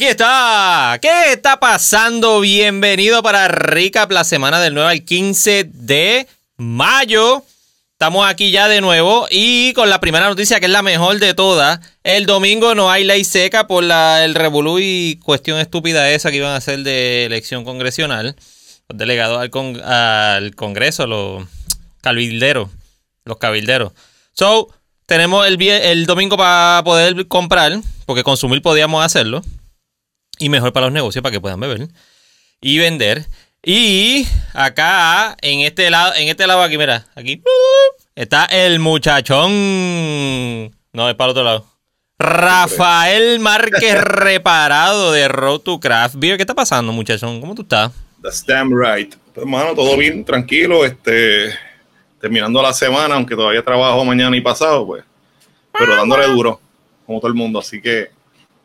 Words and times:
Aquí 0.00 0.08
está. 0.08 0.98
¿Qué 1.02 1.30
está 1.30 1.60
pasando? 1.60 2.40
Bienvenido 2.40 3.22
para 3.22 3.48
Recap 3.48 4.10
la 4.10 4.24
semana 4.24 4.58
del 4.58 4.72
9 4.72 4.88
al 4.92 5.04
15 5.04 5.64
de 5.74 6.26
mayo. 6.56 7.44
Estamos 7.92 8.26
aquí 8.26 8.50
ya 8.50 8.68
de 8.68 8.80
nuevo 8.80 9.26
y 9.30 9.74
con 9.74 9.90
la 9.90 10.00
primera 10.00 10.26
noticia 10.26 10.58
que 10.58 10.64
es 10.64 10.72
la 10.72 10.80
mejor 10.80 11.18
de 11.18 11.34
todas. 11.34 11.80
El 12.02 12.24
domingo 12.24 12.74
no 12.74 12.90
hay 12.90 13.04
ley 13.04 13.24
seca 13.24 13.66
por 13.66 13.84
la, 13.84 14.24
el 14.24 14.34
revolú 14.34 14.78
y 14.80 15.20
cuestión 15.22 15.58
estúpida 15.58 16.10
esa 16.10 16.30
que 16.30 16.38
iban 16.38 16.52
a 16.52 16.56
hacer 16.56 16.78
de 16.78 17.26
elección 17.26 17.64
congresional. 17.64 18.36
Los 18.88 18.96
delegados 18.96 19.38
al, 19.38 19.82
al 19.84 20.54
Congreso, 20.54 21.06
los 21.06 21.44
cabilderos. 22.00 22.70
Los 23.26 23.36
cabilderos. 23.36 23.92
So, 24.32 24.68
tenemos 25.04 25.46
el, 25.46 25.60
el 25.60 26.06
domingo 26.06 26.38
para 26.38 26.80
poder 26.84 27.28
comprar, 27.28 27.78
porque 28.06 28.24
consumir 28.24 28.62
podíamos 28.62 29.04
hacerlo. 29.04 29.42
Y 30.40 30.48
mejor 30.48 30.72
para 30.72 30.86
los 30.86 30.92
negocios, 30.92 31.22
para 31.22 31.32
que 31.32 31.40
puedan 31.40 31.60
beber 31.60 31.88
y 32.62 32.78
vender. 32.78 33.26
Y 33.62 34.26
acá, 34.54 35.36
en 35.42 35.60
este 35.60 35.90
lado, 35.90 36.14
en 36.14 36.28
este 36.28 36.46
lado 36.46 36.62
aquí, 36.62 36.78
mira, 36.78 37.06
aquí 37.14 37.42
está 38.14 38.46
el 38.46 38.78
muchachón. 38.78 39.50
No, 40.92 41.10
es 41.10 41.14
para 41.14 41.26
el 41.26 41.30
otro 41.32 41.44
lado. 41.44 41.66
Rafael 42.18 43.38
Márquez 43.38 44.00
Reparado 44.02 45.12
de 45.12 45.28
Road 45.28 45.60
to 45.60 45.78
Craft 45.78 46.14
Beer. 46.16 46.38
¿Qué 46.38 46.42
está 46.42 46.54
pasando, 46.54 46.90
muchachón? 46.90 47.38
¿Cómo 47.40 47.54
tú 47.54 47.62
estás? 47.62 47.92
That's 48.22 48.44
damn 48.46 48.72
right. 48.72 49.14
Pues, 49.34 49.44
hermano, 49.44 49.74
todo 49.74 49.94
bien, 49.98 50.24
tranquilo. 50.24 50.86
Este, 50.86 51.54
terminando 52.18 52.62
la 52.62 52.72
semana, 52.72 53.14
aunque 53.14 53.36
todavía 53.36 53.62
trabajo 53.62 54.02
mañana 54.06 54.34
y 54.34 54.40
pasado, 54.40 54.86
pues. 54.86 55.04
Pero 55.78 55.96
dándole 55.96 56.26
duro, 56.28 56.60
como 57.04 57.20
todo 57.20 57.28
el 57.28 57.34
mundo. 57.34 57.58
Así 57.58 57.80
que 57.80 58.10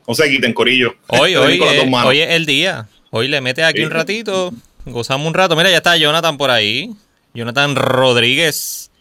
no 0.08 0.14
se 0.14 0.30
quiten, 0.30 0.54
corillo. 0.54 0.96
Hoy, 1.08 1.36
hoy, 1.36 1.60
hoy 1.60 2.20
es 2.20 2.30
el 2.32 2.46
día. 2.46 2.88
Hoy 3.12 3.28
le 3.28 3.42
metes 3.42 3.64
aquí 3.64 3.82
un 3.82 3.92
ratito, 3.92 4.54
gozamos 4.86 5.28
un 5.28 5.34
rato. 5.34 5.56
Mira, 5.56 5.70
ya 5.70 5.78
está 5.78 5.96
Jonathan 5.98 6.38
por 6.38 6.52
ahí. 6.52 6.92
Jonathan 7.34 7.76
Rodríguez. 7.76 8.92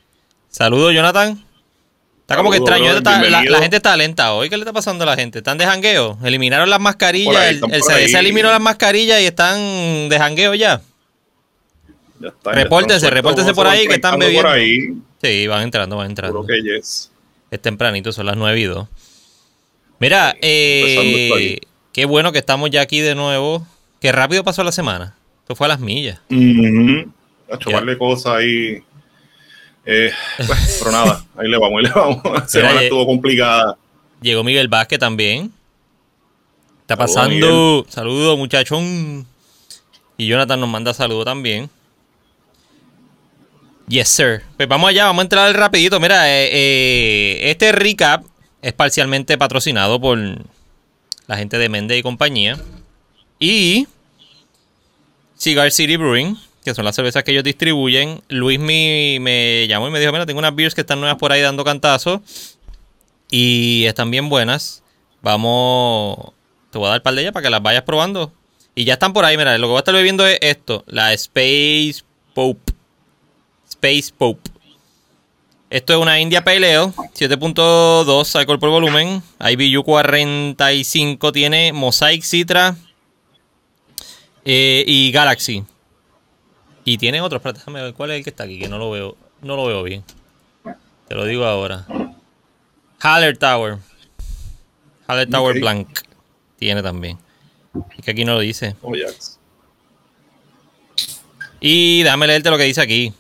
Saludos, 0.51 0.95
Jonathan. 0.95 1.45
Está 2.21 2.37
como 2.37 2.51
que 2.51 2.57
extraño. 2.57 3.01
la, 3.01 3.61
gente 3.61 3.77
está 3.77 3.97
lenta 3.97 4.33
hoy. 4.33 4.49
¿Qué 4.49 4.57
le 4.57 4.63
está 4.63 4.73
pasando 4.73 5.05
a 5.05 5.07
la 5.07 5.17
gente? 5.17 5.39
¿Están 5.39 5.59
de 5.59 5.67
jangueo? 5.67 6.19
Eliminaron 6.25 6.71
las 6.71 6.81
mascarillas. 6.81 7.45
el, 7.47 7.61
CDC 7.61 8.15
eliminó 8.15 8.49
las 8.49 8.61
mascarillas 8.61 9.21
y 9.21 9.27
están 9.27 10.09
de 10.09 10.17
jangueo 10.19 10.55
ya. 10.55 10.81
Ya 12.21 12.29
está, 12.29 12.53
repórtense, 12.53 13.11
repórtense 13.11 13.53
por 13.53 13.67
ahí 13.67 13.87
que 13.87 13.95
están 13.95 14.19
bebiendo. 14.19 14.49
Por 14.49 14.59
ahí. 14.59 14.95
Sí, 15.23 15.47
van 15.47 15.63
entrando, 15.65 15.97
van 15.97 16.07
entrando. 16.07 16.47
Es 16.49 17.61
tempranito, 17.61 18.11
son 18.13 18.27
las 18.27 18.37
9 18.37 18.59
y 18.59 18.65
2. 18.65 18.89
Mira, 19.99 20.37
eh, 20.41 21.59
qué 21.93 22.05
bueno 22.05 22.33
que 22.33 22.39
estamos 22.39 22.71
ya 22.71 22.81
aquí 22.81 23.01
de 23.01 23.15
nuevo. 23.15 23.67
Qué 24.01 24.13
rápido 24.13 24.45
pasó 24.45 24.63
la 24.65 24.73
semana. 24.73 25.15
Esto 25.41 25.55
fue 25.55 25.67
a 25.67 25.69
las 25.69 25.81
millas. 25.81 26.21
A 27.51 27.59
chocarle 27.59 27.97
cosas 27.99 28.35
ahí. 28.37 28.83
Eh, 29.87 30.11
pues, 30.47 30.77
pero 30.81 30.93
nada, 30.93 31.25
ahí 31.37 31.49
le 31.49 31.59
vamos, 31.59 31.79
ahí 31.79 31.85
le 31.85 31.91
vamos. 31.91 32.23
La 32.25 32.49
semana 32.49 32.83
estuvo 32.83 33.07
complicada. 33.07 33.77
Llegó 34.21 34.43
Miguel 34.43 34.69
Vázquez 34.69 34.99
también. 34.99 35.53
Está 36.81 36.97
pasando. 36.97 37.87
Saludos, 37.89 38.39
muchachón. 38.39 39.27
Y 40.17 40.27
Jonathan 40.27 40.61
nos 40.61 40.69
manda 40.69 40.95
saludos 40.95 41.25
también. 41.25 41.71
Yes, 43.89 44.09
sir. 44.09 44.43
Pues 44.57 44.69
vamos 44.69 44.91
allá, 44.91 45.07
vamos 45.07 45.21
a 45.21 45.25
entrar 45.25 45.57
rapidito. 45.57 46.01
Mira, 46.01 46.29
eh, 46.31 46.49
eh, 46.53 47.51
este 47.51 47.73
recap 47.73 48.25
es 48.65 48.73
parcialmente 48.73 49.37
patrocinado 49.37 50.01
por 50.01 50.19
la 51.27 51.37
gente 51.37 51.59
de 51.59 51.69
Mende 51.69 51.99
y 51.99 52.03
compañía. 52.03 52.59
Y 53.39 53.87
Cigar 55.37 55.71
City 55.71 55.99
Brewing, 55.99 56.39
que 56.65 56.75
son 56.75 56.87
las 56.87 56.97
cervezas 56.97 57.25
que 57.25 57.33
ellos 57.33 57.45
distribuyen. 57.45 58.23
Luis 58.31 58.59
me, 58.59 59.19
me 59.21 59.67
llamó 59.69 59.89
y 59.89 59.91
me 59.91 60.01
dijo, 60.01 60.13
mira, 60.13 60.25
tengo 60.25 60.39
unas 60.39 60.57
beers 60.57 60.75
que 60.75 60.81
están 60.81 60.99
nuevas 60.99 61.19
por 61.19 61.31
ahí 61.31 61.43
dando 61.43 61.63
cantazo. 61.63 62.23
Y 63.31 63.85
están 63.85 64.11
bien 64.11 64.31
buenas. 64.31 64.83
Vamos, 65.21 66.33
te 66.71 66.79
voy 66.79 66.87
a 66.87 66.91
dar 66.93 67.01
un 67.01 67.03
par 67.03 67.15
de 67.15 67.21
ellas 67.21 67.35
para 67.35 67.45
que 67.45 67.51
las 67.51 67.63
vayas 67.63 67.83
probando. 67.83 68.33
Y 68.75 68.85
ya 68.85 68.95
están 68.95 69.13
por 69.13 69.27
ahí, 69.27 69.37
mira, 69.37 69.59
lo 69.59 69.67
que 69.67 69.73
voy 69.73 69.77
a 69.77 69.81
estar 69.81 69.95
bebiendo 69.95 70.27
es 70.27 70.39
esto, 70.41 70.85
la 70.87 71.13
Space 71.13 71.97
Pope. 72.33 72.73
Space 73.69 74.11
Pope. 74.17 74.54
Esto 75.75 75.93
es 75.93 75.99
una 75.99 76.21
India 76.21 76.45
Pale 76.45 76.77
Ale, 76.77 76.87
7.2 76.87 78.39
alcohol 78.39 78.61
por 78.61 78.71
volumen. 78.71 79.21
IBU 79.41 79.83
45 79.83 81.33
tiene 81.33 81.73
Mosaic 81.73 82.23
Citra 82.23 82.77
eh, 84.45 84.85
y 84.87 85.11
Galaxy. 85.11 85.65
Y 86.85 86.97
tiene 86.97 87.21
otros, 87.21 87.43
déjame 87.43 87.83
ver 87.83 87.93
cuál 87.93 88.13
es 88.13 88.19
el 88.19 88.23
que 88.23 88.31
está 88.31 88.45
aquí, 88.45 88.61
que 88.61 88.69
no 88.69 88.79
lo 88.79 88.93
veo, 88.93 89.17
no 89.43 89.57
lo 89.57 89.67
veo 89.67 89.83
bien. 89.83 90.05
Te 91.09 91.17
lo 91.17 91.25
digo 91.25 91.45
ahora. 91.45 91.85
Haller 93.01 93.37
Tower. 93.37 93.79
Haller 95.09 95.29
Tower 95.29 95.59
Blanc 95.59 95.89
tiene 96.57 96.85
también. 96.85 97.19
Es 97.99 98.05
que 98.05 98.13
aquí 98.13 98.25
no 98.25 98.35
lo 98.35 98.41
dice. 98.41 98.77
Oh, 98.81 98.93
y 101.59 102.05
déjame 102.05 102.29
leerte 102.29 102.51
lo 102.51 102.59
que 102.59 102.63
dice 102.63 102.81
aquí. 102.81 103.13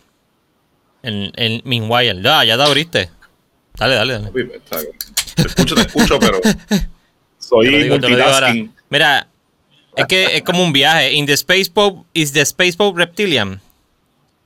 En, 1.04 1.31
en 1.37 1.62
Meanwhile. 1.65 2.22
Ya, 2.22 2.44
ya 2.44 2.56
te 2.56 2.62
abriste. 2.62 3.10
Dale, 3.76 3.94
dale, 3.94 4.12
dale. 4.15 4.31
Te 5.34 5.42
escucho, 5.42 5.75
te 5.75 5.82
escucho, 5.82 6.19
pero 6.19 6.41
soy 7.38 7.88
multitasking. 7.88 8.72
Mira, 8.88 9.28
es 9.97 10.06
que 10.06 10.37
es 10.37 10.43
como 10.43 10.62
un 10.62 10.72
viaje. 10.72 11.12
In 11.12 11.26
the 11.26 11.34
space 11.34 11.70
pope, 11.70 12.06
is 12.14 12.32
the 12.32 12.41
space 12.43 12.76
pope 12.76 12.97
reptilian? 12.98 13.60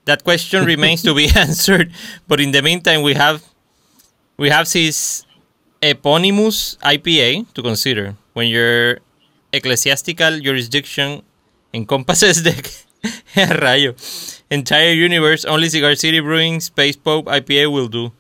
That 0.05 0.23
question 0.25 0.65
remains 0.65 1.03
to 1.03 1.15
be 1.15 1.29
answered. 1.37 1.93
But 2.27 2.41
in 2.41 2.53
the 2.53 2.63
meantime, 2.63 3.03
we 3.03 3.15
have 3.15 3.43
we 4.39 4.51
have 4.51 4.69
this 4.69 5.27
eponymous 5.83 6.77
IPA 6.83 7.53
to 7.55 7.63
consider 7.63 8.17
when 8.33 8.49
your 8.49 9.01
ecclesiastical 9.53 10.41
jurisdiction 10.41 11.23
encompasses 11.73 12.43
the 12.43 12.55
rayo 13.51 13.95
Entire 14.51 15.05
Universe, 15.05 15.47
Only 15.47 15.69
Cigar 15.69 15.97
City 15.97 16.21
Brewing, 16.21 16.57
Space 16.57 16.99
Pope, 16.99 17.31
IPA 17.31 17.69
will 17.69 17.91
do. 17.91 18.13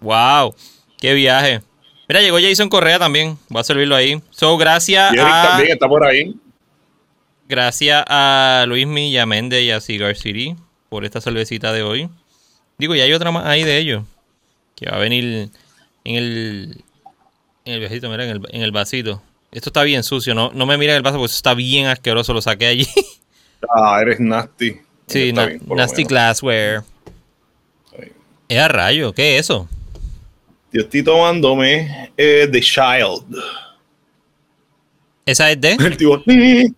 ¡Wow! 0.00 0.54
¡Qué 0.98 1.12
viaje! 1.12 1.60
Mira, 2.08 2.22
llegó 2.22 2.38
Jason 2.40 2.68
Correa 2.68 2.98
también. 2.98 3.38
Voy 3.48 3.60
a 3.60 3.64
servirlo 3.64 3.94
ahí. 3.94 4.20
So, 4.30 4.56
gracias 4.56 5.12
a. 5.12 5.48
también 5.48 5.72
está 5.72 5.88
por 5.88 6.04
ahí. 6.06 6.34
Gracias 7.48 8.02
a 8.08 8.64
Luis 8.66 8.86
Millamende 8.86 9.62
y 9.62 9.70
a 9.70 9.80
Cigar 9.80 10.16
City 10.16 10.56
por 10.88 11.04
esta 11.04 11.20
cervecita 11.20 11.72
de 11.72 11.82
hoy. 11.82 12.08
Digo, 12.78 12.94
y 12.94 13.00
hay 13.00 13.12
otra 13.12 13.30
más 13.30 13.44
ahí 13.44 13.62
de 13.62 13.76
ellos. 13.76 14.04
Que 14.74 14.86
va 14.86 14.96
a 14.96 15.00
venir 15.00 15.50
en 16.04 16.14
el. 16.16 16.84
En 17.64 17.74
el 17.74 17.80
mira, 17.80 18.24
en 18.24 18.30
el, 18.30 18.40
en 18.50 18.62
el 18.62 18.72
vasito. 18.72 19.22
Esto 19.52 19.68
está 19.68 19.82
bien 19.82 20.02
sucio, 20.02 20.34
no, 20.34 20.50
no 20.54 20.64
me 20.64 20.78
miren 20.78 20.96
el 20.96 21.02
vaso 21.02 21.18
porque 21.18 21.26
eso 21.26 21.36
está 21.36 21.52
bien 21.52 21.86
asqueroso, 21.86 22.32
lo 22.32 22.40
saqué 22.40 22.66
allí. 22.66 22.86
ah, 23.68 23.98
eres 24.00 24.20
nasty. 24.20 24.80
Sí, 25.06 25.32
Nasty 25.32 26.04
Glassware. 26.04 26.82
¿Es 28.48 28.58
a 28.58 28.68
rayo? 28.68 29.12
¿Qué 29.12 29.36
es 29.36 29.46
eso? 29.46 29.68
Yo 30.72 30.82
estoy 30.82 31.02
tomándome 31.02 32.10
eh, 32.16 32.48
The 32.50 32.60
Child. 32.60 33.36
¿Esa 35.26 35.50
es 35.50 35.60
de? 35.60 35.76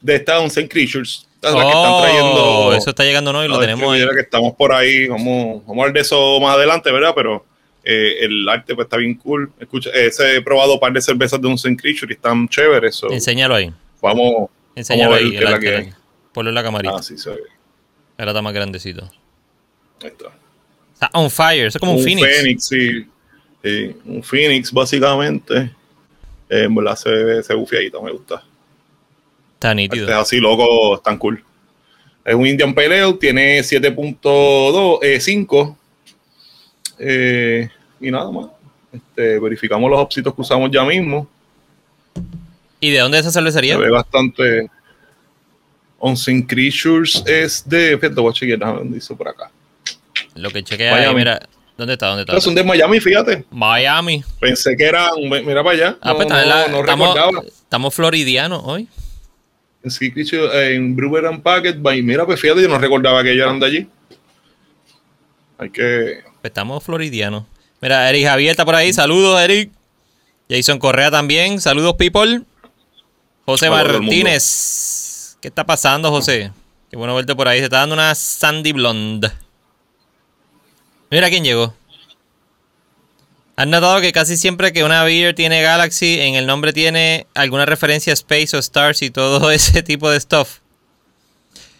de 0.00 0.14
esta 0.14 0.40
Unseen 0.40 0.68
Creatures. 0.68 1.28
Oh, 1.42 2.72
eso 2.76 2.90
está 2.90 3.04
llegando 3.04 3.30
hoy, 3.30 3.46
lo 3.46 3.60
tenemos 3.60 3.92
ahí. 3.92 4.04
que 4.14 4.20
estamos 4.20 4.54
por 4.54 4.72
ahí, 4.72 5.06
vamos, 5.06 5.64
vamos 5.66 5.82
a 5.82 5.84
ver 5.86 5.94
de 5.94 6.00
eso 6.00 6.40
más 6.40 6.56
adelante, 6.56 6.90
¿verdad? 6.90 7.12
Pero 7.14 7.44
eh, 7.84 8.24
el 8.24 8.48
arte 8.48 8.74
pues 8.74 8.86
está 8.86 8.96
bien 8.96 9.14
cool. 9.14 9.52
Escucha, 9.60 9.90
eh, 9.94 10.10
he 10.34 10.42
probado 10.42 10.74
un 10.74 10.80
par 10.80 10.92
de 10.92 11.00
cervezas 11.00 11.40
de 11.40 11.46
Unseen 11.46 11.76
Creatures 11.76 12.10
y 12.10 12.14
están 12.14 12.48
chéveres. 12.48 13.00
Enséñalo 13.08 13.54
ahí. 13.54 13.72
Vamos, 14.02 14.50
Enséñalo 14.74 15.14
ahí. 15.14 15.32
la 15.32 15.58
Ponlo 16.32 16.50
en 16.50 16.54
la 16.54 16.62
camarita. 16.62 16.96
Ah, 16.96 17.02
sí, 17.02 17.18
se 17.18 17.30
ve. 17.30 17.42
Ahora 18.18 18.32
está 18.32 18.42
más 18.42 18.52
grandecito. 18.52 19.04
Ahí 20.02 20.08
está. 20.08 20.26
Está 20.94 21.10
on 21.14 21.30
fire, 21.30 21.66
eso 21.66 21.78
es 21.78 21.80
como 21.80 21.92
un, 21.92 21.98
un 21.98 22.04
Phoenix. 22.04 22.26
Phoenix, 22.26 22.66
sí. 22.66 23.06
sí. 23.62 23.96
Un 24.04 24.22
Phoenix, 24.22 24.72
básicamente. 24.72 25.70
Eh, 26.48 26.64
en 26.64 26.74
verdad 26.74 26.96
se 26.96 27.10
ve 27.10 27.38
ese 27.38 27.54
bufiadito, 27.54 28.02
me 28.02 28.12
gusta. 28.12 28.42
Está 29.54 29.74
nítido. 29.74 30.04
Este 30.04 30.12
es 30.12 30.18
así, 30.18 30.38
loco, 30.38 30.96
es 30.96 31.02
tan 31.02 31.18
cool. 31.18 31.44
Es 32.24 32.34
un 32.34 32.46
Indian 32.46 32.74
Pale 32.74 33.14
tiene 33.14 33.60
7.2, 33.60 34.98
eh, 35.02 35.20
5. 35.20 35.78
Eh, 36.98 37.68
y 38.00 38.10
nada 38.10 38.30
más. 38.30 38.48
Este, 38.92 39.38
verificamos 39.38 39.90
los 39.90 40.00
opsitos 40.00 40.34
que 40.34 40.40
usamos 40.40 40.70
ya 40.70 40.84
mismo. 40.84 41.28
¿Y 42.80 42.90
de 42.90 42.98
dónde 42.98 43.18
es 43.18 43.26
esa 43.26 43.32
cervecería? 43.32 43.76
Se 43.76 43.80
ve 43.80 43.90
bastante. 43.90 44.70
Unseen 45.98 46.42
Creatures 46.42 47.22
es 47.26 47.68
de. 47.68 47.98
Fíjate, 47.98 48.20
voy 48.20 48.30
a 48.30 48.32
chequear, 48.32 48.58
¿dónde 48.58 48.94
dice 48.96 49.14
por 49.14 49.28
acá? 49.28 49.50
Lo 50.34 50.50
que 50.50 50.62
chequea 50.62 50.94
ahí, 50.94 51.14
mira. 51.14 51.40
¿Dónde 51.76 51.92
está? 51.92 52.08
¿Dónde 52.08 52.22
está? 52.22 52.40
Son 52.40 52.54
de 52.54 52.64
Miami, 52.64 52.98
fíjate. 52.98 53.44
Miami. 53.50 54.24
Pensé 54.40 54.76
que 54.76 54.84
eran. 54.84 55.10
Mira 55.20 55.62
para 55.62 55.70
allá. 55.70 55.96
Ah, 56.00 56.14
pues 56.14 56.28
no, 56.28 56.34
no, 56.34 56.68
no 56.68 56.80
estamos, 56.80 57.14
recordaba. 57.14 57.42
Estamos 57.46 57.94
floridianos 57.94 58.62
hoy. 58.64 58.88
En 59.84 59.90
Sea 59.90 60.12
Creature, 60.12 60.74
en 60.74 60.96
Brewer 60.96 61.26
and 61.26 61.40
Packet, 61.40 61.80
by, 61.80 62.02
mira, 62.02 62.26
pues 62.26 62.40
fíjate, 62.40 62.62
yo 62.62 62.68
no 62.68 62.78
recordaba 62.78 63.22
que 63.22 63.30
ellos 63.30 63.44
eran 63.44 63.60
de 63.60 63.66
allí. 63.66 63.88
Hay 65.58 65.70
que. 65.70 66.22
Pues 66.40 66.50
estamos 66.50 66.82
floridianos. 66.82 67.44
Mira, 67.80 68.10
Eric 68.10 68.26
Javier 68.26 68.50
está 68.50 68.64
por 68.64 68.74
ahí. 68.74 68.92
Saludos, 68.92 69.40
Eric. 69.40 69.70
Jason 70.50 70.78
Correa 70.78 71.10
también. 71.10 71.60
Saludos, 71.60 71.94
people. 71.96 72.42
José 73.44 73.70
Martínez. 73.70 74.87
¿Qué 75.40 75.48
está 75.48 75.64
pasando, 75.64 76.10
José? 76.10 76.52
Qué 76.90 76.96
bueno 76.96 77.14
verte 77.14 77.34
por 77.34 77.48
ahí. 77.48 77.58
Se 77.58 77.64
está 77.64 77.78
dando 77.78 77.94
una 77.94 78.14
Sandy 78.14 78.72
Blonde. 78.72 79.30
Mira 81.10 81.28
quién 81.30 81.44
llegó. 81.44 81.74
¿Has 83.56 83.66
notado 83.66 84.00
que 84.00 84.12
casi 84.12 84.36
siempre 84.36 84.72
que 84.72 84.84
una 84.84 85.02
beer 85.02 85.34
tiene 85.34 85.62
Galaxy, 85.62 86.20
en 86.20 86.36
el 86.36 86.46
nombre 86.46 86.72
tiene 86.72 87.26
alguna 87.34 87.66
referencia 87.66 88.12
a 88.12 88.14
Space 88.14 88.56
o 88.56 88.60
Stars 88.60 89.02
y 89.02 89.10
todo 89.10 89.50
ese 89.50 89.82
tipo 89.82 90.10
de 90.10 90.20
stuff? 90.20 90.58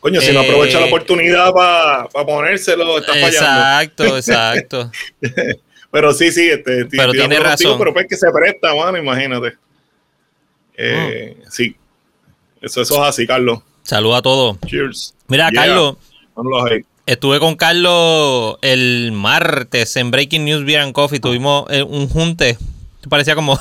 Coño, 0.00 0.20
si 0.20 0.32
no 0.32 0.42
Eh, 0.42 0.48
aprovecha 0.48 0.80
la 0.80 0.86
oportunidad 0.86 1.52
para 1.52 2.08
ponérselo, 2.08 2.98
está 2.98 3.12
fallando. 3.12 3.28
Exacto, 3.36 4.16
exacto. 4.16 4.90
Pero 5.90 6.12
sí, 6.12 6.30
sí, 6.30 6.48
este, 6.50 6.84
Pero 6.86 7.12
tiene 7.12 7.36
contigo, 7.36 7.42
razón. 7.44 7.78
Pero 7.78 7.92
pues 7.94 8.06
que 8.08 8.16
se 8.16 8.30
presta, 8.30 8.74
mano, 8.74 8.98
imagínate. 8.98 9.56
Eh, 10.76 11.36
Sí, 11.50 11.76
eso, 12.62 12.82
eso 12.82 12.94
es 13.02 13.08
así, 13.08 13.26
Carlos. 13.26 13.60
Saludos 13.82 14.18
a 14.18 14.22
todos. 14.22 14.58
Cheers. 14.66 15.14
Mira, 15.28 15.50
Yeah. 15.50 15.62
Carlos, 15.62 15.96
estuve 17.06 17.40
con 17.40 17.56
Carlos 17.56 18.56
el 18.62 19.12
martes 19.12 19.96
en 19.96 20.10
Breaking 20.10 20.44
News 20.44 20.64
Beer 20.64 20.80
and 20.80 20.92
Coffee. 20.92 21.20
Tuvimos 21.20 21.64
eh, 21.70 21.82
un 21.82 22.08
junte. 22.08 22.58
Parecía 23.08 23.34
como. 23.34 23.58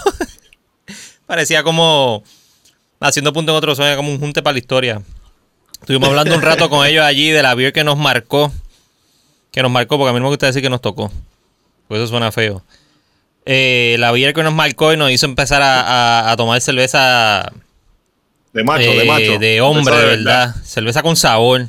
parecía 1.25 1.63
como. 1.63 2.23
Haciendo 2.99 3.31
punto 3.31 3.51
en 3.51 3.57
otro 3.57 3.75
sueño, 3.75 3.95
como 3.95 4.11
un 4.11 4.19
junte 4.19 4.41
para 4.41 4.53
la 4.53 4.59
historia. 4.59 5.01
Estuvimos 5.79 6.09
hablando 6.09 6.33
un 6.35 6.41
rato 6.41 6.69
con 6.69 6.85
ellos 6.85 7.03
allí 7.05 7.29
de 7.29 7.44
la 7.44 7.53
beer 7.53 7.71
que 7.71 7.83
nos 7.83 7.97
marcó. 7.97 8.51
Que 9.51 9.61
nos 9.61 9.71
marcó, 9.71 9.97
porque 9.97 10.09
a 10.09 10.13
mí 10.13 10.19
no 10.19 10.23
me 10.25 10.29
gusta 10.29 10.47
decir 10.47 10.61
que 10.63 10.69
nos 10.69 10.81
tocó. 10.81 11.11
Porque 11.88 12.01
eso 12.03 12.09
suena 12.09 12.31
feo. 12.31 12.63
Eh, 13.45 13.95
la 13.99 14.11
beer 14.11 14.33
que 14.33 14.41
nos 14.44 14.53
marcó 14.53 14.91
y 14.94 14.97
nos 14.97 15.11
hizo 15.11 15.25
empezar 15.27 15.61
a, 15.61 15.81
a- 15.81 16.31
a 16.31 16.38
tomar 16.38 16.59
cerveza 16.59 17.51
De 18.57 18.63
macho, 18.63 18.89
de 18.89 19.04
eh, 19.04 19.06
macho. 19.06 19.38
de 19.38 19.62
hombre, 19.62 19.95
de 19.95 20.04
verdad. 20.04 20.56
Cerveza 20.63 21.04
con 21.04 21.15
sabor. 21.15 21.68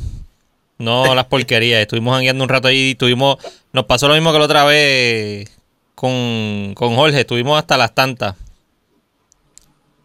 No 0.78 1.14
las 1.14 1.26
porquerías. 1.26 1.82
Estuvimos 1.82 2.14
jangueando 2.14 2.42
un 2.42 2.48
rato 2.48 2.68
ahí. 2.68 2.94
Tuvimos, 2.94 3.36
nos 3.74 3.84
pasó 3.84 4.08
lo 4.08 4.14
mismo 4.14 4.32
que 4.32 4.38
la 4.38 4.44
otra 4.46 4.64
vez 4.64 5.50
con, 5.94 6.72
con 6.74 6.96
Jorge. 6.96 7.20
Estuvimos 7.20 7.58
hasta 7.58 7.76
las 7.76 7.94
tantas. 7.94 8.36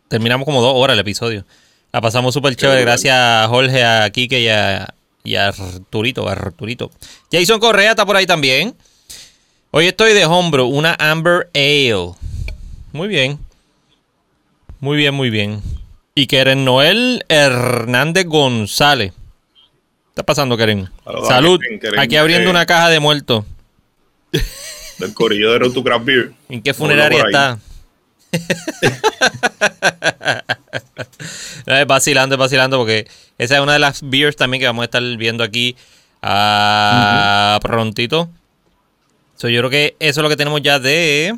Terminamos 0.10 0.44
como 0.44 0.62
dos 0.62 0.74
horas 0.76 0.96
el 0.96 1.00
episodio. 1.00 1.46
La 1.94 2.02
pasamos 2.02 2.34
súper 2.34 2.58
chévere. 2.58 2.82
Gracias 2.82 3.16
a 3.16 3.48
Jorge, 3.48 3.82
a 3.82 4.10
Kike 4.10 4.42
y 4.42 4.50
a, 4.50 4.94
y 5.24 5.36
a 5.36 5.48
Arturito, 5.48 6.28
a 6.28 6.34
Arturito. 6.34 6.92
Jason 7.32 7.62
Correa 7.62 7.92
está 7.92 8.06
por 8.06 8.18
ahí 8.18 8.26
también. 8.26 8.76
Hoy 9.72 9.88
estoy 9.88 10.12
de 10.12 10.26
hombro. 10.26 10.66
Una 10.66 10.98
Amber 11.00 11.50
Ale. 11.56 12.12
Muy 12.92 13.08
bien. 13.08 13.40
Muy 14.82 14.98
bien, 14.98 15.14
muy 15.14 15.30
bien. 15.30 15.62
Y 16.16 16.28
Keren 16.28 16.64
Noel 16.64 17.26
Hernández 17.28 18.26
González. 18.28 19.14
¿Qué 19.14 20.10
está 20.10 20.24
pasando, 20.24 20.56
Keren? 20.58 20.90
Salud. 21.28 21.60
Keren, 21.60 21.80
Keren. 21.80 22.00
Aquí 22.00 22.16
abriendo 22.18 22.50
Eh. 22.50 22.52
una 22.52 22.66
caja 22.68 22.90
de 22.90 23.00
muertos. 23.00 23.46
Del 25.00 25.14
corillo 25.14 25.52
de 25.52 25.60
Road 25.60 25.72
to 25.74 25.84
Craft 25.84 26.06
Beer. 26.06 26.32
¿En 26.50 26.62
qué 26.62 26.74
funeraria 26.74 27.24
está? 27.26 27.60
No, 31.66 31.78
es 31.78 31.88
vacilando, 31.88 32.36
es 32.36 32.40
vacilando, 32.40 32.78
porque 32.78 33.08
esa 33.38 33.56
es 33.56 33.62
una 33.62 33.74
de 33.74 33.80
las 33.80 34.02
beers 34.10 34.36
también 34.36 34.60
que 34.60 34.68
vamos 34.68 34.82
a 34.82 34.86
estar 34.86 35.02
viendo 35.18 35.44
aquí 35.44 35.76
ah, 36.22 37.58
prontito. 37.62 38.30
So, 39.38 39.48
yo 39.50 39.60
creo 39.62 39.70
que 39.70 39.96
eso 40.00 40.20
es 40.20 40.24
lo 40.24 40.30
que 40.30 40.36
tenemos 40.36 40.62
ya 40.62 40.80
de 40.80 41.36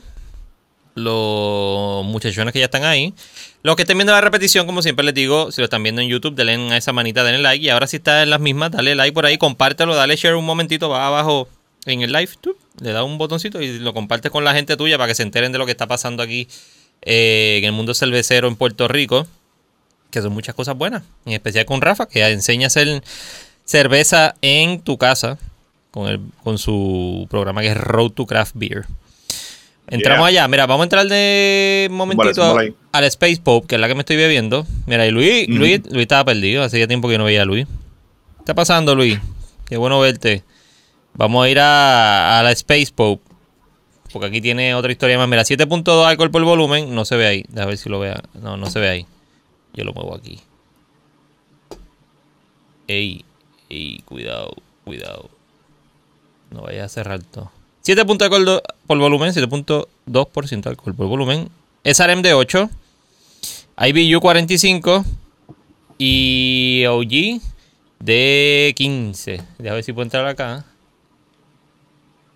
los 0.95 2.05
muchachones 2.05 2.53
que 2.53 2.59
ya 2.59 2.65
están 2.65 2.85
ahí. 2.85 3.13
Los 3.65 3.75
que 3.75 3.81
estén 3.81 3.97
viendo 3.97 4.13
la 4.13 4.21
repetición, 4.21 4.67
como 4.67 4.83
siempre 4.83 5.03
les 5.03 5.15
digo, 5.15 5.51
si 5.51 5.59
lo 5.59 5.65
están 5.65 5.81
viendo 5.81 5.99
en 5.99 6.07
YouTube, 6.07 6.35
denle 6.35 6.71
a 6.71 6.77
esa 6.77 6.93
manita, 6.93 7.23
denle 7.23 7.41
like. 7.41 7.65
Y 7.65 7.69
ahora 7.71 7.87
si 7.87 7.97
está 7.97 8.21
en 8.21 8.29
las 8.29 8.39
mismas, 8.39 8.69
dale 8.69 8.93
like 8.93 9.11
por 9.11 9.25
ahí, 9.25 9.39
compártelo, 9.39 9.95
dale 9.95 10.15
share 10.17 10.35
un 10.35 10.45
momentito, 10.45 10.87
va 10.87 11.07
abajo 11.07 11.49
en 11.87 12.03
el 12.03 12.11
live, 12.11 12.29
le 12.79 12.91
da 12.91 13.03
un 13.03 13.17
botoncito 13.17 13.59
y 13.63 13.79
lo 13.79 13.91
compartes 13.95 14.31
con 14.31 14.43
la 14.43 14.53
gente 14.53 14.77
tuya 14.77 14.99
para 14.99 15.07
que 15.07 15.15
se 15.15 15.23
enteren 15.23 15.51
de 15.51 15.57
lo 15.57 15.65
que 15.65 15.71
está 15.71 15.87
pasando 15.87 16.21
aquí 16.21 16.47
eh, 17.01 17.55
en 17.57 17.65
el 17.65 17.71
mundo 17.71 17.95
cervecero 17.95 18.47
en 18.47 18.55
Puerto 18.55 18.87
Rico. 18.87 19.25
Que 20.11 20.21
son 20.21 20.31
muchas 20.31 20.53
cosas 20.53 20.77
buenas. 20.77 21.01
En 21.25 21.33
especial 21.33 21.65
con 21.65 21.81
Rafa, 21.81 22.05
que 22.05 22.23
enseña 22.23 22.65
a 22.65 22.67
hacer 22.67 23.01
cerveza 23.63 24.35
en 24.43 24.79
tu 24.79 24.99
casa 24.99 25.39
con, 25.89 26.07
el, 26.07 26.19
con 26.43 26.59
su 26.59 27.25
programa 27.31 27.61
que 27.61 27.69
es 27.69 27.77
Road 27.77 28.11
to 28.11 28.27
Craft 28.27 28.51
Beer. 28.53 28.85
Entramos 29.87 30.29
Yeah. 30.31 30.43
allá. 30.43 30.47
Mira, 30.47 30.65
vamos 30.65 30.83
a 30.83 30.85
entrar 30.85 31.07
de 31.07 31.87
un 31.91 31.97
momentito 31.97 32.41
Vale, 32.41 32.53
vale. 32.53 32.73
al 32.91 33.03
Space 33.05 33.39
Pope, 33.43 33.67
que 33.67 33.75
es 33.75 33.81
la 33.81 33.87
que 33.87 33.93
me 33.95 34.01
estoy 34.01 34.15
bebiendo. 34.15 34.65
Mira, 34.87 35.05
y 35.05 35.11
Luis. 35.11 35.47
Luis, 35.47 35.81
Luis 35.91 36.01
estaba 36.03 36.25
perdido. 36.25 36.63
Hacía 36.63 36.87
tiempo 36.87 37.07
que 37.07 37.17
no 37.17 37.23
veía 37.25 37.43
a 37.43 37.45
Luis. 37.45 37.67
¿Qué 37.67 38.39
está 38.39 38.55
pasando, 38.55 38.95
Luis? 38.95 39.19
Qué 39.67 39.77
bueno 39.77 39.99
verte. 39.99 40.43
Vamos 41.13 41.45
a 41.45 41.49
ir 41.49 41.59
a, 41.59 42.39
a 42.39 42.43
la 42.43 42.51
Space 42.51 42.87
Pope. 42.93 43.23
Porque 44.11 44.27
aquí 44.27 44.41
tiene 44.41 44.73
otra 44.75 44.91
historia 44.91 45.17
más. 45.17 45.27
Mira, 45.27 45.43
7.2 45.43 46.05
alcohol 46.05 46.31
por 46.31 46.43
volumen. 46.43 46.93
No 46.95 47.05
se 47.05 47.15
ve 47.15 47.27
ahí. 47.27 47.45
A 47.57 47.65
ver 47.65 47.77
si 47.77 47.89
lo 47.89 47.99
vea. 47.99 48.21
No, 48.41 48.57
no 48.57 48.69
se 48.69 48.79
ve 48.79 48.89
ahí. 48.89 49.05
Yo 49.73 49.83
lo 49.83 49.93
muevo 49.93 50.15
aquí. 50.15 50.39
Ey, 52.87 53.25
ey, 53.69 53.99
cuidado, 54.05 54.53
cuidado. 54.83 55.29
No 56.51 56.61
vaya 56.61 56.85
a 56.85 56.89
cerrar 56.89 57.21
todo. 57.23 57.51
7 57.85 58.03
puntos 58.03 58.27
de 58.27 58.35
alcohol 58.35 58.63
por 58.87 58.97
volumen, 58.97 59.31
7.2% 59.31 60.63
de 60.63 60.69
alcohol 60.69 60.95
por 60.95 61.05
volumen. 61.05 61.49
SRM 61.83 62.23
de 62.23 62.33
8. 62.33 62.67
IBU 63.77 64.19
45. 64.19 65.05
Y 65.99 66.83
OG 66.87 67.41
de 67.99 68.73
15. 68.75 69.33
Déjame 69.59 69.75
ver 69.75 69.83
si 69.83 69.93
puedo 69.93 70.01
entrar 70.01 70.25
acá. 70.25 70.65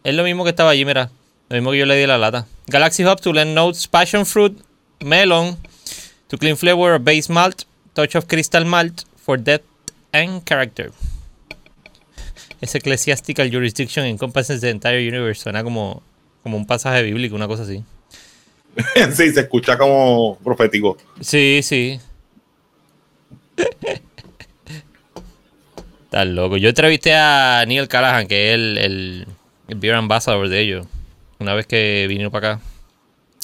Es 0.04 0.14
lo 0.14 0.24
mismo 0.24 0.44
que 0.44 0.52
estaba 0.52 0.70
allí, 0.70 0.86
mira. 0.86 1.10
Lo 1.50 1.56
mismo 1.56 1.72
que 1.72 1.80
yo 1.80 1.88
le 1.88 1.96
di 1.96 2.06
la 2.06 2.20
lata. 2.20 2.46
Galaxy 2.68 3.04
Hub 3.04 3.20
to 3.20 3.34
Learn 3.34 3.56
Notes, 3.56 3.88
Passion 3.88 4.28
Fruit, 4.28 4.56
Melon, 5.00 5.58
to 6.28 6.38
clean 6.38 6.58
flavor 6.58 7.00
base 7.00 7.28
malt, 7.28 7.64
touch 7.96 8.16
of 8.16 8.28
crystal 8.28 8.66
malt 8.66 9.04
for 9.18 9.36
depth 9.36 9.66
and 10.14 10.46
character. 10.46 10.92
Ese 12.62 12.80
ecclesiastical 12.80 13.50
jurisdiction 13.52 14.06
encompasses 14.06 14.62
the 14.62 14.70
entire 14.70 15.08
universe. 15.08 15.42
Suena 15.42 15.64
como, 15.64 16.02
como 16.44 16.58
un 16.58 16.66
pasaje 16.66 17.04
bíblico, 17.04 17.36
una 17.36 17.48
cosa 17.48 17.64
así. 17.64 17.84
sí, 19.14 19.32
se 19.32 19.42
escucha 19.42 19.78
como 19.78 20.38
profético. 20.44 20.98
Sí, 21.22 21.62
sí. 21.64 22.00
Estás 26.04 26.28
loco. 26.28 26.58
Yo 26.58 26.70
entrevisté 26.70 27.14
a 27.14 27.64
Neil 27.68 27.88
Callahan, 27.88 28.28
que 28.28 28.50
es 28.50 28.56
el, 28.56 28.78
el, 28.78 29.28
el 29.68 29.76
beer 29.78 29.96
ambassador 29.96 30.50
de 30.50 30.60
ellos. 30.60 30.88
Una 31.40 31.54
vez 31.54 31.68
que 31.68 32.06
vinieron 32.08 32.32
para 32.32 32.54
acá. 32.54 32.62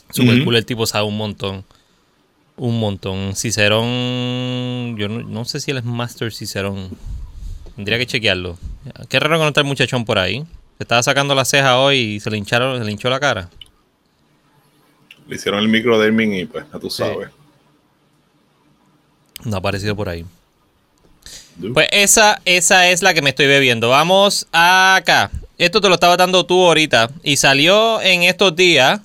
Super 0.10 0.44
cool, 0.44 0.56
el 0.56 0.66
tipo 0.66 0.86
sabe 0.86 1.08
un 1.08 1.18
montón. 1.18 1.64
Un 2.58 2.80
montón. 2.80 3.36
Cicerón. 3.36 4.96
Yo 4.98 5.08
no, 5.08 5.22
no 5.24 5.46
sé 5.46 5.60
si 5.60 5.72
él 5.72 5.78
es 5.78 5.84
Master 5.84 6.34
Cicerón. 6.34 6.90
Tendría 7.76 7.98
que 7.98 8.06
chequearlo. 8.06 8.58
Qué 9.10 9.20
raro 9.20 9.38
que 9.38 9.44
no 9.44 9.48
está 9.50 9.62
el 9.62 9.68
muchachón 9.68 10.06
por 10.06 10.18
ahí. 10.18 10.46
Se 10.78 10.84
estaba 10.84 11.04
sacando 11.04 11.36
la 11.36 11.46
ceja 11.46 11.80
hoy 11.80 11.98
y 11.98 12.20
se 12.20 12.30
le 12.30 12.38
hincharon, 12.38 12.80
se 12.80 12.86
le 12.86 12.92
hinchó 12.92 13.10
la 13.10 13.20
cara. 13.20 13.50
Le 15.28 15.36
hicieron 15.36 15.62
el 15.62 15.70
microderming 15.70 16.34
y 16.36 16.46
pues, 16.46 16.66
ya 16.72 16.80
tú 16.80 16.90
sabes. 16.90 17.30
No 19.44 19.56
ha 19.56 19.60
aparecido 19.60 19.96
por 19.96 20.10
ahí. 20.10 20.26
Pues 21.74 21.88
esa, 21.92 22.42
esa 22.46 22.90
es 22.90 23.02
la 23.02 23.14
que 23.14 23.22
me 23.22 23.30
estoy 23.30 23.48
bebiendo. 23.48 23.90
Vamos 23.90 24.48
acá. 24.52 25.32
Esto 25.58 25.80
te 25.80 25.88
lo 25.88 25.96
estaba 25.96 26.18
dando 26.18 26.46
tú 26.46 26.66
ahorita. 26.66 27.10
Y 27.24 27.38
salió 27.38 28.02
en 28.02 28.24
estos 28.24 28.56
días 28.56 29.00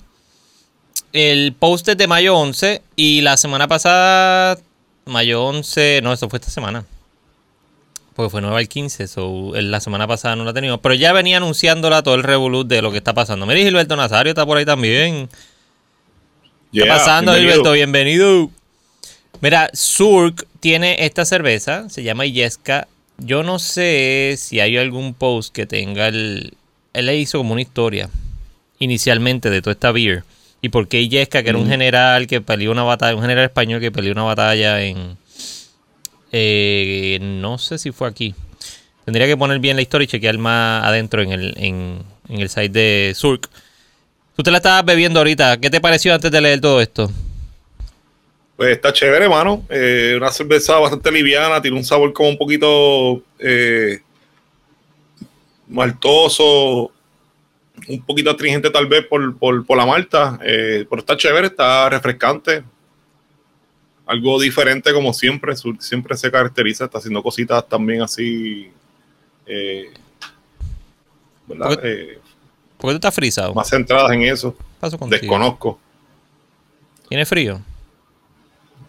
el 1.13 1.53
post 1.53 1.87
de 1.87 2.07
mayo 2.07 2.37
11. 2.37 2.81
Y 2.95 3.21
la 3.21 3.37
semana 3.37 3.67
pasada, 3.67 4.57
mayo 5.05 5.45
11, 5.45 6.01
no, 6.03 6.11
eso 6.11 6.29
fue 6.29 6.39
esta 6.39 6.51
semana. 6.51 6.85
Porque 8.15 8.29
fue 8.29 8.41
nueva 8.41 8.59
el 8.59 8.67
15, 8.67 9.07
so, 9.07 9.53
la 9.55 9.79
semana 9.79 10.07
pasada 10.07 10.35
no 10.35 10.43
la 10.43 10.53
teníamos. 10.53 10.81
Pero 10.81 10.95
ya 10.95 11.13
venía 11.13 11.37
anunciándola 11.37 12.03
todo 12.03 12.15
el 12.15 12.23
revolut 12.23 12.67
de 12.67 12.81
lo 12.81 12.91
que 12.91 12.97
está 12.97 13.13
pasando. 13.13 13.45
Mira, 13.45 13.59
Gilberto 13.59 13.95
Nazario 13.95 14.31
está 14.31 14.45
por 14.45 14.57
ahí 14.57 14.65
también. 14.65 15.27
¿Qué 15.27 16.77
Yeah, 16.77 16.85
está 16.85 16.97
pasando, 16.99 17.33
bienvenido. 17.33 17.51
Gilberto? 17.53 17.71
Bienvenido. 17.73 18.51
Mira, 19.41 19.69
Surk 19.73 20.45
tiene 20.59 21.05
esta 21.05 21.25
cerveza, 21.25 21.89
se 21.89 22.03
llama 22.03 22.25
Yesca. 22.25 22.87
Yo 23.17 23.43
no 23.43 23.59
sé 23.59 24.35
si 24.37 24.59
hay 24.59 24.77
algún 24.77 25.13
post 25.13 25.53
que 25.53 25.65
tenga 25.65 26.07
el. 26.07 26.53
Él 26.93 27.05
le 27.05 27.17
hizo 27.17 27.37
como 27.37 27.53
una 27.53 27.61
historia 27.61 28.09
inicialmente 28.79 29.49
de 29.49 29.61
toda 29.61 29.73
esta 29.73 29.91
beer. 29.91 30.23
y 30.61 30.69
por 30.69 30.87
qué 30.87 31.07
Yesca, 31.07 31.43
que 31.43 31.49
era 31.49 31.57
un 31.57 31.67
general 31.67 32.27
que 32.27 32.41
peleó 32.41 32.71
una 32.71 32.83
batalla, 32.83 33.15
un 33.15 33.21
general 33.21 33.45
español 33.45 33.79
que 33.79 33.91
peleó 33.91 34.11
una 34.11 34.23
batalla 34.23 34.81
en... 34.83 35.17
eh, 36.31 37.19
no 37.21 37.57
sé 37.57 37.77
si 37.77 37.91
fue 37.91 38.07
aquí. 38.07 38.33
Tendría 39.05 39.27
que 39.27 39.35
poner 39.37 39.59
bien 39.59 39.75
la 39.75 39.81
historia 39.81 40.05
y 40.05 40.07
chequear 40.07 40.37
más 40.37 40.85
adentro 40.85 41.21
en 41.21 41.31
el, 41.31 41.53
en, 41.57 42.03
el 42.29 42.49
site 42.49 42.69
de 42.69 43.13
Surk. 43.15 43.49
Tú 44.35 44.43
te 44.43 44.51
la 44.51 44.57
estabas 44.57 44.85
bebiendo 44.85 45.19
ahorita. 45.19 45.59
¿Qué 45.59 45.69
te 45.69 45.81
pareció 45.81 46.13
antes 46.13 46.31
de 46.31 46.39
leer 46.41 46.61
todo 46.61 46.79
esto? 46.81 47.11
Pues 48.55 48.71
está 48.75 48.93
chévere, 48.93 49.25
hermano. 49.25 49.65
Eh, 49.69 50.13
una 50.15 50.31
cerveza 50.31 50.77
bastante 50.79 51.11
liviana, 51.11 51.61
tiene 51.61 51.77
un 51.77 51.83
sabor 51.83 52.13
como 52.13 52.29
un 52.29 52.37
poquito 52.37 53.23
eh, 53.39 53.99
maltoso, 55.67 56.91
un 57.87 58.01
poquito 58.05 58.29
astringente 58.31 58.69
tal 58.69 58.85
vez 58.87 59.05
por, 59.07 59.35
por- 59.37 59.65
por 59.65 59.77
la 59.77 59.85
malta, 59.85 60.39
eh, 60.43 60.85
pero 60.89 60.99
está 60.99 61.17
chévere, 61.17 61.47
está 61.47 61.89
refrescante. 61.89 62.63
Algo 64.11 64.39
diferente 64.41 64.91
como 64.91 65.13
siempre, 65.13 65.53
siempre 65.79 66.17
se 66.17 66.29
caracteriza, 66.29 66.85
está 66.85 66.97
haciendo 66.97 67.23
cositas 67.23 67.67
también 67.69 68.01
así, 68.01 68.69
eh, 69.45 69.89
¿verdad? 71.47 71.67
Porque- 71.69 71.87
Eh, 71.87 72.19
¿Por 72.77 72.89
qué 72.89 72.93
tú 72.93 72.95
estás 72.95 73.13
frisado? 73.15 73.53
más 73.53 73.69
centradas 73.69 74.11
en 74.11 74.23
eso. 74.23 74.53
¿Qué 74.57 74.63
pasó 74.79 74.97
contigo? 74.97 75.21
Desconozco. 75.21 75.79
¿Tiene 77.07 77.25
frío? 77.25 77.61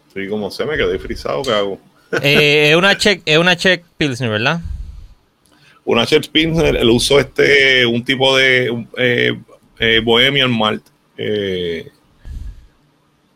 Estoy 0.09 0.29
como 0.29 0.50
se 0.50 0.64
me 0.64 0.76
quedé 0.76 0.99
frisado, 0.99 1.43
¿qué 1.43 1.52
hago? 1.52 1.79
Eh, 2.23 2.71
es 2.71 2.76
una 2.76 2.97
check, 2.97 3.23
es 3.25 3.38
una 3.38 3.57
check 3.57 3.85
Pilsner, 3.97 4.31
¿verdad? 4.31 4.61
Una 5.85 6.07
Church 6.07 6.29
Pilsner, 6.31 6.76
el 6.76 6.88
uso 6.91 7.19
este, 7.19 7.85
un 7.87 8.05
tipo 8.05 8.37
de 8.37 8.87
eh, 8.97 9.38
eh, 9.79 10.00
Bohemian 10.05 10.57
Malt. 10.57 10.85
eh, 11.17 11.91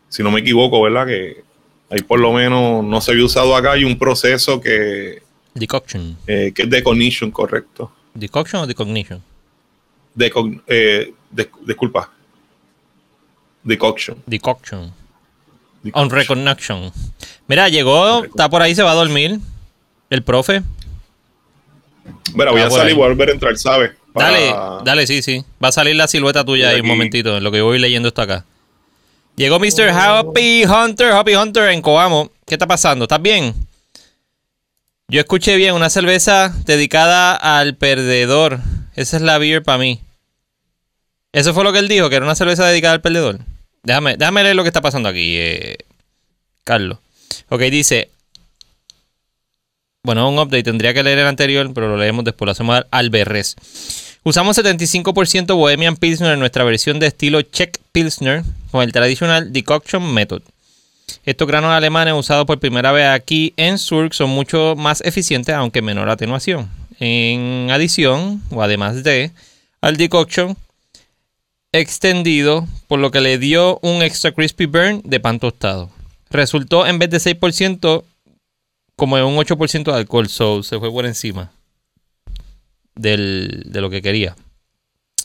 si 0.09 0.23
no 0.23 0.31
me 0.31 0.39
equivoco, 0.39 0.81
¿verdad? 0.81 1.05
Que 1.05 1.43
ahí 1.89 2.01
por 2.01 2.19
lo 2.19 2.31
menos 2.33 2.83
no 2.83 3.01
se 3.01 3.11
había 3.11 3.25
usado 3.25 3.55
acá. 3.55 3.73
Hay 3.73 3.83
un 3.83 3.97
proceso 3.97 4.59
que, 4.61 5.21
Decoction. 5.53 6.17
eh, 6.27 6.51
que 6.53 6.63
es 6.63 6.69
decognition, 6.69 7.31
correcto. 7.31 7.91
¿Decoction 8.13 8.63
o 8.63 8.67
decognition? 8.67 9.21
Deco- 10.15 10.61
eh, 10.67 11.13
de- 11.31 11.49
disculpa. 11.65 12.11
Decoction. 13.63 14.23
Decoction. 14.25 14.91
Decoction. 15.83 16.03
On 16.03 16.09
recognition. 16.09 16.91
Mira, 17.47 17.69
llegó, 17.69 18.23
está 18.23 18.49
por 18.49 18.61
ahí, 18.61 18.73
se 18.75 18.83
va 18.83 18.91
a 18.91 18.95
dormir. 18.95 19.39
El 20.09 20.23
profe. 20.23 20.63
Mira, 22.33 22.51
voy 22.51 22.61
Ah, 22.61 22.67
a 22.67 22.71
salir, 22.71 22.95
voy 22.95 23.05
a 23.05 23.07
volver 23.09 23.29
a 23.29 23.33
entrar, 23.33 23.57
¿sabes? 23.57 23.91
Para- 24.13 24.31
Dale, 24.31 24.83
dale, 24.85 25.07
sí, 25.07 25.21
sí. 25.21 25.43
Va 25.63 25.67
a 25.67 25.71
salir 25.71 25.95
la 25.95 26.07
silueta 26.07 26.43
tuya 26.43 26.69
ahí 26.69 26.79
un 26.81 26.87
momentito, 26.87 27.37
en 27.37 27.43
lo 27.43 27.51
que 27.51 27.61
voy 27.61 27.77
leyendo 27.77 28.07
esto 28.07 28.21
acá. 28.21 28.45
Llegó 29.37 29.59
Mr. 29.59 29.89
Happy 29.91 30.65
Hunter, 30.65 31.11
Happy 31.11 31.35
Hunter 31.35 31.69
en 31.69 31.81
Coamo. 31.81 32.31
¿Qué 32.45 32.55
está 32.55 32.65
pasando? 32.67 33.05
¿Estás 33.05 33.21
bien? 33.21 33.53
Yo 35.09 35.19
escuché 35.21 35.55
bien, 35.55 35.75
una 35.75 35.89
cerveza 35.89 36.53
dedicada 36.65 37.35
al 37.35 37.75
perdedor. 37.75 38.59
Esa 38.95 39.17
es 39.17 39.21
la 39.23 39.37
beer 39.37 39.61
para 39.63 39.77
mí. 39.77 40.01
Eso 41.31 41.53
fue 41.53 41.63
lo 41.63 41.71
que 41.71 41.79
él 41.79 41.87
dijo, 41.87 42.09
que 42.09 42.15
era 42.15 42.25
una 42.25 42.35
cerveza 42.35 42.65
dedicada 42.65 42.95
al 42.95 43.01
perdedor. 43.01 43.39
Déjame, 43.83 44.17
déjame 44.17 44.43
leer 44.43 44.55
lo 44.55 44.63
que 44.63 44.69
está 44.69 44.81
pasando 44.81 45.07
aquí, 45.07 45.35
eh, 45.37 45.77
Carlos. 46.63 46.97
Ok, 47.49 47.61
dice. 47.61 48.09
Bueno, 50.03 50.27
un 50.29 50.39
update. 50.39 50.63
Tendría 50.63 50.93
que 50.93 51.03
leer 51.03 51.19
el 51.19 51.27
anterior, 51.27 51.71
pero 51.75 51.89
lo 51.89 51.97
leemos 51.97 52.25
después. 52.25 52.47
Lo 52.47 52.51
hacemos 52.53 52.77
al- 52.77 52.87
al 52.89 53.09
berrés. 53.11 53.55
Usamos 54.27 54.57
75% 54.57 55.55
Bohemian 55.55 55.95
Pilsner 55.95 56.33
en 56.33 56.39
nuestra 56.39 56.65
versión 56.65 56.99
de 56.99 57.07
estilo 57.07 57.41
Czech 57.43 57.79
Pilsner 57.93 58.43
con 58.71 58.83
el 58.83 58.91
tradicional 58.91 59.53
Decoction 59.53 60.13
Method. 60.13 60.41
Estos 61.23 61.47
granos 61.47 61.71
alemanes 61.71 62.13
usados 62.13 62.45
por 62.45 62.59
primera 62.59 62.91
vez 62.91 63.07
aquí 63.07 63.53
en 63.55 63.77
Surk 63.77 64.11
son 64.11 64.29
mucho 64.31 64.75
más 64.75 64.99
eficientes, 64.99 65.55
aunque 65.55 65.81
menor 65.81 66.09
atenuación. 66.09 66.69
En 66.99 67.69
adición, 67.71 68.43
o 68.51 68.61
además 68.61 69.01
de, 69.01 69.31
al 69.79 69.95
Decoction 69.95 70.57
extendido, 71.71 72.67
por 72.89 72.99
lo 72.99 73.11
que 73.11 73.21
le 73.21 73.37
dio 73.37 73.79
un 73.81 74.01
extra 74.01 74.33
crispy 74.33 74.65
burn 74.65 75.01
de 75.05 75.21
pan 75.21 75.39
tostado. 75.39 75.89
Resultó 76.29 76.85
en 76.85 76.99
vez 76.99 77.09
de 77.11 77.19
6% 77.19 78.03
como 78.97 79.15
de 79.15 79.23
un 79.23 79.37
8% 79.37 79.83
de 79.85 79.97
alcohol, 79.97 80.27
so 80.27 80.63
se 80.63 80.77
fue 80.79 80.91
por 80.91 81.05
encima 81.05 81.49
del- 82.97 83.63
de 83.65 83.81
lo 83.81 83.89
que 83.89 84.01
quería. 84.01 84.35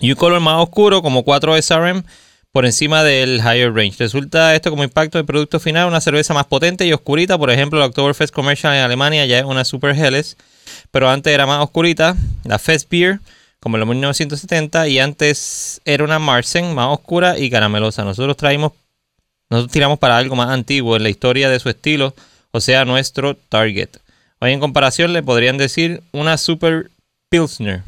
Y 0.00 0.10
un 0.10 0.16
color 0.16 0.40
más 0.40 0.60
oscuro, 0.62 1.02
como 1.02 1.22
4 1.22 1.56
SRM, 1.56 2.02
por 2.50 2.66
encima 2.66 3.02
del 3.02 3.38
higher 3.38 3.72
range. 3.72 3.96
Resulta 3.98 4.54
esto 4.54 4.70
como 4.70 4.84
impacto 4.84 5.16
del 5.18 5.24
producto 5.26 5.58
final, 5.58 5.88
una 5.88 6.00
cerveza 6.00 6.34
más 6.34 6.46
potente 6.46 6.86
y 6.86 6.92
oscurita. 6.92 7.38
Por 7.38 7.50
ejemplo, 7.50 7.78
la 7.78 7.86
Oktoberfest 7.86 8.34
Commercial 8.34 8.74
en 8.74 8.80
Alemania 8.80 9.24
ya 9.26 9.38
es 9.38 9.44
una 9.44 9.64
Super 9.64 9.96
Helles, 9.96 10.36
pero 10.90 11.08
antes 11.08 11.32
era 11.32 11.46
más 11.46 11.62
oscurita. 11.62 12.14
La 12.44 12.58
Fest 12.58 12.90
Beer, 12.90 13.20
como 13.58 13.76
en 13.76 13.80
los 13.80 13.88
1970, 13.88 14.88
y 14.88 14.98
antes 14.98 15.80
era 15.84 16.04
una 16.04 16.18
Marsen 16.18 16.74
más 16.74 16.88
oscura 16.88 17.38
y 17.38 17.48
caramelosa. 17.48 18.04
Nosotros 18.04 18.36
traímos, 18.36 18.72
nosotros 19.48 19.72
tiramos 19.72 19.98
para 19.98 20.18
algo 20.18 20.36
más 20.36 20.50
antiguo 20.50 20.96
en 20.96 21.04
la 21.04 21.08
historia 21.10 21.48
de 21.48 21.58
su 21.60 21.68
estilo, 21.70 22.14
o 22.50 22.60
sea, 22.60 22.84
nuestro 22.84 23.34
target. 23.36 23.88
Hoy 24.40 24.52
en 24.52 24.60
comparación 24.60 25.12
le 25.12 25.22
podrían 25.22 25.56
decir 25.56 26.02
una 26.12 26.36
Super 26.36 26.90
Pilsner. 27.32 27.82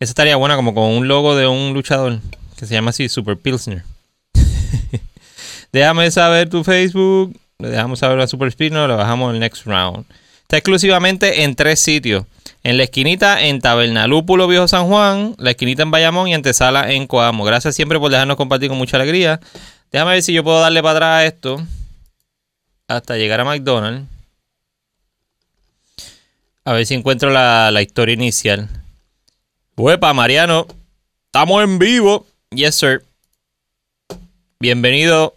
Esa 0.00 0.12
estaría 0.12 0.36
buena 0.36 0.56
como 0.56 0.74
con 0.74 0.84
un 0.84 1.08
logo 1.08 1.36
de 1.36 1.46
un 1.46 1.74
luchador 1.74 2.20
que 2.56 2.64
se 2.64 2.72
llama 2.72 2.88
así 2.88 3.10
Super 3.10 3.36
Pilsner. 3.36 3.82
Déjame 5.72 6.10
saber 6.10 6.48
tu 6.48 6.64
Facebook. 6.64 7.38
Le 7.58 7.68
dejamos 7.68 7.98
saber 7.98 8.18
a 8.18 8.26
Super 8.26 8.50
Spinner. 8.50 8.88
Lo 8.88 8.96
bajamos 8.96 9.34
el 9.34 9.40
next 9.40 9.66
round. 9.66 10.06
Está 10.40 10.56
exclusivamente 10.56 11.42
en 11.42 11.54
tres 11.54 11.80
sitios. 11.80 12.24
En 12.64 12.78
la 12.78 12.84
esquinita 12.84 13.42
en 13.42 13.60
Tabernalúpulo 13.60 14.48
Viejo 14.48 14.66
San 14.66 14.86
Juan, 14.86 15.34
la 15.36 15.50
esquinita 15.50 15.82
en 15.82 15.90
Bayamón 15.90 16.28
y 16.28 16.32
antesala 16.32 16.90
en 16.90 17.06
Coamo. 17.06 17.44
Gracias 17.44 17.74
siempre 17.74 17.98
por 17.98 18.10
dejarnos 18.10 18.38
compartir 18.38 18.70
con 18.70 18.78
mucha 18.78 18.96
alegría. 18.96 19.38
Déjame 19.92 20.12
ver 20.12 20.22
si 20.22 20.32
yo 20.32 20.42
puedo 20.42 20.60
darle 20.60 20.82
para 20.82 20.92
atrás 20.92 21.10
a 21.10 21.26
esto 21.26 21.62
hasta 22.88 23.18
llegar 23.18 23.40
a 23.40 23.44
McDonald's. 23.44 24.17
A 26.68 26.74
ver 26.74 26.84
si 26.84 26.92
encuentro 26.92 27.30
la, 27.30 27.70
la 27.70 27.80
historia 27.80 28.12
inicial. 28.12 28.68
Huepa, 29.74 30.12
Mariano. 30.12 30.66
Estamos 31.24 31.64
en 31.64 31.78
vivo. 31.78 32.26
Yes, 32.50 32.74
sir. 32.74 33.06
Bienvenido. 34.60 35.34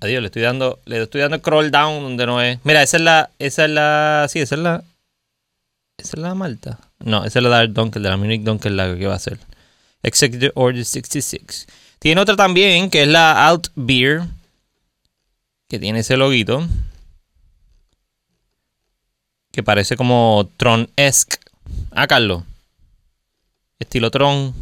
Adiós, 0.00 0.20
le 0.20 0.26
estoy 0.26 0.42
dando, 0.42 0.80
le 0.84 1.00
estoy 1.00 1.20
dando 1.20 1.38
scroll 1.38 1.70
down 1.70 2.02
donde 2.02 2.26
no 2.26 2.42
es. 2.42 2.58
Mira, 2.64 2.82
esa 2.82 2.96
es 2.96 3.04
la, 3.04 3.30
esa 3.38 3.66
es 3.66 3.70
la, 3.70 4.26
sí, 4.28 4.40
esa 4.40 4.56
es 4.56 4.60
la, 4.62 4.82
esa 5.96 6.16
es 6.16 6.18
la 6.18 6.34
Malta. 6.34 6.80
No, 6.98 7.24
esa 7.24 7.38
es 7.38 7.42
la 7.44 7.50
Dark 7.50 7.72
Dunkel, 7.72 8.02
de 8.02 8.08
la 8.08 8.16
Munich 8.16 8.42
Dunkel 8.42 8.76
Lager 8.76 8.98
que 8.98 9.06
va 9.06 9.14
a 9.14 9.20
ser. 9.20 9.38
Executive 10.02 10.50
Order 10.56 10.84
66. 10.84 11.68
Tiene 12.00 12.20
otra 12.20 12.34
también, 12.34 12.90
que 12.90 13.02
es 13.02 13.08
la 13.08 13.46
Alt 13.46 13.68
Beer, 13.76 14.22
que 15.68 15.78
tiene 15.78 16.00
ese 16.00 16.16
loguito. 16.16 16.66
Que 19.54 19.62
parece 19.62 19.96
como 19.96 20.50
Tron-esque. 20.56 21.36
Ah, 21.92 22.08
Carlos. 22.08 22.42
Estilo 23.78 24.10
Tron. 24.10 24.52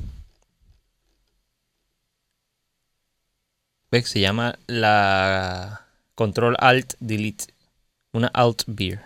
¿Ves? 3.90 4.06
Se 4.06 4.20
llama 4.20 4.58
la 4.66 5.86
Control 6.14 6.56
Alt 6.58 6.92
Delete. 7.00 7.54
Una 8.12 8.26
Alt 8.34 8.64
Beer. 8.66 9.00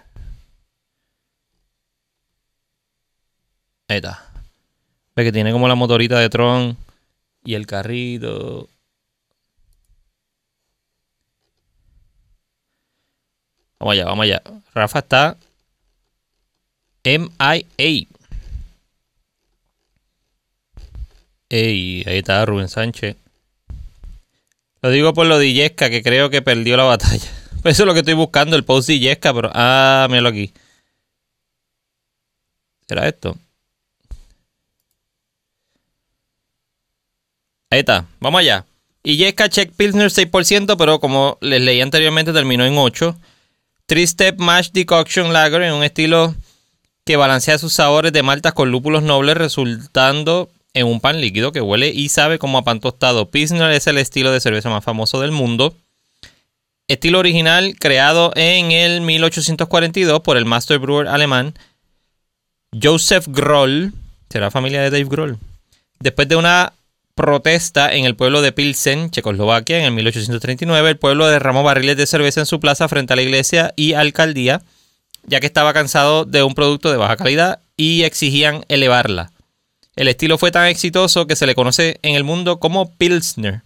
Ahí 3.86 3.98
está. 3.98 4.28
Ve 5.14 5.22
que 5.22 5.30
tiene 5.30 5.52
como 5.52 5.68
la 5.68 5.76
motorita 5.76 6.18
de 6.18 6.28
Tron 6.28 6.76
y 7.44 7.54
el 7.54 7.64
carrito. 7.64 8.68
Vamos 13.78 13.92
allá, 13.92 14.04
vamos 14.06 14.24
allá. 14.24 14.42
Rafa 14.74 14.98
está 14.98 15.36
MIA. 17.06 18.08
Ey, 21.48 22.02
ahí 22.06 22.18
está 22.18 22.44
Rubén 22.44 22.68
Sánchez. 22.68 23.16
Lo 24.82 24.90
digo 24.90 25.14
por 25.14 25.26
lo 25.26 25.38
de 25.38 25.52
Yesca, 25.52 25.88
que 25.88 26.02
creo 26.02 26.30
que 26.30 26.42
perdió 26.42 26.76
la 26.76 26.82
batalla. 26.82 27.30
Eso 27.64 27.82
es 27.82 27.86
lo 27.86 27.94
que 27.94 28.00
estoy 28.00 28.14
buscando, 28.14 28.56
el 28.56 28.64
post 28.64 28.88
de 28.88 28.98
Yesca, 28.98 29.32
pero. 29.32 29.50
Ah, 29.54 30.06
míralo 30.10 30.28
aquí. 30.28 30.52
¿Será 32.88 33.08
esto? 33.08 33.36
Ahí 37.70 37.80
está, 37.80 38.06
vamos 38.20 38.40
allá. 38.40 38.64
Y 39.02 39.16
Yesca 39.16 39.48
Check 39.48 39.72
Pilsner 39.72 40.10
6%, 40.10 40.76
pero 40.76 41.00
como 41.00 41.38
les 41.40 41.60
leí 41.60 41.80
anteriormente, 41.80 42.32
terminó 42.32 42.64
en 42.64 42.78
8. 42.78 43.16
3-Step 43.88 44.38
Mash 44.38 44.70
Decoction 44.70 45.32
Lager 45.32 45.62
en 45.62 45.74
un 45.74 45.84
estilo 45.84 46.34
que 47.06 47.16
balancea 47.16 47.56
sus 47.56 47.72
sabores 47.72 48.12
de 48.12 48.24
maltas 48.24 48.52
con 48.52 48.72
lúpulos 48.72 49.04
nobles, 49.04 49.36
resultando 49.36 50.50
en 50.74 50.88
un 50.88 51.00
pan 51.00 51.20
líquido 51.20 51.52
que 51.52 51.60
huele 51.60 51.88
y 51.88 52.08
sabe 52.08 52.40
como 52.40 52.58
a 52.58 52.64
pan 52.64 52.80
tostado. 52.80 53.30
Pilsner 53.30 53.70
es 53.70 53.86
el 53.86 53.96
estilo 53.96 54.32
de 54.32 54.40
cerveza 54.40 54.70
más 54.70 54.84
famoso 54.84 55.20
del 55.20 55.30
mundo. 55.30 55.72
Estilo 56.88 57.20
original 57.20 57.76
creado 57.78 58.32
en 58.34 58.72
el 58.72 59.02
1842 59.02 60.20
por 60.20 60.36
el 60.36 60.46
master 60.46 60.80
brewer 60.80 61.06
alemán 61.06 61.54
Joseph 62.82 63.26
Groll. 63.28 63.92
Será 64.28 64.50
familia 64.50 64.82
de 64.82 64.90
Dave 64.90 65.04
Groll. 65.08 65.38
Después 66.00 66.28
de 66.28 66.34
una 66.34 66.72
protesta 67.14 67.94
en 67.94 68.04
el 68.04 68.16
pueblo 68.16 68.42
de 68.42 68.50
Pilsen, 68.50 69.12
Checoslovaquia, 69.12 69.78
en 69.78 69.84
el 69.84 69.92
1839, 69.92 70.90
el 70.90 70.98
pueblo 70.98 71.28
derramó 71.28 71.62
barriles 71.62 71.96
de 71.96 72.06
cerveza 72.06 72.40
en 72.40 72.46
su 72.46 72.58
plaza 72.58 72.88
frente 72.88 73.12
a 73.12 73.16
la 73.16 73.22
iglesia 73.22 73.72
y 73.76 73.92
alcaldía, 73.94 74.60
ya 75.26 75.40
que 75.40 75.46
estaba 75.46 75.72
cansado 75.72 76.24
de 76.24 76.42
un 76.42 76.54
producto 76.54 76.90
de 76.90 76.96
baja 76.96 77.16
calidad 77.16 77.60
y 77.76 78.02
exigían 78.02 78.64
elevarla. 78.68 79.32
El 79.96 80.08
estilo 80.08 80.38
fue 80.38 80.50
tan 80.50 80.66
exitoso 80.66 81.26
que 81.26 81.36
se 81.36 81.46
le 81.46 81.54
conoce 81.54 81.98
en 82.02 82.14
el 82.14 82.24
mundo 82.24 82.60
como 82.60 82.90
Pilsner. 82.96 83.62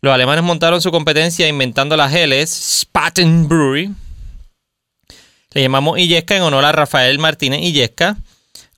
Los 0.00 0.14
alemanes 0.14 0.44
montaron 0.44 0.80
su 0.80 0.90
competencia 0.90 1.46
inventando 1.46 1.96
las 1.96 2.10
geles 2.10 2.50
Spaten 2.50 3.48
Brewery. 3.48 3.90
Le 5.52 5.62
llamamos 5.62 5.98
Illesca 5.98 6.36
en 6.36 6.42
honor 6.42 6.64
a 6.64 6.72
Rafael 6.72 7.18
Martínez 7.18 7.62
Illesca, 7.62 8.16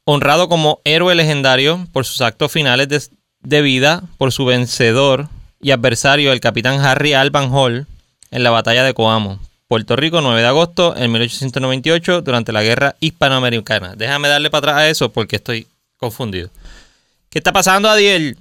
honrado 0.04 0.48
como 0.48 0.80
héroe 0.84 1.14
legendario 1.14 1.86
por 1.92 2.04
sus 2.04 2.20
actos 2.22 2.50
finales 2.50 2.88
de, 2.88 3.02
de 3.40 3.62
vida 3.62 4.02
por 4.18 4.32
su 4.32 4.44
vencedor 4.44 5.28
y 5.60 5.70
adversario, 5.70 6.32
el 6.32 6.40
capitán 6.40 6.80
Harry 6.80 7.12
Alban 7.12 7.52
Hall, 7.52 7.86
en 8.32 8.42
la 8.42 8.50
batalla 8.50 8.82
de 8.82 8.94
Coamo, 8.94 9.38
Puerto 9.72 9.96
Rico, 9.96 10.20
9 10.20 10.38
de 10.38 10.46
agosto 10.46 10.92
de 10.92 11.08
1898, 11.08 12.20
durante 12.20 12.52
la 12.52 12.62
guerra 12.62 12.94
hispanoamericana. 13.00 13.94
Déjame 13.96 14.28
darle 14.28 14.50
para 14.50 14.58
atrás 14.58 14.76
a 14.76 14.88
eso 14.90 15.10
porque 15.10 15.36
estoy 15.36 15.66
confundido. 15.96 16.50
¿Qué 17.30 17.38
está 17.38 17.54
pasando, 17.54 17.88
Adiel? 17.88 18.36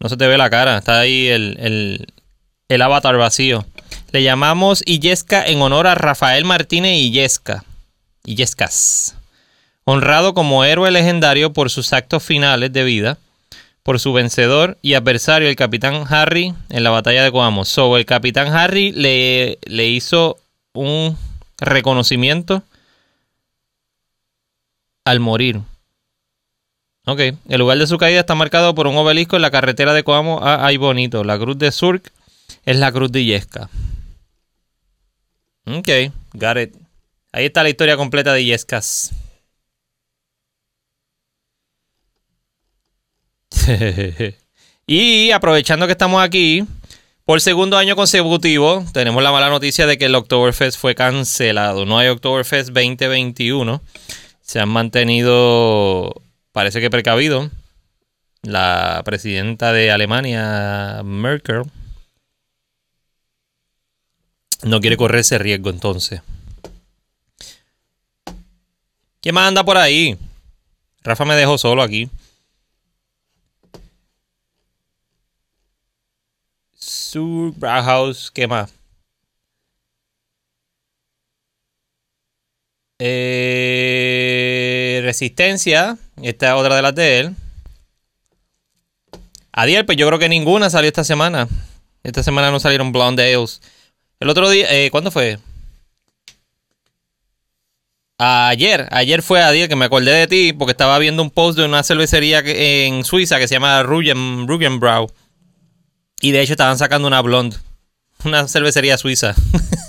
No 0.00 0.08
se 0.08 0.16
te 0.16 0.26
ve 0.26 0.36
la 0.36 0.50
cara, 0.50 0.78
está 0.78 0.98
ahí 0.98 1.28
el, 1.28 1.56
el, 1.60 2.08
el 2.68 2.82
avatar 2.82 3.16
vacío. 3.16 3.64
Le 4.10 4.24
llamamos 4.24 4.82
Illesca 4.84 5.46
en 5.46 5.62
honor 5.62 5.86
a 5.86 5.94
Rafael 5.94 6.44
Martínez 6.44 6.96
Illesca. 6.96 7.62
Illescas 8.24 9.14
honrado 9.84 10.34
como 10.34 10.64
héroe 10.64 10.90
legendario 10.90 11.52
por 11.52 11.70
sus 11.70 11.92
actos 11.92 12.24
finales 12.24 12.72
de 12.72 12.82
vida, 12.82 13.16
por 13.84 14.00
su 14.00 14.12
vencedor 14.14 14.78
y 14.82 14.94
adversario, 14.94 15.48
el 15.48 15.56
capitán 15.56 16.04
Harry, 16.08 16.54
en 16.70 16.82
la 16.82 16.90
batalla 16.90 17.22
de 17.22 17.30
Coamo. 17.30 17.64
So, 17.66 17.96
el 17.98 18.06
capitán 18.06 18.48
Harry 18.48 18.90
le, 18.92 19.58
le 19.62 19.86
hizo 19.86 20.38
un 20.72 21.16
reconocimiento 21.58 22.64
al 25.04 25.20
morir. 25.20 25.60
Ok, 27.04 27.20
el 27.20 27.58
lugar 27.58 27.76
de 27.76 27.86
su 27.86 27.98
caída 27.98 28.20
está 28.20 28.34
marcado 28.34 28.74
por 28.74 28.86
un 28.86 28.96
obelisco 28.96 29.36
en 29.36 29.42
la 29.42 29.50
carretera 29.50 29.92
de 29.92 30.02
Coamo 30.02 30.42
a 30.42 30.64
Ay 30.64 30.78
Bonito. 30.78 31.22
La 31.22 31.38
cruz 31.38 31.58
de 31.58 31.70
Surk 31.70 32.10
es 32.64 32.76
la 32.78 32.90
cruz 32.90 33.12
de 33.12 33.20
Illesca. 33.20 33.68
Ok, 35.66 35.88
got 36.32 36.56
it. 36.56 36.74
Ahí 37.32 37.44
está 37.44 37.62
la 37.62 37.68
historia 37.68 37.98
completa 37.98 38.32
de 38.32 38.40
Illescas. 38.40 39.12
y 44.86 45.30
aprovechando 45.30 45.86
que 45.86 45.92
estamos 45.92 46.22
aquí, 46.22 46.64
por 47.24 47.40
segundo 47.40 47.78
año 47.78 47.96
consecutivo, 47.96 48.84
tenemos 48.92 49.22
la 49.22 49.32
mala 49.32 49.48
noticia 49.48 49.86
de 49.86 49.96
que 49.96 50.06
el 50.06 50.14
Oktoberfest 50.14 50.78
fue 50.78 50.94
cancelado. 50.94 51.86
No 51.86 51.98
hay 51.98 52.08
Oktoberfest 52.08 52.68
2021. 52.70 53.80
Se 54.42 54.60
han 54.60 54.68
mantenido, 54.68 56.14
parece 56.52 56.82
que 56.82 56.90
precavido, 56.90 57.50
la 58.42 59.00
presidenta 59.04 59.72
de 59.72 59.90
Alemania, 59.90 61.00
Merkel. 61.02 61.62
No 64.62 64.80
quiere 64.80 64.98
correr 64.98 65.20
ese 65.20 65.38
riesgo 65.38 65.70
entonces. 65.70 66.20
¿Quién 69.22 69.34
más 69.34 69.48
anda 69.48 69.64
por 69.64 69.78
ahí? 69.78 70.18
Rafa 71.02 71.24
me 71.24 71.34
dejó 71.34 71.56
solo 71.56 71.82
aquí. 71.82 72.10
Sur, 76.94 77.52
Brauhaus, 77.56 78.30
¿qué 78.30 78.46
más? 78.46 78.72
Eh, 83.00 84.20
Resistencia, 85.02 85.98
esta 86.22 86.48
es 86.48 86.54
otra 86.54 86.76
de 86.76 86.82
las 86.82 86.94
de 86.94 87.18
él. 87.20 87.34
Adiel, 89.52 89.84
pues 89.84 89.98
yo 89.98 90.06
creo 90.06 90.18
que 90.18 90.28
ninguna 90.28 90.70
salió 90.70 90.88
esta 90.88 91.04
semana. 91.04 91.48
Esta 92.04 92.22
semana 92.22 92.50
no 92.50 92.60
salieron 92.60 92.92
Blonde 92.92 93.34
Ales. 93.34 93.60
El 94.20 94.28
otro 94.30 94.48
día, 94.48 94.66
eh, 94.70 94.90
¿cuándo 94.90 95.10
fue? 95.10 95.38
Ayer, 98.18 98.88
ayer 98.92 99.22
fue 99.22 99.42
Adiel 99.42 99.68
que 99.68 99.76
me 99.76 99.86
acordé 99.86 100.12
de 100.12 100.26
ti 100.28 100.52
porque 100.52 100.70
estaba 100.70 100.98
viendo 100.98 101.22
un 101.22 101.30
post 101.30 101.58
de 101.58 101.64
una 101.64 101.82
cervecería 101.82 102.42
en 102.44 103.04
Suiza 103.04 103.38
que 103.38 103.48
se 103.48 103.54
llama 103.54 103.82
Rugen, 103.82 104.46
Rugenbrau. 104.46 105.10
Y 106.24 106.32
de 106.32 106.40
hecho 106.40 106.54
estaban 106.54 106.78
sacando 106.78 107.06
una 107.06 107.20
blonde. 107.20 107.58
Una 108.24 108.48
cervecería 108.48 108.96
suiza. 108.96 109.34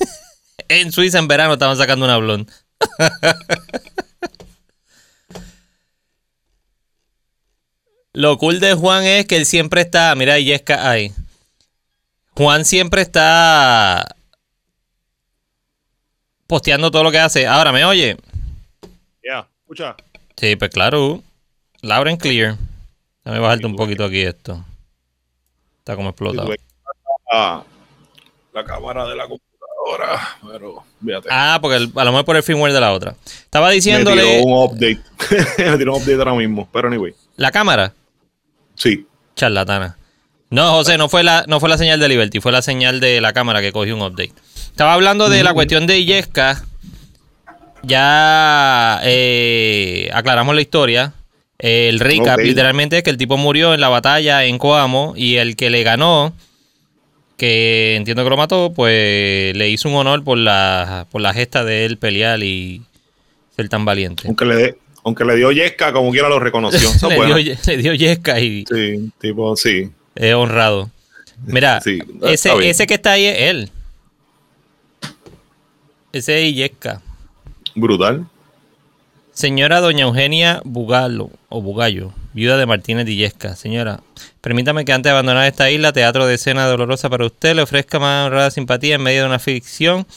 en 0.67 0.91
Suiza 0.91 1.17
en 1.17 1.29
verano 1.29 1.53
estaban 1.53 1.77
sacando 1.77 2.03
una 2.03 2.17
blonde. 2.17 2.51
Lo 8.11 8.37
cool 8.37 8.59
de 8.59 8.73
Juan 8.73 9.05
es 9.05 9.25
que 9.27 9.37
él 9.37 9.45
siempre 9.45 9.79
está. 9.79 10.13
Mira, 10.15 10.37
Yesca 10.37 10.89
ahí. 10.89 11.13
Juan 12.31 12.65
siempre 12.65 13.01
está 13.01 14.05
posteando 16.47 16.91
todo 16.91 17.05
lo 17.05 17.11
que 17.11 17.19
hace. 17.19 17.47
Ahora, 17.47 17.71
¿me 17.71 17.85
oye? 17.85 18.17
Ya, 19.23 19.47
escucha. 19.61 19.95
Sí, 20.35 20.57
pues 20.57 20.69
claro. 20.69 21.23
Loud 21.81 22.07
and 22.09 22.19
clear. 22.19 22.57
Déjame 23.23 23.39
bajarte 23.39 23.67
un 23.67 23.77
poquito 23.77 24.03
aquí 24.03 24.19
esto. 24.19 24.65
Está 25.85 25.95
como 25.95 26.09
explotado. 26.09 26.49
La, 27.31 27.63
la 28.55 28.63
cámara 28.65 29.05
de 29.05 29.15
la 29.15 29.27
computadora, 29.27 30.35
pero 30.51 30.83
fíjate. 31.05 31.27
Ah, 31.29 31.59
porque 31.61 31.77
el- 31.77 31.91
a 31.95 32.03
lo 32.03 32.11
mejor 32.11 32.25
por 32.25 32.35
el 32.37 32.41
firmware 32.41 32.73
de 32.73 32.79
la 32.81 32.91
otra. 32.91 33.15
Estaba 33.23 33.67
Me 33.67 33.75
diciéndole 33.75 34.23
tiró 34.23 34.45
un 34.45 34.63
update. 34.63 34.99
me 35.71 35.77
tiró 35.77 35.93
un 35.95 36.01
update 36.01 36.17
ahora 36.17 36.33
mismo. 36.33 36.67
Pero 36.73 36.87
anyway. 36.87 37.13
la 37.35 37.51
cámara. 37.51 37.93
Sí. 38.73 39.05
Charlatana. 39.35 39.95
No, 40.49 40.71
José, 40.71 40.97
no 40.97 41.07
fue, 41.07 41.23
la, 41.23 41.45
no 41.47 41.59
fue 41.59 41.69
la 41.69 41.77
señal 41.77 41.99
de 41.99 42.07
Liberty, 42.09 42.39
fue 42.39 42.51
la 42.51 42.63
señal 42.63 42.99
de 42.99 43.21
la 43.21 43.33
cámara 43.33 43.61
que 43.61 43.71
cogió 43.71 43.95
un 43.95 44.01
update. 44.01 44.33
Estaba 44.55 44.93
hablando 44.93 45.29
de 45.29 45.43
la 45.43 45.53
cuestión 45.53 45.85
de 45.85 45.99
Illesca. 45.99 46.63
Ya 47.83 49.01
eh, 49.03 50.09
aclaramos 50.15 50.55
la 50.55 50.61
historia. 50.61 51.13
El 51.67 51.99
recap, 51.99 52.39
literalmente, 52.41 52.97
es 52.97 53.03
que 53.03 53.09
el 53.09 53.17
tipo 53.17 53.37
murió 53.37 53.73
en 53.73 53.81
la 53.81 53.89
batalla 53.89 54.45
en 54.45 54.59
Coamo 54.59 55.15
y 55.17 55.37
el 55.37 55.55
que 55.55 55.71
le 55.71 55.81
ganó, 55.81 56.31
que 57.37 57.95
entiendo 57.95 58.23
que 58.23 58.29
lo 58.29 58.37
mató, 58.37 58.71
pues 58.71 59.55
le 59.55 59.69
hizo 59.71 59.89
un 59.89 59.95
honor 59.95 60.23
por 60.23 60.37
la, 60.37 61.07
por 61.09 61.21
la 61.21 61.33
gesta 61.33 61.63
de 61.63 61.85
él 61.85 61.97
pelear 61.97 62.43
y 62.43 62.83
ser 63.55 63.67
tan 63.67 63.83
valiente. 63.83 64.27
Aunque 64.27 64.45
le, 64.45 64.77
aunque 65.03 65.25
le 65.25 65.35
dio 65.37 65.51
Yesca, 65.51 65.91
como 65.91 66.11
quiera 66.11 66.29
lo 66.29 66.37
reconoció. 66.37 66.87
Le, 67.09 67.43
dio, 67.43 67.57
le 67.65 67.77
dio 67.77 67.93
Yesca 67.95 68.39
y 68.39 68.63
Sí, 68.71 69.11
tipo, 69.19 69.55
sí. 69.55 69.89
es 70.13 70.33
honrado. 70.35 70.91
Mira, 71.47 71.81
Sí, 71.81 71.97
ese, 72.21 72.51
ese 72.69 72.85
que 72.85 72.93
está 72.93 73.13
ahí 73.13 73.25
es 73.25 73.39
él. 73.39 73.71
Ese 76.13 76.43
es 76.43 76.53
Illesca. 76.53 77.01
Brutal. 77.73 78.27
Señora 79.35 79.81
Doña 79.81 80.03
Eugenia 80.05 80.61
Bugalo, 80.63 81.29
o 81.49 81.61
Bugallo, 81.61 82.13
viuda 82.31 82.55
de 82.57 82.65
Martínez 82.65 83.05
Illesca. 83.09 83.57
Señora, 83.57 83.99
permítame 84.39 84.85
que 84.85 84.93
antes 84.93 85.09
de 85.09 85.11
abandonar 85.11 85.45
esta 85.45 85.69
isla, 85.69 85.91
teatro 85.91 86.25
de 86.25 86.35
escena 86.35 86.65
dolorosa 86.67 87.09
para 87.09 87.25
usted, 87.25 87.53
le 87.53 87.61
ofrezca 87.61 87.99
más 87.99 88.27
honrada 88.27 88.49
simpatía 88.49 88.95
en 88.95 89.03
medio 89.03 89.21
de 89.21 89.27
una 89.27 89.39
ficción 89.39 90.07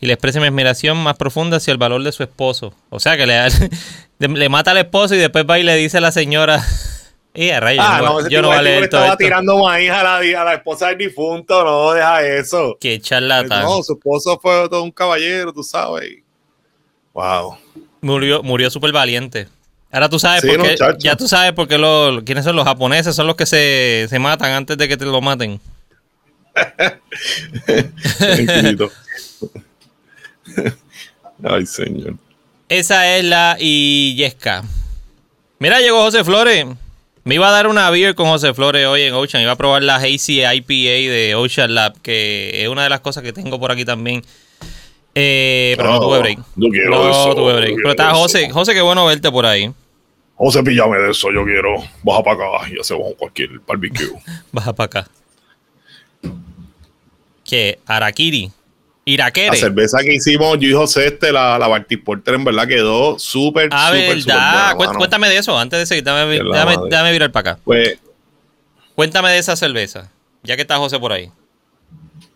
y 0.00 0.06
le 0.06 0.12
exprese 0.12 0.38
mi 0.38 0.46
admiración 0.46 0.96
más 0.96 1.16
profunda 1.16 1.56
hacia 1.56 1.72
el 1.72 1.78
valor 1.78 2.04
de 2.04 2.12
su 2.12 2.22
esposo. 2.22 2.72
O 2.88 3.00
sea, 3.00 3.16
que 3.16 3.26
le, 3.26 3.36
le 4.28 4.48
mata 4.48 4.70
al 4.70 4.78
esposo 4.78 5.16
y 5.16 5.18
después 5.18 5.44
va 5.44 5.58
y 5.58 5.64
le 5.64 5.74
dice 5.74 5.98
a 5.98 6.00
la 6.00 6.12
señora... 6.12 6.64
Y 7.34 7.50
a 7.50 7.60
rayos, 7.60 7.84
Ah, 7.86 8.00
no, 8.02 8.28
yo 8.28 8.42
no 8.42 8.48
voy 8.48 8.56
a 8.56 8.62
leer 8.62 8.88
todo 8.88 9.00
estaba 9.00 9.06
esto. 9.12 9.18
tirando 9.18 9.58
maíz 9.58 9.90
a 9.90 10.02
la, 10.02 10.16
a 10.16 10.44
la 10.44 10.54
esposa 10.54 10.88
del 10.88 10.98
difunto, 10.98 11.62
no, 11.62 11.92
deja 11.92 12.24
eso. 12.26 12.76
Qué 12.80 13.00
charlatán. 13.00 13.62
No, 13.62 13.82
su 13.82 13.92
esposo 13.92 14.38
fue 14.40 14.68
todo 14.68 14.82
un 14.82 14.90
caballero, 14.90 15.52
tú 15.52 15.62
sabes. 15.62 16.16
Wow. 17.12 17.56
Murió, 18.00 18.42
murió 18.42 18.70
súper 18.70 18.92
valiente. 18.92 19.48
Ahora 19.90 20.08
tú 20.08 20.18
sabes 20.18 20.42
Sí, 20.42 20.48
por 20.48 20.62
qué. 20.62 20.76
ya 20.98 21.16
tú 21.16 21.26
sabes 21.28 21.52
por 21.52 21.66
qué 21.66 21.78
lo- 21.78 22.22
quiénes 22.24 22.44
son 22.44 22.54
los 22.56 22.64
japoneses, 22.64 23.16
son 23.16 23.26
los 23.26 23.36
que 23.36 23.46
se, 23.46 24.06
se 24.08 24.18
matan 24.18 24.52
antes 24.52 24.76
de 24.76 24.86
que 24.88 24.96
te 24.96 25.04
lo 25.06 25.20
maten. 25.20 25.60
Ay, 31.44 31.66
señor. 31.66 32.14
Esa 32.68 33.16
es 33.16 33.24
la 33.24 33.56
Illesca. 33.58 34.64
Mira, 35.58 35.80
llegó 35.80 36.02
José 36.02 36.24
Flores. 36.24 36.66
Me 37.24 37.34
iba 37.34 37.48
a 37.48 37.52
dar 37.52 37.66
una 37.66 37.90
beer 37.90 38.14
con 38.14 38.28
José 38.28 38.54
Flores 38.54 38.86
hoy 38.86 39.02
en 39.02 39.14
Ocean. 39.14 39.42
Iba 39.42 39.52
a 39.52 39.56
probar 39.56 39.82
la 39.82 39.96
Hazy 39.96 40.42
IPA 40.44 41.12
de 41.12 41.34
Ocean 41.36 41.74
Lab, 41.74 42.00
que 42.00 42.62
es 42.62 42.68
una 42.68 42.84
de 42.84 42.90
las 42.90 43.00
cosas 43.00 43.22
que 43.22 43.32
tengo 43.32 43.58
por 43.60 43.70
aquí 43.72 43.84
también. 43.84 44.22
Eh, 45.20 45.74
pero 45.76 45.90
no, 45.90 46.00
tuve 46.00 46.18
break. 46.20 46.38
No 46.54 46.68
quiero 46.68 46.90
no 46.90 47.10
eso, 47.10 47.34
tuve 47.34 47.54
break. 47.54 47.76
Pero 47.76 47.90
está. 47.90 48.14
José. 48.14 48.50
José, 48.50 48.72
qué 48.74 48.80
bueno 48.80 49.04
verte 49.06 49.30
por 49.30 49.44
ahí. 49.46 49.72
José, 50.36 50.62
píllame 50.62 50.98
de 50.98 51.10
eso, 51.10 51.32
yo 51.32 51.44
quiero. 51.44 51.74
Baja 52.02 52.22
para 52.22 52.36
acá 52.58 52.68
y 52.72 52.78
hacemos 52.78 53.14
cualquier 53.18 53.58
barbecue. 53.66 54.10
Baja 54.52 54.72
para 54.72 54.86
acá. 54.86 55.10
¿Qué? 57.44 57.78
Arakiri. 57.86 58.52
La 59.08 59.12
Iraquere. 59.14 59.56
cerveza 59.56 60.00
que 60.00 60.14
hicimos, 60.14 60.58
yo 60.60 60.68
y 60.68 60.72
José, 60.74 61.06
este, 61.06 61.32
la, 61.32 61.58
la 61.58 61.86
Porter, 62.04 62.34
en 62.34 62.44
verdad 62.44 62.68
quedó 62.68 63.18
súper, 63.18 63.70
Ah, 63.72 63.88
súper, 63.88 64.16
verdad. 64.16 64.76
buena. 64.76 64.92
Cuéntame 64.92 65.28
de 65.30 65.38
eso 65.38 65.58
antes 65.58 65.78
de 65.78 65.86
seguir. 65.86 66.04
Dame, 66.04 66.26
De 66.30 66.44
la 66.44 66.58
dame, 66.58 66.76
dame 66.90 67.12
virar 67.12 67.32
para 67.32 67.52
acá. 67.52 67.60
Pues 67.64 67.98
Cuéntame 68.94 69.30
de 69.30 69.38
esa 69.38 69.56
cerveza. 69.56 70.10
Ya 70.42 70.56
que 70.56 70.62
está 70.62 70.76
José 70.76 70.98
por 70.98 71.12
ahí. 71.12 71.30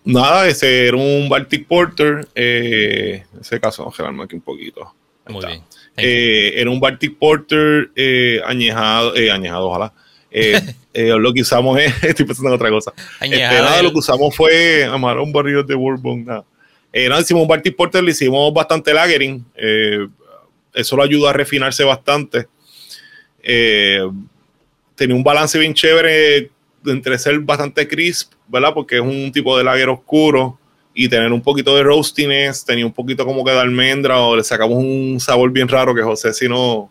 Nada, 0.05 0.49
ese 0.49 0.87
era 0.87 0.97
un 0.97 1.29
Baltic 1.29 1.67
Porter. 1.67 2.27
Eh, 2.35 3.25
en 3.33 3.41
ese 3.41 3.61
caso, 3.61 3.83
vamos 3.85 4.21
a 4.21 4.25
aquí 4.25 4.35
un 4.35 4.41
poquito. 4.41 4.95
Ahí 5.25 5.33
Muy 5.33 5.41
está. 5.41 5.49
bien. 5.49 5.63
Eh, 5.97 6.55
era 6.57 6.71
un 6.71 6.81
Baltic 6.81 7.17
Porter 7.19 7.91
eh, 7.95 8.41
añejado, 8.45 9.15
eh, 9.17 9.31
añejado, 9.31 9.69
ojalá. 9.69 9.93
Eh, 10.31 10.61
eh, 10.95 11.15
lo 11.19 11.33
que 11.33 11.43
usamos 11.43 11.79
es, 11.79 11.93
estoy 12.05 12.27
pensando 12.27 12.51
en 12.51 12.57
otra 12.57 12.71
cosa. 12.71 12.93
Este, 13.21 13.39
nada, 13.39 13.83
lo 13.83 13.93
que 13.93 13.99
usamos 13.99 14.35
fue 14.35 14.85
amarrar 14.85 15.23
un 15.23 15.33
barril 15.33 15.65
de 15.67 15.75
bourbon. 15.75 16.25
Nada. 16.25 16.45
Eh, 16.93 17.09
nada, 17.09 17.21
hicimos 17.23 17.43
un 17.43 17.49
Baltic 17.49 17.75
Porter, 17.77 18.03
le 18.03 18.11
hicimos 18.11 18.53
bastante 18.53 18.93
lagering. 18.93 19.45
eh, 19.57 20.07
eso 20.75 20.97
lo 20.97 21.03
ayuda 21.03 21.31
a 21.31 21.33
refinarse 21.35 21.85
bastante. 21.85 22.47
Eh, 23.43 24.01
tenía 24.95 25.15
un 25.17 25.23
balance 25.23 25.59
bien 25.59 25.75
chévere 25.75 26.51
entre 26.87 27.19
ser 27.19 27.39
bastante 27.41 27.87
crisp, 27.87 28.33
¿verdad? 28.49 28.73
Porque 28.75 28.97
es 28.97 29.01
un 29.01 29.31
tipo 29.33 29.57
de 29.57 29.65
lager 29.65 29.89
oscuro 29.89 30.59
y 30.95 31.09
tener 31.09 31.33
un 31.33 31.41
poquito 31.41 31.75
de 31.77 31.83
roastiness, 31.83 32.65
tenía 32.65 32.85
un 32.85 32.93
poquito 32.93 33.25
como 33.25 33.45
que 33.45 33.51
de 33.53 33.61
almendra 33.61 34.21
o 34.21 34.37
le 34.37 34.45
sacamos 34.45 34.77
un 34.77 35.19
sabor 35.21 35.51
bien 35.51 35.69
raro 35.69 35.95
que 35.95 36.03
José 36.03 36.33
si 36.35 36.49
no... 36.49 36.91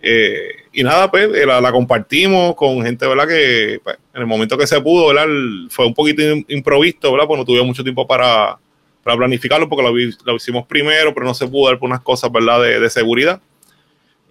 eh, 0.00 0.48
y 0.72 0.82
nada, 0.82 1.10
pues 1.10 1.28
eh, 1.34 1.46
la, 1.46 1.60
la 1.60 1.72
compartimos 1.72 2.54
con 2.54 2.82
gente, 2.82 3.06
¿verdad? 3.06 3.26
Que 3.26 3.80
pues, 3.82 3.96
en 4.14 4.20
el 4.20 4.26
momento 4.26 4.56
que 4.56 4.66
se 4.66 4.80
pudo, 4.80 5.08
¿verdad? 5.08 5.26
Fue 5.70 5.86
un 5.86 5.94
poquito 5.94 6.22
im- 6.22 6.44
improvisto, 6.48 7.10
¿verdad? 7.12 7.26
Pues 7.26 7.38
no 7.38 7.44
tuvimos 7.44 7.66
mucho 7.66 7.82
tiempo 7.82 8.06
para, 8.06 8.58
para 9.02 9.16
planificarlo 9.16 9.68
porque 9.68 9.84
lo, 9.84 9.92
lo 10.24 10.36
hicimos 10.36 10.66
primero, 10.66 11.12
pero 11.14 11.26
no 11.26 11.34
se 11.34 11.46
pudo 11.46 11.68
dar 11.68 11.78
por 11.78 11.88
unas 11.88 12.00
cosas, 12.00 12.30
¿verdad? 12.30 12.62
De, 12.62 12.80
de 12.80 12.90
seguridad. 12.90 13.40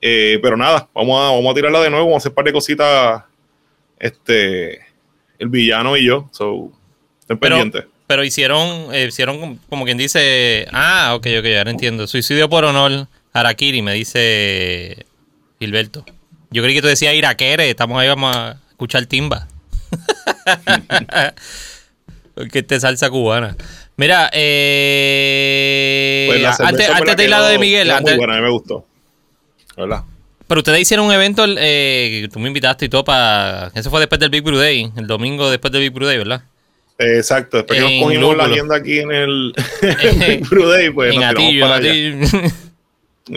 Eh, 0.01 0.37
pero 0.41 0.55
nada, 0.55 0.87
vamos 0.93 1.19
a, 1.19 1.31
vamos 1.31 1.51
a 1.51 1.55
tirarla 1.55 1.81
de 1.81 1.89
nuevo, 1.89 2.05
vamos 2.05 2.17
a 2.17 2.23
hacer 2.23 2.31
un 2.31 2.35
par 2.35 2.45
de 2.45 2.53
cositas, 2.53 3.23
este, 3.97 4.79
el 5.39 5.49
villano 5.49 5.95
y 5.97 6.05
yo, 6.05 6.29
so, 6.31 6.71
estén 7.21 7.37
Pero- 7.37 7.55
pendientes. 7.57 7.85
Pero 8.07 8.23
hicieron, 8.23 8.93
eh, 8.95 9.07
hicieron 9.09 9.59
como- 9.69 9.83
quien 9.83 9.97
dice, 9.97 10.65
ah, 10.71 11.11
ok, 11.15 11.27
ok, 11.39 11.45
ahora 11.57 11.71
entiendo. 11.71 12.07
Suicidio 12.07 12.47
por 12.49 12.63
honor, 12.63 13.07
Harakiri, 13.33 13.81
me 13.81 13.93
dice 13.93 15.05
Gilberto. 15.59 16.05
Yo 16.49 16.63
creí 16.63 16.73
que 16.73 16.81
tú 16.81 16.87
decías 16.87 17.13
Iraquere, 17.13 17.69
estamos 17.69 17.99
ahí, 17.99 18.07
vamos 18.07 18.33
a 18.33 18.57
escuchar 18.69 19.05
timba. 19.07 19.49
Porque 22.35 22.59
este 22.59 22.75
es 22.75 22.81
salsa 22.83 23.09
cubana. 23.09 23.57
Mira, 23.97 24.29
eh, 24.31 26.25
Pues 26.29 26.45
antes, 26.61 26.87
antes 26.89 27.15
¿verdad? 27.17 27.49
de 27.49 27.57
Miguel, 27.59 27.89
antes- 27.91 28.15
buena, 28.15 28.33
a 28.35 28.37
mí 28.37 28.43
me 28.43 28.51
gustó. 28.51 28.85
¿Verdad? 29.75 30.03
Pero 30.47 30.59
ustedes 30.59 30.81
hicieron 30.81 31.05
un 31.05 31.13
evento, 31.13 31.45
eh, 31.47 32.19
que 32.23 32.29
tú 32.31 32.39
me 32.39 32.47
invitaste 32.47 32.85
y 32.85 32.89
todo 32.89 33.03
para... 33.03 33.71
Eso 33.75 33.89
fue 33.89 33.99
después 33.99 34.19
del 34.19 34.29
Big 34.29 34.43
Brew 34.43 34.57
Day, 34.57 34.91
el 34.95 35.07
domingo 35.07 35.49
después 35.49 35.71
del 35.71 35.81
Big 35.81 35.91
Brew 35.91 36.07
Day, 36.07 36.17
¿verdad? 36.17 36.43
Exacto, 36.99 37.57
después 37.57 37.79
que 37.79 37.85
En 37.85 37.99
nos 37.99 38.07
cogimos 38.07 38.37
la 38.37 38.45
agenda 38.45 38.75
aquí 38.75 38.99
en 38.99 39.11
el, 39.11 39.53
en 39.81 40.21
el 40.21 40.39
Brew 40.39 40.67
Day, 40.67 40.89
pues 40.89 41.13
en 41.13 41.21
nos 41.21 41.31
Atillo, 41.31 41.61
para 41.67 41.75
allá. 41.75 42.51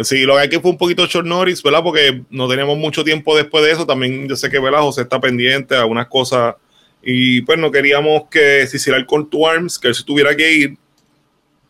Sí, 0.02 0.20
lo 0.20 0.34
que 0.34 0.40
hay 0.40 0.48
que 0.48 0.60
fue 0.60 0.70
un 0.70 0.78
poquito 0.78 1.06
short 1.06 1.26
notice, 1.26 1.62
¿verdad? 1.64 1.82
Porque 1.82 2.22
no 2.30 2.48
teníamos 2.48 2.78
mucho 2.78 3.02
tiempo 3.02 3.36
después 3.36 3.64
de 3.64 3.72
eso. 3.72 3.84
También 3.86 4.28
yo 4.28 4.36
sé 4.36 4.48
que, 4.48 4.60
¿verdad? 4.60 4.80
José 4.80 5.02
está 5.02 5.20
pendiente 5.20 5.74
a 5.74 5.80
algunas 5.80 6.06
cosas 6.06 6.54
y 7.02 7.40
pues 7.42 7.58
no 7.58 7.70
queríamos 7.70 8.24
que 8.30 8.66
se 8.66 8.76
hiciera 8.76 8.98
el 8.98 9.06
call 9.06 9.28
to 9.28 9.48
arms, 9.48 9.78
que 9.78 9.88
él 9.88 9.94
se 9.94 10.04
tuviera 10.04 10.36
que 10.36 10.52
ir 10.52 10.76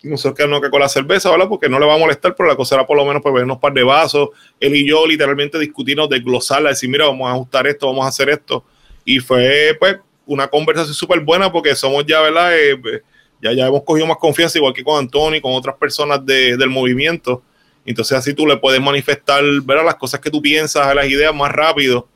nosotros 0.03 0.35
quedarnos 0.35 0.59
acá 0.59 0.69
con 0.71 0.79
la 0.81 0.89
cerveza, 0.89 1.29
¿verdad? 1.29 1.47
Porque 1.47 1.69
no 1.69 1.79
le 1.79 1.85
va 1.85 1.95
a 1.95 1.97
molestar, 1.97 2.35
pero 2.35 2.49
la 2.49 2.55
cosa 2.55 2.75
era 2.75 2.85
por 2.87 2.97
lo 2.97 3.05
menos 3.05 3.21
pues 3.21 3.33
vernos 3.33 3.55
un 3.55 3.61
par 3.61 3.73
de 3.73 3.83
vasos. 3.83 4.29
Él 4.59 4.75
y 4.75 4.87
yo 4.87 5.05
literalmente 5.05 5.59
discutirnos, 5.59 6.09
desglosarla, 6.09 6.69
decir, 6.69 6.89
mira, 6.89 7.05
vamos 7.05 7.27
a 7.29 7.33
ajustar 7.33 7.67
esto, 7.67 7.87
vamos 7.87 8.05
a 8.05 8.07
hacer 8.09 8.29
esto. 8.29 8.63
Y 9.05 9.19
fue 9.19 9.75
pues 9.79 9.97
una 10.25 10.47
conversación 10.47 10.93
súper 10.95 11.19
buena 11.19 11.51
porque 11.51 11.75
somos 11.75 12.05
ya, 12.05 12.19
¿verdad? 12.21 12.57
Eh, 12.57 13.01
ya, 13.41 13.53
ya 13.53 13.67
hemos 13.67 13.83
cogido 13.83 14.07
más 14.07 14.17
confianza, 14.17 14.57
igual 14.57 14.73
que 14.73 14.83
con 14.83 14.97
Antonio 14.99 15.37
y 15.37 15.41
con 15.41 15.53
otras 15.53 15.75
personas 15.75 16.25
de- 16.25 16.57
del 16.57 16.69
movimiento. 16.69 17.41
Entonces 17.85 18.17
así 18.17 18.33
tú 18.33 18.45
le 18.45 18.57
puedes 18.57 18.79
manifestar 18.79 19.43
¿verdad? 19.63 19.85
las 19.85 19.95
cosas 19.95 20.19
que 20.19 20.29
tú 20.29 20.41
piensas, 20.41 20.93
las 20.95 21.07
ideas 21.07 21.33
más 21.33 21.51
rápido. 21.51 22.07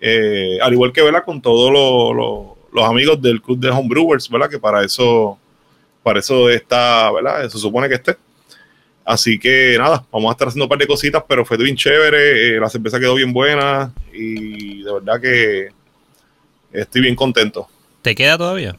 Eh, 0.00 0.58
al 0.60 0.72
igual 0.72 0.92
que 0.92 1.02
¿verdad? 1.02 1.24
con 1.24 1.40
todos 1.40 1.70
los- 1.72 2.56
los 2.72 2.84
amigos 2.84 3.20
del 3.22 3.40
club 3.40 3.58
de 3.58 3.70
homebrewers, 3.70 4.28
¿verdad? 4.28 4.50
Que 4.50 4.58
para 4.58 4.84
eso, 4.84 5.38
para 6.06 6.20
eso 6.20 6.48
está, 6.48 7.10
¿verdad? 7.10 7.50
Se 7.50 7.58
supone 7.58 7.88
que 7.88 7.96
esté. 7.96 8.14
Así 9.04 9.40
que 9.40 9.74
nada, 9.76 10.06
vamos 10.12 10.28
a 10.28 10.32
estar 10.34 10.46
haciendo 10.46 10.66
un 10.66 10.68
par 10.68 10.78
de 10.78 10.86
cositas, 10.86 11.20
pero 11.28 11.44
fue 11.44 11.56
bien 11.56 11.74
chévere. 11.74 12.54
eh, 12.54 12.60
la 12.60 12.70
cerveza 12.70 13.00
quedó 13.00 13.16
bien 13.16 13.32
buena 13.32 13.92
y 14.12 14.84
de 14.84 14.92
verdad 14.92 15.20
que 15.20 15.68
estoy 16.70 17.00
bien 17.00 17.16
contento. 17.16 17.66
¿Te 18.02 18.14
queda 18.14 18.38
todavía? 18.38 18.76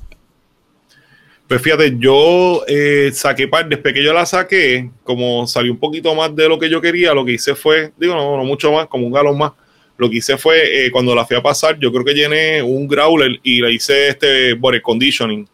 Pues 1.49 1.61
fíjate, 1.61 1.95
yo 1.97 2.63
eh, 2.65 3.11
saqué 3.11 3.49
par, 3.49 3.67
después 3.67 3.93
que 3.93 4.05
yo 4.05 4.13
la 4.13 4.25
saqué, 4.25 4.89
como 5.03 5.45
salió 5.47 5.73
un 5.73 5.79
poquito 5.79 6.15
más 6.15 6.33
de 6.33 6.47
lo 6.47 6.57
que 6.57 6.69
yo 6.69 6.79
quería, 6.79 7.13
lo 7.13 7.25
que 7.25 7.33
hice 7.33 7.55
fue, 7.55 7.91
digo, 7.97 8.15
no, 8.15 8.37
no 8.37 8.45
mucho 8.45 8.71
más, 8.71 8.87
como 8.87 9.05
un 9.05 9.11
galón 9.11 9.37
más. 9.37 9.51
Lo 9.97 10.09
que 10.09 10.15
hice 10.15 10.37
fue, 10.37 10.85
eh, 10.85 10.91
cuando 10.91 11.13
la 11.13 11.25
fui 11.25 11.35
a 11.35 11.41
pasar, 11.41 11.77
yo 11.77 11.91
creo 11.91 12.05
que 12.05 12.13
llené 12.13 12.63
un 12.63 12.87
growler 12.87 13.37
y 13.43 13.59
le 13.59 13.73
hice 13.73 14.07
este 14.07 14.53
body 14.53 14.79
conditioning. 14.79 15.45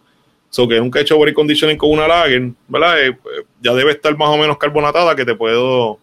So 0.54 0.68
que 0.68 0.80
nunca 0.80 1.00
he 1.00 1.02
hecho 1.02 1.18
body 1.18 1.34
conditioning 1.34 1.78
con 1.78 1.90
una 1.90 2.08
lager, 2.08 2.52
¿verdad? 2.68 3.02
Eh, 3.02 3.08
eh, 3.08 3.44
ya 3.60 3.74
debe 3.74 3.92
estar 3.92 4.16
más 4.16 4.30
o 4.30 4.38
menos 4.38 4.60
carbonatada, 4.60 5.16
que 5.16 5.26
te 5.26 5.34
puedo, 5.34 5.98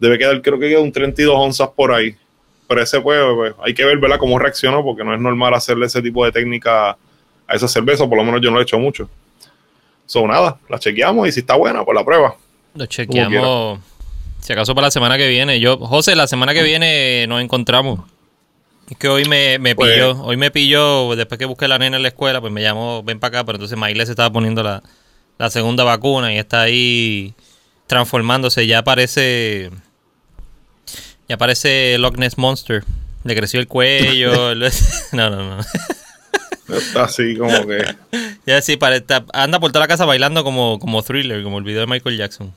debe 0.00 0.18
quedar, 0.18 0.42
creo 0.42 0.58
que 0.58 0.68
queda 0.68 0.80
un 0.80 0.90
32 0.90 1.32
onzas 1.32 1.68
por 1.68 1.92
ahí. 1.92 2.16
Pero 2.66 2.82
ese, 2.82 3.00
pues, 3.00 3.20
pues, 3.36 3.54
hay 3.62 3.72
que 3.72 3.84
ver, 3.84 3.98
¿verdad? 3.98 4.18
Cómo 4.18 4.36
reaccionó, 4.36 4.82
porque 4.82 5.04
no 5.04 5.14
es 5.14 5.20
normal 5.20 5.54
hacerle 5.54 5.86
ese 5.86 6.02
tipo 6.02 6.24
de 6.24 6.32
técnica 6.32 6.90
a 7.46 7.54
esa 7.54 7.68
cerveza, 7.68 8.08
por 8.08 8.18
lo 8.18 8.24
menos 8.24 8.40
yo 8.40 8.50
no 8.50 8.56
lo 8.56 8.62
he 8.62 8.64
hecho 8.64 8.80
mucho. 8.80 9.08
So, 10.06 10.26
nada, 10.26 10.58
la 10.68 10.80
chequeamos 10.80 11.28
y 11.28 11.30
si 11.30 11.38
está 11.38 11.54
buena, 11.54 11.84
pues 11.84 11.94
la 11.94 12.04
prueba. 12.04 12.34
Lo 12.74 12.86
chequeamos. 12.86 13.78
Si 14.40 14.52
acaso 14.52 14.74
para 14.74 14.88
la 14.88 14.90
semana 14.90 15.16
que 15.16 15.28
viene. 15.28 15.60
Yo, 15.60 15.78
José, 15.78 16.16
la 16.16 16.26
semana 16.26 16.52
que 16.52 16.64
viene 16.64 17.28
nos 17.28 17.40
encontramos. 17.40 18.00
Es 18.90 18.98
que 18.98 19.08
hoy 19.08 19.24
me, 19.24 19.58
me 19.58 19.74
Pues- 19.74 19.92
pilló, 19.92 20.22
hoy 20.22 20.36
me 20.36 20.50
pilló, 20.50 21.16
después 21.16 21.38
que 21.38 21.46
busqué 21.46 21.64
a 21.64 21.68
la 21.68 21.78
nena 21.78 21.96
en 21.96 22.02
la 22.02 22.08
escuela, 22.08 22.40
pues 22.40 22.52
me 22.52 22.62
llamó, 22.62 23.02
ven 23.02 23.18
para 23.18 23.38
acá, 23.38 23.44
pero 23.46 23.56
entonces 23.56 23.78
Maile 23.78 24.04
se 24.04 24.12
estaba 24.12 24.30
poniendo 24.30 24.62
la, 24.62 24.82
la 25.38 25.50
segunda 25.50 25.84
vacuna 25.84 26.32
y 26.34 26.38
está 26.38 26.62
ahí 26.62 27.34
transformándose. 27.86 28.66
Ya 28.66 28.84
parece, 28.84 29.70
ya 31.28 31.36
parece 31.38 31.96
Loch 31.98 32.16
Ness 32.16 32.36
Monster. 32.38 32.84
Le 33.24 33.34
creció 33.34 33.58
el 33.60 33.68
cuello. 33.68 34.54
lo- 34.54 34.68
no, 35.12 35.30
no, 35.30 35.56
no. 35.56 35.64
Está 36.76 37.04
así 37.04 37.36
como 37.36 37.66
que. 37.66 37.94
Ya 38.46 38.60
sí, 38.60 38.76
está- 38.78 39.24
anda 39.32 39.58
por 39.58 39.72
toda 39.72 39.84
la 39.84 39.88
casa 39.88 40.04
bailando 40.04 40.44
como, 40.44 40.78
como 40.78 41.02
thriller, 41.02 41.42
como 41.42 41.56
el 41.56 41.64
video 41.64 41.80
de 41.80 41.86
Michael 41.86 42.18
Jackson. 42.18 42.52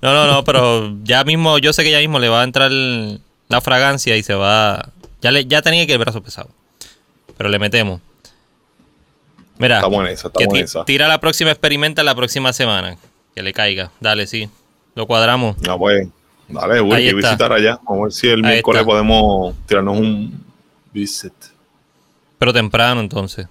no, 0.00 0.12
no, 0.12 0.26
no, 0.26 0.42
pero 0.42 0.96
ya 1.04 1.22
mismo, 1.22 1.58
yo 1.58 1.72
sé 1.72 1.84
que 1.84 1.92
ya 1.92 1.98
mismo 2.00 2.18
le 2.18 2.28
va 2.28 2.40
a 2.40 2.44
entrar 2.44 2.72
la 3.52 3.60
fragancia 3.60 4.16
y 4.16 4.22
se 4.24 4.34
va. 4.34 4.88
Ya, 5.20 5.30
le, 5.30 5.44
ya 5.46 5.62
tenía 5.62 5.86
que 5.86 5.92
el 5.92 5.98
brazo 5.98 6.22
pesado. 6.22 6.48
Pero 7.36 7.48
le 7.48 7.58
metemos. 7.60 8.00
Mira, 9.58 9.76
Estamos 9.76 10.00
en 10.06 10.12
esa, 10.12 10.28
estamos 10.28 10.58
en 10.58 10.64
esa. 10.64 10.84
tira 10.84 11.06
la 11.06 11.20
próxima 11.20 11.50
experimenta 11.50 12.02
la 12.02 12.14
próxima 12.14 12.52
semana. 12.52 12.96
Que 13.34 13.42
le 13.42 13.52
caiga. 13.52 13.92
Dale, 14.00 14.26
sí. 14.26 14.48
Lo 14.94 15.06
cuadramos. 15.06 15.56
No, 15.62 15.78
pues, 15.78 16.08
dale, 16.48 16.80
voy 16.80 17.08
a 17.08 17.14
visitar 17.14 17.52
allá. 17.52 17.78
Vamos 17.84 18.00
a 18.00 18.02
ver 18.04 18.12
si 18.12 18.28
el 18.28 18.44
Ahí 18.44 18.52
miércoles 18.52 18.80
está. 18.80 18.90
podemos 18.90 19.54
tirarnos 19.66 19.98
un 19.98 20.44
visit. 20.92 21.32
Pero 22.38 22.52
temprano 22.52 23.00
entonces. 23.00 23.46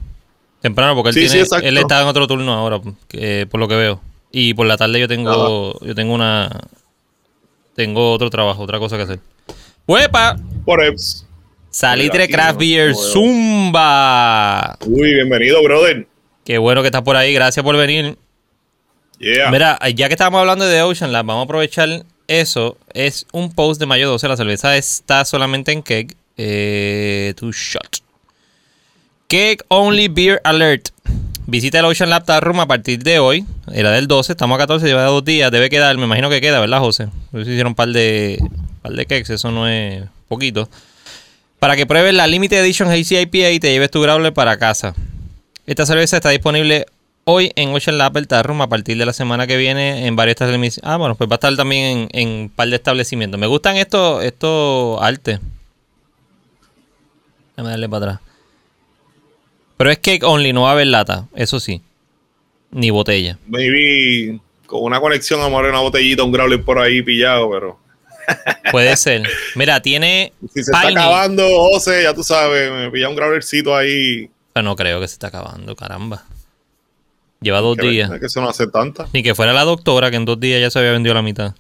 Temprano 0.62 0.96
porque 0.96 1.10
él, 1.10 1.16
Sí, 1.30 1.44
tiene, 1.44 1.68
él 1.68 1.78
está 1.78 2.02
en 2.02 2.08
otro 2.08 2.28
turno 2.28 2.54
ahora, 2.54 2.82
que- 3.08 3.48
por 3.50 3.60
lo 3.60 3.68
que 3.68 3.76
veo. 3.76 4.02
Y 4.32 4.54
por 4.54 4.66
la 4.68 4.78
tarde 4.78 5.00
yo 5.00 5.08
tengo 5.08 5.80
yo 5.82 5.96
tengo 5.96 6.14
una 6.14 6.50
tengo 7.76 8.12
otro 8.12 8.30
trabajo, 8.30 8.62
otra 8.64 8.78
cosa 8.80 8.98
que 8.98 9.04
hacer. 9.04 9.20
¡Huepa! 9.92 10.38
Por. 10.64 10.80
Salitre 11.70 12.30
Craft. 12.30 12.58
Beer. 12.58 12.96
Zumba. 12.96 14.78
Uy, 14.86 15.16
bienvenido, 15.16 15.62
brother. 15.64 16.08
Qué 16.46 16.58
bueno 16.60 16.82
que 16.82 16.88
estás 16.88 17.02
por 17.02 17.18
ahí, 17.18 17.34
gracias 17.34 17.62
por 17.62 17.76
venir. 17.76 18.18
Yeah. 19.20 19.52
Mira, 19.52 19.78
ya 19.94 20.08
que 20.08 20.14
estábamos 20.14 20.40
hablando 20.40 20.64
de 20.64 20.82
Ocean 20.82 21.12
Lab, 21.12 21.26
vamos 21.26 21.42
a 21.42 21.44
aprovechar 21.44 22.06
eso, 22.30 22.78
es 22.94 23.28
un 23.34 23.54
post 23.54 23.82
de 23.82 23.86
mayo 23.86 24.08
12. 24.08 24.30
La 24.30 24.38
cerveza 24.38 24.78
está 24.78 25.26
solamente 25.26 25.74
en 25.74 25.84
keg. 25.84 26.16
Eh, 26.38 27.34
two 27.36 27.52
shot. 27.52 27.98
Keg 29.28 29.62
Only 29.68 30.08
Beer 30.08 30.40
Alert. 30.46 30.88
Visita 31.48 31.80
el 31.80 31.86
Ocean 31.86 32.10
Lab 32.10 32.24
Room 32.40 32.62
a 32.62 32.66
partir 32.66 33.04
de 33.04 33.20
hoy. 33.20 33.44
Era 33.74 33.92
del 33.92 34.08
12, 34.08 34.32
estamos 34.32 34.56
a 34.56 34.60
14, 34.60 34.86
lleva 34.86 35.04
dos 35.04 35.26
días. 35.26 35.52
Debe 35.52 35.70
quedar, 35.70 35.98
me 35.98 36.06
imagino 36.06 36.30
que 36.30 36.40
queda, 36.40 36.62
¿verdad, 36.62 36.80
José? 36.80 37.10
Pues 37.32 37.46
hicieron 37.46 37.72
un 37.72 37.76
par 37.76 37.90
de, 37.90 38.40
par 38.82 38.94
de 38.94 39.06
kegs, 39.06 39.30
eso 39.30 39.52
no 39.52 39.68
es 39.68 40.04
poquito. 40.28 40.70
Para 41.60 41.76
que 41.76 41.86
pruebes 41.86 42.14
la 42.14 42.28
Limited 42.28 42.64
Edition 42.64 42.90
Hazy 42.90 43.18
IPA 43.18 43.52
y 43.52 43.60
te 43.60 43.72
lleves 43.72 43.92
tu 43.92 44.02
growler 44.02 44.34
para 44.34 44.58
casa. 44.58 44.96
Esta 45.68 45.86
cerveza 45.86 46.18
está 46.18 46.30
disponible 46.30 46.86
hoy 47.24 47.52
en 47.56 47.70
Ocean 47.74 47.98
Lab 47.98 48.18
el 48.18 48.28
Room 48.44 48.62
a 48.62 48.70
partir 48.70 48.98
de 48.98 49.06
la 49.06 49.14
semana 49.14 49.48
que 49.48 49.58
viene 49.58 50.08
en 50.08 50.16
varios 50.16 50.34
establecimientos. 50.34 50.82
Ah, 50.84 50.98
bueno, 50.98 51.16
pues 51.16 51.30
va 51.30 51.36
a 51.36 51.38
estar 51.38 51.56
también 51.56 52.08
en, 52.12 52.30
un 52.30 52.50
par 52.50 52.68
de 52.70 52.76
establecimientos. 52.76 53.40
Me 53.40 53.48
gustan 53.48 53.78
estos, 53.78 54.24
estos 54.24 55.02
artes. 55.02 55.40
Déjame 57.56 57.70
darle 57.70 57.90
para 57.90 58.06
atrás. 58.06 58.22
Pero 59.78 59.92
es 59.92 60.00
que 60.00 60.20
only, 60.24 60.54
no 60.54 60.64
va 60.64 60.70
a 60.70 60.74
haber 60.74 60.88
lata, 60.88 61.28
eso 61.36 61.60
sí. 61.60 61.82
Ni 62.72 62.90
botella. 62.90 63.38
Maybe 63.48 64.40
con 64.66 64.84
una 64.84 65.00
conexión, 65.02 65.42
a 65.42 65.48
una 65.48 65.80
botellita, 65.80 66.24
un 66.24 66.32
growler 66.32 66.64
por 66.64 66.80
ahí 66.80 67.02
pillado, 67.02 67.50
pero. 67.50 67.80
Puede 68.72 68.96
ser. 68.98 69.24
Mira, 69.56 69.82
tiene. 69.82 70.34
Si 70.54 70.64
se 70.64 70.72
está 70.72 70.88
acabando, 70.88 71.48
José, 71.72 72.04
ya 72.04 72.14
tú 72.14 72.24
sabes, 72.24 72.72
me 72.72 72.92
pilla 72.92 73.10
un 73.10 73.16
growlercito 73.16 73.76
ahí. 73.76 74.30
Pero 74.54 74.64
no 74.64 74.76
creo 74.76 75.00
que 75.00 75.08
se 75.08 75.14
está 75.14 75.28
acabando, 75.28 75.76
caramba. 75.76 76.24
Lleva 77.42 77.60
dos 77.60 77.78
días. 77.78 78.12
Es 78.12 78.20
que 78.20 78.26
eso 78.28 78.42
no 78.42 78.50
hace 78.50 78.68
tanta. 78.68 79.08
Ni 79.14 79.24
que 79.24 79.34
fuera 79.34 79.52
la 79.52 79.64
doctora, 79.64 80.12
que 80.12 80.18
en 80.18 80.26
dos 80.26 80.40
días 80.40 80.62
ya 80.62 80.70
se 80.70 80.80
había 80.80 80.92
vendido 80.92 81.16
la 81.16 81.24
mitad. 81.24 81.56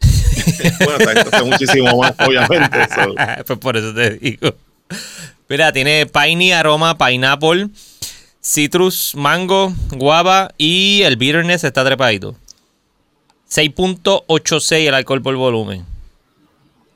bueno, 0.84 1.10
está 1.10 1.44
muchísimo 1.44 1.98
más, 1.98 2.14
obviamente. 2.18 2.78
pues 3.46 3.58
por 3.58 3.76
eso 3.76 3.94
te 3.94 4.12
digo. 4.16 4.54
Mira, 5.48 5.72
tiene 5.72 6.06
piney, 6.06 6.52
aroma, 6.52 6.96
pineapple, 6.96 7.68
citrus, 8.42 9.14
mango, 9.14 9.74
guava 9.90 10.52
y 10.56 11.02
el 11.02 11.16
bitterness 11.16 11.64
está 11.64 11.84
trepadito. 11.84 12.36
6.86 13.50 14.86
el 14.86 14.94
alcohol 14.94 15.22
por 15.22 15.34
volumen. 15.34 15.84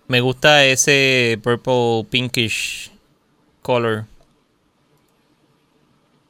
Me 0.07 0.21
gusta 0.21 0.65
ese 0.65 1.39
purple 1.43 2.05
pinkish 2.11 2.91
color. 3.63 4.05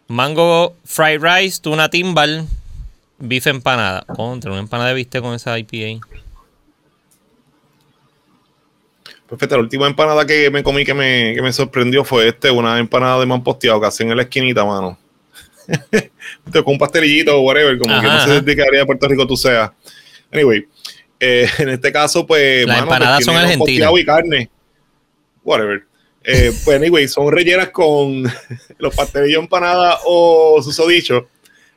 Mango 0.07 0.75
fried 0.85 1.21
rice, 1.21 1.61
tuna 1.61 1.89
timbal, 1.89 2.47
bife 3.19 3.51
empanada. 3.51 4.05
Contra, 4.15 4.53
una 4.53 4.61
empanada 4.61 4.91
de 4.91 4.95
viste 4.95 5.21
con 5.21 5.35
esa 5.35 5.59
IPA. 5.59 6.07
Perfecto, 9.29 9.57
la 9.57 9.63
última 9.63 9.87
empanada 9.87 10.27
que 10.27 10.51
me 10.51 10.63
comí 10.63 10.85
que 10.85 10.95
me, 10.95 11.33
que 11.35 11.43
me 11.43 11.53
sorprendió 11.53 12.05
fue 12.05 12.29
este, 12.29 12.51
una 12.51 12.79
empanada 12.79 13.19
de 13.19 13.27
manposteado 13.27 13.81
que 13.81 13.87
hacen 13.87 14.11
en 14.11 14.17
la 14.17 14.23
esquinita, 14.23 14.65
mano. 14.65 14.99
con 16.53 16.75
un 16.75 16.79
pastelillito 16.79 17.37
o 17.37 17.41
whatever, 17.41 17.79
como 17.79 18.01
que 18.01 18.07
no 18.07 18.25
sé 18.25 18.41
de 18.43 18.55
qué 18.55 18.63
área 18.63 18.81
de 18.81 18.87
Puerto 18.87 19.09
Rico 19.09 19.27
tú 19.27 19.37
seas. 19.37 19.71
Anyway, 20.31 20.69
eh, 21.21 21.49
en 21.59 21.69
este 21.71 21.93
caso, 21.93 22.27
pues. 22.27 22.67
Las 22.67 22.81
empanadas 22.81 23.25
son 23.25 23.37
argentinas. 23.37 23.93
y 23.97 24.05
carne. 24.05 24.51
Whatever. 25.43 25.85
Eh, 26.23 26.53
pues, 26.65 26.77
anyway, 26.77 27.09
son 27.09 27.31
rellenas 27.31 27.71
con 27.71 28.25
los 28.79 28.95
pastelillos 28.95 29.43
empanadas 29.43 30.01
o 30.07 30.61
susodicho. 30.63 31.29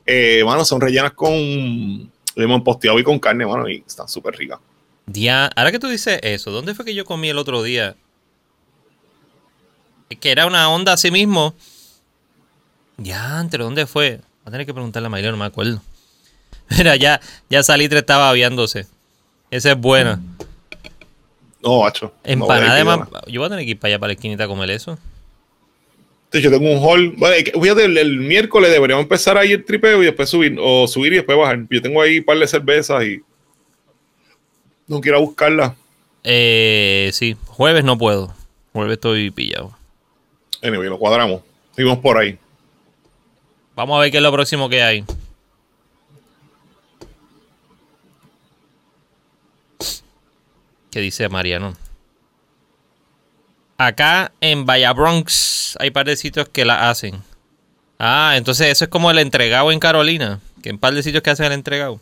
Eh, 0.05 0.43
mano, 0.45 0.63
son 0.63 0.79
rellenas 0.79 1.11
con 1.11 2.11
limón 2.35 2.63
posteado 2.63 2.97
y 2.99 3.03
con 3.03 3.19
carne, 3.19 3.45
mano, 3.45 3.67
y 3.67 3.83
están 3.85 4.07
súper 4.07 4.35
ricas. 4.35 4.59
Dia, 5.05 5.47
ahora 5.47 5.71
que 5.71 5.79
tú 5.79 5.87
dices 5.87 6.19
eso, 6.21 6.51
¿dónde 6.51 6.75
fue 6.75 6.85
que 6.85 6.93
yo 6.93 7.05
comí 7.05 7.29
el 7.29 7.37
otro 7.37 7.63
día? 7.63 7.95
Que 10.19 10.31
era 10.31 10.45
una 10.45 10.69
onda 10.69 10.93
así 10.93 11.11
mismo. 11.11 11.53
Ya, 12.97 13.39
entre 13.39 13.63
¿dónde 13.63 13.85
fue? 13.85 14.17
Voy 14.17 14.21
a 14.45 14.51
tener 14.51 14.65
que 14.65 14.73
preguntarle 14.73 15.07
a 15.07 15.09
María, 15.09 15.31
no 15.31 15.37
me 15.37 15.45
acuerdo. 15.45 15.81
Mira, 16.69 16.95
ya, 16.95 17.19
ya 17.49 17.63
Salitre 17.63 17.99
estaba 17.99 18.29
aviándose. 18.29 18.87
Esa 19.49 19.71
es 19.71 19.77
buena. 19.77 20.21
No, 21.61 21.81
macho. 21.81 22.13
Empanada. 22.23 23.09
Yo 23.27 23.41
voy 23.41 23.47
a 23.47 23.49
tener 23.49 23.65
que 23.65 23.71
ir 23.71 23.79
para 23.79 23.93
allá 23.93 23.99
para 23.99 24.07
la 24.09 24.13
esquinita 24.13 24.43
a 24.43 24.47
comer 24.47 24.69
eso. 24.71 24.97
yo 26.31 26.51
tengo 26.51 26.71
un 26.71 26.79
hall. 26.83 27.15
fíjate, 27.61 27.85
el, 27.85 27.97
el, 27.97 28.19
miércoles 28.19 28.71
deberíamos 28.71 29.03
empezar 29.03 29.37
ahí 29.37 29.51
el 29.51 29.65
tripeo 29.65 30.01
y 30.01 30.05
después 30.05 30.29
subir, 30.29 30.57
o 30.59 30.87
subir 30.87 31.13
y 31.13 31.17
después 31.17 31.37
bajar. 31.37 31.65
Yo 31.69 31.81
tengo 31.81 32.01
ahí 32.01 32.19
un 32.19 32.25
par 32.25 32.37
de 32.37 32.47
cervezas 32.47 33.03
y 33.03 33.21
no 34.87 35.01
quiero 35.01 35.21
buscarla. 35.21 35.75
Eh, 36.23 37.09
sí, 37.13 37.37
jueves 37.45 37.83
no 37.83 37.97
puedo. 37.97 38.33
Jueves 38.73 38.93
estoy 38.93 39.31
pillado. 39.31 39.75
Anyway, 40.61 40.89
lo 40.89 40.97
cuadramos. 40.97 41.41
Seguimos 41.75 41.99
por 41.99 42.17
ahí. 42.17 42.37
Vamos 43.75 43.97
a 43.97 44.01
ver 44.01 44.11
qué 44.11 44.17
es 44.17 44.23
lo 44.23 44.31
próximo 44.31 44.69
que 44.69 44.81
hay. 44.81 45.05
¿Qué 50.97 51.01
dice 51.01 51.29
Mariano? 51.29 51.75
Acá 53.77 54.31
en 54.41 54.65
Vaya 54.65 54.91
Bronx 54.93 55.77
hay 55.79 55.91
par 55.91 56.07
de 56.07 56.15
sitios 56.15 56.49
que 56.49 56.65
la 56.65 56.89
hacen. 56.89 57.21
Ah, 57.99 58.33
entonces 58.35 58.69
eso 58.69 58.85
es 58.85 58.89
como 58.89 59.11
el 59.11 59.19
entregado 59.19 59.71
en 59.71 59.79
Carolina. 59.79 60.39
Que 60.63 60.69
en 60.69 60.79
par 60.79 60.95
de 60.95 61.03
sitios 61.03 61.21
que 61.21 61.29
hacen 61.29 61.45
el 61.45 61.51
entregado. 61.51 62.01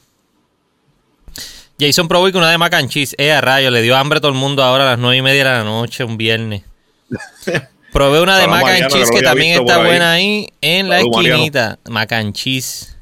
Jason 1.78 2.08
probó 2.08 2.32
que 2.32 2.38
una 2.38 2.50
de 2.50 2.58
mac 2.58 2.74
and 2.74 2.88
cheese. 2.88 3.16
Eh, 3.18 3.34
a 3.34 3.42
rayo, 3.42 3.70
le 3.70 3.82
dio 3.82 3.98
hambre 3.98 4.20
a 4.20 4.22
todo 4.22 4.32
el 4.32 4.38
mundo 4.38 4.64
ahora 4.64 4.86
a 4.86 4.92
las 4.92 5.00
nueve 5.00 5.18
y 5.18 5.22
media 5.22 5.44
de 5.44 5.58
la 5.58 5.64
noche, 5.66 6.06
un 6.06 6.16
viernes. 6.16 6.64
Probé 7.92 8.22
una 8.22 8.38
de 8.38 8.48
mac 8.48 8.66
and 8.66 8.88
cheese 8.88 9.12
que, 9.12 9.22
también 9.22 9.60
está 9.60 9.80
buena 9.80 10.14
ahí 10.14 10.54
en 10.62 10.88
la 10.88 11.02
esquinita. 11.02 11.80
Mac 11.90 12.14
and 12.14 12.32
cheese. 12.32 12.96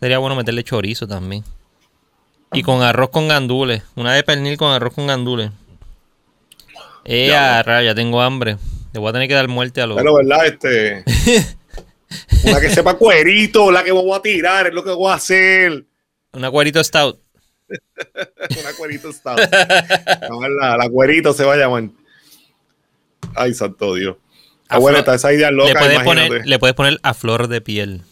Sería 0.00 0.18
bueno 0.18 0.34
meterle 0.34 0.64
chorizo 0.64 1.06
también. 1.06 1.44
Y 2.52 2.62
con 2.62 2.82
arroz 2.82 3.10
con 3.10 3.28
gandules. 3.28 3.82
Una 3.94 4.14
de 4.14 4.22
pernil 4.22 4.56
con 4.56 4.72
arroz 4.72 4.94
con 4.94 5.06
gandules. 5.06 5.50
Eh, 7.04 7.34
a 7.34 7.62
raya, 7.62 7.94
tengo 7.94 8.20
hambre. 8.20 8.56
Le 8.92 9.00
voy 9.00 9.10
a 9.10 9.12
tener 9.12 9.28
que 9.28 9.34
dar 9.34 9.48
muerte 9.48 9.80
a 9.80 9.86
los. 9.86 9.96
Pero, 9.96 10.14
¿verdad? 10.14 10.46
Este. 10.46 11.04
una 12.44 12.60
que 12.60 12.70
sepa 12.70 12.94
cuerito, 12.94 13.70
la 13.70 13.84
que 13.84 13.92
voy 13.92 14.12
a 14.12 14.20
tirar, 14.20 14.66
es 14.66 14.74
lo 14.74 14.82
que 14.82 14.90
voy 14.90 15.10
a 15.10 15.14
hacer. 15.14 15.84
Una 16.32 16.50
cuerito 16.50 16.82
stout. 16.82 17.20
Una 18.60 18.72
cuerito 18.76 19.10
está. 19.10 19.36
la, 19.36 20.76
la, 20.76 20.90
cuerito 20.90 21.32
se 21.32 21.44
va 21.44 21.54
a 21.54 21.56
llamar. 21.56 21.84
Ay, 23.34 23.54
santo 23.54 23.94
Dios. 23.94 24.16
Abuela, 24.68 25.00
esa 25.00 25.32
idea 25.32 25.50
loca. 25.50 25.72
Le 25.72 25.78
puedes, 25.78 26.00
poner, 26.00 26.46
le 26.46 26.58
puedes 26.58 26.74
poner 26.74 26.98
a 27.02 27.14
flor 27.14 27.48
de 27.48 27.60
piel. 27.60 28.02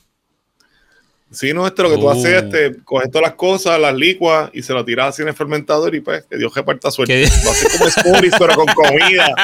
Sí, 1.31 1.53
no, 1.53 1.67
esto 1.67 1.83
lo 1.83 1.91
que 1.91 1.99
tú 1.99 2.09
haces, 2.09 2.43
uh. 2.43 2.47
este, 2.47 2.83
coges 2.85 3.11
todas 3.11 3.29
las 3.29 3.35
cosas, 3.35 3.79
las 3.79 3.95
licuas 3.95 4.51
y 4.55 4.63
se 4.63 4.73
lo 4.73 4.85
tiras 4.85 5.11
así 5.11 5.23
en 5.23 5.29
el 5.29 5.35
fermentador 5.35 5.95
y 5.95 6.01
pues, 6.01 6.25
que 6.25 6.39
Dios 6.39 6.55
reparta 6.55 6.91
suerte. 6.91 7.29
Lo 7.45 7.51
haces 7.51 7.79
como 7.79 7.91
smoothies, 7.91 8.35
pero 8.39 8.55
con 8.55 8.67
comida. 8.67 9.35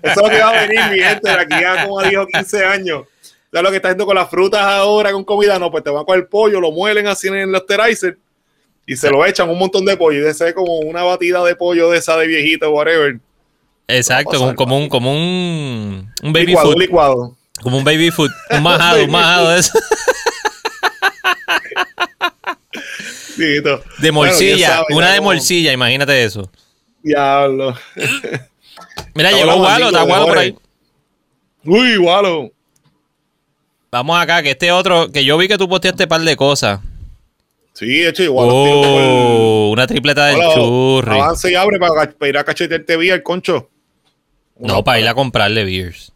Eso 0.02 0.10
es 0.10 0.16
lo 0.16 0.28
que 0.28 0.38
va 0.40 0.48
a 0.48 0.66
venir, 0.66 0.80
mi 0.90 0.98
gente, 0.98 1.28
de 1.28 1.38
aquí 1.38 1.64
a 1.64 1.84
como 1.84 2.02
dijo 2.02 2.26
15 2.26 2.64
años. 2.64 3.04
¿Sabes 3.52 3.62
lo 3.62 3.70
que 3.70 3.76
está 3.76 3.88
haciendo 3.88 4.06
con 4.06 4.16
las 4.16 4.28
frutas 4.28 4.60
ahora 4.60 5.12
con 5.12 5.22
comida? 5.22 5.56
No, 5.60 5.70
pues 5.70 5.84
te 5.84 5.90
van 5.90 6.02
a 6.02 6.04
coger 6.04 6.22
el 6.22 6.26
pollo, 6.26 6.60
lo 6.60 6.72
muelen 6.72 7.06
así 7.06 7.28
en 7.28 7.36
el 7.36 7.54
osterizer 7.54 8.18
y 8.86 8.96
se 8.96 9.10
lo 9.10 9.24
echan 9.24 9.48
un 9.48 9.58
montón 9.58 9.84
de 9.84 9.96
pollo 9.96 10.18
y 10.18 10.22
de 10.22 10.30
ese 10.30 10.52
como 10.52 10.78
una 10.80 11.02
batida 11.04 11.42
de 11.44 11.54
pollo 11.54 11.90
de 11.90 11.98
esa 11.98 12.16
de 12.16 12.26
viejito, 12.26 12.70
whatever. 12.70 13.18
Exacto, 13.86 14.38
como, 14.38 14.54
como, 14.54 14.78
un, 14.78 14.88
como 14.88 15.12
un, 15.12 16.12
un 16.22 16.32
baby 16.32 16.46
licuado, 16.46 16.72
food. 16.72 16.80
licuado. 16.80 17.36
Como 17.62 17.78
un 17.78 17.84
baby 17.84 18.10
food, 18.10 18.30
un 18.50 18.62
majado, 18.62 19.04
un 19.04 19.10
majado 19.10 19.50
de 19.50 19.60
eso. 19.60 19.78
De 23.36 24.12
morcilla, 24.12 24.84
una 24.90 25.12
de 25.12 25.20
morcilla, 25.20 25.72
imagínate 25.72 26.24
eso. 26.24 26.50
Diablo. 27.02 27.76
Mira, 29.14 29.30
llegó 29.32 29.56
Walo, 29.56 29.86
está 29.86 30.04
Walo 30.04 30.26
por 30.26 30.38
ahí. 30.38 30.56
Uy, 31.64 31.98
Walo. 31.98 32.50
Vamos 33.90 34.20
acá, 34.20 34.42
que 34.42 34.50
este 34.50 34.72
otro, 34.72 35.10
que 35.12 35.24
yo 35.24 35.38
vi 35.38 35.46
que 35.46 35.56
tú 35.56 35.68
posteaste 35.68 36.04
un 36.04 36.08
par 36.08 36.20
de 36.20 36.36
cosas. 36.36 36.80
Sí, 37.74 38.04
hecho 38.04 38.22
igual. 38.22 38.48
Oh, 38.50 39.70
una 39.72 39.86
tripleta 39.86 40.26
del 40.26 40.40
churri. 40.54 41.18
Avance 41.18 41.50
y 41.50 41.54
abre 41.54 41.78
para, 41.78 42.12
ir 42.28 42.38
a 42.38 42.44
cachetearte 42.44 42.96
beer, 42.96 43.22
concho. 43.22 43.68
no, 44.58 44.82
para 44.82 45.00
ir 45.00 45.08
a 45.08 45.14
comprarle 45.14 45.64
beers. 45.64 46.12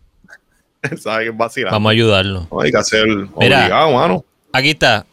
¿Sabes 0.99 1.31
qué 1.31 1.65
Vamos 1.65 1.91
a 1.91 1.93
ayudarlo. 1.93 2.49
hay 2.63 2.71
que 2.71 2.79
hacer 2.79 3.07
obligado, 3.35 3.93
mano. 3.93 4.25
Aquí 4.53 4.71
está. 4.71 5.05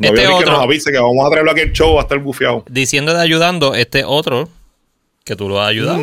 Este 0.00 0.26
otro. 0.26 0.38
Que 0.38 0.50
nos 0.50 0.62
avise 0.62 0.90
que 0.90 0.98
vamos 0.98 1.26
a 1.26 1.30
traerlo 1.30 1.50
aquí 1.50 1.60
el 1.60 1.72
show, 1.72 1.94
va 1.94 2.00
a 2.00 2.02
estar 2.02 2.18
bufeado. 2.18 2.64
Diciendo 2.68 3.14
de 3.14 3.20
ayudando, 3.20 3.74
este 3.74 4.04
otro, 4.04 4.48
que 5.24 5.36
tú 5.36 5.48
lo 5.48 5.60
has 5.60 5.68
ayudado. 5.68 6.02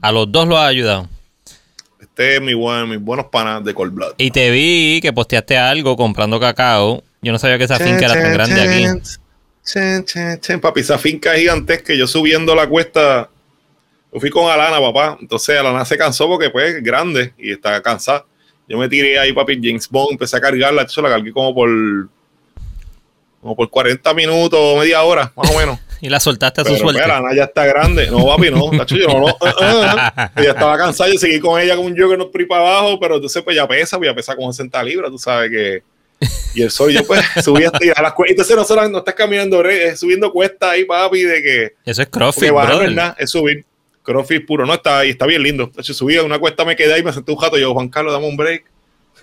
A 0.00 0.12
los 0.12 0.30
dos 0.30 0.46
lo 0.46 0.58
has 0.58 0.68
ayudado. 0.68 1.08
Este 2.00 2.36
es 2.36 2.42
mi 2.42 2.54
buen, 2.54 2.88
mis 2.88 3.00
buenos 3.00 3.26
panas 3.26 3.64
de 3.64 3.74
Cold 3.74 3.92
Blood. 3.92 4.14
Y 4.18 4.30
te 4.30 4.50
vi 4.50 5.00
que 5.02 5.12
posteaste 5.12 5.56
algo 5.56 5.96
comprando 5.96 6.38
cacao 6.38 7.02
yo 7.24 7.32
no 7.32 7.38
sabía 7.38 7.56
que 7.56 7.64
esa 7.64 7.78
finca 7.78 8.04
era 8.04 8.12
tan 8.12 8.32
grande 8.34 8.60
aquí. 8.60 9.16
Chen, 9.64 10.04
chen, 10.04 10.38
chen, 10.40 10.60
papi, 10.60 10.80
esa 10.80 10.98
finca 10.98 11.34
gigantesca. 11.34 11.94
Yo 11.94 12.06
subiendo 12.06 12.54
la 12.54 12.68
cuesta, 12.68 13.30
yo 14.12 14.20
fui 14.20 14.28
con 14.28 14.50
Alana, 14.50 14.78
papá. 14.78 15.16
Entonces 15.18 15.58
Alana 15.58 15.86
se 15.86 15.96
cansó 15.96 16.28
porque 16.28 16.50
pues 16.50 16.74
es 16.74 16.82
grande 16.82 17.32
y 17.38 17.52
está 17.52 17.80
cansada. 17.80 18.26
Yo 18.68 18.76
me 18.76 18.90
tiré 18.90 19.18
ahí, 19.18 19.32
papi, 19.32 19.58
James 19.62 19.88
Bond, 19.88 20.12
empecé 20.12 20.36
a 20.36 20.40
cargarla. 20.42 20.82
Entonces 20.82 21.02
la 21.02 21.08
cargué 21.08 21.32
como 21.32 21.54
por 21.54 21.70
como 23.44 23.54
por 23.54 23.68
40 23.68 24.14
minutos, 24.14 24.78
media 24.78 25.02
hora, 25.02 25.30
más 25.36 25.50
o 25.50 25.58
menos. 25.58 25.78
y 26.00 26.08
la 26.08 26.18
soltaste 26.18 26.62
a 26.62 26.64
su 26.64 26.76
suerte. 26.76 27.02
Alana 27.02 27.34
ya 27.36 27.44
está 27.44 27.66
grande. 27.66 28.10
No, 28.10 28.24
papi, 28.24 28.50
no. 28.50 28.70
tacho, 28.70 28.96
yo 28.96 29.06
no, 29.06 29.20
no. 29.20 29.28
eh, 29.28 29.34
eh, 29.42 29.86
eh. 30.16 30.28
Ella 30.36 30.50
estaba 30.52 30.78
cansada. 30.78 31.12
Yo 31.12 31.18
seguí 31.18 31.40
con 31.40 31.60
ella 31.60 31.76
como 31.76 31.88
un 31.88 31.94
jogger 31.94 32.16
no 32.16 32.30
ahí 32.34 32.46
para 32.46 32.62
abajo, 32.62 32.98
pero 32.98 33.16
entonces 33.16 33.42
pues 33.42 33.54
ya 33.54 33.68
pesa, 33.68 33.98
pues 33.98 34.08
ya 34.08 34.14
pesa 34.14 34.34
como 34.34 34.50
60 34.50 34.82
libras, 34.82 35.10
tú 35.10 35.18
sabes 35.18 35.50
que. 35.50 35.82
Y 36.54 36.62
el 36.62 36.70
sol, 36.70 36.90
yo 36.90 37.06
pues 37.06 37.22
subí 37.44 37.64
hasta 37.64 37.78
a 37.96 38.02
las 38.02 38.14
cuestas. 38.14 38.30
Entonces 38.30 38.56
no 38.56 38.64
solo 38.64 38.88
no 38.88 38.98
estás 38.98 39.14
caminando, 39.14 39.62
es 39.68 40.00
subiendo 40.00 40.32
cuestas 40.32 40.70
ahí, 40.70 40.86
papi, 40.86 41.24
de 41.24 41.42
que. 41.42 41.74
Eso 41.84 42.00
es 42.00 42.08
CrossFit, 42.08 42.48
brother. 42.48 43.14
es 43.18 43.28
subir. 43.28 43.62
Crossfit 44.02 44.46
puro, 44.46 44.64
no, 44.64 44.72
está 44.72 45.00
ahí, 45.00 45.10
está 45.10 45.26
bien 45.26 45.42
lindo. 45.42 45.66
De 45.66 45.82
hecho, 45.82 45.92
subí 45.92 46.16
a 46.16 46.22
una 46.22 46.38
cuesta, 46.38 46.64
me 46.64 46.76
quedé 46.76 46.94
ahí, 46.94 47.02
me 47.02 47.12
senté 47.12 47.30
un 47.30 47.36
jato. 47.38 47.58
Yo, 47.58 47.74
Juan 47.74 47.90
Carlos, 47.90 48.14
dame 48.14 48.26
un 48.26 48.38
break. 48.38 48.64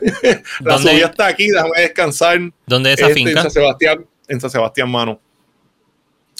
La 0.61 0.73
¿Dónde- 0.75 0.91
subí 0.91 1.01
hasta 1.01 1.27
aquí, 1.27 1.47
déjame 1.49 1.79
descansar. 1.81 2.39
¿Dónde 2.65 2.93
es 2.93 2.99
esa 2.99 3.07
Este, 3.07 3.19
finca? 3.19 3.31
En 3.31 3.37
San 3.37 3.51
Sebastián, 3.51 4.05
en 4.27 4.41
San 4.41 4.49
Sebastián, 4.49 4.89
mano. 4.91 5.19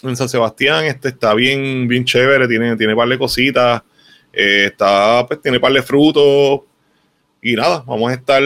En 0.03 0.15
San 0.15 0.27
Sebastián, 0.29 0.85
este 0.85 1.09
está 1.09 1.33
bien, 1.35 1.87
bien 1.87 2.03
chévere, 2.05 2.47
tiene, 2.47 2.75
tiene 2.75 2.95
par 2.95 3.07
de 3.07 3.17
cositas, 3.19 3.81
eh, 4.33 4.65
está, 4.71 5.25
pues, 5.27 5.41
tiene 5.41 5.59
par 5.59 5.71
de 5.73 5.83
frutos. 5.83 6.61
Y 7.43 7.53
nada, 7.55 7.83
vamos 7.85 8.09
a 8.11 8.15
estar 8.15 8.41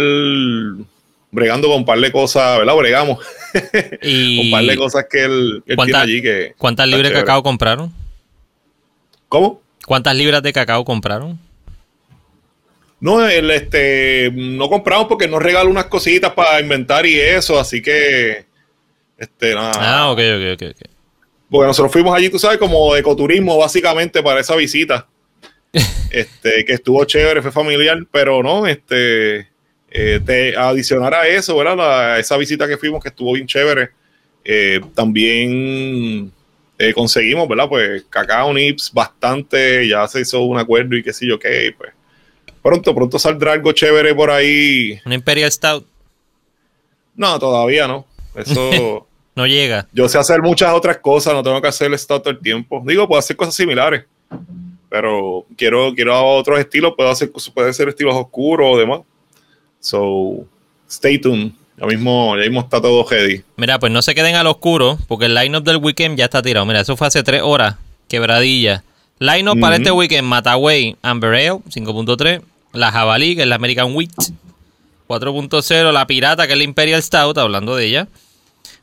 bregando 1.32 1.68
con 1.68 1.78
un 1.78 1.86
par 1.86 2.00
de 2.00 2.12
cosas, 2.12 2.58
¿verdad? 2.60 2.76
Bregamos 2.76 3.20
con 3.54 4.40
un 4.46 4.52
par 4.52 4.64
de 4.66 4.76
cosas 4.78 5.06
que 5.10 5.24
él, 5.24 5.62
tiene 5.66 5.76
¿Cuánta- 5.78 6.02
allí 6.02 6.22
que. 6.22 6.54
¿Cuántas 6.58 6.86
está 6.88 6.96
libras 6.98 7.12
de 7.14 7.20
cacao 7.20 7.44
compraron? 7.44 7.94
¿Cómo? 9.30 9.62
¿Cuántas 9.86 10.16
libras 10.16 10.42
de 10.44 10.54
cacao 10.54 10.84
compraron? 10.86 11.40
No, 13.00 13.28
el, 13.28 13.52
este, 13.52 14.32
no 14.34 14.70
compramos 14.70 15.08
porque 15.08 15.28
nos 15.28 15.42
regaló 15.42 15.70
unas 15.70 15.86
cositas 15.86 16.34
para 16.34 16.60
inventar 16.60 17.06
y 17.06 17.20
eso, 17.20 17.60
así 17.60 17.82
que, 17.82 18.46
este, 19.18 19.54
nada. 19.54 19.72
Ah, 19.76 20.12
ok, 20.12 20.20
ok, 20.20 20.62
ok. 20.62 20.70
ok. 20.72 20.90
Porque 21.50 21.68
nosotros 21.68 21.92
fuimos 21.92 22.16
allí, 22.16 22.30
tú 22.30 22.40
sabes, 22.40 22.58
como 22.58 22.94
de 22.94 23.02
ecoturismo, 23.02 23.58
básicamente, 23.58 24.24
para 24.24 24.40
esa 24.40 24.56
visita. 24.56 25.08
este, 26.10 26.64
que 26.66 26.74
estuvo 26.74 27.04
chévere, 27.06 27.42
fue 27.42 27.52
familiar, 27.52 28.00
pero 28.12 28.42
no, 28.42 28.66
este, 28.66 29.50
eh, 29.92 30.20
te, 30.26 30.56
adicionar 30.56 31.14
a 31.14 31.28
eso, 31.28 31.56
¿verdad? 31.58 31.78
La- 31.78 32.20
esa 32.20 32.38
visita 32.38 32.68
que 32.68 32.78
fuimos, 32.78 33.02
que 33.04 33.10
estuvo 33.10 33.34
bien 33.34 33.46
chévere, 33.46 33.90
eh, 34.44 34.80
también 34.94 36.32
eh, 36.78 36.94
conseguimos, 36.94 37.48
¿verdad? 37.48 37.68
Pues 37.70 38.04
cacao 38.10 38.54
nips 38.54 38.92
bastante, 38.94 39.88
ya 39.88 40.08
se 40.08 40.22
hizo 40.22 40.42
un 40.42 40.58
acuerdo 40.58 40.96
y 40.96 41.04
qué 41.04 41.14
sé 41.14 41.28
yo 41.28 41.38
qué, 41.40 41.74
pues. 41.78 41.92
Pronto, 42.66 42.96
pronto 42.96 43.20
saldrá 43.20 43.52
algo 43.52 43.74
chévere 43.74 44.16
por 44.16 44.32
ahí. 44.32 45.00
Una 45.06 45.14
Imperial 45.14 45.52
Stout 45.52 45.86
No, 47.16 47.38
todavía 47.38 47.88
no. 47.88 48.08
Eso. 48.34 49.06
no 49.36 49.46
llega. 49.46 49.88
Yo 49.94 50.10
sé 50.10 50.18
hacer 50.18 50.42
muchas 50.42 50.74
otras 50.74 50.98
cosas, 50.98 51.36
no 51.36 51.44
tengo 51.44 51.62
que 51.62 51.68
hacer 51.68 51.92
el 51.92 52.00
stout 52.00 52.24
todo 52.24 52.32
el 52.32 52.40
tiempo. 52.40 52.82
Digo, 52.84 53.08
puedo 53.08 53.20
hacer 53.20 53.36
cosas 53.36 53.54
similares, 53.54 54.06
pero 54.90 55.46
quiero, 55.56 55.94
quiero 55.94 56.20
otros 56.26 56.60
estilos, 56.60 56.94
puedo 56.98 57.08
hacer 57.08 57.32
puede 57.54 57.72
ser 57.72 57.90
estilos 57.90 58.16
oscuros 58.16 58.68
o 58.74 58.80
demás. 58.80 59.02
So, 59.80 60.48
stay 60.90 61.20
tuned. 61.20 61.52
Ya 61.78 61.86
mismo, 61.86 62.36
ya 62.36 62.46
mismo 62.46 62.62
está 62.62 62.82
todo 62.82 63.08
ready. 63.08 63.44
Mira, 63.58 63.78
pues 63.78 63.92
no 63.92 64.02
se 64.02 64.16
queden 64.16 64.34
al 64.34 64.48
oscuro, 64.48 64.98
porque 65.08 65.26
el 65.26 65.36
line-up 65.36 65.64
del 65.64 65.78
weekend 65.78 66.18
ya 66.18 66.26
está 66.26 66.42
tirado. 66.42 66.66
Mira, 66.66 66.80
eso 66.80 66.98
fue 66.98 67.06
hace 67.06 67.22
tres 67.22 67.44
horas. 67.44 67.76
Quebradilla. 68.08 68.84
Line-up 69.20 69.60
para 69.60 69.76
este 69.76 69.92
weekend: 69.92 70.28
Mataway, 70.28 70.96
Amber 71.04 71.36
Ale, 71.36 71.60
5.3. 71.70 72.42
La 72.76 72.92
Jabalí, 72.92 73.36
que 73.36 73.42
es 73.44 73.48
la 73.48 73.56
American 73.56 73.94
Wheat, 73.96 74.12
4.0. 75.08 75.92
La 75.92 76.08
Pirata, 76.08 76.46
que 76.48 76.54
es 76.54 76.58
la 76.58 76.64
Imperial 76.64 77.02
Stout, 77.02 77.38
hablando 77.38 77.76
de 77.76 77.86
ella, 77.86 78.08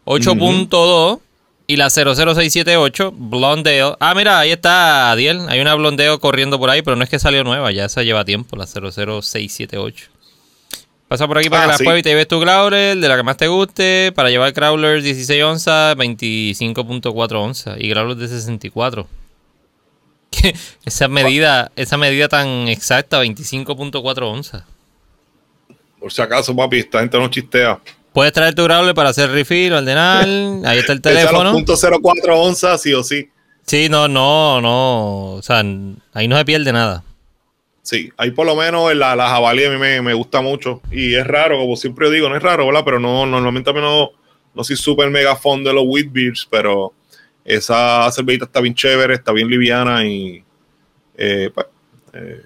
8.2. 0.04 1.20
Y 1.68 1.76
la 1.76 1.88
00678, 1.90 3.12
Blondale. 3.16 3.94
Ah, 4.00 4.14
mira, 4.14 4.40
ahí 4.40 4.50
está 4.50 5.10
Adiel. 5.12 5.48
Hay 5.48 5.60
una 5.60 5.74
Blondale 5.74 6.18
corriendo 6.18 6.58
por 6.58 6.68
ahí, 6.68 6.82
pero 6.82 6.96
no 6.96 7.04
es 7.04 7.08
que 7.08 7.18
salió 7.18 7.44
nueva, 7.44 7.70
ya 7.72 7.88
se 7.88 8.04
lleva 8.04 8.24
tiempo, 8.24 8.56
la 8.56 8.66
00678. 8.66 10.06
Pasa 11.08 11.26
por 11.28 11.38
aquí 11.38 11.48
para 11.48 11.62
Ah, 11.62 11.76
que 11.78 11.84
la 11.84 11.92
sí. 11.94 11.98
y 11.98 12.02
te 12.02 12.08
lleves 12.10 12.26
tu 12.28 12.40
Growler, 12.40 12.98
de 12.98 13.08
la 13.08 13.16
que 13.16 13.22
más 13.22 13.36
te 13.36 13.46
guste, 13.46 14.12
para 14.14 14.28
llevar 14.28 14.52
Growler 14.52 15.02
16 15.02 15.42
onzas, 15.44 15.96
25.4 15.96 17.32
onzas 17.36 17.76
y 17.78 17.88
Growler 17.88 18.16
de 18.16 18.28
64. 18.28 19.06
Esa 20.84 21.08
medida, 21.08 21.70
esa 21.76 21.96
medida 21.96 22.28
tan 22.28 22.68
exacta, 22.68 23.22
25.4 23.22 24.22
onzas. 24.22 24.64
Por 25.98 26.12
si 26.12 26.20
acaso, 26.20 26.54
papi, 26.54 26.78
esta 26.78 27.00
gente 27.00 27.18
no 27.18 27.28
chistea. 27.28 27.78
Puedes 28.12 28.32
traer 28.32 28.54
tu 28.54 28.64
Growler 28.64 28.94
para 28.94 29.10
hacer 29.10 29.30
refill, 29.30 29.72
ordenar, 29.72 30.24
ahí 30.66 30.78
está 30.78 30.92
el 30.92 31.00
teléfono. 31.00 31.52
los 31.52 31.62
.04 31.62 32.28
onzas, 32.30 32.82
sí 32.82 32.92
o 32.92 33.02
sí. 33.02 33.30
Sí, 33.66 33.88
no, 33.88 34.08
no, 34.08 34.60
no, 34.60 35.34
o 35.34 35.42
sea, 35.42 35.64
ahí 36.12 36.28
no 36.28 36.36
se 36.36 36.44
pierde 36.44 36.72
nada. 36.72 37.04
Sí, 37.82 38.10
ahí 38.16 38.30
por 38.30 38.46
lo 38.46 38.54
menos 38.54 38.94
la, 38.94 39.16
la 39.16 39.28
jabalí 39.28 39.64
a 39.64 39.70
mí 39.70 39.76
me, 39.76 40.02
me 40.02 40.14
gusta 40.14 40.40
mucho. 40.40 40.80
Y 40.90 41.14
es 41.14 41.26
raro, 41.26 41.58
como 41.58 41.76
siempre 41.76 42.10
digo, 42.10 42.28
no 42.28 42.36
es 42.36 42.42
raro, 42.42 42.66
¿verdad? 42.66 42.82
Pero 42.84 43.00
no, 43.00 43.26
normalmente 43.26 43.70
a 43.70 43.72
mí 43.72 43.80
no, 43.80 44.10
no 44.54 44.64
soy 44.64 44.76
súper 44.76 45.10
mega 45.10 45.34
fan 45.36 45.64
de 45.64 45.72
los 45.72 45.84
wheat 45.86 46.06
beers, 46.10 46.46
pero 46.50 46.92
esa 47.44 48.10
cervecita 48.12 48.44
está 48.46 48.60
bien 48.60 48.74
chévere, 48.74 49.14
está 49.14 49.32
bien 49.32 49.48
liviana 49.48 50.04
y 50.06 50.42
eh, 51.16 51.50
pues, 51.54 51.66
eh, 52.14 52.42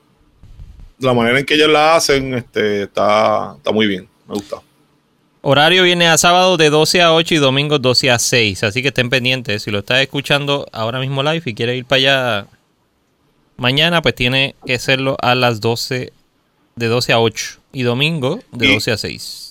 la 0.99 1.13
manera 1.13 1.39
en 1.39 1.45
que 1.45 1.55
ellos 1.55 1.69
la 1.71 1.97
hacen 1.97 2.35
este, 2.35 2.85
está, 2.85 3.55
está 3.57 3.73
muy 3.73 3.87
bien, 3.87 4.09
me 4.27 4.35
gusta. 4.35 4.57
Horario 5.43 5.85
viene 5.85 6.09
a 6.09 6.19
sábado 6.19 6.57
de 6.57 6.71
12 6.71 7.03
a 7.03 7.13
8 7.15 7.35
y 7.35 7.39
domingo 7.39 7.79
12 7.79 8.11
a 8.11 8.19
6. 8.19 8.65
Así 8.65 8.83
que 8.83 8.89
estén 8.89 9.11
pendientes. 9.11 9.63
Si 9.63 9.71
lo 9.71 9.79
estás 9.79 10.01
escuchando 10.01 10.67
ahora 10.73 10.99
mismo 10.99 11.23
live 11.23 11.43
y 11.45 11.55
quieres 11.55 11.77
ir 11.79 11.85
para 11.85 11.99
allá 11.99 12.47
mañana, 13.57 14.03
pues 14.03 14.17
tiene 14.17 14.57
que 14.67 14.75
hacerlo 14.75 15.17
a 15.21 15.37
las 15.37 15.61
12, 15.61 16.13
de 16.75 16.87
12 16.89 17.13
a 17.13 17.21
8. 17.21 17.61
Y 17.73 17.83
domingo 17.85 18.41
de 18.51 18.67
Y- 18.67 18.75
12 18.75 18.91
a 18.91 18.97
6. 18.97 19.46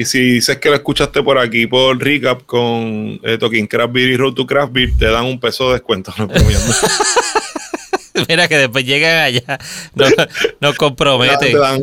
Y 0.00 0.06
si 0.06 0.18
dices 0.18 0.56
que 0.56 0.70
lo 0.70 0.76
escuchaste 0.76 1.22
por 1.22 1.38
aquí 1.38 1.66
por 1.66 2.02
recap 2.02 2.46
con 2.46 3.20
eh, 3.22 3.36
Talking 3.38 3.66
Craft 3.66 3.92
Beer 3.92 4.08
y 4.08 4.16
Road 4.16 4.32
to 4.32 4.46
Craft 4.46 4.72
Beer, 4.72 4.92
te 4.98 5.04
dan 5.04 5.26
un 5.26 5.38
peso 5.38 5.66
de 5.68 5.74
descuento. 5.74 6.10
No. 6.16 6.26
Mira 8.28 8.48
que 8.48 8.56
después 8.56 8.86
llegan 8.86 9.24
allá, 9.24 9.58
nos, 9.94 10.10
nos 10.58 10.72
te 10.72 10.76
comprometen. 10.78 11.52
dan, 11.52 11.82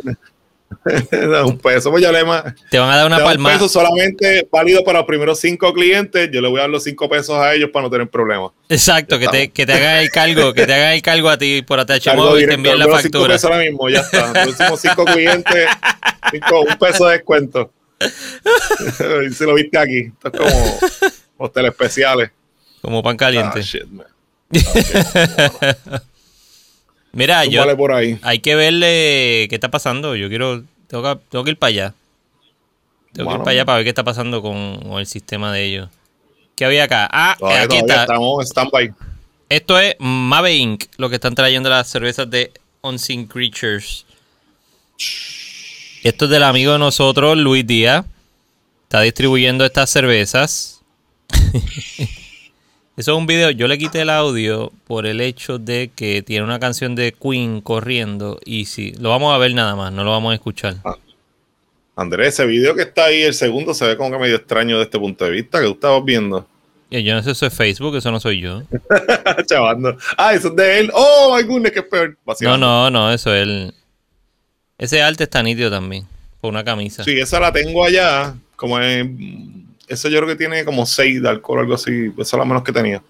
te 1.10 1.28
dan 1.28 1.46
un 1.46 1.60
peso. 1.60 1.92
Pues 1.92 2.02
ya 2.02 2.12
le 2.12 2.26
más. 2.26 2.44
Te 2.72 2.80
van 2.80 2.90
a 2.90 2.98
dar 2.98 3.06
una 3.06 3.18
dan 3.18 3.26
un 3.28 3.32
palmada. 3.34 3.56
peso 3.56 3.70
solamente 3.70 4.48
válido 4.52 4.84
para 4.84 4.98
los 5.00 5.08
primeros 5.08 5.40
cinco 5.40 5.72
clientes. 5.72 6.28
Yo 6.34 6.42
le 6.42 6.48
voy 6.50 6.58
a 6.58 6.62
dar 6.62 6.70
los 6.72 6.84
cinco 6.84 7.08
pesos 7.08 7.38
a 7.38 7.54
ellos 7.54 7.70
para 7.72 7.84
no 7.84 7.92
tener 7.92 8.10
problemas. 8.10 8.50
Exacto, 8.68 9.20
que 9.20 9.28
te, 9.28 9.52
que 9.52 9.68
te 9.68 9.74
hagan 9.74 9.98
el 9.98 10.10
cargo, 10.10 10.56
que 10.56 10.66
te 10.66 10.74
hagan 10.74 10.94
el 10.94 11.04
cargo 11.04 11.30
a 11.30 11.38
ti 11.38 11.62
por 11.62 11.80
ATH 11.80 12.16
Móvil 12.16 12.46
y 12.46 12.48
te 12.48 12.54
envíen 12.56 12.80
la 12.80 12.86
cinco 12.86 12.98
factura. 12.98 13.34
pesos 13.36 13.52
ahora 13.52 13.64
mismo, 13.64 13.90
ya 13.90 14.00
está. 14.00 14.34
Los 14.46 14.60
últimos 14.60 14.82
cinco 14.82 15.06
clientes, 15.06 15.68
cinco- 16.32 16.62
un 16.62 16.78
peso 16.80 17.06
de 17.06 17.14
descuento. 17.14 17.72
Si 19.34 19.44
lo 19.46 19.56
viste 19.56 19.78
aquí, 19.78 20.00
esto 20.00 20.32
es 20.32 20.40
como 20.40 20.80
los 21.40 21.54
telespeciales. 21.54 22.32
Como 22.82 23.02
pan 23.04 23.18
caliente. 23.18 23.60
Ah, 23.60 23.62
shit, 23.62 23.86
man. 23.88 24.08
Shit. 24.52 24.64
Mira, 27.14 27.46
yo, 27.46 27.62
Túmbale 27.62 27.76
por 27.78 27.92
ahí. 27.94 28.20
hay 28.22 28.40
que 28.40 28.56
verle 28.56 29.48
qué 29.50 29.56
está 29.56 29.70
pasando. 29.72 30.16
Yo 30.16 30.30
quiero, 30.30 30.64
tengo 30.88 31.04
que, 31.04 31.22
tengo 31.30 31.44
que 31.44 31.52
ir 31.52 31.58
para 31.58 31.70
allá. 31.70 31.94
Tengo 33.14 33.30
que 33.30 33.36
ir 33.36 33.40
para 33.42 33.52
allá 33.52 33.66
para 33.66 33.76
ver 33.78 33.86
qué 33.86 33.90
está 33.90 34.04
pasando 34.04 34.42
con, 34.42 34.80
con 34.82 35.00
el 35.00 35.08
sistema 35.08 35.52
de 35.52 35.64
ellos. 35.64 35.90
¿Qué 36.56 36.66
había 36.66 36.84
acá? 36.84 37.08
Ah, 37.12 37.36
Todavía, 37.40 37.62
aquí 37.64 37.68
todavía 37.80 37.94
está. 37.94 38.02
estamos 38.04 38.40
en 38.42 38.48
stand-by. 38.48 38.94
Esto 39.50 39.80
es 39.80 39.96
Mave 40.00 40.54
Inc., 40.56 40.84
lo 40.98 41.10
que 41.10 41.16
están 41.16 41.34
trayendo 41.34 41.70
las 41.70 41.88
cervezas 41.88 42.30
de 42.30 42.52
Unseen 42.82 43.26
Creatures. 43.26 44.06
Esto 46.04 46.26
es 46.26 46.32
del 46.32 46.44
amigo 46.44 46.74
de 46.74 46.80
nosotros, 46.80 47.38
Luis 47.38 47.66
Díaz. 47.66 48.06
Está 48.84 49.02
distribuyendo 49.02 49.66
estas 49.66 49.90
cervezas. 49.90 50.82
Eso 52.98 53.12
es 53.12 53.18
un 53.18 53.28
video. 53.28 53.52
Yo 53.52 53.68
le 53.68 53.78
quité 53.78 54.02
el 54.02 54.10
audio 54.10 54.72
por 54.88 55.06
el 55.06 55.22
hecho 55.22 55.60
de 55.60 55.92
que 55.96 56.22
tiene 56.24 56.44
una 56.44 56.60
canción 56.60 56.96
de 56.96 57.14
Queen 57.14 57.62
corriendo. 57.62 58.40
Y 58.46 58.66
sí, 58.66 58.94
lo 59.00 59.10
vamos 59.10 59.34
a 59.34 59.38
ver 59.38 59.54
nada 59.54 59.76
más, 59.76 59.92
no 59.92 60.04
lo 60.04 60.12
vamos 60.12 60.32
a 60.32 60.36
escuchar. 60.36 60.78
Andrés, 61.96 62.30
ese 62.30 62.46
video 62.46 62.76
que 62.76 62.84
está 62.84 63.06
ahí, 63.06 63.24
el 63.24 63.34
segundo, 63.34 63.74
se 63.74 63.86
ve 63.86 63.98
como 63.98 64.12
que 64.12 64.20
medio 64.20 64.36
extraño 64.36 64.78
de 64.78 64.84
este 64.84 65.00
punto 65.00 65.26
de 65.26 65.32
vista 65.32 65.60
que 65.60 65.66
tú 65.66 65.74
estabas 65.74 66.06
viendo. 66.06 66.48
Y 66.90 67.04
Yo 67.04 67.14
no 67.14 67.22
sé 67.22 67.26
si 67.26 67.32
eso 67.32 67.46
es 67.48 67.54
Facebook, 67.54 67.96
eso 67.98 68.12
no 68.12 68.20
soy 68.20 68.40
yo. 68.40 68.64
Chavando. 69.46 69.98
Ah, 70.18 70.34
eso 70.34 70.50
es 70.50 70.56
de 70.56 70.80
él. 70.80 70.92
Oh, 70.94 71.36
my 71.36 71.44
goodness, 71.44 71.74
qué 71.74 71.84
peor. 71.84 72.18
No, 72.42 72.58
no, 72.58 72.90
no, 72.90 73.12
eso 73.12 73.34
es 73.34 73.44
el. 73.44 73.74
Ese 74.78 75.02
arte 75.02 75.24
está 75.24 75.42
nítido 75.42 75.72
también. 75.72 76.06
Por 76.40 76.52
una 76.52 76.64
camisa. 76.64 77.04
Sí, 77.04 77.20
esa 77.20 77.40
la 77.40 77.52
tengo 77.52 77.84
allá, 77.84 78.36
como 78.56 78.80
en 78.80 79.66
Ese 79.88 80.10
yo 80.12 80.18
creo 80.18 80.30
que 80.30 80.36
tiene 80.36 80.64
como 80.66 80.86
6 80.86 81.22
de 81.22 81.30
alcohol, 81.30 81.60
algo 81.60 81.74
así. 81.74 82.12
Eso 82.14 82.22
es 82.22 82.34
lo 82.34 82.46
menos 82.46 82.64
que 82.64 82.72
tenía. 82.72 83.02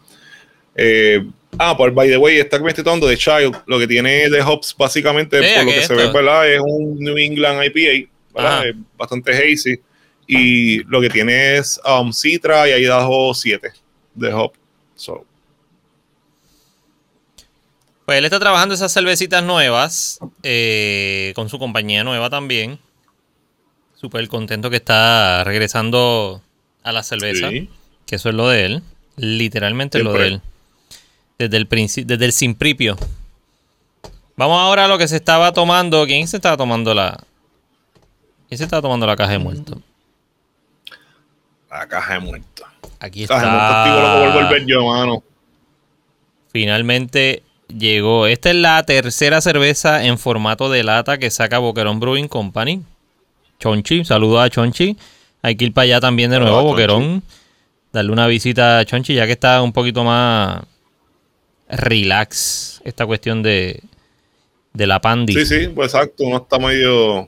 Eh, 0.75 1.25
ah, 1.57 1.75
por 1.75 1.91
by 1.91 2.07
the 2.07 2.17
way, 2.17 2.37
está 2.37 2.57
que 2.57 2.63
me 2.63 2.69
estoy 2.69 2.83
tomando 2.83 3.07
de 3.07 3.17
Child. 3.17 3.63
Lo 3.65 3.79
que 3.79 3.87
tiene 3.87 4.29
de 4.29 4.41
hops, 4.41 4.75
básicamente, 4.77 5.37
por 5.37 5.65
lo 5.65 5.71
¿qué 5.71 5.79
que 5.79 5.85
se 5.85 5.95
ve? 5.95 6.11
¿verdad? 6.11 6.49
Es 6.49 6.61
un 6.63 6.99
New 6.99 7.17
England 7.17 7.63
IPA, 7.65 8.09
¿verdad? 8.33 8.67
Es 8.67 8.75
bastante 8.97 9.31
hazy. 9.31 9.79
Y 10.27 10.83
lo 10.83 11.01
que 11.01 11.09
tiene 11.09 11.57
es 11.57 11.79
um, 11.85 12.11
Citra 12.13 12.67
y 12.69 12.73
ahí 12.73 12.85
dajo 12.85 13.33
7 13.33 13.71
de 14.13 14.33
hop. 14.33 14.53
So, 14.95 15.25
Pues 18.07 18.19
él 18.19 18.23
está 18.25 18.39
trabajando 18.39 18.73
esas 18.73 18.93
cervecitas 18.93 19.43
nuevas 19.43 20.19
eh, 20.41 21.33
con 21.35 21.49
su 21.49 21.59
compañía 21.59 22.05
nueva 22.05 22.29
también. 22.29 22.79
Súper 23.95 24.25
contento 24.29 24.69
que 24.69 24.77
está 24.77 25.43
regresando 25.43 26.41
a 26.83 26.93
la 26.93 27.03
cerveza. 27.03 27.49
sí. 27.49 27.69
Que 28.05 28.15
eso 28.15 28.29
es 28.29 28.35
lo 28.35 28.47
de 28.47 28.65
él. 28.65 28.83
Literalmente 29.17 30.01
lo 30.01 30.13
de 30.13 30.19
Siempre. 30.27 30.35
él. 30.35 30.41
Desde 31.37 31.57
el, 31.57 31.67
princi- 31.67 32.05
desde 32.05 32.23
el 32.23 32.31
simpripio. 32.31 32.95
Vamos 34.37 34.57
ahora 34.61 34.85
a 34.85 34.87
lo 34.87 34.97
que 34.97 35.09
se 35.09 35.17
estaba 35.17 35.51
tomando. 35.51 36.05
¿Quién 36.05 36.29
se 36.29 36.37
estaba 36.37 36.55
tomando 36.55 36.93
la... 36.93 37.21
¿Quién 38.47 38.57
se 38.57 38.63
estaba 38.63 38.81
tomando 38.81 39.05
la 39.05 39.17
caja 39.17 39.33
de 39.33 39.39
muerto? 39.39 39.81
La 41.69 41.85
caja 41.89 42.13
de 42.13 42.19
muertos. 42.21 42.65
Aquí 43.01 43.27
Caja 43.27 43.43
de 43.45 43.51
muertos, 43.51 43.83
tío, 43.83 43.93
loco, 44.01 44.19
vuelvo 44.19 44.23
a 44.23 44.27
está. 44.27 44.43
volver 44.45 44.65
yo, 44.65 44.85
mano. 44.85 45.23
Finalmente 46.53 47.43
llegó. 47.67 48.27
Esta 48.27 48.49
es 48.49 48.55
la 48.55 48.83
tercera 48.83 49.41
cerveza 49.41 50.05
en 50.05 50.17
formato 50.17 50.69
de 50.69 50.83
lata 50.83 51.17
que 51.17 51.29
saca 51.29 51.59
Boquerón 51.59 51.99
Brewing 51.99 52.27
Company. 52.27 52.81
Chonchi, 53.59 54.05
saludos 54.05 54.41
a 54.41 54.49
Chonchi. 54.49 54.97
Hay 55.41 55.55
que 55.55 55.65
ir 55.65 55.73
para 55.73 55.83
allá 55.83 55.99
también 55.99 56.31
de 56.31 56.39
nuevo, 56.39 56.63
Boquerón. 56.63 57.23
Darle 57.91 58.11
una 58.11 58.27
visita 58.27 58.79
a 58.79 58.85
Chonchi, 58.85 59.13
ya 59.13 59.25
que 59.25 59.31
está 59.31 59.61
un 59.61 59.73
poquito 59.73 60.03
más 60.03 60.61
relax 61.69 62.81
esta 62.85 63.05
cuestión 63.05 63.43
de, 63.43 63.81
de 64.73 64.87
la 64.87 65.01
pandi. 65.01 65.33
Sí, 65.33 65.45
sí, 65.45 65.67
pues 65.69 65.93
exacto. 65.93 66.23
Uno 66.23 66.37
está 66.37 66.59
medio. 66.59 67.27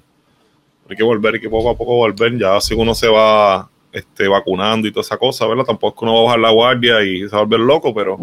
Hay 0.89 0.95
que 0.95 1.03
volver, 1.03 1.35
hay 1.35 1.41
que 1.41 1.49
poco 1.49 1.69
a 1.69 1.77
poco 1.77 1.95
volver. 1.95 2.37
Ya 2.37 2.59
si 2.61 2.73
uno 2.73 2.93
se 2.95 3.07
va 3.07 3.69
este, 3.91 4.27
vacunando 4.27 4.87
y 4.87 4.91
toda 4.91 5.01
esa 5.01 5.17
cosa, 5.17 5.47
¿verdad? 5.47 5.65
Tampoco 5.65 5.95
es 5.95 5.99
que 5.99 6.05
uno 6.05 6.13
va 6.13 6.19
a 6.19 6.23
bajar 6.23 6.39
la 6.39 6.51
guardia 6.51 7.03
y 7.03 7.21
se 7.21 7.29
va 7.29 7.39
a 7.39 7.43
volver 7.43 7.59
loco, 7.59 7.93
pero 7.93 8.19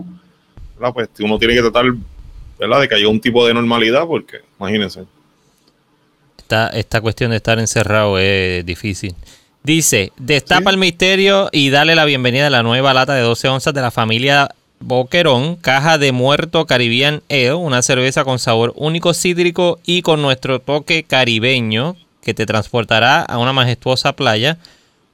¿verdad? 0.79 0.95
Pues 0.95 1.09
uno 1.21 1.39
tiene 1.39 1.55
que 1.55 1.61
tratar, 1.63 1.87
¿verdad? 2.59 2.81
De 2.81 2.89
que 2.89 2.95
haya 2.95 3.09
un 3.09 3.21
tipo 3.21 3.47
de 3.47 3.55
normalidad, 3.55 4.07
porque 4.07 4.39
imagínense. 4.59 5.05
Esta, 6.39 6.69
esta 6.69 7.01
cuestión 7.01 7.31
de 7.31 7.39
estar 7.39 7.59
encerrado 7.59 8.19
es 8.19 8.65
difícil. 8.65 9.15
Dice, 9.63 10.13
destapa 10.17 10.71
Sí. 10.71 10.75
el 10.75 10.79
misterio 10.79 11.49
y 11.51 11.71
dale 11.71 11.97
la 11.97 12.05
bienvenida 12.05 12.47
a 12.47 12.51
la 12.51 12.63
nueva 12.63 12.95
lata 12.95 13.15
de 13.15 13.23
12 13.23 13.49
onzas 13.49 13.75
de 13.75 13.81
la 13.81 13.91
familia 13.91 14.51
Boquerón, 14.79 15.57
caja 15.57 15.99
de 15.99 16.13
muerto 16.13 16.67
Caribbean 16.67 17.23
Ale, 17.31 17.55
una 17.55 17.83
cerveza 17.83 18.25
con 18.25 18.39
sabor 18.39 18.73
único 18.77 19.13
cítrico 19.15 19.81
y 19.85 20.03
con 20.03 20.23
nuestro 20.23 20.61
toque 20.61 21.03
caribeño 21.03 21.97
que 22.23 22.35
te 22.35 22.47
transportará 22.47 23.23
a 23.23 23.39
una 23.39 23.53
majestuosa 23.53 24.13
playa 24.15 24.59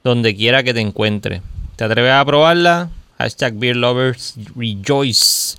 donde 0.03 0.35
quiera 0.35 0.61
que 0.63 0.73
te 0.73 0.81
encuentre. 0.81 1.41
¿Te 1.77 1.85
atreves 1.85 2.11
a 2.11 2.25
probarla? 2.25 2.89
Hashtag 3.17 3.55
Beer 3.55 3.75
Lovers 3.75 4.35
Rejoice. 4.55 5.57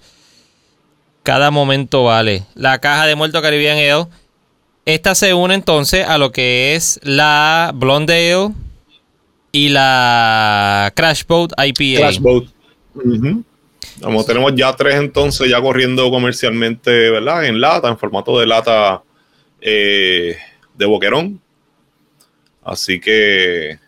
Cada 1.22 1.50
momento 1.50 2.04
vale. 2.04 2.44
La 2.54 2.80
caja 2.80 3.06
de 3.06 3.14
muerto 3.14 3.40
Caribbean 3.40 3.78
Ale 3.78 4.06
esta 4.86 5.14
se 5.14 5.32
une 5.32 5.54
entonces 5.54 6.06
a 6.06 6.18
lo 6.18 6.30
que 6.30 6.74
es 6.74 7.00
la 7.02 7.72
Blonde 7.74 8.12
Ale 8.12 8.54
y 9.50 9.70
la 9.70 10.92
Crash 10.94 11.24
Boat 11.26 11.52
IPA. 11.56 12.00
Crash 12.00 12.18
Boat. 12.18 12.44
Como 14.02 14.24
tenemos 14.24 14.54
ya 14.54 14.74
tres 14.76 14.96
entonces 14.96 15.48
ya 15.48 15.60
corriendo 15.62 16.10
comercialmente, 16.10 17.10
¿verdad? 17.10 17.46
En 17.46 17.60
lata, 17.60 17.88
en 17.88 17.96
formato 17.96 18.38
de 18.38 18.46
lata 18.46 19.02
eh, 19.60 20.36
de 20.74 20.86
boquerón. 20.86 21.40
Así 22.62 23.00
que. 23.00 23.78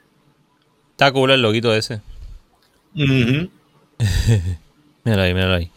Está 0.92 1.12
cool 1.12 1.30
el 1.30 1.42
loguito 1.42 1.74
ese. 1.74 2.00
ujú. 2.94 3.50
Míralo 5.04 5.22
ahí, 5.22 5.34
míralo 5.34 5.54
ahí. 5.54 5.70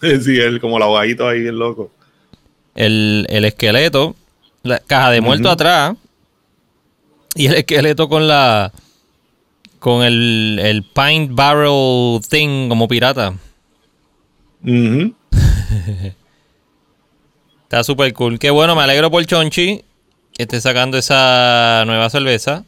Sí, 0.22 0.38
él 0.38 0.60
como 0.60 0.76
el 0.76 0.82
ahogadito 0.82 1.26
ahí, 1.26 1.46
el 1.46 1.58
loco. 1.58 1.90
El, 2.74 3.26
el 3.30 3.44
esqueleto, 3.46 4.14
la 4.62 4.78
caja 4.80 5.10
de 5.10 5.20
muerto 5.22 5.48
atrás 5.48 5.94
y 7.34 7.46
el 7.46 7.54
esqueleto 7.54 8.08
con 8.08 8.28
la 8.28 8.72
con 9.78 10.02
el, 10.02 10.58
el 10.62 10.82
pint 10.82 11.32
barrel 11.34 12.20
thing 12.28 12.68
como 12.68 12.88
pirata. 12.88 13.34
Ujú. 14.62 15.14
Está 17.64 17.84
súper 17.84 18.12
cool. 18.14 18.38
Qué 18.38 18.50
bueno, 18.50 18.74
me 18.74 18.82
alegro 18.82 19.10
por 19.10 19.24
Chonchi 19.26 19.84
que 20.32 20.42
esté 20.42 20.60
sacando 20.60 20.98
esa 20.98 21.84
nueva 21.86 22.10
cerveza. 22.10 22.64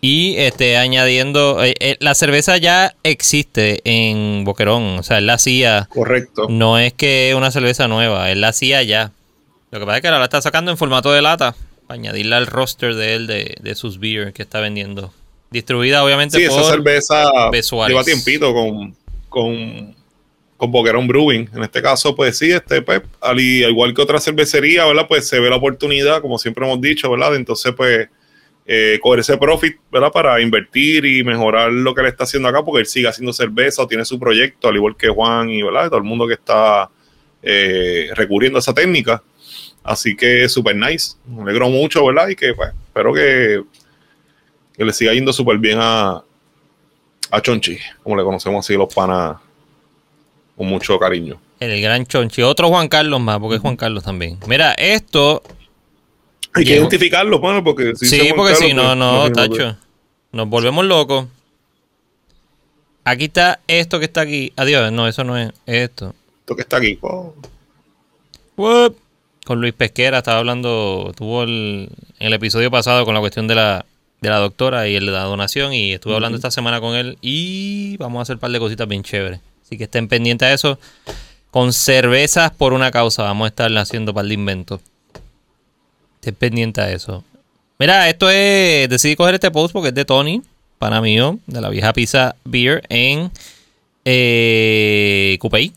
Y 0.00 0.36
este 0.38 0.76
añadiendo. 0.76 1.62
eh, 1.62 1.74
eh, 1.80 1.96
la 2.00 2.14
cerveza 2.14 2.56
ya 2.56 2.94
existe 3.02 3.80
en 3.84 4.44
Boquerón. 4.44 4.98
O 4.98 5.02
sea, 5.02 5.18
él 5.18 5.26
la 5.26 5.34
hacía. 5.34 5.88
Correcto. 5.90 6.46
No 6.48 6.78
es 6.78 6.92
que 6.94 7.30
es 7.30 7.34
una 7.36 7.50
cerveza 7.50 7.86
nueva, 7.88 8.30
él 8.30 8.40
la 8.40 8.48
hacía 8.48 8.82
ya. 8.82 9.12
Lo 9.70 9.78
que 9.78 9.86
pasa 9.86 9.96
es 9.98 10.02
que 10.02 10.08
ahora 10.08 10.18
la 10.18 10.24
está 10.24 10.40
sacando 10.42 10.70
en 10.70 10.78
formato 10.78 11.12
de 11.12 11.22
lata. 11.22 11.54
Para 11.86 11.98
añadirla 12.00 12.36
al 12.38 12.46
roster 12.46 12.94
de 12.94 13.14
él 13.14 13.26
de, 13.26 13.56
de 13.60 13.74
sus 13.74 13.98
beer 13.98 14.32
que 14.32 14.42
está 14.42 14.60
vendiendo. 14.60 15.12
Distribuida 15.50 16.04
obviamente 16.04 16.38
Sí, 16.38 16.46
por. 16.48 16.60
esa 16.60 16.70
cerveza 16.70 17.50
Besuárez. 17.50 17.92
lleva 17.94 18.04
tiempito 18.04 18.54
con, 18.54 18.94
con, 19.28 19.94
con 20.56 20.70
Boquerón 20.70 21.08
Brewing. 21.08 21.50
En 21.54 21.62
este 21.64 21.82
caso, 21.82 22.14
pues 22.14 22.38
sí, 22.38 22.50
este 22.52 22.80
Pep, 22.82 23.04
al, 23.20 23.38
igual 23.40 23.92
que 23.92 24.02
otra 24.02 24.20
cervecería, 24.20 24.86
¿verdad? 24.86 25.06
Pues 25.08 25.26
se 25.28 25.40
ve 25.40 25.50
la 25.50 25.56
oportunidad, 25.56 26.20
como 26.22 26.38
siempre 26.38 26.64
hemos 26.64 26.80
dicho, 26.80 27.10
¿verdad? 27.10 27.34
Entonces, 27.34 27.72
pues, 27.76 28.08
eh, 28.72 29.00
coger 29.02 29.18
ese 29.18 29.36
profit, 29.36 29.78
¿verdad? 29.90 30.12
Para 30.12 30.40
invertir 30.40 31.04
y 31.04 31.24
mejorar 31.24 31.72
lo 31.72 31.92
que 31.92 32.02
él 32.02 32.06
está 32.06 32.22
haciendo 32.22 32.48
acá, 32.48 32.64
porque 32.64 32.82
él 32.82 32.86
sigue 32.86 33.08
haciendo 33.08 33.32
cerveza 33.32 33.82
o 33.82 33.88
tiene 33.88 34.04
su 34.04 34.16
proyecto, 34.16 34.68
al 34.68 34.76
igual 34.76 34.96
que 34.96 35.08
Juan 35.08 35.50
y, 35.50 35.60
¿verdad? 35.60 35.88
Todo 35.88 35.98
el 35.98 36.04
mundo 36.04 36.24
que 36.28 36.34
está 36.34 36.88
eh, 37.42 38.10
recurriendo 38.14 38.58
a 38.58 38.60
esa 38.60 38.72
técnica. 38.72 39.24
Así 39.82 40.14
que 40.14 40.48
súper 40.48 40.76
nice. 40.76 41.16
Me 41.26 41.42
alegro 41.42 41.68
mucho, 41.68 42.06
¿verdad? 42.06 42.28
Y 42.28 42.36
que, 42.36 42.54
pues, 42.54 42.72
espero 42.86 43.12
que, 43.12 43.64
que 44.76 44.84
le 44.84 44.92
siga 44.92 45.14
yendo 45.14 45.32
súper 45.32 45.58
bien 45.58 45.78
a, 45.80 46.22
a 47.32 47.40
Chonchi, 47.42 47.76
como 48.04 48.16
le 48.16 48.22
conocemos 48.22 48.64
así 48.64 48.76
los 48.76 48.94
panas 48.94 49.36
con 50.56 50.68
mucho 50.68 50.96
cariño. 50.96 51.40
El 51.58 51.80
gran 51.82 52.06
Chonchi. 52.06 52.42
Otro 52.42 52.68
Juan 52.68 52.86
Carlos 52.86 53.20
más, 53.20 53.40
porque 53.40 53.56
es 53.56 53.62
Juan 53.62 53.76
Carlos 53.76 54.04
también. 54.04 54.38
Mira, 54.46 54.74
esto. 54.74 55.42
Hay 56.54 56.64
que 56.64 56.70
Llegó. 56.70 56.82
identificarlo, 56.82 57.38
bueno, 57.38 57.62
porque 57.62 57.94
si 57.96 58.06
Sí, 58.06 58.32
porque 58.34 58.56
si 58.56 58.74
no, 58.74 58.82
Carlos, 58.82 58.96
no, 58.98 59.10
pues, 59.20 59.30
imagínate. 59.30 59.56
tacho. 59.56 59.76
Nos 60.32 60.48
volvemos 60.48 60.84
locos. 60.84 61.26
Aquí 63.04 63.24
está 63.24 63.60
esto 63.66 63.98
que 63.98 64.04
está 64.06 64.22
aquí. 64.22 64.52
Adiós, 64.56 64.92
no, 64.92 65.08
eso 65.08 65.24
no 65.24 65.36
es 65.38 65.52
esto. 65.66 66.14
Esto 66.40 66.56
que 66.56 66.62
está 66.62 66.76
aquí. 66.78 66.98
oh, 67.02 67.34
What? 68.56 68.92
Con 69.44 69.60
Luis 69.60 69.72
Pesquera 69.72 70.18
estaba 70.18 70.38
hablando, 70.38 71.12
tuvo 71.16 71.42
el, 71.44 71.88
en 72.18 72.26
el 72.26 72.32
episodio 72.34 72.70
pasado 72.70 73.04
con 73.04 73.14
la 73.14 73.20
cuestión 73.20 73.48
de 73.48 73.54
la, 73.54 73.86
de 74.20 74.28
la 74.28 74.38
doctora 74.38 74.86
y 74.86 74.96
el 74.96 75.06
de 75.06 75.12
la 75.12 75.22
donación 75.24 75.72
y 75.72 75.94
estuve 75.94 76.14
hablando 76.14 76.36
esta 76.36 76.50
semana 76.50 76.80
con 76.80 76.94
él 76.94 77.16
y 77.22 77.96
vamos 77.96 78.18
a 78.18 78.22
hacer 78.22 78.36
un 78.36 78.40
par 78.40 78.50
de 78.50 78.58
cositas 78.58 78.86
bien 78.86 79.02
chéveres. 79.02 79.40
Así 79.64 79.78
que 79.78 79.84
estén 79.84 80.08
pendientes 80.08 80.46
a 80.46 80.52
eso. 80.52 80.78
Con 81.50 81.72
cervezas 81.72 82.52
por 82.52 82.74
una 82.74 82.90
causa, 82.90 83.22
vamos 83.22 83.46
a 83.46 83.48
estar 83.48 83.76
haciendo 83.78 84.12
un 84.12 84.14
par 84.16 84.26
de 84.26 84.34
inventos. 84.34 84.80
Estén 86.20 86.34
pendientes 86.34 86.84
a 86.84 86.92
eso. 86.92 87.24
Mira, 87.78 88.10
esto 88.10 88.28
es, 88.28 88.90
decidí 88.90 89.16
coger 89.16 89.34
este 89.34 89.50
post 89.50 89.72
porque 89.72 89.88
es 89.88 89.94
de 89.94 90.04
Tony, 90.04 90.42
pana 90.78 91.00
mío, 91.00 91.38
de 91.46 91.62
la 91.62 91.70
vieja 91.70 91.94
pizza 91.94 92.36
beer 92.44 92.82
en 92.90 93.30
eh, 94.04 95.38
Cupey. 95.40 95.72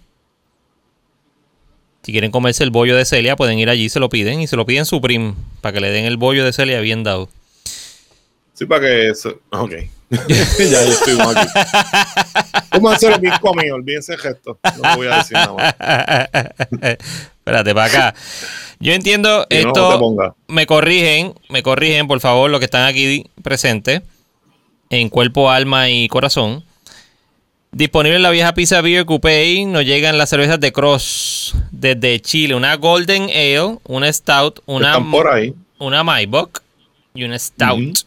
Si 2.01 2.11
quieren 2.11 2.31
comerse 2.31 2.65
el 2.65 2.71
bollo 2.71 2.97
de 2.97 3.05
Celia, 3.05 3.37
pueden 3.37 3.57
ir 3.57 3.69
allí, 3.69 3.87
se 3.87 4.01
lo 4.01 4.09
piden 4.09 4.41
y 4.41 4.47
se 4.47 4.57
lo 4.57 4.65
piden 4.65 4.85
Supreme 4.85 5.33
para 5.61 5.71
que 5.71 5.79
le 5.79 5.91
den 5.91 6.03
el 6.03 6.17
bollo 6.17 6.43
de 6.43 6.51
Celia 6.51 6.81
bien 6.81 7.05
dado. 7.05 7.29
Sí, 8.53 8.65
para 8.65 8.81
que 8.81 9.09
eso. 9.09 9.39
Ok. 9.51 9.73
ya 10.27 10.65
ya 10.65 10.81
estuvimos 10.83 11.35
aquí. 11.35 11.47
Vamos 12.71 12.93
a 12.93 12.95
hacer 12.95 13.11
lo 13.11 13.19
mismo 13.19 13.39
conmigo, 13.39 13.75
olvídense 13.75 14.13
el 14.13 14.19
gesto. 14.19 14.59
No 14.81 14.95
voy 14.95 15.07
a 15.07 15.17
decir 15.17 15.33
nada 15.33 15.53
más. 15.53 16.97
Espérate, 17.37 17.73
para 17.73 17.85
acá. 17.85 18.15
Yo 18.79 18.93
entiendo 18.93 19.45
esto. 19.49 20.35
me 20.47 20.65
corrigen, 20.65 21.33
me 21.49 21.63
corrigen, 21.63 22.07
por 22.07 22.19
favor, 22.19 22.49
los 22.49 22.59
que 22.59 22.65
están 22.65 22.85
aquí 22.85 23.25
presentes. 23.41 24.01
En 24.89 25.09
cuerpo, 25.09 25.49
alma 25.49 25.89
y 25.89 26.07
corazón. 26.07 26.63
Disponible 27.71 28.17
en 28.17 28.21
la 28.23 28.29
vieja 28.29 28.53
pizza 28.53 28.81
Beer 28.81 29.05
Coupé. 29.05 29.65
Nos 29.65 29.83
llegan 29.83 30.17
las 30.17 30.29
cervezas 30.29 30.59
de 30.59 30.71
Cross 30.71 31.55
desde 31.71 32.19
Chile. 32.21 32.53
Una 32.53 32.75
Golden 32.75 33.23
Ale, 33.23 33.79
una 33.85 34.13
Stout, 34.13 34.59
una, 34.67 34.89
Están 34.89 35.09
por 35.09 35.27
ahí. 35.27 35.55
una 35.79 36.03
Maibach 36.03 36.61
y 37.15 37.23
una 37.23 37.39
Stout. 37.39 38.05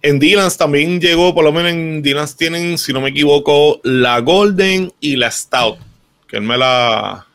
En 0.00 0.18
Dylan's 0.18 0.56
también 0.56 1.00
llegó, 1.00 1.34
por 1.34 1.44
lo 1.44 1.52
menos 1.52 1.72
en 1.72 2.02
Dylan's 2.02 2.36
tienen, 2.36 2.78
si 2.78 2.92
no 2.92 3.00
me 3.00 3.10
equivoco, 3.10 3.80
la 3.82 4.20
Golden 4.20 4.92
y 5.00 5.16
la 5.16 5.30
Stout, 5.30 5.78
que 6.28 6.36
él 6.36 6.42
me 6.42 6.56
la, 6.56 7.26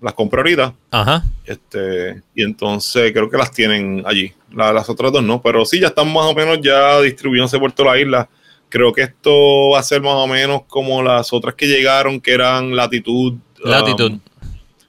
las 0.00 0.14
compró 0.14 0.40
ahorita. 0.40 0.74
Ajá. 0.90 1.24
Este, 1.44 2.22
y 2.34 2.42
entonces 2.42 3.12
creo 3.12 3.28
que 3.28 3.36
las 3.36 3.50
tienen 3.50 4.02
allí. 4.06 4.32
las 4.52 4.88
otras 4.88 5.12
dos 5.12 5.24
no, 5.24 5.42
pero 5.42 5.64
sí, 5.64 5.80
ya 5.80 5.88
están 5.88 6.12
más 6.12 6.26
o 6.26 6.34
menos 6.34 6.60
ya 6.62 7.00
distribuyéndose 7.00 7.58
por 7.58 7.72
toda 7.72 7.92
la 7.92 8.00
isla. 8.00 8.28
Creo 8.68 8.92
que 8.92 9.02
esto 9.02 9.70
va 9.70 9.80
a 9.80 9.82
ser 9.82 10.00
más 10.00 10.14
o 10.14 10.26
menos 10.26 10.62
como 10.68 11.02
las 11.02 11.32
otras 11.32 11.54
que 11.54 11.66
llegaron, 11.66 12.20
que 12.20 12.32
eran 12.32 12.76
latitud. 12.76 13.34
Latitud. 13.62 14.12
Um, 14.12 14.20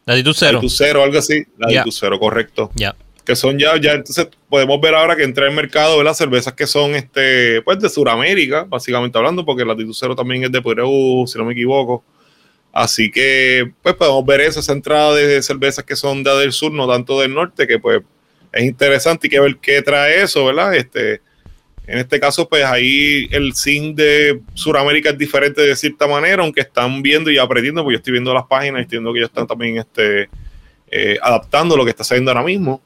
latitud 0.05 0.33
cero. 0.35 0.53
Latitud 0.53 0.73
cero, 0.75 1.03
algo 1.03 1.17
así. 1.17 1.43
Latitud 1.57 1.91
cero, 1.91 2.19
correcto. 2.19 2.71
Ya. 2.75 2.95
Que 3.25 3.35
son 3.35 3.57
ya, 3.57 3.75
ya, 3.77 3.93
entonces 3.93 4.27
podemos 4.49 4.79
ver 4.79 4.93
ahora 4.93 5.15
que 5.15 5.23
entra 5.23 5.45
en 5.45 5.51
el 5.51 5.55
mercado 5.55 6.03
las 6.03 6.17
cervezas 6.17 6.53
que 6.53 6.67
son 6.67 6.93
este, 6.93 7.61
pues 7.63 7.79
de 7.79 7.89
Sudamérica, 7.89 8.63
básicamente 8.63 9.17
hablando, 9.17 9.43
porque 9.43 9.65
Latitud 9.65 9.95
cero 9.97 10.15
también 10.15 10.43
es 10.43 10.51
de 10.51 10.61
Perú, 10.61 11.25
si 11.27 11.37
no 11.37 11.45
me 11.45 11.53
equivoco. 11.53 12.03
Así 12.71 13.09
que, 13.09 13.71
pues 13.81 13.95
podemos 13.95 14.25
ver 14.25 14.41
esa 14.41 14.71
entrada 14.71 15.15
de 15.15 15.41
cervezas 15.41 15.83
que 15.85 15.95
son 15.95 16.23
de 16.23 16.31
del 16.35 16.51
sur, 16.51 16.71
no 16.71 16.87
tanto 16.87 17.19
del 17.21 17.33
norte, 17.33 17.65
que 17.65 17.79
pues 17.79 18.01
es 18.51 18.63
interesante 18.63 19.27
y 19.27 19.29
que 19.29 19.39
ver 19.39 19.57
qué 19.61 19.81
trae 19.81 20.21
eso, 20.23 20.45
¿verdad? 20.45 20.75
Este, 20.75 21.21
en 21.87 21.99
este 21.99 22.19
caso, 22.19 22.49
pues 22.49 22.63
ahí 22.63 23.27
el 23.31 23.53
SIN 23.53 23.95
de 23.95 24.41
Sudamérica 24.55 25.11
es 25.11 25.17
diferente 25.17 25.61
de 25.61 25.75
cierta 25.75 26.07
manera, 26.07 26.41
aunque 26.41 26.61
están 26.61 27.01
viendo 27.01 27.29
y 27.29 27.37
aprendiendo, 27.37 27.83
porque 27.83 27.95
yo 27.95 27.97
estoy 27.99 28.13
viendo 28.13 28.33
las 28.33 28.45
páginas 28.47 28.79
y 28.79 28.81
estoy 28.83 28.97
viendo 28.97 29.13
que 29.13 29.19
ellos 29.19 29.29
están 29.29 29.47
también 29.47 29.77
este, 29.77 30.29
eh, 30.89 31.17
adaptando 31.21 31.77
lo 31.77 31.83
que 31.83 31.91
está 31.91 32.03
saliendo 32.03 32.31
ahora 32.31 32.43
mismo. 32.43 32.81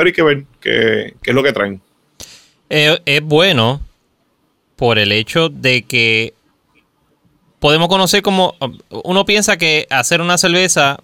Pero 0.00 0.08
hay 0.08 0.12
que 0.14 0.22
ver 0.22 0.44
qué, 0.62 1.14
es 1.22 1.34
lo 1.34 1.42
que 1.42 1.52
traen. 1.52 1.78
Eh, 2.70 2.98
es 3.04 3.22
bueno 3.22 3.82
por 4.74 4.98
el 4.98 5.12
hecho 5.12 5.50
de 5.50 5.82
que 5.82 6.32
podemos 7.58 7.88
conocer 7.88 8.22
como 8.22 8.54
uno 9.04 9.26
piensa 9.26 9.58
que 9.58 9.86
hacer 9.90 10.22
una 10.22 10.38
cerveza 10.38 10.98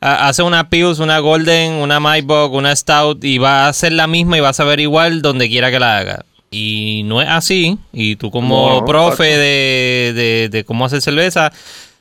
hace 0.00 0.42
una 0.42 0.70
Pius, 0.70 1.00
una 1.00 1.18
Golden, 1.18 1.72
una 1.74 2.00
Maibach, 2.00 2.50
una 2.50 2.74
Stout 2.74 3.22
y 3.24 3.36
va 3.36 3.68
a 3.68 3.72
ser 3.74 3.92
la 3.92 4.06
misma 4.06 4.38
y 4.38 4.40
va 4.40 4.48
a 4.48 4.54
saber 4.54 4.80
igual 4.80 5.20
donde 5.20 5.46
quiera 5.50 5.70
que 5.70 5.78
la 5.78 5.98
haga. 5.98 6.24
Y 6.50 7.02
no 7.04 7.20
es 7.20 7.28
así. 7.28 7.76
Y 7.92 8.16
tú 8.16 8.30
como 8.30 8.86
profe 8.86 9.36
de, 9.36 10.64
cómo 10.66 10.86
hacer 10.86 11.02
cerveza, 11.02 11.52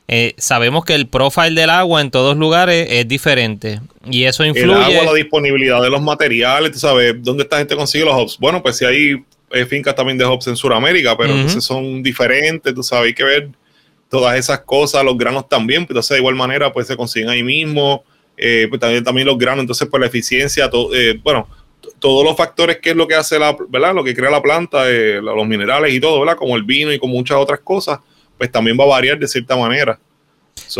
eh, 0.08 0.34
sabemos 0.38 0.86
que 0.86 0.95
el 0.95 1.08
profile 1.08 1.60
del 1.60 1.70
agua 1.70 2.01
en 2.01 2.12
todos 2.12 2.36
lugares 2.38 2.88
es 2.89 3.08
diferente. 3.08 3.80
Y 4.10 4.24
eso 4.26 4.45
influye. 4.45 4.66
El 4.66 4.74
agua, 4.74 5.04
la 5.06 5.14
disponibilidad 5.14 5.82
de 5.82 5.89
los 5.89 6.01
materiales, 6.01 6.72
tú 6.72 6.80
sabes, 6.80 7.16
¿dónde 7.20 7.43
esta 7.43 7.58
gente 7.58 7.76
consigue 7.76 8.06
los 8.06 8.14
hops? 8.14 8.38
Bueno, 8.38 8.62
pues 8.62 8.78
si 8.78 8.86
hay 8.86 9.24
eh, 9.51 9.66
fincas 9.66 9.95
también 9.95 10.18
de 10.18 10.26
hops 10.26 10.47
en 10.47 10.56
Sudamérica, 10.56 11.16
pero 11.18 11.34
entonces 11.34 11.64
son 11.64 12.04
diferentes, 12.04 12.74
tú 12.74 12.84
sabes, 12.84 13.08
hay 13.08 13.14
que 13.14 13.24
ver 13.24 13.49
todas 14.10 14.38
esas 14.38 14.60
cosas, 14.60 15.04
los 15.04 15.18
granos 15.18 15.47
también, 15.47 15.86
pues 15.86 15.91
entonces 15.91 16.16
de 16.16 16.20
igual 16.20 16.36
manera 16.36 16.72
pues 16.72 16.86
se 16.88 16.95
consiguen 16.97 17.30
ahí 17.30 17.41
mismo, 17.41 18.04
eh, 18.38 18.68
pues 18.70 18.80
también, 18.80 19.04
también 19.04 19.26
los 19.26 19.38
granos, 19.38 19.62
entonces 19.62 19.88
por 19.88 19.99
la 19.99 20.08
eficiencia, 20.08 20.70
todo, 20.70 20.89
bueno, 21.24 21.47
todos 21.99 22.24
los 22.24 22.36
factores 22.36 22.80
que 22.80 22.91
es 22.91 22.95
lo 22.95 23.08
que 23.08 23.16
hace 23.16 23.39
la, 23.39 23.56
¿verdad? 23.70 23.93
Lo 23.93 24.04
que 24.04 24.14
crea 24.14 24.30
la 24.30 24.41
planta, 24.41 24.89
eh, 24.89 25.22
los 25.22 25.47
minerales 25.47 25.93
y 25.93 25.99
todo, 25.99 26.20
¿verdad? 26.20 26.36
Como 26.36 26.56
el 26.56 26.64
vino 26.64 26.91
y 26.91 26.99
como 26.99 27.14
muchas 27.14 27.38
otras 27.38 27.60
cosas, 27.62 27.99
pues 28.44 28.52
también 28.52 28.78
va 28.78 28.84
a 28.84 28.88
variar 28.88 29.18
de 29.18 29.28
cierta 29.28 29.56
manera. 29.56 29.98
es, 30.58 30.76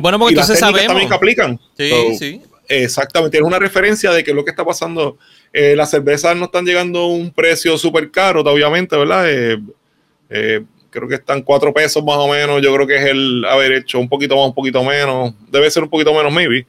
bueno 0.00 0.18
porque 0.18 0.34
entonces 0.34 0.58
sabemos. 0.58 0.88
también 0.88 1.08
que 1.08 1.14
aplican. 1.14 1.60
Sí, 1.76 2.16
sí. 2.18 2.42
Exactamente, 2.68 3.36
es 3.36 3.44
una 3.44 3.60
referencia 3.60 4.10
de 4.10 4.24
que 4.24 4.34
lo 4.34 4.44
que 4.44 4.50
está 4.50 4.64
pasando, 4.64 5.18
eh, 5.52 5.76
las 5.76 5.90
cervezas 5.90 6.36
no 6.36 6.46
están 6.46 6.64
llegando 6.64 6.98
a 6.98 7.06
un 7.06 7.30
precio 7.30 7.78
súper 7.78 8.10
caro, 8.10 8.40
obviamente, 8.40 8.96
¿verdad? 8.96 9.24
Eh, 9.28 10.64
creo 10.90 11.06
que 11.06 11.14
están 11.14 11.42
cuatro 11.42 11.72
pesos 11.72 12.02
más 12.02 12.16
o 12.16 12.26
menos, 12.26 12.60
yo 12.60 12.74
creo 12.74 12.88
que 12.88 12.96
es 12.96 13.04
el 13.04 13.44
haber 13.44 13.70
hecho 13.70 14.00
un 14.00 14.08
poquito 14.08 14.34
más, 14.34 14.46
un 14.46 14.54
poquito 14.54 14.82
menos, 14.82 15.32
debe 15.48 15.70
ser 15.70 15.84
un 15.84 15.90
poquito 15.90 16.12
menos, 16.12 16.32
maybe. 16.32 16.66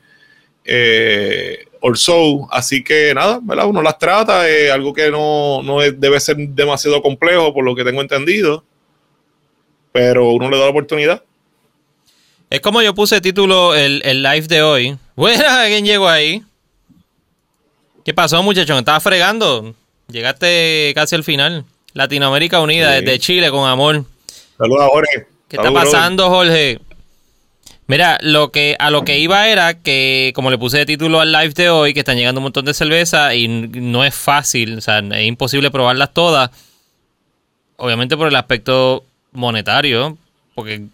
Eh, 0.64 1.66
or 1.82 1.98
so. 1.98 2.48
Así 2.52 2.84
que 2.84 3.12
nada, 3.16 3.40
¿verdad? 3.42 3.66
Uno 3.66 3.82
las 3.82 3.98
trata, 3.98 4.48
es 4.48 4.70
algo 4.72 4.94
que 4.94 5.10
no, 5.10 5.64
debe 5.96 6.20
ser 6.20 6.38
demasiado 6.38 7.02
complejo, 7.02 7.54
por 7.56 7.64
lo 7.64 7.76
que 7.76 7.84
tengo 7.84 8.02
entendido. 8.02 8.64
Pero 9.98 10.30
uno 10.30 10.48
le 10.52 10.58
da 10.58 10.66
la 10.66 10.70
oportunidad. 10.70 11.24
Es 12.52 12.62
como 12.62 12.84
yo 12.84 12.94
puse 12.94 13.20
título 13.20 13.74
el, 13.74 14.22
live 14.22 14.48
de 14.48 14.62
hoy. 14.62 14.98
Bueno, 15.16 15.44
¿quién 15.66 15.86
llegó 15.86 16.08
ahí? 16.08 16.44
¿Qué 18.06 18.14
pasó, 18.14 18.44
muchachos? 18.44 18.78
Estaba 18.78 19.00
fregando. 19.00 19.74
Llegaste 20.08 20.92
casi 20.94 21.16
al 21.16 21.24
final. 21.24 21.66
Latinoamérica 21.94 22.62
Unida, 22.62 22.92
desde 22.92 23.18
Chile, 23.18 23.50
con 23.50 23.68
amor. 23.68 24.06
Saludos, 24.60 24.88
Jorge. 24.92 25.28
¿Qué 25.50 25.56
está 25.56 25.72
pasando, 25.72 26.30
Jorge? 26.30 26.80
Mira, 27.88 28.20
lo 28.22 28.52
que 28.52 28.76
a 28.78 28.92
lo 28.92 29.04
que 29.04 29.18
iba 29.18 29.48
era 29.48 29.82
que, 29.82 30.32
como 30.36 30.52
le 30.52 30.60
puse 30.60 30.78
de 30.78 30.86
título 30.86 31.22
al 31.22 31.32
live 31.32 31.54
de 31.56 31.72
hoy, 31.72 31.96
que 31.96 32.02
están 32.02 32.18
llegando 32.18 32.40
un 32.40 32.44
montón 32.44 32.66
de 32.66 32.76
cerveza 32.76 33.34
y 33.34 33.48
no 33.48 34.04
es 34.04 34.14
fácil, 34.14 34.78
o 34.78 34.82
sea, 34.82 35.00
es 35.00 35.26
imposible 35.26 35.72
probarlas 35.72 36.14
todas. 36.14 36.52
Obviamente 37.78 38.16
por 38.16 38.28
el 38.28 38.36
aspecto 38.36 39.07
monetario, 39.38 40.18
porque 40.56 40.86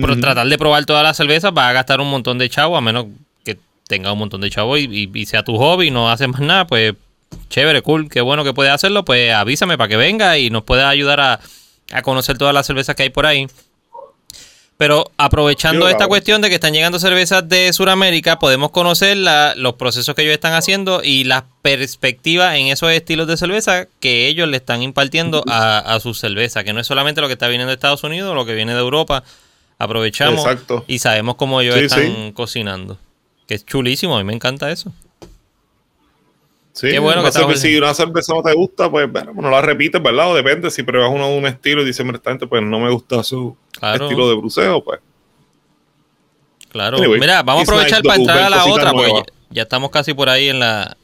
por 0.00 0.20
tratar 0.20 0.48
de 0.48 0.58
probar 0.58 0.84
todas 0.84 1.02
las 1.02 1.16
cervezas 1.16 1.52
vas 1.52 1.68
a 1.68 1.72
gastar 1.72 2.00
un 2.00 2.10
montón 2.10 2.38
de 2.38 2.48
chavo, 2.48 2.76
a 2.76 2.80
menos 2.80 3.06
que 3.44 3.58
tenga 3.86 4.12
un 4.12 4.18
montón 4.18 4.40
de 4.40 4.50
chavo 4.50 4.76
y, 4.76 5.26
sea 5.26 5.44
tu 5.44 5.56
hobby 5.56 5.88
y 5.88 5.90
no 5.90 6.10
haces 6.10 6.28
más 6.28 6.40
nada, 6.40 6.66
pues 6.66 6.94
chévere, 7.48 7.82
cool, 7.82 8.08
qué 8.08 8.20
bueno 8.20 8.44
que 8.44 8.52
puedes 8.52 8.72
hacerlo, 8.72 9.04
pues 9.04 9.32
avísame 9.32 9.78
para 9.78 9.88
que 9.88 9.96
venga 9.96 10.38
y 10.38 10.50
nos 10.50 10.64
pueda 10.64 10.88
ayudar 10.88 11.20
a, 11.20 11.40
a 11.92 12.02
conocer 12.02 12.38
todas 12.38 12.54
las 12.54 12.66
cervezas 12.66 12.94
que 12.96 13.04
hay 13.04 13.10
por 13.10 13.26
ahí. 13.26 13.46
Pero 14.76 15.12
aprovechando 15.16 15.88
esta 15.88 16.08
cuestión 16.08 16.42
de 16.42 16.48
que 16.48 16.56
están 16.56 16.72
llegando 16.72 16.98
cervezas 16.98 17.48
de 17.48 17.72
Sudamérica, 17.72 18.40
podemos 18.40 18.72
conocer 18.72 19.16
los 19.56 19.74
procesos 19.74 20.14
que 20.16 20.22
ellos 20.22 20.34
están 20.34 20.54
haciendo 20.54 21.00
y 21.02 21.24
las 21.24 21.44
perspectivas 21.62 22.56
en 22.56 22.66
esos 22.66 22.90
estilos 22.90 23.28
de 23.28 23.36
cerveza 23.36 23.86
que 24.00 24.26
ellos 24.26 24.48
le 24.48 24.56
están 24.56 24.82
impartiendo 24.82 25.44
a, 25.48 25.78
a 25.78 26.00
su 26.00 26.12
cerveza, 26.12 26.64
que 26.64 26.72
no 26.72 26.80
es 26.80 26.86
solamente 26.88 27.20
lo 27.20 27.28
que 27.28 27.34
está 27.34 27.46
viniendo 27.46 27.68
de 27.68 27.74
Estados 27.74 28.02
Unidos, 28.02 28.34
lo 28.34 28.44
que 28.46 28.54
viene 28.54 28.74
de 28.74 28.80
Europa. 28.80 29.22
Aprovechamos 29.78 30.44
y 30.86 30.98
sabemos 30.98 31.36
cómo 31.36 31.60
ellos 31.60 31.76
están 31.76 32.32
cocinando. 32.32 32.98
Que 33.46 33.54
es 33.54 33.66
chulísimo, 33.66 34.16
a 34.16 34.18
mí 34.18 34.24
me 34.24 34.32
encanta 34.32 34.70
eso. 34.70 34.92
Sí, 36.74 36.88
Qué 36.90 36.98
bueno 36.98 37.22
que 37.22 37.56
si 37.56 37.76
una 37.76 37.94
cerveza 37.94 38.34
no 38.34 38.42
te 38.42 38.52
gusta, 38.52 38.90
pues 38.90 39.10
bueno, 39.10 39.32
no 39.32 39.48
la 39.48 39.62
repites, 39.62 40.02
¿verdad? 40.02 40.32
O 40.32 40.34
depende, 40.34 40.72
si 40.72 40.82
pruebas 40.82 41.08
uno 41.14 41.28
de 41.28 41.38
un 41.38 41.46
estilo 41.46 41.82
y 41.82 41.84
dices, 41.84 42.04
pues 42.48 42.62
no 42.64 42.80
me 42.80 42.90
gusta 42.90 43.22
su 43.22 43.56
estilo 43.80 44.28
de 44.28 44.34
bruceo, 44.34 44.82
pues. 44.82 44.98
Claro, 46.70 46.98
mira, 46.98 47.44
vamos 47.44 47.60
a 47.60 47.72
aprovechar 47.72 48.02
para 48.02 48.16
entrar 48.16 48.38
a 48.38 48.50
la 48.50 48.64
otra, 48.64 48.92
pues 48.92 49.12
ya, 49.50 49.62
estamos 49.62 49.90
casi 49.90 50.14
por 50.14 50.28
ahí 50.28 50.48
en 50.48 50.58
la, 50.58 50.96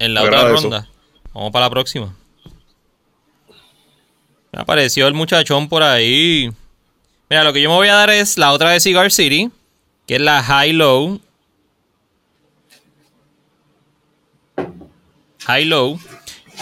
en 0.00 0.14
la 0.14 0.24
otra 0.24 0.48
ronda. 0.48 0.88
Vamos 1.32 1.52
para 1.52 1.66
la 1.66 1.70
próxima. 1.70 2.12
Me 4.50 4.60
apareció 4.60 5.06
el 5.06 5.14
muchachón 5.14 5.68
por 5.68 5.84
ahí. 5.84 6.50
Mira, 7.30 7.44
lo 7.44 7.52
que 7.52 7.62
yo 7.62 7.70
me 7.70 7.76
voy 7.76 7.86
a 7.86 7.94
dar 7.94 8.10
es 8.10 8.36
la 8.36 8.52
otra 8.52 8.70
de 8.70 8.80
Cigar 8.80 9.12
City, 9.12 9.48
que 10.08 10.16
es 10.16 10.20
la 10.20 10.42
High 10.42 10.72
Low 10.72 11.20
High 15.48 15.64
Low. 15.64 15.98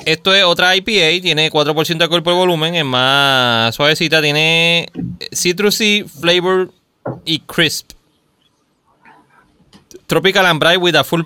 Esto 0.05 0.34
es 0.34 0.45
otra 0.45 0.76
IPA, 0.76 1.22
tiene 1.22 1.51
4% 1.51 1.99
de 1.99 2.05
alcohol 2.05 2.22
por 2.22 2.34
volumen, 2.34 2.74
es 2.74 2.84
más 2.84 3.74
suavecita, 3.74 4.20
tiene 4.20 4.89
citrusy 5.32 6.05
flavor 6.05 6.70
y 7.24 7.41
crisp. 7.41 7.93
Tropical 10.07 10.47
and 10.47 10.61
bright 10.61 10.80
with 10.80 10.95
a 10.95 11.03
full 11.03 11.24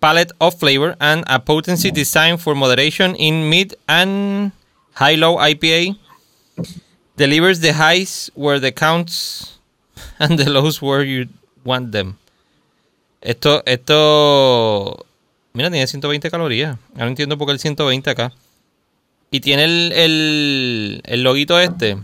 palette 0.00 0.32
of 0.38 0.54
flavor 0.58 0.96
and 1.00 1.24
a 1.26 1.44
potency 1.44 1.90
designed 1.90 2.40
for 2.40 2.54
moderation 2.54 3.14
in 3.16 3.50
mid 3.50 3.76
and 3.86 4.52
high-low 4.94 5.36
IPA. 5.36 5.98
Delivers 7.16 7.60
the 7.60 7.72
highs 7.72 8.30
where 8.34 8.60
the 8.60 8.72
counts 8.72 9.58
and 10.18 10.38
the 10.38 10.48
lows 10.48 10.80
where 10.80 11.02
you 11.02 11.28
want 11.64 11.92
them. 11.92 12.18
Esto, 13.20 13.62
esto 13.66 15.04
Mira, 15.56 15.70
tiene 15.70 15.86
120 15.86 16.30
calorías. 16.30 16.76
Ahora 16.92 17.08
entiendo 17.08 17.38
por 17.38 17.46
qué 17.46 17.54
el 17.54 17.58
120 17.58 18.10
acá. 18.10 18.30
Y 19.30 19.40
tiene 19.40 19.64
el, 19.64 19.92
el, 19.92 21.02
el 21.04 21.22
loguito 21.22 21.58
este. 21.58 21.96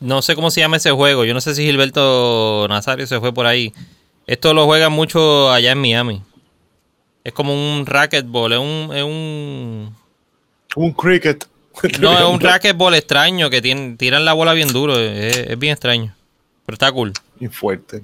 No 0.00 0.22
sé 0.22 0.34
cómo 0.34 0.50
se 0.50 0.60
llama 0.60 0.78
ese 0.78 0.90
juego. 0.90 1.24
Yo 1.24 1.34
no 1.34 1.40
sé 1.40 1.54
si 1.54 1.64
Gilberto 1.64 2.66
Nazario 2.68 3.06
se 3.06 3.20
fue 3.20 3.32
por 3.32 3.46
ahí. 3.46 3.72
Esto 4.26 4.54
lo 4.54 4.64
juegan 4.66 4.92
mucho 4.92 5.52
allá 5.52 5.70
en 5.70 5.78
Miami. 5.78 6.22
Es 7.22 7.32
como 7.32 7.54
un 7.54 7.86
racquetball. 7.86 8.52
Es 8.52 8.58
un. 8.58 8.90
Es 8.92 9.02
un, 9.04 9.96
un 10.74 10.92
cricket. 10.92 11.46
No, 12.00 12.12
es 12.12 12.24
un 12.24 12.40
racquetball 12.40 12.94
extraño 12.94 13.50
que 13.50 13.62
tiran 13.96 14.24
la 14.24 14.32
bola 14.32 14.52
bien 14.52 14.72
duro. 14.72 14.98
Es, 14.98 15.36
es 15.36 15.58
bien 15.58 15.74
extraño. 15.74 16.12
Pero 16.66 16.74
está 16.74 16.90
cool. 16.90 17.12
Y 17.38 17.46
fuerte. 17.46 18.02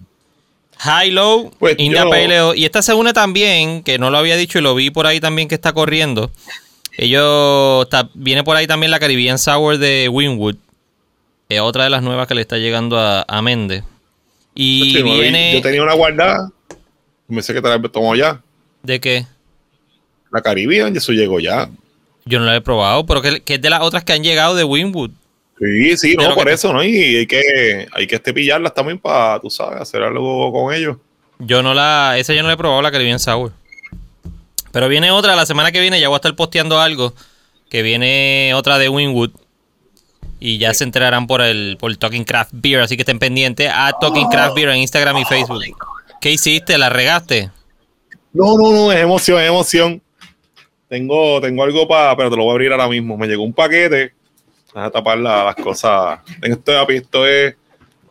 High 0.79 1.11
Low, 1.11 1.51
pues 1.59 1.77
Y 1.79 2.65
esta 2.65 2.83
se 2.83 2.95
une 2.95 3.13
también, 3.13 3.83
que 3.83 3.99
no 3.99 4.11
lo 4.11 4.19
había 4.19 4.37
dicho 4.37 4.59
y 4.59 4.63
lo 4.63 4.75
vi 4.75 4.91
por 4.91 5.07
ahí 5.07 5.21
también 5.21 5.49
que 5.49 5.55
está 5.55 5.73
corriendo. 5.73 6.31
Ellos. 6.97 7.85
está- 7.85 8.09
viene 8.15 8.45
por 8.45 8.57
ahí 8.57 8.67
también 8.67 8.91
la 8.91 8.99
Caribbean 8.99 9.39
Sour 9.39 9.79
de 9.79 10.09
Winwood. 10.09 10.57
Es 11.49 11.61
otra 11.61 11.85
de 11.85 11.91
las 11.91 12.03
nuevas 12.03 12.27
que 12.27 12.35
le 12.35 12.43
está 12.43 12.59
llegando 12.59 12.99
a, 12.99 13.25
a 13.27 13.43
Méndez. 13.43 13.85
Y 14.55 14.93
Yo 14.93 15.05
viene. 15.05 15.55
Yo 15.55 15.63
tenía 15.63 15.83
una 15.83 15.95
guardada. 15.95 16.51
Me 17.27 17.43
sé 17.43 17.55
que 17.55 17.63
te 17.63 17.69
la 17.69 17.81
tomó 17.89 18.15
ya. 18.17 18.41
¿De 18.83 19.01
qué? 19.01 19.27
La 20.33 20.43
Caribbean, 20.43 20.95
eso 20.97 21.13
llegó 21.13 21.41
ya. 21.41 21.71
Yo 22.25 22.39
no 22.39 22.45
la 22.45 22.57
he 22.57 22.61
probado, 22.61 23.07
pero 23.07 23.23
que, 23.23 23.41
que 23.41 23.55
es 23.55 23.63
de 23.63 23.71
las 23.71 23.81
otras 23.81 24.05
que 24.05 24.13
han 24.13 24.23
llegado 24.23 24.55
de 24.55 24.65
Winwood. 24.65 25.11
Sí, 25.61 25.97
sí, 25.97 26.15
no, 26.17 26.35
por 26.35 26.47
que- 26.47 26.53
eso, 26.53 26.73
¿no? 26.73 26.83
Y 26.85 27.17
hay 27.17 27.27
que, 27.27 27.87
hay 27.93 28.07
que 28.07 28.17
este 28.17 28.33
pillarlas 28.33 28.73
también 28.75 28.99
para, 28.99 29.41
tú 29.41 29.51
sabes, 29.51 29.81
hacer 29.81 30.03
algo 30.03 30.53
con 30.53 30.73
ellos. 30.73 30.97
Yo 31.41 31.63
no 31.63 31.75
la. 31.75 32.17
Esa 32.19 32.35
yo 32.35 32.43
no 32.43 32.49
la 32.49 32.55
he 32.55 32.57
probado, 32.57 32.83
la 32.83 32.91
Caribbean 32.91 33.19
Sour. 33.19 33.53
Pero 34.73 34.89
viene 34.89 35.11
otra 35.11 35.35
la 35.35 35.47
semana 35.47 35.73
que 35.73 35.81
viene, 35.81 36.01
ya 36.01 36.09
voy 36.09 36.17
a 36.17 36.19
estar 36.19 36.35
posteando 36.37 36.81
algo. 36.81 37.15
Que 37.71 37.83
viene 37.83 38.53
otra 38.55 38.79
de 38.79 38.89
Winwood. 38.89 39.31
Y 40.41 40.59
ya 40.59 40.73
se 40.75 40.85
enterarán 40.85 41.27
por 41.27 41.41
el, 41.43 41.77
por 41.81 41.91
el 41.91 41.99
Talking 41.99 42.25
Craft 42.25 42.51
Beer. 42.55 42.81
Así 42.81 42.97
que 42.97 43.03
estén 43.03 43.19
pendientes 43.19 43.71
a 43.73 43.93
Talking 44.01 44.29
Craft 44.29 44.55
Beer 44.55 44.69
en 44.71 44.77
Instagram 44.79 45.17
y 45.19 45.25
Facebook. 45.25 45.63
¿Qué 46.21 46.31
hiciste? 46.31 46.79
¿La 46.79 46.89
regaste? 46.91 47.51
No, 48.33 48.57
no, 48.57 48.71
no, 48.73 48.93
es 48.93 49.01
emoción, 49.01 49.41
es 49.41 49.49
emoción. 49.49 50.01
Tengo, 50.89 51.41
tengo 51.41 51.63
algo 51.65 51.87
para, 51.89 52.17
pero 52.17 52.31
te 52.31 52.37
lo 52.37 52.45
voy 52.45 52.51
a 52.51 52.55
abrir 52.55 52.73
ahora 52.73 52.89
mismo. 52.89 53.17
Me 53.17 53.27
llegó 53.27 53.43
un 53.43 53.53
paquete. 53.53 54.13
Vas 54.79 54.87
a 54.87 54.91
tapar 54.93 55.19
la- 55.19 55.43
las 55.45 55.57
cosas. 55.57 56.21
Esto, 56.41 56.89
esto 56.89 57.27
es. 57.27 57.57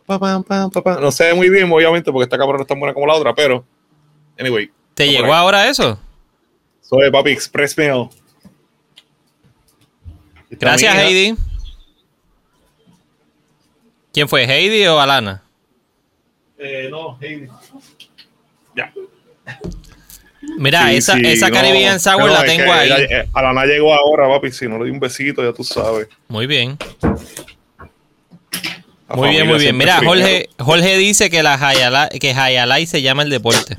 pa, 0.04 0.18
pa, 0.18 0.42
pa, 0.42 0.68
pa, 0.68 0.82
pa. 0.82 1.00
No 1.00 1.10
se 1.10 1.24
ve 1.24 1.34
muy 1.34 1.48
bien, 1.48 1.70
obviamente, 1.72 2.12
porque 2.12 2.24
esta 2.24 2.36
cámara 2.36 2.58
no 2.58 2.62
es 2.62 2.68
tan 2.68 2.78
buena 2.78 2.92
como 2.92 3.06
la 3.06 3.14
otra, 3.14 3.34
pero. 3.34 3.64
Anyway. 4.38 4.70
¿Te 4.92 5.08
llegó 5.08 5.26
ahí. 5.26 5.32
ahora 5.32 5.66
eso? 5.66 5.98
Soy 6.82 7.10
papi 7.10 7.30
Express 7.30 7.78
Mail. 7.78 8.08
Gracias, 10.50 10.94
mía. 10.94 11.04
Heidi. 11.06 11.36
¿Quién 14.12 14.28
fue? 14.28 14.44
¿Heidi 14.44 14.86
o 14.86 15.00
Alana? 15.00 15.42
Eh, 16.58 16.88
no, 16.90 17.16
Heidi. 17.20 17.48
Ya. 18.76 18.92
Mira, 20.58 20.88
Sí, 20.88 20.96
esa, 20.96 21.14
sí, 21.14 21.22
esa 21.24 21.48
no, 21.48 21.54
Caribbean 21.54 22.00
Sour 22.00 22.20
no, 22.26 22.26
la 22.28 22.44
tengo 22.44 22.72
ahí. 22.72 22.88
ella- 22.92 23.20
eh, 23.22 23.28
Alana 23.32 23.64
llegó 23.64 23.94
ahora, 23.94 24.28
papi. 24.28 24.50
Si 24.52 24.66
no 24.68 24.78
le 24.78 24.86
di 24.86 24.90
un 24.90 25.00
besito, 25.00 25.42
ya 25.42 25.52
tú 25.52 25.62
sabes. 25.64 26.08
Muy 26.28 26.46
bien. 26.46 26.76
La 29.08 29.16
Muy 29.16 29.30
bien, 29.30 29.46
muy 29.46 29.58
bien. 29.58 29.76
Mira. 29.76 30.00
Jorge, 30.04 30.50
Jorge 30.58 30.96
dice 30.98 31.30
que 31.30 31.42
la 31.42 31.54
Hayala, 31.54 32.08
que 32.10 32.32
Hayalay 32.32 32.86
se 32.86 33.00
llama 33.00 33.22
el 33.22 33.30
deporte. 33.30 33.78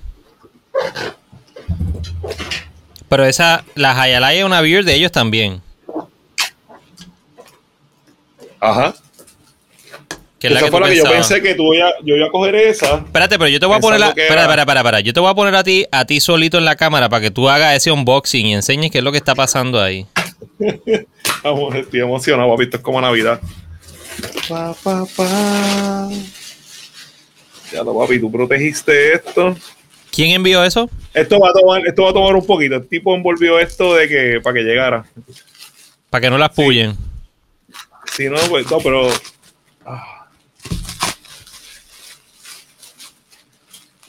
Pero 3.10 3.26
esa, 3.26 3.64
la 3.76 4.00
Hayalay 4.00 4.40
es 4.40 4.44
una 4.46 4.62
beer 4.62 4.84
de 4.86 4.96
ellos 4.96 5.12
también. 5.12 5.62
Ajá. 8.60 8.94
Que 10.40 10.48
es 10.48 10.54
la 10.54 10.60
esa 10.60 10.68
que 10.68 10.72
fue 10.72 10.80
tú 10.80 10.86
la 10.86 10.90
que 10.92 10.98
yo 10.98 11.04
pensé 11.04 11.42
que 11.42 11.54
tú 11.56 11.74
iba, 11.74 11.92
yo 12.04 12.16
iba 12.16 12.28
a 12.28 12.32
coger 12.32 12.56
esa. 12.56 12.96
Espérate, 12.96 13.38
pero 13.38 13.50
yo 13.50 13.60
te 13.60 13.66
voy 13.66 13.76
a 13.76 13.80
poner 13.82 14.00
la. 14.00 14.08
Espera, 14.10 14.26
era- 14.28 14.42
espera, 14.44 14.62
espera, 14.62 14.80
espera. 14.80 15.00
Yo 15.02 15.14
te 15.14 15.20
voy 15.20 15.30
a 15.30 15.34
poner 15.34 15.56
a 15.56 15.64
ti, 15.64 15.86
a 15.92 16.06
ti 16.06 16.20
solito 16.22 16.58
en 16.58 16.66
la 16.66 16.76
cámara 16.78 17.10
para 17.10 17.22
que 17.22 17.30
tú 17.32 17.50
hagas 17.50 17.76
ese 17.76 17.92
unboxing 17.92 18.46
y 18.46 18.54
enseñes 18.54 18.90
qué 18.90 19.00
es 19.00 19.04
lo 19.04 19.12
que 19.12 19.18
está 19.18 19.36
pasando 19.36 19.82
ahí. 19.82 20.06
Vamos, 21.44 21.76
estoy 21.76 22.00
emocionado, 22.00 22.50
papi. 22.52 22.64
Esto 22.64 22.78
es 22.78 22.84
como 22.84 23.02
Navidad. 23.02 23.40
Pa, 24.48 24.74
pa, 24.84 25.06
pa. 25.16 26.10
Ya 27.74 27.84
lo, 27.84 27.98
papi, 28.00 28.20
tú 28.20 28.32
protegiste 28.32 29.14
esto. 29.14 29.56
¿Quién 30.12 30.32
envió 30.32 30.64
eso? 30.64 30.90
Esto 31.14 31.40
va 31.40 31.50
a 31.50 31.54
tomar, 31.54 31.82
esto 31.86 32.04
va 32.04 32.10
a 32.10 32.14
tomar 32.14 32.36
un 32.36 32.46
poquito. 32.46 32.76
El 32.76 32.88
tipo 32.88 33.14
envolvió 33.14 33.60
esto 33.60 33.94
de 33.96 34.08
que 34.08 34.40
para 34.42 34.54
que 34.56 34.62
llegara. 34.64 35.06
Para 36.10 36.22
que 36.22 36.30
no 36.30 36.38
las 36.38 36.50
pullen. 36.50 36.98
Si 38.12 38.28
no, 38.28 38.38
pues 38.50 38.70
no, 38.72 38.80
pero. 38.80 39.10
ah. 39.86 40.19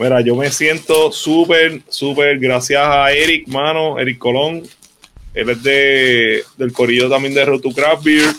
Mira, 0.01 0.23
yo 0.23 0.35
me 0.35 0.51
siento 0.51 1.13
súper, 1.13 1.83
súper 1.91 2.39
gracias 2.39 2.83
a 2.83 3.13
Eric, 3.13 3.47
mano, 3.49 3.99
Eric 4.01 4.17
Colón. 4.17 4.63
Él 5.35 5.51
es 5.51 5.63
de, 5.63 6.43
del 6.57 6.73
corillo 6.73 7.11
también 7.11 7.35
de 7.35 7.45
Road 7.45 7.61
to 7.61 7.71
Craft 7.71 8.03
Beer. 8.03 8.31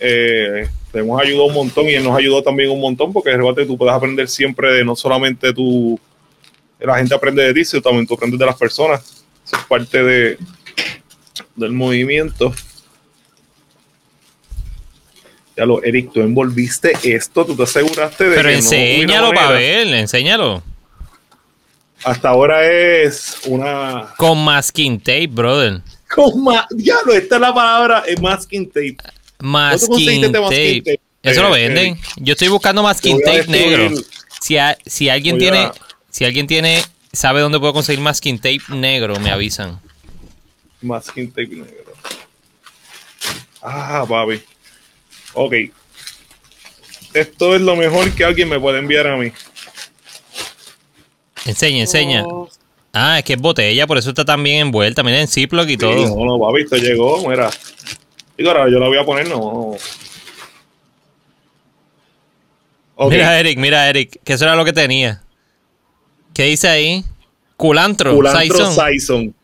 Eh, 0.00 0.66
te 0.90 0.98
hemos 1.00 1.20
ayudado 1.20 1.44
un 1.44 1.52
montón 1.52 1.88
y 1.90 1.92
él 1.92 2.02
nos 2.02 2.16
ayudó 2.16 2.42
también 2.42 2.70
un 2.70 2.80
montón 2.80 3.12
porque 3.12 3.36
rebate 3.36 3.66
tú 3.66 3.76
puedes 3.76 3.94
aprender 3.94 4.30
siempre 4.30 4.72
de 4.72 4.82
no 4.82 4.96
solamente 4.96 5.52
tú, 5.52 6.00
la 6.80 6.96
gente 6.96 7.14
aprende 7.14 7.42
de 7.42 7.52
ti, 7.52 7.66
sino 7.66 7.82
también 7.82 8.06
tú 8.06 8.14
aprendes 8.14 8.40
de 8.40 8.46
las 8.46 8.56
personas. 8.56 9.26
Eso 9.44 9.56
es 9.56 9.64
parte 9.66 10.02
de, 10.02 10.38
del 11.54 11.72
movimiento. 11.72 12.50
Ya 15.56 15.66
lo, 15.66 15.82
Eric, 15.82 16.12
tú 16.12 16.20
envolviste 16.20 16.92
esto, 17.02 17.44
tú 17.44 17.54
te 17.54 17.64
aseguraste 17.64 18.24
de 18.24 18.36
Pero 18.36 18.48
que 18.48 18.54
no 18.54 18.58
enséñalo 18.58 19.32
para 19.32 19.50
ver, 19.50 19.86
enséñalo. 19.88 20.62
Hasta 22.04 22.30
ahora 22.30 22.66
es 22.66 23.36
una. 23.46 24.14
Con 24.16 24.42
masking 24.44 24.98
tape, 24.98 25.26
brother. 25.28 25.82
Con 26.12 26.42
ma- 26.42 26.66
Diablo, 26.70 27.12
esta 27.14 27.36
es 27.36 27.40
la 27.40 27.54
palabra, 27.54 28.02
es 28.06 28.20
masking 28.20 28.66
tape. 28.68 28.96
Masking 29.40 30.24
este 30.24 30.40
masking 30.40 30.82
tape. 30.84 31.00
Eso 31.22 31.42
lo 31.42 31.54
Eh, 31.54 31.68
venden. 31.68 31.98
Yo 32.16 32.32
estoy 32.32 32.48
buscando 32.48 32.82
masking 32.82 33.20
tape 33.20 33.46
negro. 33.46 33.90
Si, 34.40 34.56
a- 34.56 34.76
si 34.84 35.08
alguien 35.08 35.36
Voy 35.38 35.46
a- 35.46 35.52
tiene, 35.52 35.70
si 36.10 36.24
alguien 36.24 36.46
tiene, 36.48 36.82
sabe 37.12 37.40
dónde 37.40 37.60
puedo 37.60 37.72
conseguir 37.72 38.00
masking 38.00 38.38
tape 38.38 38.62
negro, 38.70 39.20
me 39.20 39.30
avisan. 39.30 39.78
Masking 40.80 41.28
tape 41.30 41.46
negro. 41.48 41.92
Ah, 43.62 44.04
papi. 44.08 44.42
Ok. 45.34 45.54
Esto 47.14 47.54
es 47.54 47.60
lo 47.60 47.76
mejor 47.76 48.10
que 48.12 48.24
alguien 48.24 48.48
me 48.48 48.58
puede 48.58 48.78
enviar 48.78 49.06
a 49.06 49.16
mí. 49.16 49.32
Enseña, 51.44 51.80
enseña. 51.80 52.24
Oh, 52.24 52.48
Ah, 52.94 53.18
es 53.18 53.24
que 53.24 53.32
es 53.32 53.40
botella, 53.40 53.86
por 53.86 53.96
eso 53.96 54.10
está 54.10 54.24
tan 54.24 54.42
bien 54.42 54.66
envuelta. 54.66 55.02
Miren, 55.02 55.26
Ziploc 55.26 55.66
y 55.66 55.72
sí, 55.72 55.76
todo. 55.78 55.94
no, 56.14 56.24
no, 56.26 56.38
papi, 56.38 56.62
esto 56.62 56.76
llegó, 56.76 57.26
mira. 57.26 57.50
Digo, 58.36 58.50
ahora 58.50 58.70
yo 58.70 58.78
la 58.78 58.86
voy 58.88 58.98
a 58.98 59.04
poner, 59.04 59.28
no. 59.28 59.76
Mira, 63.08 63.40
Eric, 63.40 63.58
mira, 63.58 63.88
Eric, 63.88 64.20
que 64.22 64.34
eso 64.34 64.44
era 64.44 64.54
lo 64.54 64.64
que 64.64 64.74
tenía. 64.74 65.22
¿Qué 66.34 66.44
dice 66.44 66.68
ahí? 66.68 67.04
Culantro, 67.56 68.14
Culantro 68.14 68.58
Saison. 68.58 68.74
Saison. 68.74 69.34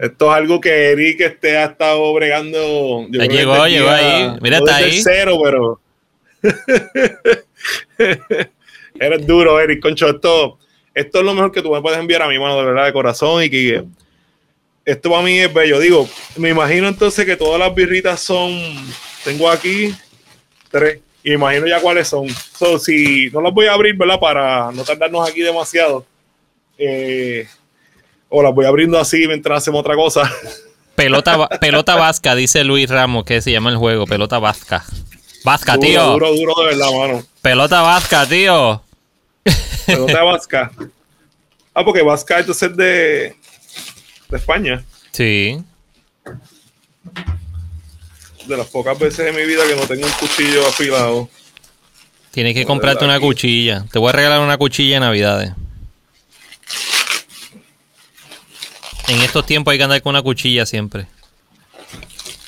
Esto 0.00 0.30
es 0.30 0.36
algo 0.38 0.62
que 0.62 0.92
Eric 0.92 1.20
este, 1.20 1.58
ha 1.58 1.66
estado 1.66 2.14
bregando. 2.14 3.06
yo 3.10 3.22
llegó, 3.24 3.66
llegó 3.66 3.90
ahí. 3.90 4.32
Mira, 4.40 4.56
está 4.56 4.76
ahí. 4.76 4.98
cero, 5.02 5.38
pero. 5.44 5.78
Eres 8.98 9.26
duro, 9.26 9.60
Eric, 9.60 9.82
concho. 9.82 10.08
Esto, 10.08 10.58
esto 10.94 11.18
es 11.18 11.24
lo 11.24 11.34
mejor 11.34 11.52
que 11.52 11.60
tú 11.60 11.70
me 11.70 11.82
puedes 11.82 11.98
enviar 11.98 12.22
a 12.22 12.28
mi 12.28 12.38
mano, 12.38 12.58
de 12.58 12.64
verdad, 12.64 12.86
de 12.86 12.94
corazón. 12.94 13.42
Y 13.42 13.50
que 13.50 13.84
esto 14.86 15.10
para 15.10 15.22
mí 15.22 15.38
es 15.38 15.52
bello. 15.52 15.78
Digo, 15.78 16.08
me 16.38 16.48
imagino 16.48 16.88
entonces 16.88 17.26
que 17.26 17.36
todas 17.36 17.60
las 17.60 17.74
birritas 17.74 18.20
son. 18.20 18.50
Tengo 19.22 19.50
aquí 19.50 19.94
tres. 20.70 21.00
Y 21.22 21.28
me 21.28 21.34
imagino 21.34 21.66
ya 21.66 21.78
cuáles 21.78 22.08
son. 22.08 22.26
So, 22.30 22.78
si 22.78 23.28
no 23.34 23.42
las 23.42 23.52
voy 23.52 23.66
a 23.66 23.74
abrir, 23.74 23.94
¿verdad? 23.98 24.18
Para 24.18 24.72
no 24.72 24.82
tardarnos 24.82 25.28
aquí 25.28 25.42
demasiado. 25.42 26.06
Eh, 26.78 27.46
o 28.30 28.42
las 28.42 28.54
voy 28.54 28.64
abriendo 28.64 28.98
así 28.98 29.26
mientras 29.26 29.58
hacemos 29.58 29.80
otra 29.80 29.94
cosa. 29.94 30.30
Pelota, 30.94 31.48
pelota 31.60 31.94
vasca, 31.94 32.34
dice 32.34 32.62
Luis 32.62 32.90
Ramos, 32.90 33.24
que 33.24 33.40
se 33.40 33.50
llama 33.50 33.70
el 33.70 33.78
juego. 33.78 34.04
Pelota 34.04 34.38
vasca. 34.38 34.84
Vasca, 35.44 35.76
duro, 35.76 35.86
tío. 35.86 36.06
duro, 36.12 36.34
duro 36.34 36.54
de 36.60 36.66
verdad, 36.66 36.92
mano. 36.92 37.24
Pelota 37.40 37.80
vasca, 37.80 38.26
tío. 38.26 38.82
Pero 39.86 40.04
de 40.04 40.12
Vasca. 40.22 40.70
Ah, 41.72 41.84
porque 41.84 42.02
Vasca 42.02 42.40
entonces 42.40 42.70
es 42.70 42.76
de, 42.76 43.36
de 44.28 44.36
España. 44.36 44.84
Sí. 45.12 45.62
De 48.46 48.56
las 48.56 48.66
pocas 48.66 48.98
veces 48.98 49.28
en 49.28 49.36
mi 49.36 49.46
vida 49.46 49.62
que 49.66 49.76
no 49.76 49.86
tengo 49.86 50.04
un 50.04 50.12
cuchillo 50.12 50.66
afilado. 50.66 51.28
Tienes 52.30 52.54
que 52.54 52.64
comprarte 52.64 53.04
una 53.04 53.20
cuchilla. 53.20 53.86
Te 53.90 53.98
voy 53.98 54.10
a 54.10 54.12
regalar 54.12 54.40
una 54.40 54.58
cuchilla 54.58 54.96
en 54.96 55.02
Navidades. 55.02 55.52
En 59.10 59.20
estos 59.22 59.44
tiempos 59.44 59.72
hay 59.72 59.78
que 59.78 59.82
andar 59.82 60.00
con 60.02 60.10
una 60.10 60.22
cuchilla 60.22 60.64
siempre. 60.64 61.06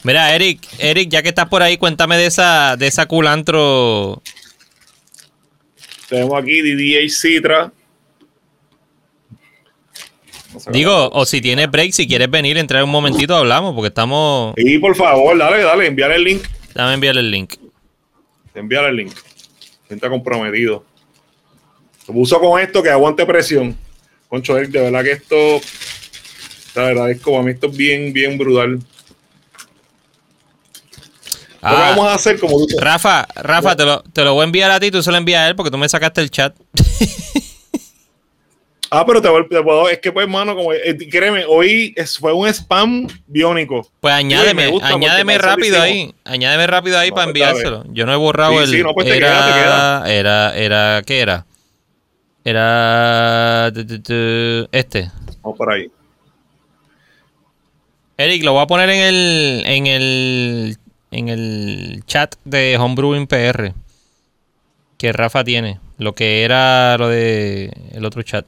Mira, 0.04 0.32
Eric, 0.32 0.60
Eric, 0.78 1.08
ya 1.10 1.20
que 1.20 1.30
estás 1.30 1.48
por 1.48 1.60
ahí, 1.60 1.76
cuéntame 1.76 2.16
de 2.16 2.26
esa, 2.26 2.76
de 2.76 2.86
esa 2.86 3.06
culantro. 3.06 4.22
Tenemos 6.08 6.40
aquí 6.40 6.62
DDH 6.62 7.10
Citra. 7.10 7.72
Digo, 10.70 11.10
o 11.12 11.26
si 11.26 11.40
tienes 11.40 11.68
break, 11.68 11.90
si 11.90 12.06
quieres 12.06 12.30
venir, 12.30 12.56
entrar 12.56 12.84
un 12.84 12.90
momentito, 12.90 13.34
hablamos, 13.34 13.74
porque 13.74 13.88
estamos. 13.88 14.54
Y 14.56 14.78
por 14.78 14.94
favor, 14.94 15.36
dale, 15.36 15.64
dale, 15.64 15.86
enviar 15.88 16.12
el 16.12 16.22
link. 16.22 16.44
Dame 16.74 16.94
enviar 16.94 17.16
el 17.16 17.28
link. 17.28 17.54
Enviar 18.54 18.84
el 18.84 18.94
link. 18.94 19.14
Gente 19.88 20.08
comprometido. 20.08 20.84
Se 22.06 22.12
puso 22.12 22.38
con 22.38 22.60
esto 22.60 22.84
que 22.84 22.90
aguante 22.90 23.26
presión. 23.26 23.76
Concho, 24.28 24.56
Eric, 24.56 24.70
de 24.70 24.80
verdad 24.82 25.02
que 25.02 25.12
esto. 25.12 25.60
Te 26.74 26.80
agradezco, 26.80 27.38
a 27.38 27.42
mí 27.42 27.50
esto 27.52 27.66
es 27.68 27.76
bien, 27.76 28.12
bien 28.12 28.38
brutal. 28.38 28.78
Ah, 31.64 31.70
Lo 31.70 31.76
que 31.76 31.82
vamos 31.90 32.06
a 32.08 32.14
hacer 32.14 32.40
como 32.40 32.66
tú 32.66 32.66
Rafa, 32.78 33.26
Rafa, 33.36 33.76
te 33.76 33.84
lo, 33.84 34.02
te 34.02 34.24
lo 34.24 34.34
voy 34.34 34.40
a 34.42 34.44
enviar 34.44 34.70
a 34.72 34.80
ti, 34.80 34.90
tú 34.90 35.00
se 35.02 35.12
lo 35.12 35.16
envías 35.16 35.40
a 35.42 35.48
él 35.48 35.54
porque 35.54 35.70
tú 35.70 35.78
me 35.78 35.88
sacaste 35.88 36.20
el 36.20 36.30
chat. 36.30 36.54
Ah, 38.94 39.06
pero 39.06 39.22
te, 39.22 39.28
te 39.48 39.62
puedo, 39.62 39.88
es 39.88 40.00
que 40.00 40.12
pues, 40.12 40.24
hermano, 40.24 40.54
como 40.54 40.70
eh, 40.74 40.94
créeme, 41.10 41.46
hoy 41.48 41.94
es- 41.96 42.18
fue 42.18 42.30
un 42.34 42.46
spam 42.46 43.06
biónico. 43.26 43.88
Pues 44.00 44.12
añádeme, 44.12 44.70
añádeme 44.82 45.38
rápido 45.38 45.80
ahí, 45.80 46.14
añádeme 46.24 46.66
rápido 46.66 46.98
ahí 46.98 47.08
No, 47.08 47.14
para 47.14 47.24
pues, 47.24 47.28
enviárselo. 47.30 47.84
Yo 47.88 48.04
no 48.04 48.12
he 48.12 48.16
borrado 48.16 48.52
Sí, 48.52 48.58
el. 48.64 48.68
sí, 48.68 48.82
no, 48.82 48.92
pues, 48.92 49.06
te 49.06 49.16
era, 49.16 49.28
queda, 49.28 49.46
te 49.46 49.52
queda. 49.62 50.12
era, 50.12 50.56
era, 50.58 51.02
¿qué 51.06 51.20
era? 51.20 51.46
Era 52.44 53.72
este. 54.72 55.10
Vamos 55.42 55.56
por 55.56 55.72
ahí. 55.72 55.90
Eric, 58.24 58.44
lo 58.44 58.52
voy 58.52 58.62
a 58.62 58.66
poner 58.66 58.88
en 58.90 59.00
el, 59.00 59.62
en 59.66 59.86
el, 59.86 60.76
en 61.10 61.28
el 61.28 62.02
chat 62.06 62.36
de 62.44 62.76
Homebrewing 62.76 63.26
PR 63.26 63.72
que 65.02 65.12
Rafa 65.12 65.42
tiene, 65.42 65.80
lo 65.98 66.14
que 66.14 66.44
era 66.44 66.96
lo 66.96 67.08
de 67.08 67.72
el 67.92 68.04
otro 68.04 68.22
chat. 68.22 68.46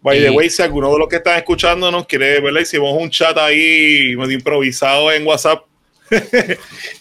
By 0.00 0.18
the 0.18 0.30
way, 0.30 0.48
si 0.48 0.62
alguno 0.62 0.90
de 0.90 0.98
los 0.98 1.08
que 1.08 1.16
están 1.16 1.36
escuchándonos 1.36 2.06
quiere 2.06 2.40
verla, 2.40 2.62
hicimos 2.62 2.96
un 2.98 3.10
chat 3.10 3.36
ahí 3.36 4.16
medio 4.16 4.32
improvisado 4.32 5.12
en 5.12 5.26
WhatsApp. 5.26 5.64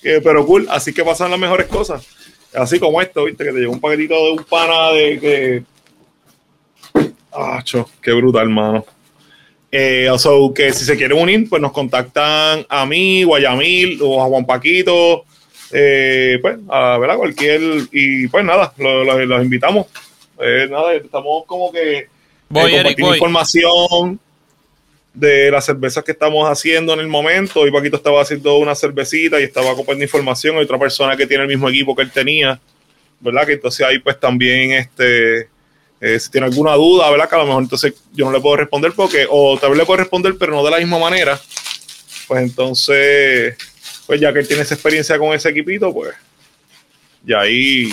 Eh, 0.04 0.22
pero 0.24 0.46
cool, 0.46 0.68
así 0.70 0.94
que 0.94 1.04
pasan 1.04 1.32
las 1.32 1.40
mejores 1.40 1.68
cosas. 1.68 2.06
Así 2.54 2.80
como 2.80 3.02
esto, 3.02 3.26
viste, 3.26 3.44
que 3.44 3.52
te 3.52 3.60
llegó 3.60 3.72
un 3.72 3.80
paquetito 3.80 4.16
de 4.16 4.32
un 4.32 4.44
pana 4.44 4.92
de 4.92 5.20
que. 5.20 5.64
Ah, 7.32 7.62
cho, 7.64 7.90
qué 8.02 8.12
brutal, 8.12 8.44
hermano. 8.44 8.86
Eh, 9.72 10.10
o 10.12 10.18
sea, 10.18 10.32
que 10.56 10.74
si 10.74 10.84
se 10.84 10.98
quieren 10.98 11.18
unir, 11.20 11.48
pues 11.50 11.62
nos 11.62 11.72
contactan 11.72 12.66
a 12.68 12.86
mí, 12.86 13.24
o 13.24 13.36
a 13.36 13.40
Yamil, 13.40 14.00
o 14.02 14.22
a 14.22 14.26
Juan 14.26 14.46
Paquito, 14.46 15.26
eh, 15.72 16.40
pues, 16.42 16.58
a 16.70 16.98
¿verdad? 16.98 17.18
cualquier. 17.18 17.62
Y 17.92 18.28
pues 18.30 18.44
nada, 18.44 18.74
lo- 18.78 19.04
lo- 19.04 19.26
los 19.26 19.44
invitamos. 19.44 19.86
Eh, 20.42 20.68
nada, 20.70 20.94
estamos 20.96 21.44
como 21.46 21.72
que 21.72 22.08
Voy, 22.50 22.74
eh, 22.74 22.78
Eric, 22.80 23.00
voy. 23.00 23.18
información 23.18 24.20
de 25.14 25.52
las 25.52 25.66
cervezas 25.66 26.04
que 26.04 26.14
estamos 26.14 26.50
haciendo 26.50 26.94
en 26.94 27.00
el 27.02 27.08
momento. 27.08 27.68
Y 27.68 27.72
Paquito 27.72 27.98
estaba 27.98 28.22
haciendo 28.22 28.58
una 28.58 28.74
cervecita 28.74 29.40
y 29.40 29.44
estaba 29.44 29.68
compartiendo 29.76 30.06
información. 30.06 30.58
Hay 30.58 30.64
otra 30.64 30.80
persona 30.80 31.16
que 31.16 31.28
tiene 31.28 31.44
el 31.44 31.50
mismo 31.50 31.70
equipo 31.70 31.96
que 31.96 32.02
él 32.04 32.12
tenía, 32.12 32.60
¿verdad? 33.20 33.46
Que 33.46 33.54
entonces 33.54 33.86
ahí 33.86 34.00
pues 34.00 34.20
también 34.20 34.72
este... 34.72 35.48
eh, 36.02 36.20
si 36.20 36.32
tiene 36.32 36.48
alguna 36.48 36.74
duda, 36.74 37.10
¿verdad? 37.10 37.30
Que 37.30 37.36
a 37.36 37.40
lo 37.40 37.46
mejor 37.46 37.64
entonces 37.64 37.94
yo 38.14 38.26
no 38.26 38.32
le 38.32 38.40
puedo 38.40 38.56
responder 38.56 38.94
porque, 38.96 39.28
o 39.30 39.58
tal 39.60 39.72
vez 39.72 39.80
le 39.80 39.86
puedo 39.86 39.98
responder, 39.98 40.36
pero 40.38 40.54
no 40.54 40.64
de 40.64 40.72
la 40.72 40.78
misma 40.78 41.00
manera. 41.00 41.40
Pues 42.28 42.44
entonces, 42.44 43.56
pues 44.06 44.22
ya 44.22 44.32
que 44.32 44.40
él 44.40 44.48
tiene 44.48 44.64
esa 44.64 44.76
experiencia 44.76 45.18
con 45.18 45.34
ese 45.34 45.50
equipito, 45.50 45.94
pues, 45.94 46.16
y 47.26 47.34
ahí 47.34 47.92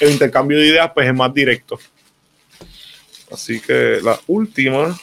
el 0.00 0.10
intercambio 0.10 0.58
de 0.58 0.66
ideas, 0.66 0.90
pues 0.92 1.06
es 1.06 1.14
más 1.14 1.32
directo. 1.32 1.78
Así 3.32 3.60
que 3.60 3.98
la 4.02 4.20
última. 4.26 4.98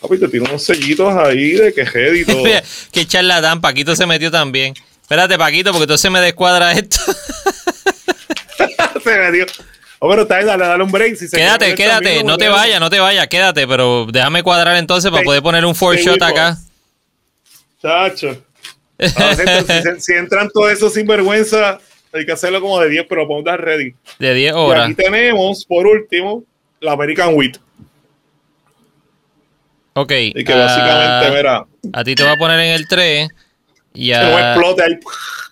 Papito, 0.00 0.28
tiene 0.28 0.48
unos 0.48 0.62
sellitos 0.62 1.14
ahí 1.14 1.52
de 1.52 1.72
quejer 1.72 2.16
y 2.16 2.24
todo. 2.24 2.44
Qué 2.92 3.06
charlatán, 3.06 3.60
Paquito 3.60 3.96
se 3.96 4.04
metió 4.06 4.30
también. 4.30 4.74
Espérate, 5.00 5.38
Paquito, 5.38 5.70
porque 5.70 5.84
entonces 5.84 6.10
me 6.10 6.20
descuadra 6.20 6.72
esto. 6.72 6.98
Se 9.04 9.18
me 9.18 9.32
dio. 9.32 9.46
Oh, 10.00 10.10
pero 10.10 10.22
está 10.22 10.36
ahí, 10.36 10.44
dale, 10.44 10.66
dale 10.66 10.82
un 10.82 10.90
break. 10.90 11.16
Si 11.16 11.28
se 11.28 11.36
quédate, 11.36 11.74
quédate, 11.74 12.24
no 12.24 12.36
te 12.36 12.48
vayas, 12.48 12.80
no 12.80 12.90
te 12.90 13.00
vayas, 13.00 13.26
quédate, 13.28 13.66
pero 13.66 14.06
déjame 14.10 14.42
cuadrar 14.42 14.76
entonces 14.76 15.10
para 15.10 15.22
poder 15.22 15.42
poner 15.42 15.64
un 15.64 15.74
four 15.74 15.96
shot 15.96 16.20
acá. 16.22 16.56
Chacho. 17.80 18.42
Si, 18.98 20.00
si 20.00 20.12
entran 20.12 20.48
todos 20.52 20.72
esos 20.72 20.92
sinvergüenza, 20.94 21.80
hay 22.12 22.24
que 22.24 22.32
hacerlo 22.32 22.60
como 22.60 22.78
de 22.80 22.90
10, 22.90 23.06
pero 23.08 23.26
dar 23.42 23.60
ready. 23.60 23.94
De 24.18 24.34
10 24.34 24.52
Y 24.52 24.54
horas. 24.56 24.84
aquí 24.84 24.94
tenemos, 24.94 25.64
por 25.66 25.86
último, 25.86 26.44
la 26.80 26.92
American 26.92 27.34
Wheat. 27.34 27.56
Ok. 29.94 30.12
Y 30.12 30.44
que 30.44 30.54
básicamente, 30.54 31.36
mira, 31.36 31.66
a 31.92 32.04
ti 32.04 32.14
te 32.14 32.22
voy 32.22 32.32
a 32.32 32.36
poner 32.36 32.60
en 32.60 32.72
el 32.72 32.88
3. 32.88 33.28
Y 33.94 34.12
explote 34.12 34.82
ahí. 34.82 34.98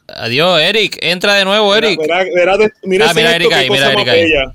adiós, 0.09 0.61
Eric. 0.61 0.99
Entra 1.01 1.35
de 1.35 1.45
nuevo, 1.45 1.75
Eric. 1.75 1.99
Mira, 2.01 2.25
mira, 2.25 2.57
mira, 2.57 2.71
mira 2.83 3.07
Ah, 3.07 3.11
ese 3.11 3.21
mira 3.21 3.31
esto, 3.31 3.37
Eric 3.37 3.49
qué 3.49 3.55
ahí, 3.55 3.69
cosa 3.69 3.81
mira 3.81 3.87
más 3.95 3.95
Eric 4.03 4.09
ahí. 4.09 4.23
bella. 4.25 4.55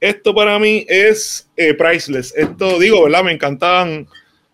Esto 0.00 0.34
para 0.34 0.58
mí 0.58 0.84
es 0.88 1.48
eh, 1.56 1.72
priceless. 1.74 2.34
Esto, 2.36 2.78
digo, 2.78 3.04
¿verdad? 3.04 3.24
Me 3.24 3.32
encantan 3.32 4.06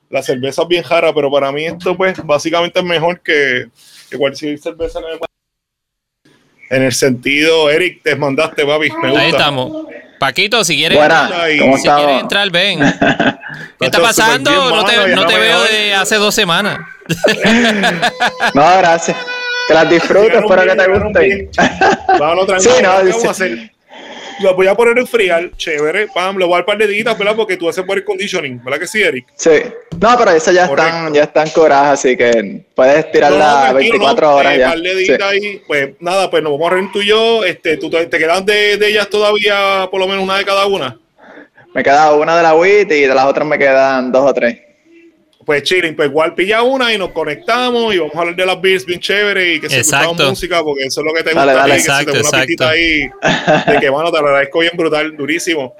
las 0.08 0.26
cervezas 0.26 0.66
bien 0.68 0.82
jaras, 0.84 1.12
pero 1.14 1.30
para 1.30 1.50
mí 1.50 1.64
esto, 1.66 1.96
pues, 1.96 2.16
básicamente 2.24 2.78
es 2.78 2.84
mejor 2.84 3.20
que, 3.20 3.66
que 4.08 4.16
cualquier 4.16 4.58
cerveza 4.58 5.00
que 5.00 5.06
me 5.06 5.18
pueda- 5.18 5.28
En 6.70 6.82
el 6.84 6.92
sentido, 6.92 7.68
Eric, 7.70 8.02
te 8.02 8.14
mandaste, 8.14 8.64
papi. 8.64 8.90
Me 9.02 9.08
gusta. 9.10 9.20
Ahí 9.24 9.30
estamos. 9.30 9.86
Paquito, 10.20 10.62
si 10.64 10.76
quieres, 10.76 10.96
Buena, 10.96 11.42
Ahí. 11.42 11.58
¿cómo 11.58 11.76
si 11.76 11.88
quieres 11.88 12.20
entrar, 12.20 12.48
ven. 12.50 12.78
¿Qué 13.80 13.86
está 13.86 14.00
pasando? 14.00 14.50
no 14.70 14.84
te, 14.84 14.96
mano, 14.96 15.16
no 15.16 15.26
te 15.26 15.36
veo 15.36 15.62
de 15.64 15.94
hace 15.94 16.14
dos 16.14 16.32
semanas. 16.32 16.78
No, 18.55 18.78
gracias. 18.78 19.16
Que 19.68 19.74
las 19.74 19.88
disfrutes, 19.88 20.34
espero 20.42 20.62
que 20.62 20.74
te 20.76 20.88
gusten. 20.88 21.50
Vámonos, 22.18 22.62
Sí, 22.62 22.68
tranquilo. 22.68 22.92
no, 22.92 23.05
¿qué 23.05 23.11
vamos 23.11 23.24
a 23.24 23.30
hacer? 23.30 23.70
Lo 24.40 24.55
voy 24.57 24.66
a 24.66 24.74
poner 24.74 24.98
en 24.98 25.07
friar, 25.07 25.50
chévere. 25.57 26.09
Pam, 26.12 26.36
le 26.36 26.44
voy 26.44 26.55
a 26.55 26.57
dar 26.57 26.62
un 26.62 26.66
par 26.66 26.78
de 26.78 26.86
deditas, 26.88 27.16
¿verdad? 27.16 27.36
Porque 27.36 27.57
tú 27.57 27.68
haces 27.68 27.84
por 27.84 27.96
el 27.96 28.05
conditioning, 28.05 28.61
¿verdad 28.64 28.80
que 28.80 28.86
sí, 28.88 29.00
Eric? 29.00 29.26
Sí. 29.36 29.50
No, 30.00 30.16
pero 30.18 30.32
esas 30.32 30.53
ya 30.55 30.66
Correcto. 30.66 30.88
están, 30.90 31.14
ya 31.14 31.22
están 31.24 31.50
coradas, 31.50 32.00
así 32.00 32.16
que 32.16 32.64
puedes 32.74 33.05
No, 33.05 33.11
tirarla 33.12 33.68
tranquilo, 33.70 33.74
24 33.98 34.26
no, 34.26 34.34
horas 34.36 34.55
eh, 34.55 34.59
ya. 34.59 34.68
par 34.70 34.78
de 34.80 35.05
Sí. 35.07 35.12
ahí. 35.22 35.62
Pues 35.66 35.90
nada, 36.00 36.28
pues 36.28 36.42
nos 36.42 36.53
vamos 36.53 36.66
a 36.66 36.70
reunir 36.74 36.90
tú 36.92 37.03
y 37.03 37.07
yo. 37.07 37.44
Este, 37.44 37.76
¿Tú 37.76 37.88
te, 37.88 38.07
te 38.07 38.18
quedan 38.18 38.44
de, 38.44 38.78
de 38.78 38.88
ellas 38.88 39.09
todavía 39.09 39.86
por 39.90 40.00
lo 40.00 40.09
menos 40.09 40.24
una 40.24 40.38
de 40.38 40.44
cada 40.44 40.66
una? 40.66 40.98
Me 41.74 41.82
queda 41.84 42.12
una 42.12 42.36
de 42.36 42.42
la 42.42 42.55
WIT 42.55 42.90
y 42.90 43.00
de 43.03 43.14
las 43.14 43.26
otras 43.26 43.46
me 43.46 43.59
quedan 43.59 44.11
dos 44.11 44.28
o 44.28 44.34
tres. 44.34 44.59
Pues 45.45 45.64
chilling, 45.64 45.97
pues 45.97 46.09
igual 46.09 46.34
pilla 46.34 46.62
una 46.62 46.93
y 46.93 46.99
nos 46.99 47.11
conectamos 47.11 47.93
y 47.95 47.99
vamos 47.99 48.14
a 48.14 48.20
hablar 48.20 48.36
de 48.36 48.47
las 48.47 48.61
beers 48.61 48.86
bien 48.86 49.01
chévere 49.01 49.55
y 49.55 49.61
que 49.61 49.68
se 49.68 49.78
Exacto. 49.78 50.05
escuchamos 50.11 50.30
música 50.30 50.62
porque 50.62 50.84
eso 50.84 51.01
es 51.01 51.07
lo 51.07 51.12
que 51.12 51.22
te 51.24 51.34
Dale, 51.34 51.53
gusta 51.53 51.61
dale. 51.62 51.72
a 51.72 51.76
ti, 51.76 51.82
que 51.82 51.88
Exacto, 51.90 51.99
si 51.99 52.05
te 52.05 52.12
pone 52.12 52.20
una 52.20 52.28
exacto. 52.28 52.47
pistita 52.47 52.68
ahí 52.70 53.72
de 53.74 53.80
que 53.80 53.88
bueno, 53.90 54.12
te 54.12 54.20
lo 54.20 54.26
agradezco 54.28 54.59
bien 54.61 54.72
brutal, 54.76 55.16
durísimo. 55.16 55.74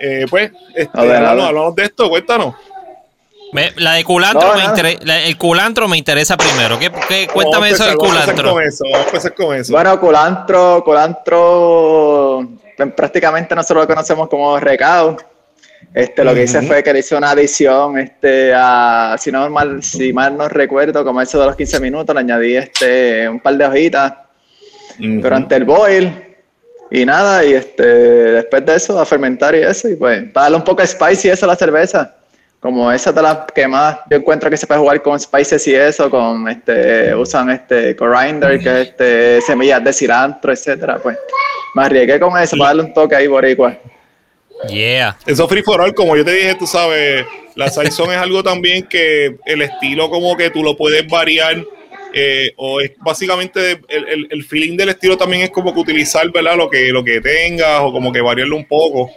Eh, 0.00 0.26
pues, 0.30 0.52
este, 0.76 1.00
ver, 1.00 1.16
hablamos, 1.16 1.44
hablamos 1.46 1.74
de 1.74 1.84
esto, 1.84 2.08
cuéntanos. 2.08 2.54
Me- 3.52 3.72
la 3.76 3.94
de 3.94 4.04
culantro 4.04 4.46
No, 4.48 4.54
me 4.54 4.64
interesa. 4.64 4.98
la- 5.04 5.22
El 5.24 5.36
culantro 5.38 5.88
me 5.88 5.96
interesa 5.96 6.36
primero. 6.36 6.78
¿Qué, 6.78 6.92
qué- 7.08 7.26
cuéntame 7.32 7.70
eso 7.70 7.84
del 7.86 7.96
culantro. 7.96 8.52
con 8.52 8.62
eso, 8.62 8.84
vamos 8.84 9.06
a 9.06 9.08
empezar 9.08 9.34
con 9.34 9.56
eso. 9.56 9.72
Bueno, 9.72 9.98
culantro, 9.98 10.84
culantro, 10.84 12.46
pues, 12.76 12.92
prácticamente 12.92 13.54
nosotros 13.54 13.84
lo 13.84 13.88
conocemos 13.88 14.28
como 14.28 14.60
recado. 14.60 15.16
Este, 15.94 16.22
lo 16.22 16.34
que 16.34 16.44
hice 16.44 16.62
fue 16.62 16.82
que 16.82 16.92
le 16.92 16.98
hice 16.98 17.16
una 17.16 17.30
adición, 17.30 17.98
este, 17.98 18.52
a, 18.54 19.16
si 19.18 19.32
no 19.32 19.48
mal, 19.48 19.82
si 19.82 20.12
mal 20.12 20.36
no 20.36 20.48
recuerdo, 20.48 21.04
como 21.04 21.20
eso 21.20 21.40
de 21.40 21.46
los 21.46 21.56
15 21.56 21.80
minutos, 21.80 22.14
le 22.14 22.20
añadí 22.20 22.56
este, 22.56 23.28
un 23.28 23.40
par 23.40 23.56
de 23.56 23.64
hojitas 23.64 24.12
durante 24.98 25.56
el 25.56 25.64
boil 25.64 26.12
y 26.90 27.04
nada, 27.04 27.44
y 27.44 27.54
este, 27.54 27.82
después 27.82 28.64
de 28.64 28.76
eso 28.76 28.98
a 29.00 29.06
fermentar 29.06 29.54
y 29.54 29.58
eso, 29.58 29.88
y 29.88 29.96
pues 29.96 30.24
para 30.30 30.44
darle 30.44 30.58
un 30.58 30.64
poco 30.64 30.82
de 30.82 30.88
spicy 30.88 31.30
eso 31.30 31.46
a 31.46 31.48
la 31.48 31.56
cerveza. 31.56 32.14
Como 32.60 32.90
esa 32.90 33.12
de 33.12 33.22
las 33.22 33.38
que 33.54 33.68
más 33.68 33.98
yo 34.10 34.16
encuentro 34.16 34.50
que 34.50 34.56
se 34.56 34.66
puede 34.66 34.80
jugar 34.80 35.00
con 35.00 35.18
spices 35.18 35.64
y 35.68 35.76
eso, 35.76 36.10
con 36.10 36.48
este, 36.48 37.14
usan 37.14 37.50
este 37.50 37.94
coriander, 37.94 38.58
que 38.58 38.80
es 38.80 38.88
este, 38.88 39.40
semillas 39.42 39.84
de 39.84 39.92
cilantro, 39.92 40.52
etcétera, 40.52 40.98
pues 40.98 41.16
me 41.74 41.84
arriesgué 41.84 42.18
con 42.18 42.36
eso 42.36 42.56
para 42.56 42.70
darle 42.70 42.82
un 42.82 42.92
toque 42.92 43.14
ahí 43.14 43.28
boricua. 43.28 43.78
Yeah. 44.68 45.16
Eso 45.26 45.46
free 45.48 45.62
for 45.62 45.80
all, 45.80 45.94
como 45.94 46.16
yo 46.16 46.24
te 46.24 46.32
dije, 46.32 46.54
tú 46.56 46.66
sabes, 46.66 47.24
la 47.54 47.68
Saison 47.70 48.10
es 48.10 48.18
algo 48.18 48.42
también 48.42 48.84
que 48.84 49.36
el 49.46 49.62
estilo 49.62 50.10
como 50.10 50.36
que 50.36 50.50
tú 50.50 50.62
lo 50.64 50.76
puedes 50.76 51.06
variar 51.06 51.64
eh, 52.12 52.52
o 52.56 52.80
es 52.80 52.92
básicamente 52.98 53.80
el, 53.88 54.08
el- 54.08 54.28
el 54.30 54.44
feeling 54.44 54.76
del 54.76 54.88
estilo 54.88 55.16
también 55.16 55.42
es 55.42 55.50
como 55.50 55.72
que 55.72 55.80
utilizar, 55.80 56.28
¿verdad? 56.32 56.56
Lo 56.56 56.68
que, 56.68 56.88
lo 56.90 57.04
que 57.04 57.20
tengas 57.20 57.80
o 57.82 57.92
como 57.92 58.12
que 58.12 58.20
variarlo 58.20 58.56
un 58.56 58.64
poco. 58.66 59.10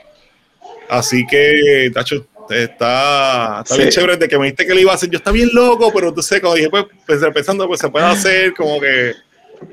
Así 0.90 1.26
que, 1.26 1.90
Tacho, 1.94 2.28
está, 2.50 3.62
está 3.64 3.76
bien 3.78 3.90
chévere 3.90 4.18
de 4.18 4.28
que 4.28 4.38
me 4.38 4.44
dijiste 4.46 4.68
que 4.68 4.74
lo 4.74 4.80
iba 4.82 4.92
a 4.92 4.96
hacer. 4.96 5.10
Yo 5.10 5.18
estaba 5.18 5.34
bien 5.34 5.50
loco, 5.54 5.92
pero 5.94 6.10
entonces 6.10 6.40
cuando 6.42 6.58
dije, 6.58 6.70
pues, 6.70 6.86
pensé- 7.08 7.32
pensando, 7.32 7.66
pues 7.68 7.80
se 7.80 7.90
puede 7.90 8.06
hacer 8.06 8.54
como 8.54 8.80
que 8.80 9.14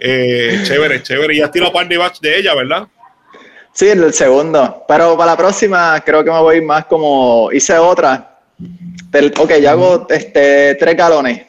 eh, 0.01 0.61
chévere, 0.64 1.03
chévere. 1.03 1.35
Y 1.35 1.39
ya 1.39 1.51
tirado 1.51 1.73
par 1.73 1.89
de 1.89 1.97
batch 1.97 2.21
de 2.21 2.39
ella, 2.39 2.55
¿verdad? 2.55 2.87
Sí, 3.79 3.89
el 3.89 4.12
segundo. 4.12 4.85
Pero 4.89 5.16
para 5.16 5.31
la 5.31 5.37
próxima 5.37 6.03
creo 6.05 6.24
que 6.24 6.33
me 6.33 6.41
voy 6.41 6.61
más 6.61 6.87
como 6.87 7.49
hice 7.53 7.79
otra. 7.79 8.39
Del, 9.12 9.33
ok, 9.39 9.53
yo 9.62 9.70
hago 9.70 10.07
este, 10.11 10.74
tres 10.74 10.97
galones. 10.97 11.43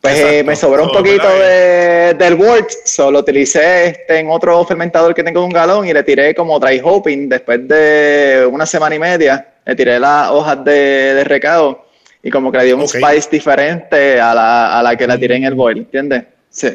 Pues 0.00 0.14
eh, 0.16 0.20
Exacto. 0.20 0.44
me 0.46 0.54
sobró 0.54 0.82
un 0.84 0.90
So, 0.90 0.98
poquito 0.98 1.28
de, 1.28 2.14
del 2.16 2.34
wort, 2.36 2.70
solo 2.84 3.18
utilicé 3.18 3.86
este, 3.88 4.20
en 4.20 4.30
otro 4.30 4.64
fermentador 4.64 5.12
que 5.12 5.24
tengo 5.24 5.44
un 5.44 5.50
galón 5.50 5.88
y 5.88 5.92
le 5.92 6.04
tiré 6.04 6.36
como 6.36 6.56
dry 6.60 6.80
hopping 6.84 7.28
después 7.28 7.66
de 7.66 8.48
una 8.48 8.64
semana 8.64 8.94
y 8.94 8.98
media. 9.00 9.44
le 9.66 9.74
tiré 9.74 9.98
las 9.98 10.30
hojas 10.30 10.64
de, 10.64 11.14
de 11.14 11.24
recado 11.24 11.84
y 12.22 12.30
como 12.30 12.52
que 12.52 12.58
le 12.58 12.64
dio 12.66 12.76
un 12.76 12.82
Ok. 12.82 12.90
spice 12.94 13.28
diferente 13.28 14.20
a 14.20 14.32
la, 14.34 14.78
a 14.78 14.82
la 14.84 14.94
que 14.94 15.04
la 15.04 15.18
tiré 15.18 15.34
en 15.34 15.44
el 15.44 15.54
boil, 15.54 15.78
¿entiendes? 15.78 16.22
Sí. 16.48 16.68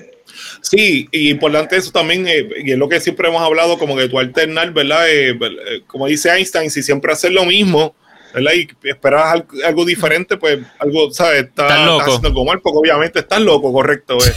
Sí, 0.62 1.08
y 1.12 1.30
importante 1.30 1.78
eso 1.78 1.92
también, 1.92 2.28
eh, 2.28 2.48
y 2.64 2.72
es 2.72 2.78
lo 2.78 2.90
que 2.90 3.00
siempre 3.00 3.28
hemos 3.30 3.42
hablado, 3.42 3.78
como 3.78 3.96
que 3.96 4.08
tú 4.10 4.20
alternar, 4.20 4.72
¿verdad? 4.74 5.10
Eh, 5.10 5.30
eh, 5.32 5.82
como 5.88 6.08
dice 6.08 6.30
Einstein, 6.30 6.70
si 6.72 6.82
siempre 6.84 7.12
haces 7.14 7.32
lo 7.32 7.46
mismo, 7.46 7.96
¿verdad? 8.34 8.52
Y 8.54 8.68
esperas 8.88 9.26
al- 9.28 9.46
algo, 9.64 9.86
diferente, 9.86 10.36
pues 10.38 10.60
algo, 10.80 11.10
¿sabes? 11.12 11.44
Está, 11.46 11.64
Estás 11.68 11.86
loco. 11.86 12.00
estás 12.00 12.08
haciendo 12.16 12.28
algo 12.28 12.46
mal, 12.46 12.60
porque 12.62 12.78
obviamente 12.80 13.20
estás 13.20 13.40
loco, 13.40 13.72
correcto. 13.72 14.18
eh. 14.28 14.34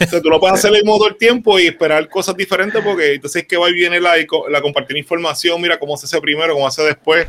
Entonces, 0.00 0.22
tú 0.22 0.28
no 0.30 0.38
puedes 0.38 0.54
hacer 0.58 0.70
el 0.74 0.82
mismo 0.82 0.98
todo 0.98 1.08
el 1.08 1.16
tiempo 1.16 1.58
y 1.58 1.66
esperar 1.66 2.08
cosas 2.08 2.36
diferentes, 2.36 2.80
porque 2.84 3.14
entonces 3.14 3.42
es 3.42 3.48
que 3.48 3.56
va 3.56 3.68
y 3.70 3.72
viene 3.74 4.00
la, 4.00 4.12
la 4.50 4.60
compartir 4.60 4.96
información, 4.96 5.60
mira 5.60 5.78
cómo 5.78 5.96
se 5.96 6.06
hace 6.06 6.20
primero, 6.20 6.54
cómo 6.54 6.70
se 6.70 6.82
hace 6.82 6.90
después. 6.90 7.26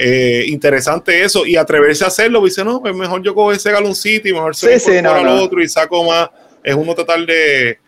Eh, 0.00 0.44
interesante 0.46 1.24
eso, 1.24 1.44
y 1.44 1.56
atreverse 1.56 2.04
a 2.04 2.06
hacerlo, 2.06 2.40
dice, 2.44 2.64
no, 2.64 2.80
pues 2.80 2.94
mejor 2.94 3.20
yo 3.22 3.34
cojo 3.34 3.50
ese 3.52 3.72
galoncito 3.72 4.28
y 4.28 4.32
mejor 4.32 4.54
se 4.54 4.78
Sí, 4.78 4.90
sí, 4.92 5.02
no, 5.02 5.10
al 5.12 5.24
no. 5.24 5.42
otro 5.42 5.60
y 5.60 5.68
saco 5.68 6.04
más. 6.04 6.30
Es 6.64 6.74
uno 6.74 6.94
total 6.94 7.26
de. 7.26 7.78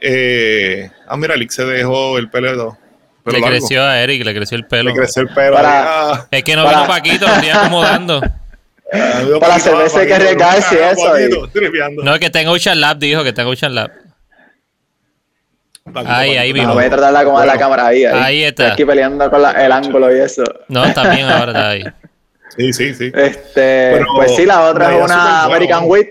Eh, 0.00 0.90
ah, 1.06 1.16
mira, 1.16 1.36
Lick 1.36 1.50
se 1.50 1.64
dejó 1.64 2.16
el 2.18 2.30
pelo. 2.30 2.78
pelo 3.24 3.36
le 3.36 3.40
largo. 3.40 3.46
creció 3.48 3.82
a 3.84 4.00
Eric, 4.00 4.24
le 4.24 4.34
creció 4.34 4.56
el 4.56 4.66
pelo. 4.66 4.90
Le 4.90 4.96
creció 4.96 5.22
el 5.22 5.28
pelo. 5.28 5.56
Para- 5.56 6.10
Ah, 6.12 6.26
Es 6.30 6.42
que 6.42 6.56
no 6.56 6.64
Para- 6.64 6.78
vino 6.78 6.88
Paquito, 6.88 7.26
lo 7.26 7.32
estoy 7.34 7.50
acomodando. 7.50 8.20
ah, 8.22 8.30
Para 8.92 9.22
la 9.28 9.38
Paquito, 9.40 9.60
cerveza 9.60 10.00
hay 10.00 10.06
que 10.06 10.12
Paquito, 10.14 10.26
arriesgarse 10.44 10.74
y 10.74 10.78
ah, 10.78 10.90
eso, 10.90 11.04
Paquito. 11.04 12.02
No, 12.02 12.14
es 12.14 12.20
que 12.30 12.38
en 12.40 12.48
Ocean 12.48 12.80
Lab, 12.80 12.98
dijo 12.98 13.22
que 13.22 13.28
en 13.36 13.46
Ocean 13.46 13.74
Lab. 13.74 13.90
Paquito, 15.92 16.12
Ahí, 16.14 16.36
ahí 16.36 16.48
No, 16.52 16.54
vino. 16.54 16.74
voy 16.74 16.84
a 16.84 16.90
tratar 16.90 17.12
de 17.12 17.18
acomodar 17.18 17.46
Bueno, 17.46 17.52
la 17.54 17.58
cámara 17.58 17.86
ahí. 17.88 18.04
Ahí, 18.04 18.18
ahí 18.22 18.44
está. 18.44 18.62
Estoy 18.68 18.72
aquí 18.74 18.84
peleando 18.84 19.30
con 19.30 19.42
la- 19.42 19.52
el 19.52 19.72
ángulo 19.72 20.14
y 20.14 20.20
eso. 20.20 20.44
No, 20.68 20.84
está 20.84 21.10
bien 21.14 21.26
ahora, 21.28 21.52
está 21.52 21.68
ahí. 21.70 21.84
Sí, 22.56 22.72
sí, 22.72 22.94
sí. 22.94 23.12
Este, 23.14 23.92
Pero 23.92 24.06
pues 24.16 24.34
sí, 24.36 24.44
la 24.46 24.62
otra 24.62 24.94
es 24.96 25.02
una 25.04 25.44
American. 25.44 25.82
Wheat. 25.84 26.06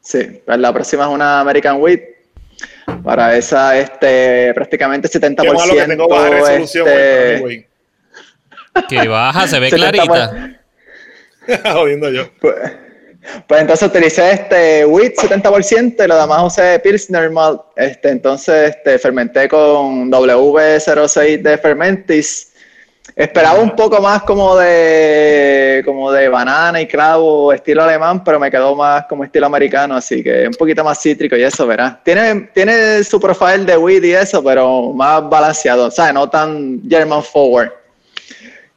Sí, 0.00 0.40
pues 0.44 0.58
la 0.58 0.72
próxima 0.72 1.04
es 1.04 1.10
una 1.10 1.40
American 1.40 1.80
Wheat. 1.80 2.00
Para 3.04 3.36
esa, 3.36 3.78
este, 3.78 4.52
prácticamente 4.54 5.08
70%. 5.08 5.42
Qué 5.42 5.52
malo 5.52 5.74
que 5.74 5.84
tengo 5.84 6.08
baja 6.08 6.30
resolución. 6.30 6.88
este, 6.88 7.38
güey, 7.40 7.66
Que 8.88 9.08
baja, 9.08 9.46
se 9.46 9.60
ve 9.60 9.70
70 9.70 9.90
clarita. 9.90 10.60
Jodiendo 11.72 12.10
yo. 12.10 12.30
Pues, 12.40 12.54
pues 13.46 13.60
entonces 13.60 13.88
utilicé 13.88 14.32
este 14.32 14.86
wheat 14.86 15.14
70% 15.14 16.04
y 16.04 16.08
lo 16.08 16.20
demás 16.20 16.42
usé 16.44 16.78
Pilsner 16.78 17.30
Malt. 17.30 17.60
Este, 17.76 18.10
entonces 18.10 18.70
este, 18.70 18.98
fermenté 18.98 19.48
con 19.48 20.10
W06 20.10 21.42
de 21.42 21.58
Fermentis. 21.58 22.47
Esperaba 23.16 23.58
un 23.58 23.74
poco 23.74 24.00
más 24.00 24.22
como 24.22 24.56
de 24.56 25.82
como 25.84 26.12
de 26.12 26.28
banana 26.28 26.80
y 26.80 26.86
clavo 26.86 27.52
estilo 27.52 27.82
alemán, 27.82 28.22
pero 28.22 28.38
me 28.38 28.50
quedó 28.50 28.76
más 28.76 29.06
como 29.06 29.24
estilo 29.24 29.46
americano, 29.46 29.96
así 29.96 30.22
que 30.22 30.46
un 30.46 30.54
poquito 30.54 30.84
más 30.84 31.00
cítrico 31.00 31.36
y 31.36 31.42
eso, 31.42 31.66
verás. 31.66 32.02
Tiene, 32.04 32.50
tiene 32.54 33.02
su 33.02 33.18
profile 33.18 33.64
de 33.64 33.76
wheat 33.76 34.04
y 34.04 34.12
eso, 34.12 34.42
pero 34.42 34.92
más 34.92 35.28
balanceado, 35.28 35.86
o 35.86 35.90
sea, 35.90 36.12
no 36.12 36.28
tan 36.28 36.82
German 36.88 37.22
forward. 37.22 37.72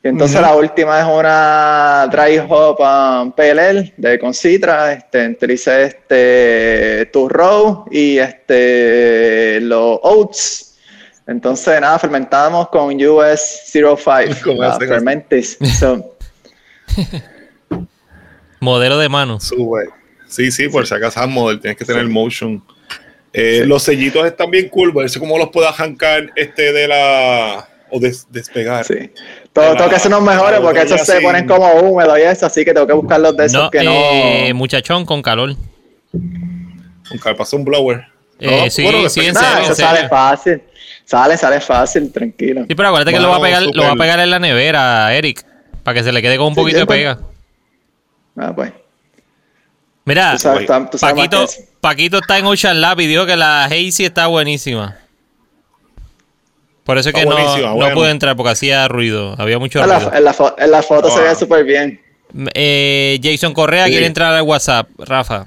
Y 0.04 0.08
entonces 0.08 0.42
la 0.42 0.56
última 0.56 1.00
es 1.00 1.06
una 1.06 2.08
dry 2.12 2.40
hop 2.50 2.80
um, 2.80 3.32
PLL 3.34 3.94
de 3.98 4.18
Concitra. 4.18 4.94
Este, 4.94 5.28
utilicé 5.28 5.84
este 5.84 7.06
Turrow 7.14 7.86
y 7.92 8.18
este 8.18 9.60
los 9.62 10.00
oats. 10.02 10.71
Entonces 11.32 11.80
nada, 11.82 11.98
fermentamos 11.98 12.70
con 12.70 12.94
US 13.04 13.62
05, 13.72 13.96
¿Cómo 14.44 14.62
la 14.62 14.70
hacen 14.70 14.84
eso? 14.84 14.94
Fermentis. 14.94 15.58
So, 15.80 16.16
Modelo 18.60 18.98
de 19.00 19.10
mano. 19.10 19.40
Sube. 19.40 19.90
Sí, 20.28 20.52
sí, 20.52 20.70
por 20.70 20.86
si 20.88 20.94
acaso 20.94 21.22
es 21.22 21.28
model, 21.28 21.60
tienes 21.60 21.78
que 21.78 21.86
tener 21.86 22.08
motion. 22.08 22.64
Eh, 23.34 23.64
Los 23.66 23.84
sellitos 23.84 24.26
están 24.26 24.52
bien 24.52 24.70
cool, 24.70 24.92
ver 24.92 25.10
si 25.10 25.20
cómo 25.20 25.38
los 25.38 25.50
puedo 25.50 25.68
arrancar 25.68 26.30
este 26.36 26.72
de 26.72 26.88
la. 26.88 27.68
o 27.90 28.00
des- 28.00 28.28
despegar. 28.30 28.86
sí. 28.86 29.12
Todo, 29.52 29.76
tengo 29.76 29.90
que 29.90 29.96
hacer 29.96 30.12
unos 30.14 30.24
mejores 30.24 30.60
porque 30.62 30.80
esos 30.80 30.92
botella 30.92 31.06
se 31.06 31.14
sin- 31.14 31.24
ponen 31.24 31.48
como 31.48 31.70
húmedos 31.74 32.18
y 32.20 32.22
eso, 32.22 32.46
así 32.46 32.64
que 32.64 32.74
tengo 32.74 32.88
que 32.88 32.94
buscar 32.94 33.20
los 33.20 33.36
de 33.36 33.46
esos 33.46 33.64
No, 33.64 33.72
que 33.72 33.84
no. 33.84 33.92
eh, 33.94 34.54
muchachón 34.54 35.06
con 35.06 35.22
calor. 35.22 35.56
Nunca 36.14 37.36
pasó 37.36 37.58
un 37.58 37.66
blower. 37.66 38.06
Eh, 38.40 38.64
No, 38.64 38.70
sí, 38.70 38.84
bueno, 38.84 39.10
sí, 39.10 39.20
en 39.22 39.26
después- 39.28 39.34
Nah, 39.34 39.42
serio, 39.42 39.62
eso 39.64 39.70
en 39.72 39.76
serio. 39.76 39.92
sale 39.96 40.10
fácil. 40.10 40.62
Sale, 41.12 41.36
sale 41.38 41.60
fácil, 41.60 42.10
tranquilo. 42.10 42.64
Sí, 42.70 42.74
pero 42.74 42.88
acuérdate 42.88 43.12
que 43.12 43.20
lo 43.20 43.28
va 43.30 43.36
a 43.36 43.42
pegar, 43.42 43.64
lo 43.64 43.84
va 43.84 43.92
a 43.92 43.96
pegar 43.96 44.18
en 44.22 44.30
la 44.30 44.40
nevera, 44.40 45.14
Eric. 45.14 45.46
Para 45.84 45.96
que 45.98 46.04
se 46.06 46.12
le 46.14 46.22
quede 46.22 46.38
con 46.38 46.48
un 46.48 46.54
Sí, 46.56 46.62
poquito 46.62 46.80
de 46.80 46.86
pega. 46.88 47.20
Ah, 48.38 48.54
pues. 48.56 48.72
Mira, 50.06 50.32
Tú 50.32 50.40
sabes, 50.40 50.66
tú- 50.66 50.88
tú 50.92 50.98
sabes 50.98 51.16
más 51.18 51.28
Paquito. 51.28 51.48
Paquito 51.82 52.18
está 52.20 52.38
en 52.38 52.46
Ocean 52.46 52.80
Lab 52.80 53.00
y 53.02 53.08
dijo 53.08 53.26
que 53.26 53.36
la 53.36 53.66
Hazy 53.66 54.06
está 54.06 54.28
buenísima. 54.28 54.98
Por 56.86 56.98
eso 56.98 57.10
es 57.10 57.16
que 57.16 57.26
no, 57.26 57.38
no 57.58 57.76
bueno. 57.76 57.94
pude 57.96 58.10
entrar 58.10 58.36
porque 58.38 58.52
hacía 58.52 58.88
ruido. 58.88 59.36
Había 59.38 59.60
mucho 59.60 59.82
En 59.82 59.90
la, 59.90 60.00
ruido. 60.00 60.14
en 60.16 60.24
la 60.24 60.34
fo- 60.34 60.56
en 60.58 60.72
la 60.72 60.82
foto 60.82 61.10
se 61.10 61.20
ve 61.22 61.36
súper 61.36 61.64
bien. 61.66 62.02
Eh, 62.54 63.20
Jason 63.22 63.54
Correa 63.54 63.86
Sí. 63.86 63.92
quiere 63.92 64.06
entrar 64.06 64.34
al 64.34 64.44
WhatsApp, 64.44 64.88
Rafa. 64.98 65.46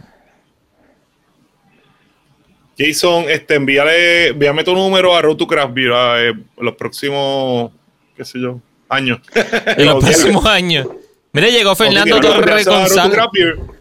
Jason, 2.76 3.26
este, 3.28 3.54
envíale, 3.54 4.28
envíame 4.28 4.64
tu 4.64 4.74
número 4.74 5.14
a 5.14 5.22
Road 5.22 5.36
to 5.36 5.46
Craft 5.46 5.74
Beer 5.74 5.92
eh, 6.18 6.34
los 6.58 6.74
próximos, 6.74 7.70
qué 8.16 8.24
sé 8.24 8.40
yo, 8.40 8.60
años. 8.88 9.20
En 9.76 9.86
los 9.86 10.04
próximos 10.04 10.44
años. 10.46 10.88
Mira, 11.32 11.48
llegó 11.48 11.74
Fernando 11.74 12.20
Torres 12.20 12.66
González. 12.66 13.18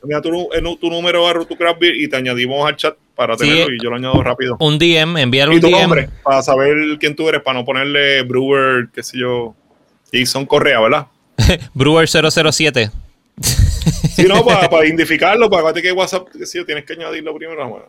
Envía 0.01 0.21
tu, 0.21 0.89
número 0.89 1.27
a 1.27 1.33
Road 1.33 1.45
to 1.45 1.55
Craft 1.55 1.79
Beer 1.79 1.95
y 1.95 2.07
te 2.07 2.15
añadimos 2.17 2.67
al 2.67 2.75
chat 2.75 2.95
para 3.15 3.37
Sí. 3.37 3.47
tenerlo 3.47 3.75
y 3.75 3.83
yo 3.83 3.89
lo 3.89 3.95
añado 3.95 4.21
rápido. 4.23 4.57
Un 4.59 4.77
DM, 4.79 5.17
enviarle 5.17 5.55
Y 5.55 5.57
un 5.57 5.61
tu 5.61 5.67
DM. 5.67 5.81
nombre, 5.81 6.09
para 6.23 6.41
saber 6.41 6.75
quién 6.99 7.15
tú 7.15 7.29
eres, 7.29 7.41
para 7.41 7.59
no 7.59 7.65
ponerle 7.65 8.23
Brewer, 8.23 8.87
qué 8.93 9.03
sé 9.03 9.19
yo, 9.19 9.55
Jason 10.11 10.45
Correa, 10.45 10.79
¿verdad? 10.79 11.07
Brewer 11.73 12.07
007. 12.07 12.91
Si 13.39 14.23
no, 14.23 14.43
para, 14.45 14.69
para 14.69 14.85
identificarlo, 14.85 15.49
para 15.49 15.73
que 15.73 15.91
WhatsApp, 15.91 16.27
qué 16.35 16.45
sé 16.45 16.59
yo, 16.59 16.65
tienes 16.65 16.85
que 16.85 16.93
añadirlo 16.93 17.35
primero. 17.35 17.67
Bueno. 17.67 17.85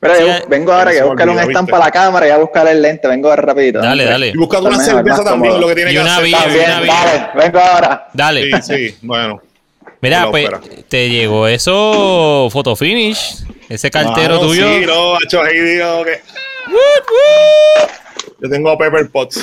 Pero 0.00 0.14
Sí, 0.14 0.20
yo 0.20 0.28
eh, 0.28 0.44
vengo 0.48 0.72
ahora 0.72 0.92
que 0.92 1.02
buscar 1.02 1.28
un 1.28 1.38
stand 1.40 1.68
para 1.68 1.86
la 1.86 1.90
cámara 1.90 2.26
y 2.26 2.30
voy 2.30 2.36
a 2.36 2.40
buscar 2.40 2.68
el 2.68 2.80
lente. 2.80 3.08
Vengo 3.08 3.30
ahora 3.30 3.42
rapidito. 3.42 3.80
Dale, 3.80 4.04
dale. 4.04 4.28
Y 4.28 4.36
buscando 4.36 4.68
una 4.68 4.78
cerveza 4.78 5.24
también, 5.24 5.54
cómodo. 5.54 5.60
lo 5.60 5.68
que 5.68 5.74
tiene 5.74 5.90
Y 5.90 5.94
que 5.94 6.00
una 6.00 6.16
hacer. 6.18 6.30
También, 6.32 6.70
una 6.70 6.94
dale, 6.94 7.28
vengo 7.34 7.58
ahora. 7.58 8.08
Dale. 8.12 8.42
Sí, 8.42 8.62
sí, 8.62 8.96
bueno. 9.02 9.42
Mira, 10.00 10.30
pues 10.30 10.48
te 10.88 11.08
llegó 11.08 11.48
eso, 11.48 12.48
photo 12.52 12.76
finish. 12.76 13.44
Ese 13.68 13.90
cartero 13.90 14.36
Mano, 14.36 14.46
tuyo. 14.46 14.68
Sí, 14.68 14.86
no, 14.86 15.14
macho, 15.14 15.42
ahí 15.42 15.58
digo 15.58 16.04
que. 16.04 16.20
Yo 18.40 18.48
tengo 18.48 18.78
Pepper 18.78 19.10
Pots. 19.10 19.42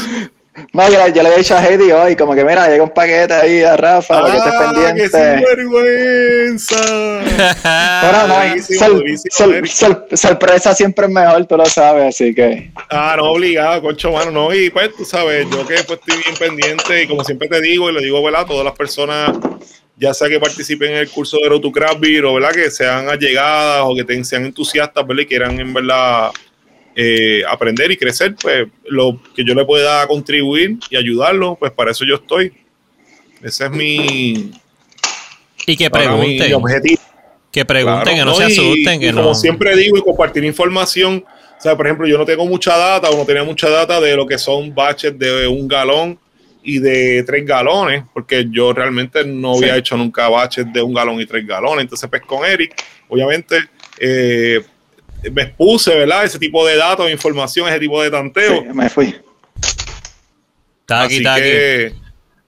No, 0.71 0.89
yo, 0.89 1.05
le- 1.05 1.11
yo 1.11 1.21
le 1.21 1.27
había 1.27 1.37
dicho 1.39 1.55
a 1.55 1.61
Heidi 1.65 1.91
hoy, 1.91 2.15
como 2.15 2.33
que 2.33 2.45
mira, 2.45 2.67
llega 2.69 2.81
un 2.83 2.89
paquete 2.93 3.33
ahí 3.33 3.61
a 3.61 3.75
Rafa, 3.75 4.21
para 4.21 4.31
que 4.31 4.37
estés 4.37 4.53
¡Ah, 4.55 4.73
qué 4.73 4.81
pendiente. 5.09 5.37
sinvergüenza! 5.37 6.75
Pero 8.01 8.27
no, 8.27 8.63
sor- 8.79 9.03
sor- 9.29 9.67
sor- 9.67 10.07
sorpresa 10.13 10.73
siempre 10.73 11.05
es 11.07 11.11
mejor, 11.11 11.45
tú 11.45 11.57
lo 11.57 11.65
sabes, 11.65 12.15
así 12.15 12.33
que. 12.33 12.71
Ah, 12.89 13.15
no, 13.17 13.31
obligado, 13.31 13.81
concho, 13.81 14.11
mano, 14.11 14.31
no. 14.31 14.53
Y 14.53 14.69
pues, 14.69 14.95
tú 14.95 15.03
sabes, 15.03 15.45
yo 15.49 15.67
que 15.67 15.75
pues, 15.83 15.99
estoy 15.99 16.23
bien 16.23 16.35
pendiente 16.37 17.03
y 17.03 17.07
como 17.07 17.23
siempre 17.25 17.47
te 17.49 17.59
digo, 17.61 17.89
y 17.89 17.93
le 17.93 18.01
digo, 18.01 18.23
¿verdad? 18.23 18.45
Todas 18.45 18.63
las 18.63 18.75
personas, 18.75 19.31
ya 19.97 20.13
sea 20.13 20.29
que 20.29 20.39
participen 20.39 20.91
en 20.91 20.97
el 20.99 21.09
curso 21.09 21.37
de 21.39 21.49
Road 21.49 21.61
to 21.61 21.71
Craft 21.71 21.99
Beer, 21.99 22.23
o 22.25 22.33
¿verdad? 22.33 22.51
Que 22.53 22.71
sean 22.71 23.09
allegadas 23.09 23.81
o 23.85 23.93
que 23.93 24.23
sean 24.23 24.45
entusiastas, 24.45 25.05
¿verdad? 25.05 25.23
Y 25.23 25.25
quieran, 25.25 25.59
en 25.59 25.73
verdad, 25.73 26.29
eh, 26.95 27.41
aprender 27.49 27.91
y 27.91 27.97
crecer, 27.97 28.35
pues 28.41 28.67
lo 28.87 29.21
que 29.35 29.43
yo 29.43 29.53
le 29.53 29.65
pueda 29.65 30.07
contribuir 30.07 30.77
y 30.89 30.95
ayudarlo, 30.95 31.55
pues 31.55 31.71
para 31.71 31.91
eso 31.91 32.05
yo 32.07 32.15
estoy. 32.15 32.53
Ese 33.43 33.65
es 33.65 33.71
mi, 33.71 34.51
Y 35.67 35.75
que 35.77 35.89
pregunten. 35.89 36.47
mi 36.47 36.53
objetivo. 36.53 37.01
Que 37.51 37.65
pregunten, 37.65 38.03
Claro, 38.03 38.17
que 38.17 38.25
no, 38.25 38.31
¿no? 38.31 38.35
se 38.35 38.43
asusten, 38.45 38.95
y 38.95 38.99
que 38.99 39.11
como 39.13 39.21
no. 39.29 39.35
siempre 39.35 39.75
digo, 39.77 39.97
y 39.97 40.01
compartir 40.01 40.43
información. 40.43 41.23
O 41.57 41.61
sea, 41.61 41.75
por 41.75 41.85
ejemplo, 41.87 42.05
yo 42.07 42.17
no 42.17 42.25
tengo 42.25 42.45
mucha 42.45 42.75
data 42.77 43.09
o 43.09 43.17
no 43.17 43.25
tenía 43.25 43.43
mucha 43.43 43.69
data 43.69 43.99
de 44.01 44.15
lo 44.15 44.25
que 44.25 44.37
son 44.37 44.73
batches 44.75 45.17
de 45.17 45.47
un 45.47 45.67
galón 45.67 46.19
y 46.63 46.79
de 46.79 47.23
tres 47.23 47.45
galones, 47.45 48.03
porque 48.13 48.47
yo 48.49 48.73
realmente 48.73 49.23
no 49.25 49.55
Sí. 49.55 49.63
había 49.63 49.77
hecho 49.77 49.95
nunca 49.95 50.27
batches 50.29 50.65
de 50.73 50.81
un 50.81 50.93
galón 50.93 51.21
y 51.21 51.25
tres 51.25 51.45
galones. 51.47 51.83
Entonces, 51.83 52.09
pues 52.09 52.21
con 52.23 52.43
Eric, 52.45 52.73
obviamente, 53.07 53.57
eh, 53.99 54.61
me 55.32 55.43
expuse, 55.43 55.93
¿verdad? 55.95 56.23
Ese 56.23 56.39
tipo 56.39 56.65
de 56.65 56.76
datos, 56.76 57.09
información, 57.11 57.67
ese 57.67 57.80
tipo 57.80 58.01
de 58.01 58.11
tanteo. 58.11 58.61
Sí, 58.61 58.67
me 58.73 58.89
fui. 58.89 59.15
Está 60.82 61.01
aquí, 61.01 61.15
Así 61.15 61.17
está 61.17 61.34
aquí. 61.36 61.43
que 61.43 61.93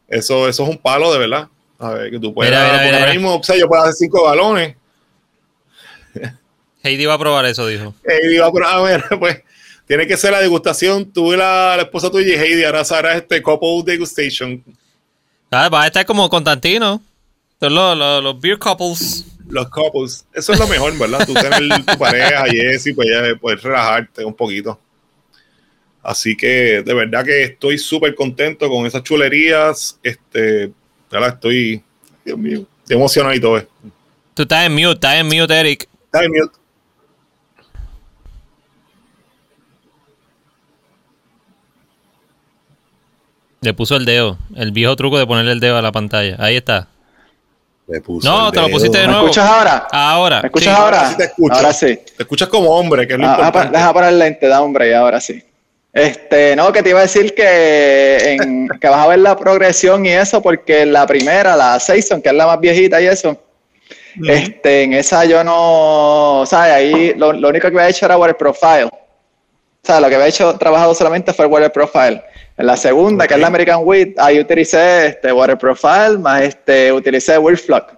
eso, 0.08 0.48
eso 0.48 0.64
es 0.64 0.70
un 0.70 0.78
palo 0.78 1.12
de 1.12 1.20
verdad. 1.20 1.48
A 1.80 1.92
ver, 1.92 2.12
que 2.12 2.20
tú 2.20 2.34
puedas. 2.34 2.52
Mira, 2.52 2.62
mira, 2.64 2.74
porque 2.74 2.86
mira, 2.88 3.00
ahora 3.00 3.14
mismo, 3.14 3.36
o 3.36 3.44
sea, 3.44 3.56
yo 3.56 3.68
puedo 3.68 3.82
hacer 3.84 3.94
cinco 3.96 4.26
galones. 4.26 4.76
Heidi 6.84 7.06
va 7.06 7.14
a 7.16 7.20
probar 7.20 7.46
eso, 7.46 7.68
dijo. 7.68 7.94
Heidi 8.06 8.36
iba 8.36 8.52
por 8.52 8.64
a 8.66 8.80
ver, 8.82 9.04
pues 9.20 9.44
tiene 9.86 10.08
que 10.08 10.18
ser 10.18 10.32
la 10.32 10.40
degustación. 10.42 11.12
Tuve 11.12 11.38
la, 11.38 11.76
la 11.76 11.84
esposa 11.84 12.10
tuya 12.10 12.36
y 12.36 12.38
Heidi, 12.38 12.64
ahora 12.64 12.82
harás 12.82 13.18
este 13.18 13.42
couple 13.42 13.84
degustation. 13.86 14.64
Ah, 15.52 15.70
va 15.70 15.84
a 15.84 15.88
estar 15.88 16.06
como 16.06 16.30
Constantino. 16.30 17.02
Son 17.60 17.74
los, 17.74 17.98
los, 17.98 18.24
los 18.24 18.40
beer 18.40 18.60
couples. 18.60 19.26
Los 19.50 19.70
couples. 19.70 20.26
Eso 20.34 20.54
es 20.54 20.60
lo 20.60 20.68
mejor, 20.68 20.98
¿verdad? 20.98 21.26
Tú 21.26 21.34
tener 21.34 21.86
tu 21.86 21.98
pareja 21.98 22.46
y 22.54 22.60
eso 22.60 22.90
y 22.90 22.94
pues 22.94 23.08
ya 23.10 23.36
poder 23.40 23.60
relajarte 23.60 24.26
un 24.26 24.34
poquito. 24.34 24.80
Así 26.04 26.38
que 26.38 26.84
de 26.84 26.94
verdad 26.94 27.26
que 27.26 27.44
estoy 27.44 27.78
súper 27.78 28.16
contento 28.16 28.70
con 28.70 28.86
esas 28.86 29.04
chulerías. 29.04 30.00
Este, 30.04 30.72
¿verdad? 31.12 31.34
Estoy, 31.36 31.84
Dios 32.24 32.38
mío, 32.38 32.66
emocionado 32.90 33.36
y 33.36 33.40
todo. 33.40 33.66
Tú 34.34 34.44
estás 34.44 34.66
en 34.66 34.74
mute, 34.74 34.94
estás 34.94 35.16
en 35.16 35.26
mute, 35.28 35.54
Eric. 35.54 35.90
Está 36.06 36.24
en 36.24 36.32
mute. 36.32 36.58
Le 43.62 43.74
puso 43.74 43.96
el 43.96 44.06
dedo. 44.06 44.38
El 44.56 44.72
viejo 44.72 44.96
truco 44.96 45.18
de 45.18 45.28
ponerle 45.28 45.52
el 45.52 45.60
dedo 45.60 45.78
a 45.78 45.82
la 45.82 45.92
pantalla. 45.92 46.36
Ahí 46.40 46.56
está. 46.56 46.88
No, 48.24 48.52
te 48.52 48.60
lo 48.60 48.70
pusiste 48.70 48.98
de 48.98 49.06
¿Me 49.08 49.14
nuevo. 49.14 49.28
escuchas 49.28 49.50
ahora? 49.50 49.88
Ahora. 49.92 50.42
¿Me 50.42 50.48
escuchas 50.48 50.76
Sí, 50.76 50.82
ahora? 50.82 51.10
sí 51.10 51.16
te 51.18 51.24
escucho. 51.24 51.56
Ahora 51.56 51.74
sí. 51.74 51.96
Te 52.18 52.24
escuchas 52.24 52.50
como 52.50 52.70
hombre, 52.72 53.08
que 53.08 53.14
es 53.14 53.20
lo 53.20 53.26
Ah, 53.28 53.36
ah, 53.36 53.46
importante. 53.46 53.78
deja 53.78 53.94
poner 53.94 54.10
el 54.10 54.20
lente, 54.20 54.48
da 54.48 54.62
hombre, 54.62 54.90
y 54.90 54.94
ahora 54.94 55.22
sí. 55.22 55.42
Este, 55.94 56.56
no, 56.56 56.72
que 56.74 56.84
te 56.84 56.90
iba 56.90 57.00
a 57.00 57.04
decir 57.04 57.34
que, 57.34 58.34
en- 58.34 58.68
que 58.82 58.88
vas 58.90 59.00
a 59.00 59.08
ver 59.08 59.20
la 59.20 59.38
progresión 59.38 60.06
y 60.06 60.10
eso, 60.10 60.42
porque 60.42 60.86
la 60.86 61.08
primera, 61.08 61.56
la 61.56 61.80
Season, 61.80 62.22
que 62.22 62.30
es 62.30 62.36
la 62.36 62.46
más 62.46 62.60
viejita 62.60 63.02
y 63.02 63.08
eso, 63.08 63.42
este, 64.28 64.84
en 64.84 64.94
esa 64.94 65.24
yo 65.26 65.44
no, 65.44 66.44
¿sabes? 66.46 66.74
Ahí 66.74 67.14
lo, 67.16 67.32
lo 67.34 67.50
único 67.50 67.70
que 67.70 67.78
había 67.78 67.90
hecho 67.90 68.06
era 68.06 68.18
Water 68.18 68.36
Profile. 68.36 68.86
O 68.86 68.92
sea, 69.84 70.02
lo 70.02 70.10
que 70.10 70.16
había 70.16 70.28
hecho, 70.28 70.58
trabajado 70.58 70.94
solamente 70.94 71.32
fue 71.34 71.46
el 71.46 71.52
Water 71.52 71.72
Profile. 71.72 72.22
En 72.58 72.66
la 72.66 72.76
segunda, 72.76 73.28
que 73.28 73.36
es 73.36 73.40
la. 73.40 73.48
American 73.48 73.82
Wheat, 73.84 74.18
ahí 74.18 74.40
utilicé 74.40 75.08
este 75.08 75.32
Water 75.32 75.58
Profile, 75.58 76.18
más 76.18 76.42
este, 76.42 76.92
utilicé 76.92 77.38
Whirlflock. 77.38 77.94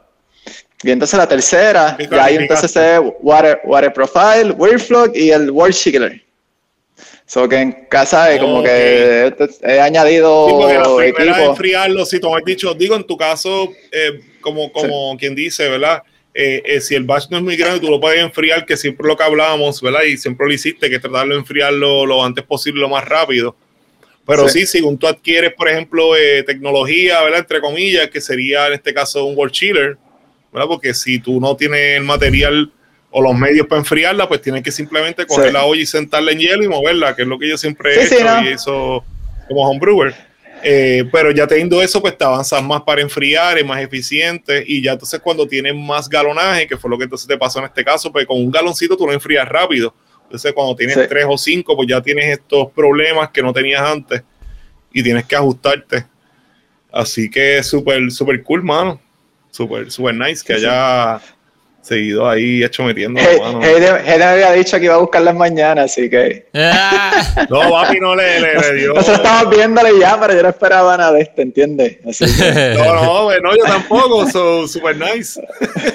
Y 0.84 0.91
entonces 0.91 1.18
la 1.18 1.28
tercera, 1.28 1.95
¿Qué 1.97 2.07
y 2.12 2.16
ahí 2.18 2.36
entonces 2.38 2.74
es 2.76 2.99
Water, 3.22 3.60
water 3.66 3.91
Profile, 3.93 4.51
Whirlflock 4.51 5.16
y 5.16 5.32
el 5.32 5.51
World 5.51 5.74
Chiller. 5.76 6.24
So 7.26 7.47
que 7.47 7.57
en 7.57 7.72
casa 7.89 8.34
es 8.34 8.39
como 8.39 8.60
Ok. 8.60 8.66
que 8.66 9.34
he 9.62 9.80
añadido 9.80 10.47
Sí, 10.47 10.53
porque 10.57 10.74
la 10.74 10.84
primera 10.84 11.32
es 11.32 11.38
equipo. 11.38 11.51
enfriarlo, 11.51 12.05
si 12.05 12.20
tú 12.20 12.36
has 12.36 12.43
dicho, 12.43 12.74
digo, 12.74 12.95
en 12.95 13.03
tu 13.03 13.16
caso, 13.18 13.72
eh, 13.91 14.20
como, 14.41 14.72
como 14.72 15.16
quien 15.18 15.36
dice, 15.36 15.70
¿verdad? 15.70 16.01
Eh, 16.34 16.62
eh, 16.66 16.82
si 16.82 16.95
el 16.95 17.03
batch 17.03 17.30
no 17.30 17.38
es 17.38 17.43
muy 17.43 17.55
grande, 17.55 17.80
tú 17.82 17.89
lo 17.91 17.99
puedes 17.99 18.20
enfriar, 18.22 18.66
que 18.66 18.78
siempre 18.78 19.05
lo 19.07 19.16
que 19.16 19.24
hablábamos, 19.24 19.82
¿verdad? 19.82 20.03
Y 20.03 20.18
siempre 20.18 20.47
lo 20.47 20.53
hiciste, 20.53 20.89
que 20.89 20.95
es 20.95 21.01
tratarlo 21.01 21.36
de 21.36 21.41
enfriarlo 21.41 22.05
lo 22.05 22.24
antes 22.24 22.43
posible, 22.45 22.82
lo 22.82 22.89
más 22.89 23.05
rápido. 23.05 23.55
Pero 24.30 24.48
sí, 24.48 24.60
Sí. 24.62 24.68
según 24.68 24.98
tú 24.98 25.08
adquieres, 25.08 25.54
por 25.54 25.68
ejemplo, 25.68 26.16
eh, 26.16 26.44
tecnología, 26.44 27.22
¿verdad? 27.24 27.40
Entre 27.40 27.60
comillas, 27.60 28.10
que 28.10 28.22
sería 28.22 28.68
en 28.68 28.74
este 28.74 28.94
caso 28.94 29.26
un 29.26 29.36
World 29.36 29.52
Chiller, 29.54 29.98
¿verdad? 30.54 30.68
Porque 30.68 30.94
si 30.94 31.20
tú 31.20 31.42
no 31.42 31.56
tienes 31.58 31.98
el 31.98 32.04
material 32.04 32.72
o 33.12 33.22
los 33.22 33.36
medios 33.36 33.66
para 33.68 33.80
enfriarla, 33.80 34.28
pues 34.28 34.42
tienes 34.42 34.62
que 34.64 34.72
simplemente 34.72 35.26
coger 35.26 35.48
Sí. 35.48 35.52
la 35.54 35.66
olla 35.66 35.82
y 35.82 35.86
sentarla 35.86 36.32
en 36.32 36.40
hielo 36.40 36.64
y 36.64 36.68
moverla, 36.68 37.16
que 37.16 37.24
es 37.24 37.28
lo 37.28 37.40
que 37.40 37.50
yo 37.50 37.58
siempre 37.58 37.96
he 37.96 38.06
sí, 38.06 38.16
hecho 38.16 38.24
¿no? 38.26 38.44
y 38.44 38.54
eso 38.54 39.04
como 39.48 39.68
homebrewer. 39.68 40.14
Eh, 40.62 41.06
pero 41.12 41.32
ya 41.32 41.48
teniendo 41.48 41.82
eso, 41.82 42.02
pues 42.02 42.18
te 42.18 42.24
avanzas 42.26 42.62
más 42.62 42.82
para 42.82 43.02
enfriar, 43.02 43.58
es 43.58 43.66
más 43.66 43.82
eficiente 43.82 44.64
y 44.68 44.84
ya 44.84 44.92
entonces 44.92 45.20
cuando 45.22 45.48
tienes 45.48 45.74
más 45.74 46.08
galonaje, 46.10 46.68
que 46.68 46.78
fue 46.78 46.90
lo 46.90 46.98
que 46.98 47.06
entonces 47.06 47.28
te 47.28 47.38
pasó 47.38 47.60
en 47.60 47.66
este 47.66 47.84
caso, 47.84 48.12
pues 48.12 48.26
con 48.28 48.38
un 48.38 48.52
galoncito 48.52 48.96
tú 48.98 49.08
lo 49.08 49.14
enfrías 49.14 49.48
rápido. 49.48 49.94
Entonces 50.30 50.54
cuando 50.54 50.76
tienes 50.76 50.96
Sí. 50.96 51.02
tres 51.10 51.26
o 51.28 51.38
cinco, 51.40 51.76
pues 51.76 51.88
ya 51.90 52.00
tienes 52.02 52.26
estos 52.38 52.72
problemas 52.72 53.30
que 53.30 53.42
no 53.42 53.52
tenías 53.52 53.82
antes 53.82 54.22
y 54.94 55.02
tienes 55.02 55.26
que 55.26 55.36
ajustarte. 55.36 56.06
Así 56.92 57.30
que 57.30 57.64
súper, 57.64 58.12
súper 58.12 58.44
cool, 58.44 58.64
mano. 58.64 59.02
Súper, 59.52 59.90
súper 59.92 60.14
nice 60.16 60.44
que 60.46 60.54
Sí, 60.56 60.60
sí. 60.62 60.66
haya 60.68 61.20
seguido 61.82 62.30
ahí 62.30 62.64
hecho 62.64 62.84
metiendo. 62.84 63.20
Hayden 63.20 63.96
Hayden 64.08 64.22
había 64.22 64.52
dicho 64.52 64.78
que 64.78 64.86
iba 64.86 64.94
a 64.96 64.98
buscarlas 65.00 65.34
mañana, 65.34 65.84
así 65.84 66.08
que. 66.10 66.48
Ah, 66.54 67.48
No, 67.50 67.70
papi 67.72 68.00
no 68.00 68.16
le, 68.16 68.40
le, 68.40 68.54
le 68.60 68.74
dio. 68.76 68.94
Nosotros 68.94 69.18
estábamos 69.18 69.56
viéndole 69.56 70.00
ya, 70.00 70.20
pero 70.20 70.34
yo 70.36 70.44
no 70.44 70.50
esperaba 70.50 70.98
nada 70.98 71.14
de 71.14 71.22
esto, 71.22 71.42
¿entiendes? 71.42 71.98
Así 72.08 72.26
que, 72.26 72.76
No, 72.78 73.30
no, 73.30 73.40
no, 73.40 73.56
yo 73.58 73.64
tampoco. 73.64 74.30
So, 74.30 74.68
super 74.68 74.96
nice. 74.98 75.42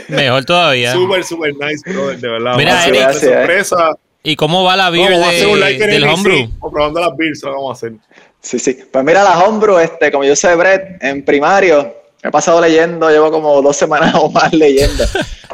Mejor 0.09 0.45
todavía. 0.45 0.93
Súper, 0.93 1.23
súper 1.25 1.55
nice, 1.55 1.83
brother, 1.89 2.19
de 2.19 2.29
verdad. 2.29 2.57
Mira, 2.57 2.87
Eric. 2.87 3.13
sorpresa. 3.13 3.91
¿Y 4.25 4.37
cómo 4.37 4.65
va 4.65 4.75
la 4.75 4.87
No, 4.87 4.93
beer 4.93 5.13
vamos 5.13 5.27
a 5.27 5.31
hacer 5.31 5.47
un 5.47 5.55
de- 5.55 5.61
like 5.61 5.87
del 5.87 6.03
el 6.03 6.09
homebrew? 6.09 6.49
Probando 6.73 6.99
las 7.01 7.17
beers, 7.17 7.43
lo 7.43 7.53
vamos 7.53 7.71
a 7.71 7.73
hacer. 7.87 7.93
sí, 8.41 8.59
sí. 8.59 8.79
Pues 8.91 9.05
mira, 9.05 9.23
la 9.23 9.39
homebrew, 9.45 9.79
este, 9.79 10.11
como 10.11 10.25
yo 10.25 10.35
sé 10.35 10.55
Brett, 10.57 11.03
en 11.03 11.23
primario, 11.25 11.95
he 12.23 12.31
pasado 12.31 12.61
leyendo, 12.61 13.09
llevo 13.11 13.31
como 13.31 13.61
dos 13.61 13.77
semanas 13.77 14.15
o 14.19 14.31
más 14.31 14.53
leyendo. 14.53 15.05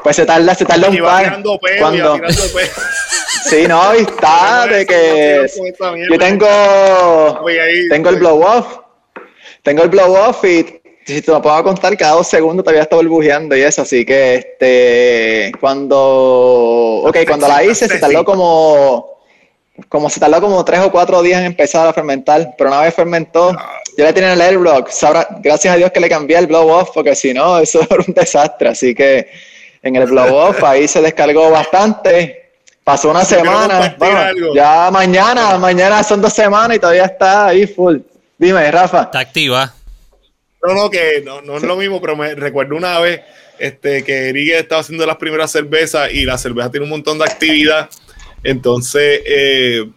Pues 0.02 0.16
se 0.16 0.24
tarda, 0.24 0.54
se 0.54 0.64
tarda 0.64 0.88
Y 0.88 0.98
un 1.00 1.04
va 1.04 1.10
par. 1.10 1.24
tirando 1.24 1.54
y 1.54 1.72
va 1.74 1.78
Cuando, 1.80 2.14
tirando 2.14 2.42
peo. 2.54 2.68
sí, 3.44 3.64
no, 3.68 3.94
y 3.96 3.98
está 4.02 4.66
de 4.70 4.86
que 4.86 5.46
yo 6.08 6.18
tengo, 6.18 7.44
tengo 7.90 8.08
el 8.10 8.16
blow 8.16 8.40
off, 8.42 8.78
tengo 9.62 9.82
el 9.82 9.88
blow 9.88 10.14
off 10.14 10.44
y 10.44 10.79
si 11.14 11.22
te 11.22 11.30
lo 11.30 11.40
puedo 11.42 11.62
contar, 11.62 11.96
cada 11.96 12.12
dos 12.14 12.26
segundos 12.26 12.64
todavía 12.64 12.82
está 12.82 12.96
burbujeando 12.96 13.56
y 13.56 13.62
eso, 13.62 13.82
así 13.82 14.04
que 14.04 14.34
este, 14.36 15.52
cuando, 15.60 15.98
ok, 17.04 17.16
cuando 17.26 17.48
la 17.48 17.64
hice 17.64 17.88
se 17.88 17.98
tardó 17.98 18.24
como, 18.24 19.18
como 19.88 20.10
se 20.10 20.20
tardó 20.20 20.40
como 20.40 20.64
tres 20.64 20.80
o 20.80 20.90
cuatro 20.90 21.22
días 21.22 21.40
en 21.40 21.46
empezar 21.46 21.86
a 21.86 21.92
fermentar, 21.92 22.54
pero 22.56 22.70
una 22.70 22.80
vez 22.82 22.94
fermentó, 22.94 23.50
yo 23.96 24.04
le 24.04 24.12
tenía 24.12 24.32
el 24.32 24.40
air 24.40 24.58
block, 24.58 24.88
sabrá- 24.90 25.28
gracias 25.40 25.74
a 25.74 25.76
Dios 25.76 25.90
que 25.90 26.00
le 26.00 26.08
cambié 26.08 26.38
el 26.38 26.46
blow 26.46 26.68
off, 26.68 26.90
porque 26.94 27.14
si 27.14 27.32
no, 27.34 27.58
eso 27.60 27.80
era 27.88 28.02
un 28.06 28.14
desastre, 28.14 28.68
así 28.70 28.94
que 28.94 29.28
en 29.82 29.96
el 29.96 30.06
blow 30.06 30.34
off 30.34 30.62
ahí 30.64 30.86
se 30.88 31.00
descargó 31.00 31.50
bastante, 31.50 32.50
pasó 32.84 33.10
una 33.10 33.24
semana, 33.24 33.94
bueno, 33.98 34.54
ya 34.54 34.90
mañana, 34.90 35.56
mañana 35.58 36.02
son 36.02 36.20
dos 36.20 36.32
semanas 36.32 36.76
y 36.76 36.80
todavía 36.80 37.04
está 37.04 37.46
ahí 37.46 37.66
full. 37.66 37.98
Dime, 38.36 38.70
Rafa. 38.70 39.02
Está 39.02 39.18
activa. 39.18 39.74
No, 40.62 40.74
no, 40.74 40.90
que 40.90 41.22
no, 41.24 41.40
no 41.40 41.56
es 41.56 41.62
lo 41.62 41.76
mismo, 41.76 42.00
pero 42.00 42.16
me 42.16 42.34
recuerdo 42.34 42.76
una 42.76 42.98
vez 43.00 43.20
este, 43.58 44.02
que 44.04 44.28
Eric 44.28 44.52
estaba 44.54 44.80
haciendo 44.82 45.06
las 45.06 45.16
primeras 45.16 45.50
cervezas 45.52 46.12
y 46.12 46.24
la 46.24 46.36
cerveza 46.38 46.70
tiene 46.70 46.84
un 46.84 46.90
montón 46.90 47.18
de 47.18 47.24
actividad. 47.24 47.88
Entonces, 48.42 49.20
eh, 49.24 49.88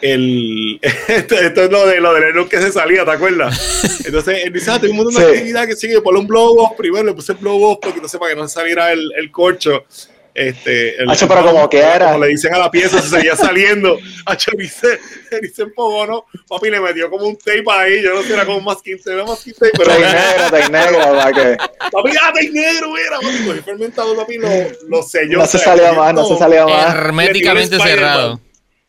el, 0.00 0.80
esto, 1.08 1.34
esto 1.36 1.64
es 1.64 1.70
lo 1.70 1.86
de 1.86 2.00
lo 2.00 2.12
del 2.14 2.48
que 2.48 2.58
se 2.60 2.72
salía, 2.72 3.04
¿te 3.04 3.10
acuerdas? 3.12 4.02
Entonces, 4.04 4.44
él 4.44 4.52
dice, 4.52 4.70
ah, 4.70 4.80
tengo 4.80 4.92
un 4.92 5.04
montón 5.04 5.22
de 5.22 5.28
Sí. 5.30 5.36
actividad 5.36 5.66
que 5.66 5.76
sigue, 5.76 6.00
ponle 6.00 6.20
un 6.20 6.26
blow 6.26 6.58
off 6.58 6.72
primero, 6.76 7.04
le 7.04 7.12
puse 7.14 7.32
el 7.32 7.38
blow 7.38 7.62
off 7.62 7.78
porque 7.80 8.00
no 8.00 8.08
sé, 8.08 8.18
para 8.18 8.34
que 8.34 8.40
no 8.40 8.48
se 8.48 8.54
saliera 8.54 8.92
el, 8.92 9.10
el 9.16 9.30
corcho. 9.30 9.84
Este, 10.34 11.02
el, 11.02 11.10
Hacho, 11.10 11.28
pero 11.28 11.44
como 11.44 11.68
quiera. 11.68 12.12
Como 12.12 12.24
le 12.24 12.28
dicen 12.28 12.54
a 12.54 12.58
la 12.58 12.70
pieza, 12.70 13.00
se 13.02 13.08
seguía 13.08 13.36
saliendo. 13.36 13.98
Hacho, 14.26 14.50
dice, 14.56 14.98
dice 15.42 15.66
poco, 15.66 16.06
¿no? 16.06 16.24
Papi 16.48 16.70
le 16.70 16.80
metió 16.80 17.10
como 17.10 17.26
un 17.26 17.36
tape 17.36 17.64
ahí, 17.68 18.02
yo 18.02 18.14
no 18.14 18.22
sé, 18.22 18.32
era 18.32 18.46
como 18.46 18.60
más 18.60 18.80
15, 18.80 19.12
era 19.12 19.24
más 19.24 19.40
15, 19.40 19.70
pero 19.76 19.98
negro, 20.70 20.98
para 21.16 21.32
que 21.32 21.56
Papi, 21.90 22.10
ah, 22.22 22.32
de 22.34 22.50
negro, 22.50 22.92
mira, 22.92 23.20
papi, 23.20 23.46
cogí 23.46 23.60
fermentado, 23.60 24.16
papi, 24.16 24.38
lo, 24.38 24.48
lo 24.88 25.02
selló. 25.02 25.38
no 25.38 25.46
se 25.46 25.62
cogió 25.62 25.94
más, 25.94 26.14
no 26.14 26.26
se 26.26 26.38
salió 26.38 26.68
más. 26.68 26.94
Herméticamente 26.94 27.78
cerrado. 27.78 28.40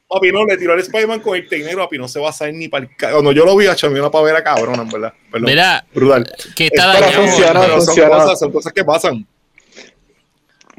Papi, 0.08 0.32
no, 0.32 0.46
le 0.46 0.58
tiró 0.58 0.76
el 0.76 0.80
Spider-Man 0.80 1.20
con 1.22 1.36
el 1.36 1.48
té 1.48 1.60
negro, 1.60 1.84
papi, 1.84 1.98
no 1.98 2.08
se 2.08 2.20
va 2.20 2.30
a 2.30 2.34
salir 2.34 2.54
ni 2.54 2.68
para 2.70 2.86
el 2.86 2.92
Cuando 2.98 3.32
yo 3.32 3.46
lo 3.46 3.58
vi, 3.58 3.66
me 3.66 3.90
dio 3.90 4.02
una 4.02 4.12
pavera 4.12 4.44
cabrona, 4.44 4.84
en 4.84 4.90
verdad. 4.90 5.14
Perdón. 5.32 5.50
Mira, 5.50 5.86
brutal. 5.94 6.32
que 6.56 6.68
está 6.68 6.94
Pero 6.94 7.06
dañado. 7.06 7.24
funcionó, 7.24 7.62
Pero 7.62 7.82
son 7.82 8.10
cosas, 8.10 8.40
son 8.40 8.52
cosas 8.52 8.74
que 8.74 8.86
pasan. 8.86 9.28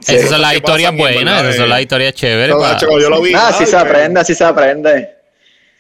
Sí. 0.05 0.17
Esas 0.17 0.31
son 0.31 0.41
las 0.43 0.51
¿Qué 0.53 0.57
historias 0.59 0.97
buenas, 0.97 1.43
esas 1.43 1.57
son 1.57 1.65
eh? 1.65 1.69
las 1.69 1.81
historias 1.81 2.15
chéveres. 2.15 2.49
No, 2.51 2.59
pa- 2.61 2.73
hacho, 2.73 2.87
cuando 2.87 3.03
yo 3.05 3.11
lo 3.11 3.23
vi. 3.23 3.33
Nada, 3.33 3.49
así 3.49 3.65
ay, 3.65 3.71
se 3.71 3.77
aprende, 3.77 4.21
así 4.21 4.35
se 4.35 4.45
aprende. 4.45 5.09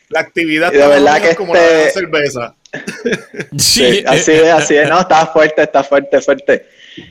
La 0.08 0.20
actividad 0.20 0.72
Y 0.72 0.76
de 0.76 0.86
verdad 0.86 1.20
que 1.20 1.34
como 1.34 1.54
la 1.54 1.60
de 1.60 1.66
la 1.72 1.78
este- 1.84 2.00
cerveza. 2.00 2.54
Sí, 3.58 4.02
así 4.06 4.32
es, 4.32 4.50
así 4.52 4.76
es. 4.76 4.88
No, 4.88 5.00
está 5.00 5.26
fuerte, 5.26 5.62
está 5.62 5.84
fuerte, 5.84 6.20
fuerte. 6.20 6.66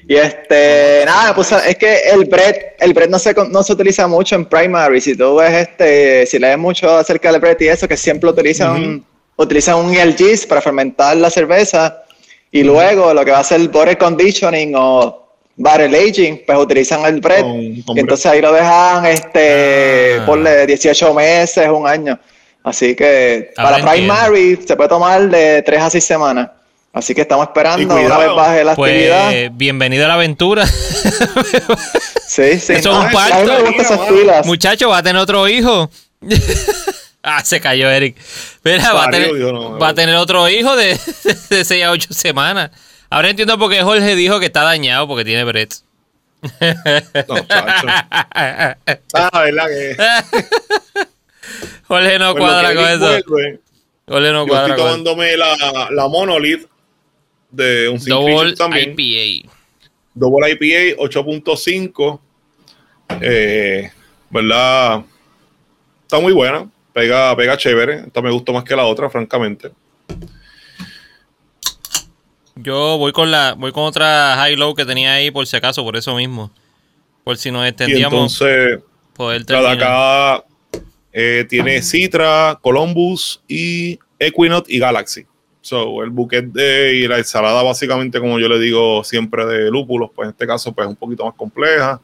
Y 0.07 0.15
este, 0.15 1.03
nada, 1.05 1.33
pues 1.35 1.51
es 1.51 1.75
que 1.77 1.99
el 2.11 2.25
bread, 2.25 2.55
el 2.79 2.93
bread 2.93 3.09
no 3.09 3.19
se, 3.19 3.33
no 3.33 3.63
se 3.63 3.73
utiliza 3.73 4.07
mucho 4.07 4.35
en 4.35 4.45
primary. 4.45 5.01
Si 5.01 5.15
tú 5.15 5.35
ves 5.37 5.67
este, 5.67 6.25
si 6.25 6.39
lees 6.39 6.57
mucho 6.57 6.97
acerca 6.97 7.31
del 7.31 7.39
bread 7.41 7.57
y 7.59 7.67
eso, 7.67 7.87
que 7.87 7.97
siempre 7.97 8.29
utilizan, 8.29 9.05
utilizan 9.35 9.75
un 9.77 9.93
ELGs 9.93 10.45
para 10.45 10.61
fermentar 10.61 11.15
la 11.17 11.29
cerveza. 11.29 12.03
Y 12.51 12.63
luego 12.63 13.13
lo 13.13 13.25
que 13.25 13.31
va 13.31 13.39
a 13.39 13.43
ser 13.43 13.59
bottle 13.69 13.97
conditioning 13.97 14.73
o 14.75 15.22
barrel 15.55 15.93
aging, 15.95 16.41
pues 16.45 16.57
utilizan 16.57 17.05
el 17.05 17.19
bread. 17.21 17.41
Con- 17.41 17.81
con 17.83 17.97
y 17.97 17.99
entonces 17.99 18.25
ahí 18.25 18.41
lo 18.41 18.51
dejan, 18.53 19.05
este, 19.05 20.17
Ah. 20.19 20.25
ponle 20.25 20.65
18 20.65 21.13
meses, 21.13 21.67
un 21.69 21.87
año. 21.87 22.19
Así 22.63 22.95
que 22.95 23.51
Ahora 23.57 23.77
para 23.79 23.95
entiendo. 23.95 24.13
primary 24.15 24.59
se 24.65 24.75
puede 24.75 24.89
tomar 24.89 25.21
de 25.29 25.61
3 25.63 25.81
a 25.81 25.89
6 25.89 26.03
semanas. 26.03 26.49
Así 26.93 27.13
que 27.15 27.21
estamos 27.21 27.47
esperando 27.47 27.95
una 27.95 28.17
vez 28.17 28.29
baje 28.35 28.63
la 28.63 28.71
actividad. 28.73 29.29
Pues 29.31 29.49
bienvenido 29.57 30.05
a 30.05 30.07
la 30.09 30.13
aventura. 30.15 30.65
Sí, 32.27 32.59
sí. 32.59 32.73
eso 32.73 32.89
es 32.91 32.97
un 33.05 33.11
parto. 33.11 33.53
Muchacho, 34.45 34.89
va 34.89 34.97
a 34.99 35.03
tener 35.03 35.21
otro 35.21 35.47
hijo. 35.47 35.89
Ah, 37.25 37.41
se 37.41 37.61
cayó 37.61 37.89
Eric. 37.89 38.17
Mira, 38.65 38.91
va, 38.91 39.03
a 39.03 39.05
Parió, 39.05 39.27
tener, 39.27 39.35
Dios, 39.37 39.53
no, 39.53 39.79
va 39.79 39.87
a 39.87 39.93
tener 39.93 40.13
otro 40.15 40.49
hijo 40.49 40.75
de, 40.75 40.99
de 41.49 41.63
6 41.63 41.83
a 41.85 41.91
8 41.91 42.09
semanas. 42.13 42.71
Ahora 43.13 43.29
entiendo 43.29 43.59
por 43.59 43.69
qué 43.69 43.83
Jorge 43.83 44.15
dijo 44.15 44.39
que 44.39 44.47
está 44.47 44.63
dañado 44.63 45.07
porque 45.07 45.23
tiene 45.23 45.43
Brett. 45.43 45.75
No, 46.41 47.35
chacho. 47.45 47.87
Ah, 49.13 49.41
¿verdad 49.45 49.67
que? 49.67 49.95
Jorge 51.87 52.17
no 52.17 52.31
Pues 52.31 52.43
cuadra 52.43 52.73
con 52.73 52.85
eso. 52.85 52.99
vuelve, 53.27 53.59
Jorge 54.07 54.31
no 54.31 54.45
Yo 54.45 54.47
cuadra 54.47 54.73
estoy 54.73 54.83
con 54.83 55.03
tomándome 55.03 55.37
la, 55.37 55.89
la 55.91 56.07
Monolith 56.07 56.65
de 57.51 57.87
un 57.89 57.99
Double 58.03 58.55
también. 58.55 58.95
IPA. 58.97 59.47
Double 60.15 60.49
IPA 60.49 60.99
8.5. 60.99 62.19
Eh, 63.21 63.91
¿Verdad? 64.31 65.03
Está 66.01 66.19
muy 66.19 66.33
buena. 66.33 66.67
Pega, 66.91 67.35
pega 67.35 67.57
chévere. 67.57 68.05
Esta 68.07 68.23
me 68.23 68.31
gustó 68.31 68.53
más 68.53 68.63
que 68.63 68.75
la 68.75 68.85
otra, 68.85 69.07
francamente. 69.07 69.69
Yo 72.55 72.97
voy 72.97 73.11
con 73.11 73.31
la 73.31 73.53
voy 73.53 73.71
con 73.71 73.83
otra 73.83 74.35
high 74.37 74.55
low 74.55 74.75
que 74.75 74.85
tenía 74.85 75.13
ahí 75.13 75.31
por 75.31 75.47
si 75.47 75.57
acaso, 75.57 75.83
por 75.83 75.95
eso 75.95 76.15
mismo. 76.15 76.51
Por 77.23 77.37
si 77.37 77.51
nos 77.51 77.65
Y 77.65 77.69
extendíamos 77.69 78.41
entonces, 78.41 78.79
poder 79.13 79.41
la 79.49 79.57
de 79.57 79.63
terminar. 79.63 79.77
acá 79.77 80.45
eh, 81.11 81.45
tiene 81.49 81.81
Citra, 81.81 82.59
Columbus 82.61 83.41
y 83.47 83.99
Equinox 84.19 84.69
y 84.69 84.79
Galaxy. 84.79 85.25
So, 85.61 86.03
el 86.03 86.09
buquet 86.09 86.45
de, 86.47 86.95
y 86.95 87.07
la 87.07 87.19
ensalada, 87.19 87.63
básicamente, 87.63 88.19
como 88.19 88.37
yo 88.37 88.49
le 88.49 88.59
digo 88.59 89.03
siempre, 89.03 89.45
de 89.45 89.71
lúpulos, 89.71 90.09
pues 90.13 90.25
en 90.25 90.31
este 90.31 90.45
caso, 90.45 90.73
pues 90.73 90.85
un 90.87 90.95
poquito 90.97 91.23
más 91.23 91.35
compleja. 91.35 92.01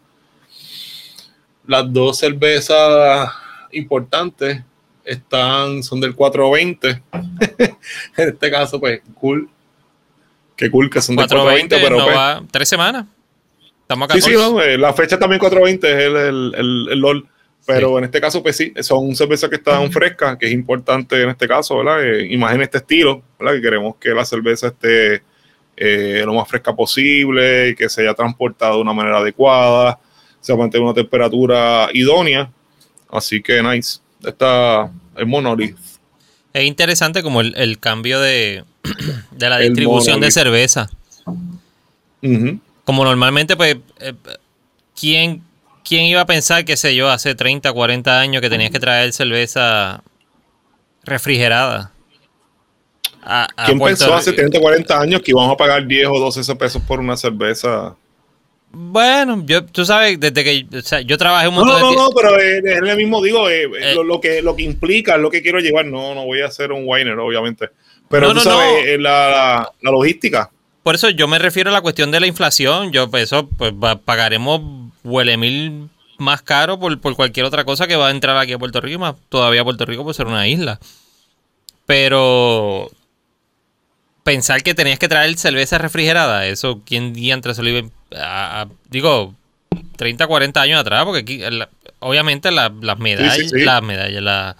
Las 1.67 1.91
dos 1.91 2.17
cervezas 2.17 3.29
importantes 3.73 4.63
están, 5.03 5.83
son 5.83 5.99
del 5.99 6.15
420. 6.15 7.01
en 8.17 8.29
este 8.29 8.49
caso, 8.49 8.79
pues, 8.79 9.01
cool. 9.15 9.49
Qué 10.59 10.69
cool 10.69 10.89
que 10.89 11.01
son 11.01 11.15
del 11.15 11.25
420 11.27 11.75
420, 11.77 11.77
pero 11.79 11.97
no 11.97 12.03
pues, 12.05 12.17
va 12.17 12.43
tres 12.51 12.67
semanas. 12.67 13.05
Estamos 13.81 14.09
a 14.09 14.13
Sí, 14.13 14.19
14. 14.19 14.37
sí, 14.37 14.51
no, 14.53 14.61
eh, 14.61 14.77
la 14.77 14.93
fecha 14.93 15.17
también 15.17 15.39
420 15.39 15.87
es 15.89 16.03
el, 16.03 16.15
el, 16.17 16.53
el- 16.57 16.87
el 16.91 16.99
LOL. 16.99 17.27
Pero 17.65 17.89
Sí. 17.91 17.95
en 17.99 18.03
este 18.05 18.19
caso, 18.21 18.41
pues 18.43 18.55
sí, 18.57 18.73
son 18.81 19.15
cervezas 19.15 19.49
que 19.49 19.57
están 19.57 19.91
frescas, 19.91 20.37
que 20.37 20.47
es 20.47 20.51
importante 20.53 21.21
en 21.21 21.29
este 21.29 21.47
caso, 21.47 21.77
¿verdad? 21.77 22.03
Eh, 22.03 22.27
en 22.33 22.61
este 22.61 22.79
estilo, 22.79 23.21
¿verdad? 23.39 23.55
Que 23.55 23.61
queremos 23.61 23.95
que 23.97 24.09
la 24.09 24.25
cerveza 24.25 24.67
esté 24.67 25.21
eh, 25.77 26.23
lo 26.25 26.33
más 26.33 26.47
fresca 26.47 26.75
posible 26.75 27.73
que 27.77 27.87
se 27.87 28.01
haya 28.01 28.13
transportado 28.13 28.75
de 28.75 28.81
una 28.81 28.91
manera 28.93 29.19
adecuada, 29.19 29.97
se 30.41 30.53
mantenga 30.55 30.85
una 30.85 30.93
temperatura 30.93 31.87
idónea. 31.93 32.51
Así 33.09 33.41
que 33.41 33.61
nice. 33.63 33.99
Está 34.25 34.91
el 35.15 35.25
Monolith. 35.25 35.77
Es 36.53 36.63
interesante 36.63 37.23
como 37.23 37.39
el, 37.41 37.53
el 37.55 37.79
cambio 37.79 38.19
de, 38.19 38.63
de 39.31 39.49
la 39.49 39.59
distribución 39.59 40.19
de 40.19 40.31
cerveza. 40.31 40.89
Ujú. 42.21 42.59
Como 42.83 43.03
normalmente, 43.03 43.55
pues, 43.55 43.77
eh, 43.99 44.13
¿quién, 44.99 45.43
¿quién 45.83 46.05
iba 46.05 46.21
a 46.21 46.25
pensar, 46.25 46.65
qué 46.65 46.75
sé 46.75 46.95
yo, 46.95 47.09
hace 47.09 47.35
30, 47.35 47.71
40 47.71 48.19
años 48.19 48.41
que 48.41 48.49
tenías 48.49 48.71
que 48.71 48.79
traer 48.79 49.13
cerveza 49.13 50.03
refrigerada? 51.03 51.91
A, 53.21 53.47
a 53.55 53.65
¿Quién 53.65 53.77
Puerto 53.77 53.99
pensó 53.99 54.15
hace 54.15 54.31
Rico? 54.31 54.41
30, 54.41 54.59
40 54.59 55.01
años 55.01 55.21
que 55.21 55.31
íbamos 55.31 55.53
a 55.53 55.57
pagar 55.57 55.85
10 55.85 56.07
o 56.07 56.19
12 56.19 56.55
pesos 56.55 56.81
por 56.81 56.99
una 56.99 57.15
cerveza? 57.17 57.95
Bueno, 58.71 59.43
yo, 59.45 59.65
tú 59.65 59.83
sabes, 59.83 60.19
desde 60.19 60.43
que 60.43 60.77
o 60.77 60.81
sea, 60.81 61.01
yo 61.01 61.17
trabajé 61.17 61.47
un 61.47 61.55
No, 61.55 61.61
montón 61.65 61.81
no, 61.81 61.89
de 61.89 61.95
no, 61.95 62.03
no, 62.03 62.09
pero 62.11 62.39
eh, 62.39 62.61
es 62.63 62.81
lo 62.81 62.95
mismo, 62.95 63.21
digo, 63.21 63.49
eh, 63.49 63.63
Eh. 63.63 63.95
lo, 63.95 64.03
lo 64.03 64.21
que, 64.21 64.41
lo 64.43 64.55
que 64.55 64.61
implica, 64.63 65.17
lo 65.17 65.29
que 65.31 65.41
quiero 65.41 65.59
llevar. 65.59 65.85
No, 65.87 66.13
no 66.13 66.25
voy 66.25 66.41
a 66.41 66.45
hacer 66.47 66.71
un 66.71 66.83
winer, 66.85 67.17
obviamente. 67.17 67.69
Pero 68.09 68.27
No, 68.27 68.29
tú 68.29 68.35
no, 68.35 68.41
sabes, 68.41 68.71
no. 68.71 68.77
eh, 68.89 68.97
la, 68.97 69.29
la, 69.29 69.71
la 69.81 69.91
logística. 69.91 70.49
Por 70.83 70.95
eso 70.95 71.09
yo 71.09 71.27
me 71.27 71.37
refiero 71.39 71.69
a 71.69 71.73
la 71.73 71.81
cuestión 71.81 72.09
de 72.11 72.19
la 72.19 72.27
inflación. 72.27 72.91
Yo, 72.91 73.09
pues, 73.11 73.23
eso, 73.23 73.47
pues 73.47 73.73
pagaremos 74.05 74.61
huele 75.03 75.37
mil 75.37 75.89
más 76.17 76.41
caro 76.41 76.79
por, 76.79 76.99
por 76.99 77.15
cualquier 77.15 77.45
otra 77.45 77.63
cosa 77.65 77.87
que 77.87 77.95
va 77.95 78.07
a 78.07 78.11
entrar 78.11 78.35
aquí 78.37 78.53
a 78.53 78.57
Puerto 78.59 78.81
Rico, 78.81 78.99
más 78.99 79.15
todavía 79.29 79.63
Puerto 79.63 79.85
Rico 79.85 80.03
por 80.03 80.13
ser 80.15 80.25
una 80.27 80.47
isla. 80.47 80.79
Pero 81.85 82.89
pensar 84.23 84.61
que 84.63 84.73
tenías 84.73 84.99
que 84.99 85.07
traer 85.07 85.35
cerveza 85.37 85.77
refrigerada, 85.77 86.45
eso, 86.45 86.81
¿quién 86.85 87.13
diantre 87.13 87.53
se 87.55 87.63
lo 87.63 87.69
iba 87.69 87.87
a, 88.15 88.61
a- 88.61 88.67
digo, 88.89 89.33
30, 89.97 90.27
40 90.27 90.61
años 90.61 90.79
atrás? 90.81 91.03
Porque 91.05 91.21
aquí, 91.21 91.37
la- 91.39 91.69
obviamente 91.99 92.51
la- 92.51 92.71
las 92.81 92.99
medallas, 92.99 93.35
sí, 93.35 93.49
sí. 93.49 93.61
las 93.61 93.81
medallas, 93.81 94.21
la- 94.21 94.55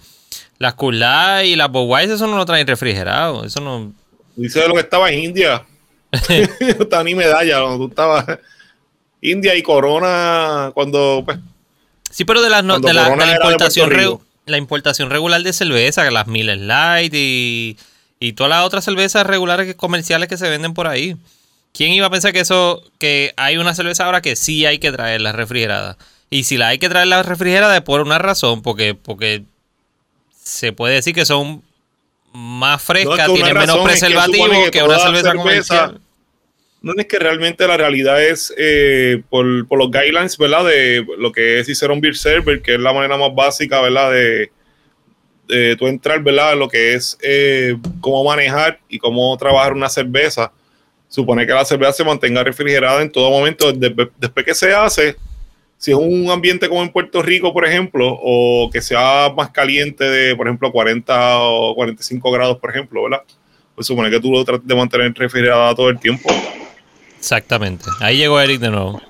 las 0.60 0.74
Light 0.78 1.46
y 1.48 1.56
las 1.56 1.70
Budweiser, 1.72 2.14
eso 2.16 2.26
no 2.26 2.36
lo 2.36 2.44
traen 2.44 2.66
refrigerado. 2.66 3.44
Eso 3.44 3.60
no... 3.60 3.92
Dice 4.36 4.68
lo 4.68 4.74
que 4.74 4.80
estaba 4.80 5.10
en 5.10 5.18
India. 5.24 5.64
no 6.12 6.82
estaba 6.84 7.02
ni 7.02 7.14
medalla, 7.14 7.58
no, 7.60 7.78
tú 7.78 7.88
estabas. 7.88 8.26
India 9.22 9.56
y 9.56 9.62
Corona, 9.62 10.70
cuando 10.74 11.22
pues, 11.24 11.38
Sí, 12.10 12.24
pero 12.24 12.42
de, 12.42 12.50
las 12.50 12.62
no- 12.62 12.78
de 12.78 12.92
la, 12.92 13.04
de 13.04 13.08
Corona 13.08 13.24
la 13.26 13.32
era 13.32 13.46
de 13.46 13.52
importación 13.52 14.20
la 14.46 14.56
importación 14.58 15.10
regular 15.10 15.42
de 15.42 15.52
cerveza, 15.52 16.10
las 16.10 16.26
Miller 16.26 16.58
Light 16.58 17.12
y, 17.14 17.78
y 18.18 18.32
todas 18.34 18.50
las 18.50 18.64
otras 18.64 18.84
cervezas 18.84 19.26
regulares 19.26 19.66
que- 19.66 19.76
comerciales 19.76 20.28
que 20.28 20.36
se 20.36 20.50
venden 20.50 20.74
por 20.74 20.88
ahí. 20.88 21.16
¿Quién 21.72 21.92
iba 21.92 22.06
a 22.06 22.10
pensar 22.10 22.32
que 22.32 22.40
eso, 22.40 22.82
que 22.98 23.32
hay 23.38 23.56
una 23.56 23.74
cerveza 23.74 24.04
ahora 24.04 24.20
que 24.20 24.36
sí 24.36 24.66
hay 24.66 24.78
que 24.78 24.92
traerla 24.92 25.32
refrigerada? 25.32 25.96
Y 26.28 26.44
si 26.44 26.58
la 26.58 26.68
hay 26.68 26.78
que 26.78 26.88
traerla 26.88 27.22
refrigerada 27.22 27.76
es 27.76 27.82
por 27.82 28.00
una 28.02 28.18
razón, 28.18 28.60
porque, 28.62 28.94
porque 28.94 29.44
se 30.50 30.72
puede 30.72 30.94
decir 30.96 31.14
que 31.14 31.24
son 31.24 31.62
más 32.32 32.82
frescas, 32.82 33.16
No, 33.16 33.16
es 33.16 33.24
que 33.24 33.30
una 33.30 33.34
tienen 33.34 33.54
menos 33.54 33.76
razón 33.76 33.90
es 33.90 34.00
que 34.00 34.06
una 34.82 34.98
cerveza, 34.98 35.30
cerveza- 35.32 35.32
comercial. 35.36 36.00
no 36.82 36.92
es 36.96 37.06
que 37.06 37.18
realmente 37.18 37.66
la 37.66 37.76
realidad 37.76 38.22
es 38.22 38.54
eh, 38.56 39.22
por, 39.28 39.66
por 39.66 39.78
los 39.78 39.90
guidelines, 39.90 40.36
¿verdad? 40.38 40.64
De 40.64 41.04
lo 41.18 41.32
que 41.32 41.58
es 41.60 41.66
Cicerón 41.66 42.00
Beer 42.00 42.16
Server, 42.16 42.62
que 42.62 42.74
es 42.74 42.80
la 42.80 42.92
manera 42.92 43.16
más 43.16 43.34
básica, 43.34 43.80
¿verdad? 43.80 44.12
De, 44.12 44.50
de 45.48 45.76
tú 45.76 45.86
entrar, 45.88 46.22
¿verdad? 46.22 46.56
Lo 46.56 46.68
que 46.68 46.94
es 46.94 47.18
eh, 47.22 47.76
cómo 48.00 48.22
manejar 48.24 48.78
y 48.88 48.98
cómo 48.98 49.36
trabajar 49.36 49.72
una 49.72 49.88
cerveza. 49.88 50.52
Supone 51.08 51.44
que 51.44 51.52
la 51.52 51.64
cerveza 51.64 51.92
se 51.92 52.04
mantenga 52.04 52.44
refrigerada 52.44 53.02
en 53.02 53.10
todo 53.10 53.28
momento. 53.30 53.72
de- 53.72 54.08
después 54.18 54.46
que 54.46 54.54
se 54.54 54.72
hace, 54.72 55.16
si 55.80 55.92
es 55.92 55.96
un 55.96 56.30
ambiente 56.30 56.68
como 56.68 56.82
en 56.82 56.90
Puerto 56.90 57.22
Rico, 57.22 57.54
por 57.54 57.66
ejemplo, 57.66 58.06
o 58.22 58.68
que 58.70 58.82
sea 58.82 59.32
más 59.34 59.48
caliente 59.48 60.04
de, 60.04 60.36
por 60.36 60.46
ejemplo, 60.46 60.70
40 60.70 61.38
o 61.40 61.74
45 61.74 62.30
grados, 62.30 62.58
por 62.58 62.68
ejemplo, 62.68 63.02
¿verdad? 63.04 63.22
Pues 63.74 63.86
supone 63.86 64.10
que 64.10 64.20
tú 64.20 64.30
lo 64.30 64.44
trates 64.44 64.68
de 64.68 64.74
mantener 64.74 65.10
refrigerada 65.14 65.74
todo 65.74 65.88
el 65.88 65.98
tiempo. 65.98 66.28
Exactamente. 67.18 67.86
Ahí 67.98 68.18
llegó 68.18 68.38
Eric 68.38 68.60
de 68.60 68.68
nuevo. 68.68 69.00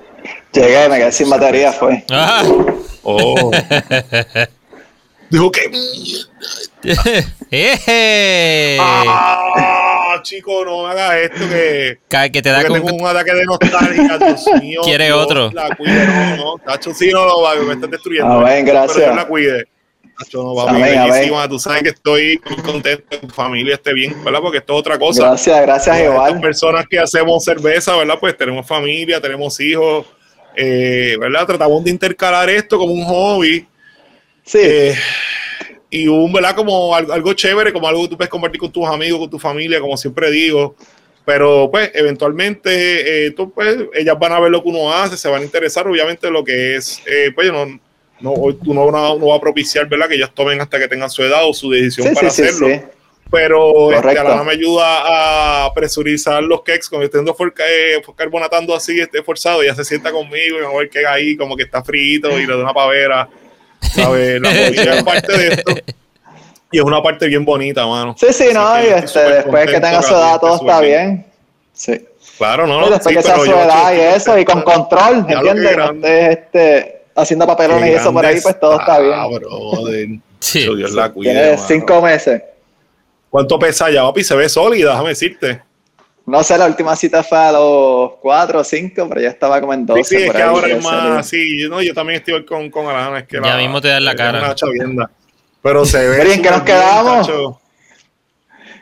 Llegué, 0.52 0.88
me 0.88 0.98
quedé 0.98 1.10
sin 1.10 1.28
batería, 1.28 1.72
fue. 1.72 2.04
Ah. 2.08 2.44
Oh. 3.02 3.50
Dijo 5.28 5.50
que. 5.50 5.72
¡Eje! 7.50 8.78
¡Ah! 8.80 9.89
Chico, 10.22 10.64
no 10.64 10.84
me 10.84 10.90
hagas 10.90 11.14
esto 11.16 11.48
que. 11.48 11.98
Que 12.32 12.42
te 12.42 12.48
da 12.50 12.64
con- 12.64 12.74
tengo 12.82 12.94
un 12.96 13.06
ataque 13.06 13.32
de 13.34 13.44
nostalgia, 13.44 14.18
Dios 14.18 14.44
mío. 14.62 14.80
¿Quiere 14.84 15.06
Dios 15.06 15.18
otro? 15.18 15.50
La 15.52 15.74
cuide, 15.76 16.06
no, 16.06 16.36
no. 16.36 16.54
Tacho, 16.64 16.92
sí, 16.94 17.10
no, 17.12 17.26
no, 17.26 17.40
va, 17.42 17.54
me 17.56 17.74
estás 17.74 17.90
destruyendo. 17.90 18.32
Amén, 18.40 18.64
gracias. 18.64 18.98
Pero 18.98 19.14
la 19.14 19.26
cuide. 19.26 19.64
Tacho, 20.18 20.42
no, 20.42 20.54
papi, 20.54 20.76
Amén, 20.82 20.98
amén. 20.98 21.30
Tú 21.48 21.58
sabes 21.58 21.82
que 21.82 21.88
estoy 21.90 22.40
muy 22.46 22.56
contento 22.62 23.04
que 23.08 23.18
tu 23.18 23.28
familia 23.28 23.74
esté 23.74 23.94
bien, 23.94 24.22
¿verdad? 24.22 24.40
Porque 24.40 24.58
esto 24.58 24.74
es 24.74 24.78
otra 24.80 24.98
cosa. 24.98 25.28
Gracias, 25.28 25.62
gracias 25.62 26.00
igual. 26.02 26.40
personas 26.40 26.84
que 26.90 26.98
hacemos 26.98 27.42
cerveza, 27.42 27.96
¿verdad? 27.96 28.16
Pues 28.20 28.36
tenemos 28.36 28.66
familia, 28.66 29.20
tenemos 29.20 29.58
hijos, 29.60 30.06
eh, 30.56 31.16
¿verdad? 31.18 31.46
Tratamos 31.46 31.82
de 31.84 31.90
intercalar 31.90 32.50
esto 32.50 32.76
como 32.78 32.92
un 32.92 33.04
hobby. 33.04 33.66
Sí, 34.44 34.58
Eh, 34.62 34.94
y 35.90 36.06
un, 36.06 36.32
¿verdad? 36.32 36.54
Como 36.54 36.94
algo, 36.94 37.12
algo 37.12 37.32
chévere, 37.32 37.72
como 37.72 37.88
algo 37.88 38.02
que 38.02 38.08
tú 38.10 38.16
puedes 38.16 38.30
compartir 38.30 38.60
con 38.60 38.70
tus 38.70 38.86
amigos, 38.86 39.18
con 39.18 39.30
tu 39.30 39.38
familia, 39.38 39.80
como 39.80 39.96
siempre 39.96 40.30
digo. 40.30 40.76
Pero 41.24 41.68
pues 41.70 41.90
eventualmente 41.94 43.26
eh, 43.26 43.30
tú, 43.32 43.52
pues, 43.52 43.76
ellas 43.94 44.18
van 44.18 44.32
a 44.32 44.40
ver 44.40 44.50
lo 44.50 44.62
que 44.62 44.68
uno 44.68 44.92
hace, 44.92 45.16
se 45.16 45.28
van 45.28 45.42
a 45.42 45.44
interesar 45.44 45.86
obviamente 45.86 46.30
lo 46.30 46.42
que 46.42 46.76
es, 46.76 47.02
eh, 47.06 47.30
pues 47.34 47.52
no, 47.52 47.66
no, 48.20 48.34
tú 48.54 48.72
no, 48.72 48.90
no, 48.90 49.18
no 49.18 49.26
va 49.26 49.36
a 49.36 49.40
propiciar, 49.40 49.88
¿verdad? 49.88 50.08
Que 50.08 50.14
ellas 50.14 50.32
tomen 50.34 50.60
hasta 50.60 50.78
que 50.78 50.88
tengan 50.88 51.10
su 51.10 51.22
edad 51.22 51.46
o 51.46 51.52
su 51.52 51.70
decisión 51.70 52.08
sí, 52.08 52.14
para 52.14 52.30
sí, 52.30 52.42
hacerlo. 52.42 52.68
sí. 52.68 52.80
Pero 53.30 53.92
este. 53.92 54.18
Alana 54.18 54.42
me 54.42 54.52
ayuda 54.52 55.64
a 55.66 55.72
presurizar 55.72 56.42
los 56.42 56.62
cakes, 56.62 56.88
estando 57.00 57.32
for, 57.34 57.54
eh, 57.58 58.02
carbonatando 58.16 58.74
así, 58.74 58.98
este, 58.98 59.22
forzado, 59.22 59.62
ella 59.62 59.74
se 59.74 59.84
sienta 59.84 60.10
conmigo 60.10 60.58
y 60.58 60.60
me 60.60 60.66
a 60.66 60.76
ver 60.76 60.90
que 60.90 61.06
ahí 61.06 61.36
como 61.36 61.56
que 61.56 61.62
está 61.62 61.84
frito 61.84 62.40
y 62.40 62.46
le 62.46 62.56
da 62.56 62.62
una 62.62 62.74
pavera. 62.74 63.28
¿Sabes? 63.80 64.40
La 64.40 64.50
movida 64.50 64.94
es 64.96 65.02
parte 65.02 65.36
de 65.38 65.48
esto. 65.48 65.74
Y 66.72 66.78
es 66.78 66.84
una 66.84 67.02
parte 67.02 67.26
bien 67.26 67.44
bonita, 67.44 67.86
mano. 67.86 68.14
Sí, 68.18 68.26
sí, 68.32 68.44
Así 68.44 68.54
no, 68.54 68.74
que 68.74 68.84
y 68.86 68.90
este, 68.92 69.18
después 69.20 69.66
que 69.66 69.80
tenga 69.80 70.02
su 70.02 70.14
edad 70.14 70.38
todo 70.40 70.56
está 70.56 70.80
bien. 70.80 71.26
Sí. 71.72 72.06
Claro, 72.38 72.66
no, 72.66 72.78
Y 72.78 72.80
no. 72.82 72.90
después 72.90 73.14
sí, 73.14 73.16
que 73.16 73.22
sea 73.22 73.36
su 73.36 73.44
edad 73.50 73.92
y 73.94 74.00
eso, 74.00 74.38
y 74.38 74.44
con 74.44 74.62
control, 74.62 75.26
¿entiendes? 75.28 75.76
No 75.76 75.82
grande. 75.84 76.32
estés 76.32 76.38
este, 76.38 77.02
haciendo 77.16 77.46
papelones 77.46 77.90
y 77.90 77.94
eso 77.94 78.12
por 78.12 78.24
ahí, 78.24 78.40
pues 78.40 78.58
todo 78.60 78.78
está 78.78 78.98
bien. 79.00 79.14
Ah, 79.14 79.26
brother. 79.26 80.08
Sí. 80.38 80.60
Dios 80.76 80.92
la 80.92 81.10
cuide, 81.10 81.32
Tiene 81.32 81.50
mano. 81.56 81.64
cinco 81.66 82.00
meses. 82.02 82.42
¿Cuánto 83.28 83.58
pesa 83.58 83.90
ya, 83.90 84.02
papi? 84.02 84.24
Se 84.24 84.34
ve 84.34 84.48
sólida, 84.48 84.90
déjame 84.90 85.10
decirte. 85.10 85.60
No 86.30 86.42
sé, 86.42 86.56
la 86.56 86.66
última 86.66 86.94
cita 86.96 87.22
fue 87.22 87.38
a 87.38 87.52
los 87.52 88.12
cuatro 88.20 88.60
o 88.60 88.64
cinco, 88.64 89.06
pero 89.08 89.20
ya 89.20 89.28
estaba 89.28 89.60
como 89.60 89.74
en 89.74 89.80
Sí, 89.80 89.86
12. 89.86 90.04
sí, 90.04 90.16
es 90.16 90.26
por 90.26 90.36
que 90.36 90.42
ahora 90.42 90.68
es 90.68 90.84
más 90.84 91.18
así. 91.18 91.60
Yo, 91.62 91.68
no, 91.68 91.82
yo 91.82 91.92
también 91.92 92.20
estoy 92.20 92.44
con, 92.44 92.70
con 92.70 92.86
Alana. 92.86 93.18
Es 93.20 93.26
que 93.26 93.38
Ya 93.42 93.56
mismo 93.56 93.80
te 93.80 93.88
dan 93.88 94.04
la 94.04 94.12
es 94.12 94.16
cara. 94.16 94.38
una 94.38 94.54
chavienda. 94.54 95.10
Pero 95.62 95.84
se 95.84 96.08
ve. 96.08 96.16
Pero, 96.18 96.30
¿y 96.30 96.32
en 96.34 96.42
qué 96.42 96.48
súper 96.48 96.58
nos 96.58 96.62
quedamos? 96.66 97.58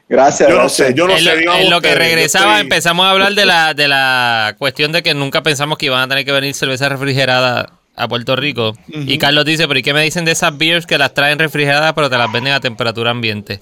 Gracias. 0.09 0.49
Yo 0.49 0.55
no 0.55 0.61
gracias. 0.63 0.87
sé, 0.89 0.95
yo 0.95 1.07
no 1.07 1.13
en, 1.15 1.19
sé. 1.25 1.45
lo, 1.45 1.55
en 1.55 1.71
lo 1.71 1.81
que 1.81 1.95
regresaba 1.95 2.53
estoy- 2.53 2.61
empezamos 2.63 3.05
a 3.07 3.11
hablar 3.11 3.35
de 3.35 3.45
la, 3.45 3.75
de 3.75 3.89
la 3.89 4.55
cuestión 4.59 4.91
de 4.93 5.03
que 5.03 5.13
nunca 5.15 5.43
pensamos 5.43 5.77
que 5.77 5.87
iban 5.87 6.01
a 6.01 6.09
tener 6.09 6.25
que 6.25 6.33
venir 6.33 6.55
cerveza 6.55 6.89
refrigerada 6.89 7.73
a 7.95 8.09
Puerto 8.09 8.35
Rico. 8.37 8.75
Y 8.89 9.19
Carlos 9.19 9.45
dice, 9.45 9.67
pero 9.69 9.81
¿y 9.81 9.83
qué 9.83 9.93
me 9.93 10.03
dicen 10.03 10.25
de 10.25 10.33
esas 10.33 10.57
beers 10.57 10.87
que 10.87 10.97
las 10.99 11.13
traen 11.15 11.39
refrigeradas 11.39 11.93
pero 11.95 12.09
te 12.09 12.17
las 12.17 12.31
venden 12.33 12.55
a 12.55 12.61
temperatura 12.61 13.11
ambiente? 13.11 13.61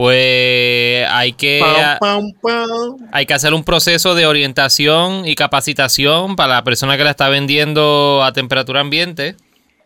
Pues 0.00 1.06
hay 1.10 1.34
que, 1.34 1.60
Pam, 1.60 1.98
pam, 2.00 2.32
pam. 2.40 2.96
hay 3.12 3.26
que 3.26 3.34
hacer 3.34 3.52
un 3.52 3.64
proceso 3.64 4.14
de 4.14 4.24
orientación 4.24 5.26
y 5.28 5.34
capacitación 5.34 6.36
para 6.36 6.54
la 6.54 6.64
persona 6.64 6.96
que 6.96 7.04
la 7.04 7.10
está 7.10 7.28
vendiendo 7.28 8.22
a 8.24 8.32
temperatura 8.32 8.80
ambiente. 8.80 9.36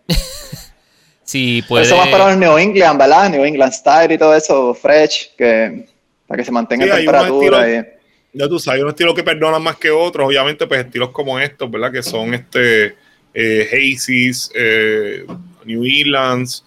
si 1.24 1.62
puede... 1.62 1.86
Eso 1.86 1.96
va 1.96 2.04
para 2.12 2.28
los 2.28 2.36
New 2.36 2.56
England, 2.58 2.96
¿verdad? 2.96 3.28
New 3.28 3.44
England 3.44 3.72
Style 3.72 4.14
y 4.14 4.16
todo 4.16 4.36
eso, 4.36 4.72
fresh, 4.72 5.30
que 5.36 5.86
para 6.28 6.38
que 6.38 6.44
se 6.44 6.52
mantenga 6.52 6.84
Sí, 6.84 6.90
en 6.90 6.96
hay 6.96 7.06
un 7.08 7.12
temperatura. 7.12 7.66
estilo- 7.68 7.90
y- 8.34 8.38
Ya 8.38 8.48
tú 8.48 8.58
sabes, 8.60 8.78
hay 8.78 8.82
un 8.84 8.90
estilo 8.90 9.14
que 9.16 9.24
perdonan 9.24 9.64
más 9.64 9.78
que 9.78 9.90
otros, 9.90 10.28
obviamente, 10.28 10.64
pues 10.68 10.84
estilos 10.84 11.10
como 11.10 11.40
estos, 11.40 11.68
¿verdad? 11.68 11.90
Que 11.90 12.04
son 12.04 12.34
este 12.34 12.94
eh, 13.34 13.68
Hazy's, 13.72 14.48
eh, 14.54 15.24
New 15.64 15.84
Englands, 15.84 16.64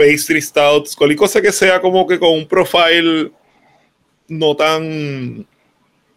Pastry 0.00 0.40
Stouts, 0.40 0.96
cualquier 0.96 1.18
cosa 1.18 1.42
que 1.42 1.52
sea 1.52 1.80
como 1.80 2.06
que 2.06 2.18
con 2.18 2.30
un 2.30 2.46
profile 2.46 3.30
no 4.28 4.54
tan 4.56 5.46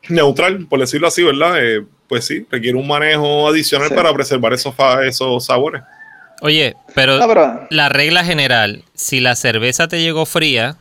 neutral, 0.08 0.66
por 0.68 0.80
decirlo 0.80 1.08
así, 1.08 1.24
¿verdad? 1.24 1.62
Eh, 1.62 1.84
pues 2.08 2.26
sí, 2.26 2.46
requiere 2.50 2.78
un 2.78 2.88
manejo 2.88 3.48
adicional 3.48 3.90
Sí. 3.90 3.96
para 3.96 4.14
preservar 4.14 4.54
esos, 4.54 4.74
esos 5.06 5.46
sabores. 5.46 5.82
Oye, 6.42 6.76
pero... 6.96 7.18
No, 7.18 7.68
La 7.70 7.90
regla 7.90 8.24
general, 8.24 8.84
si 8.94 9.20
la 9.20 9.36
cerveza 9.36 9.88
te 9.88 10.02
llegó 10.02 10.26
fría, 10.26 10.78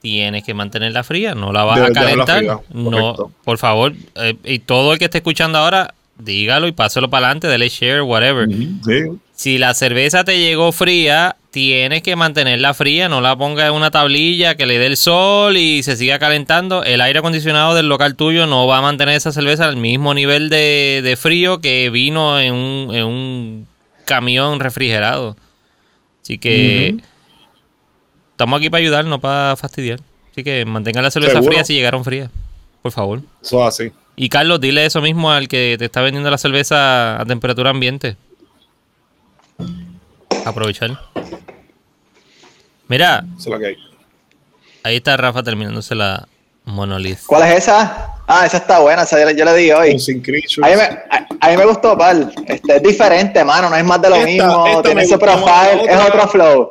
tienes 0.00 0.44
que 0.44 0.52
mantenerla 0.54 1.04
fría, 1.04 1.34
no 1.34 1.52
la 1.52 1.64
vas 1.64 1.76
Debes 1.76 1.90
a 1.90 1.94
calentar. 1.94 2.60
No, 2.72 3.30
por 3.44 3.58
favor, 3.58 3.92
eh, 4.16 4.36
y 4.44 4.58
todo 4.58 4.92
el 4.92 4.98
que 4.98 5.06
esté 5.06 5.18
escuchando 5.18 5.58
ahora, 5.58 5.94
dígalo 6.18 6.66
y 6.66 6.72
pásalo 6.72 7.08
para 7.08 7.26
adelante, 7.26 7.46
dale 7.48 7.68
share, 7.68 8.02
whatever. 8.02 8.48
Sí. 8.48 9.20
Si 9.34 9.58
la 9.58 9.74
cerveza 9.74 10.24
te 10.24 10.38
llegó 10.38 10.72
fría, 10.72 11.36
tienes 11.50 12.02
que 12.02 12.16
mantenerla 12.16 12.74
fría, 12.74 13.08
no 13.08 13.20
la 13.20 13.34
pongas 13.36 13.68
en 13.68 13.74
una 13.74 13.90
tablilla 13.90 14.54
que 14.54 14.66
le 14.66 14.78
dé 14.78 14.86
el 14.86 14.96
sol 14.96 15.56
y 15.56 15.82
se 15.82 15.96
siga 15.96 16.18
calentando. 16.18 16.84
El 16.84 17.00
aire 17.00 17.18
acondicionado 17.18 17.74
del 17.74 17.88
local 17.88 18.14
tuyo 18.14 18.46
no 18.46 18.66
va 18.66 18.78
a 18.78 18.82
mantener 18.82 19.16
esa 19.16 19.32
cerveza 19.32 19.66
al 19.66 19.76
mismo 19.76 20.14
nivel 20.14 20.48
de, 20.48 21.00
de 21.02 21.16
frío 21.16 21.60
que 21.60 21.90
vino 21.90 22.38
en 22.38 22.54
un, 22.54 22.94
en 22.94 23.04
un 23.04 23.66
camión 24.04 24.60
refrigerado. 24.60 25.36
Así 26.22 26.38
que 26.38 26.96
estamos 28.32 28.58
aquí 28.58 28.70
para 28.70 28.80
ayudar, 28.80 29.04
no 29.06 29.20
para 29.20 29.56
fastidiar. 29.56 29.98
Así 30.30 30.44
que 30.44 30.64
mantengan 30.64 31.02
la 31.02 31.10
cerveza 31.10 31.34
Seguro. 31.34 31.50
fría 31.52 31.64
si 31.64 31.74
llegaron 31.74 32.04
frías, 32.04 32.30
por 32.80 32.92
favor. 32.92 33.22
Eso 33.42 33.60
es 33.60 33.68
así. 33.68 33.92
Y 34.14 34.28
Carlos, 34.28 34.60
dile 34.60 34.84
eso 34.86 35.00
mismo 35.00 35.32
al 35.32 35.48
que 35.48 35.76
te 35.78 35.86
está 35.86 36.00
vendiendo 36.02 36.30
la 36.30 36.38
cerveza 36.38 37.20
a 37.20 37.24
temperatura 37.24 37.70
ambiente. 37.70 38.16
Aprovechar. 40.44 40.98
Mira, 42.88 43.24
Eso 43.38 43.48
es 43.48 43.52
lo 43.54 43.58
que 43.58 43.66
hay. 43.66 43.76
ahí 44.82 44.96
está 44.96 45.16
Rafa 45.16 45.42
terminándose 45.42 45.94
la 45.94 46.26
Monolith. 46.64 47.20
¿cuál 47.26 47.48
es 47.50 47.58
esa? 47.58 48.08
Ah, 48.26 48.46
esa 48.46 48.58
está 48.58 48.78
buena, 48.80 49.02
esa 49.02 49.18
yo, 49.20 49.26
le- 49.26 49.36
yo 49.36 49.44
le 49.44 49.54
di 49.56 49.70
hoy. 49.72 49.98
Sin. 49.98 50.18
A 50.62 50.68
mí, 50.68 50.76
me, 50.76 50.82
a, 50.82 51.26
a 51.40 51.50
mí 51.50 51.56
me 51.56 51.64
gustó, 51.64 51.96
Pal. 51.98 52.32
Este, 52.46 52.76
es 52.76 52.82
diferente, 52.82 53.44
mano, 53.44 53.68
no 53.68 53.76
es 53.76 53.84
más 53.84 54.00
de 54.00 54.10
lo 54.10 54.16
Esta- 54.16 54.26
mismo, 54.26 54.66
esta 54.66 54.82
tiene 54.82 55.02
ese 55.02 55.18
profile, 55.18 55.82
es 55.88 55.96
otra. 55.96 56.06
otro 56.06 56.28
flow. 56.28 56.70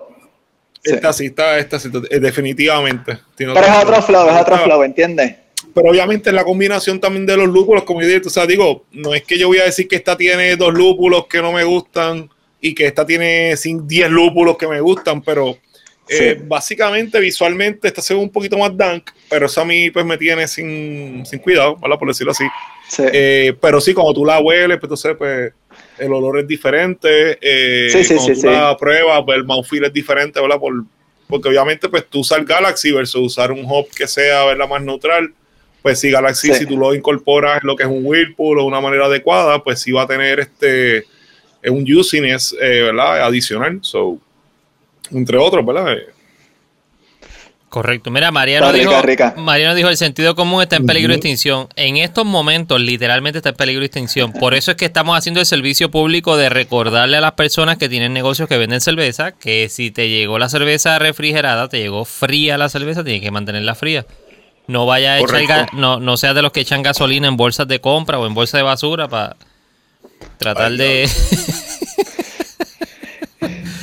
Esta 0.83 1.13
sí 1.13 1.27
está, 1.27 1.57
esta 1.59 1.79
sí, 1.79 1.89
eh, 2.09 2.19
definitivamente. 2.19 3.19
Tiene 3.35 3.53
Pero 3.53 3.67
es 3.67 3.77
otro 3.83 4.01
flow, 4.01 4.29
es 4.29 4.41
otro 4.41 4.57
flow, 4.59 4.83
¿entiendes? 4.83 5.35
Pero 5.75 5.89
obviamente 5.91 6.31
la 6.31 6.43
combinación 6.43 6.99
también 6.99 7.25
de 7.25 7.37
los 7.37 7.47
lúpulos, 7.47 7.83
como 7.83 8.01
yo 8.01 8.07
dije, 8.07 8.21
o 8.25 8.29
sea, 8.29 8.45
digo, 8.47 8.85
no 8.91 9.13
es 9.13 9.23
que 9.23 9.37
yo 9.37 9.47
voy 9.47 9.59
a 9.59 9.63
decir 9.65 9.87
que 9.87 9.95
esta 9.97 10.17
tiene 10.17 10.55
dos 10.55 10.73
lúpulos 10.73 11.27
que 11.27 11.41
no 11.41 11.51
me 11.51 11.63
gustan 11.63 12.29
y 12.61 12.73
que 12.75 12.85
esta 12.85 13.05
tiene 13.05 13.57
sin 13.57 13.87
10 13.87 14.09
lúpulos 14.11 14.55
que 14.57 14.67
me 14.67 14.79
gustan, 14.79 15.21
pero 15.21 15.57
eh, 16.07 16.35
Sí. 16.37 16.43
básicamente 16.45 17.19
visualmente 17.19 17.87
esta 17.87 18.01
se 18.01 18.13
ve 18.13 18.19
un 18.19 18.29
poquito 18.29 18.57
más 18.57 18.75
dank, 18.77 19.09
pero 19.29 19.45
eso 19.47 19.61
a 19.61 19.65
mí 19.65 19.89
pues 19.91 20.05
me 20.05 20.17
tiene 20.17 20.47
sin, 20.47 21.25
sin 21.25 21.39
cuidado, 21.39 21.77
¿verdad? 21.77 21.97
Por 21.97 22.07
decirlo 22.09 22.31
así. 22.33 22.43
Sí. 22.89 23.03
Eh, 23.13 23.53
pero 23.61 23.79
sí, 23.79 23.93
cuando 23.93 24.13
tú 24.13 24.25
la 24.25 24.39
hueles, 24.39 24.77
pues 24.77 24.83
entonces 24.83 25.15
pues, 25.17 25.53
el 25.97 26.11
olor 26.13 26.39
es 26.39 26.47
diferente. 26.47 27.37
eh, 27.41 27.89
Sí, 27.91 28.03
sí, 28.03 28.15
cuando 28.15 28.35
sí, 28.35 28.41
tú 28.41 28.47
la 28.47 28.75
pruebas, 28.77 29.21
pues 29.25 29.37
el 29.37 29.45
mouthfeel 29.45 29.85
es 29.85 29.93
diferente, 29.93 30.41
¿verdad? 30.41 30.59
Por, 30.59 30.83
porque 31.27 31.47
obviamente 31.47 31.87
pues 31.87 32.05
tú 32.09 32.19
usar 32.19 32.43
Galaxy 32.43 32.91
versus 32.91 33.21
usar 33.21 33.51
un 33.53 33.63
hop 33.67 33.87
que 33.95 34.05
sea, 34.07 34.43
¿verdad? 34.45 34.67
Más 34.67 34.81
neutral. 34.83 35.33
Pues 35.81 35.99
si 35.99 36.11
Galaxy, 36.11 36.49
Sí. 36.49 36.59
si 36.59 36.65
tú 36.65 36.77
lo 36.77 36.93
incorporas 36.93 37.61
en 37.61 37.67
lo 37.67 37.75
que 37.75 37.83
es 37.83 37.89
un 37.89 38.05
Whirlpool 38.05 38.59
o 38.59 38.65
una 38.65 38.81
manera 38.81 39.05
adecuada, 39.05 39.63
pues 39.63 39.79
sí 39.79 39.91
va 39.93 40.01
a 40.03 40.07
tener 40.07 40.39
este 40.41 41.05
eh, 41.63 41.69
un 41.69 41.85
juiciness, 41.85 42.55
eh, 42.61 42.81
¿verdad? 42.83 43.23
Adicional. 43.23 43.79
So, 43.81 44.17
entre 45.11 45.37
otros, 45.37 45.65
¿verdad? 45.65 45.93
Eh, 45.93 46.07
Correcto. 47.71 48.11
Mira, 48.11 48.31
Mariano 48.31 48.65
Está 48.65 48.77
dijo, 48.77 49.01
rica, 49.01 49.29
rica. 49.29 49.41
Mariano 49.41 49.73
dijo, 49.73 49.87
el 49.87 49.95
sentido 49.95 50.35
común 50.35 50.61
está 50.61 50.75
en 50.75 50.85
peligro 50.85 51.11
de 51.11 51.15
extinción. 51.15 51.69
En 51.77 51.95
estos 51.95 52.25
momentos, 52.25 52.81
literalmente 52.81 53.37
está 53.37 53.51
en 53.51 53.55
peligro 53.55 53.79
de 53.79 53.85
extinción. 53.85 54.33
Por 54.33 54.55
eso 54.55 54.71
es 54.71 54.77
que 54.77 54.83
estamos 54.83 55.17
haciendo 55.17 55.39
el 55.39 55.45
servicio 55.45 55.89
público 55.89 56.35
de 56.35 56.49
recordarle 56.49 57.15
a 57.15 57.21
las 57.21 57.31
personas 57.31 57.77
que 57.77 57.87
tienen 57.87 58.11
negocios 58.11 58.49
que 58.49 58.57
venden 58.57 58.81
cerveza, 58.81 59.31
que 59.31 59.69
si 59.69 59.89
te 59.89 60.09
llegó 60.09 60.37
la 60.37 60.49
cerveza 60.49 60.99
refrigerada, 60.99 61.69
te 61.69 61.79
llegó 61.79 62.03
fría 62.03 62.57
la 62.57 62.67
cerveza, 62.67 63.05
tienes 63.05 63.21
que 63.21 63.31
mantenerla 63.31 63.73
fría. 63.73 64.05
No 64.67 64.85
vaya 64.85 65.13
a 65.13 65.19
echar, 65.19 65.73
no, 65.73 66.01
no 66.01 66.17
seas 66.17 66.35
de 66.35 66.41
los 66.41 66.51
que 66.51 66.59
echan 66.59 66.83
gasolina 66.83 67.29
en 67.29 67.37
bolsas 67.37 67.69
de 67.69 67.79
compra 67.79 68.19
o 68.19 68.27
en 68.27 68.33
bolsas 68.33 68.59
de 68.59 68.63
basura 68.63 69.07
para 69.07 69.37
tratar 70.37 70.71
Ay, 70.71 70.77
de... 70.77 71.09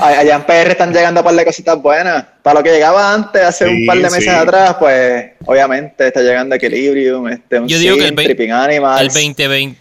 Ay- 0.01 0.15
Allá 0.15 0.37
en 0.37 0.43
PR 0.45 0.71
están 0.71 0.93
llegando 0.93 1.21
un 1.21 1.25
par 1.25 1.35
de 1.35 1.45
cositas 1.45 1.81
buenas. 1.83 2.25
Para 2.43 2.61
lo 2.61 2.65
que 2.65 2.71
llegaba 2.71 3.13
antes, 3.13 3.43
hace 3.43 3.67
Sí, 3.67 3.71
un 3.81 3.87
par 3.87 3.97
de 3.97 4.03
meses 4.05 4.25
sí. 4.25 4.31
atrás, 4.31 4.77
pues 4.79 5.33
obviamente 5.45 6.07
está 6.07 6.21
llegando 6.23 6.55
Equilibrium, 6.55 7.27
este, 7.29 7.59
un 7.59 7.67
Yo 7.69 7.79
digo 7.79 7.97
que 7.97 8.07
el 8.07 8.15
Tripping 8.15 8.53
Animals. 8.53 9.01
El 9.01 9.09
2020, 9.09 9.77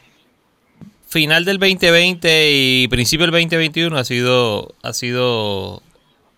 final 1.07 1.45
del 1.45 1.59
2020 1.59 2.49
y 2.51 2.87
principio 2.87 3.25
del 3.27 3.31
2021 3.31 3.95
ha 3.95 4.03
sido, 4.03 4.73
ha 4.81 4.93
sido 4.93 5.83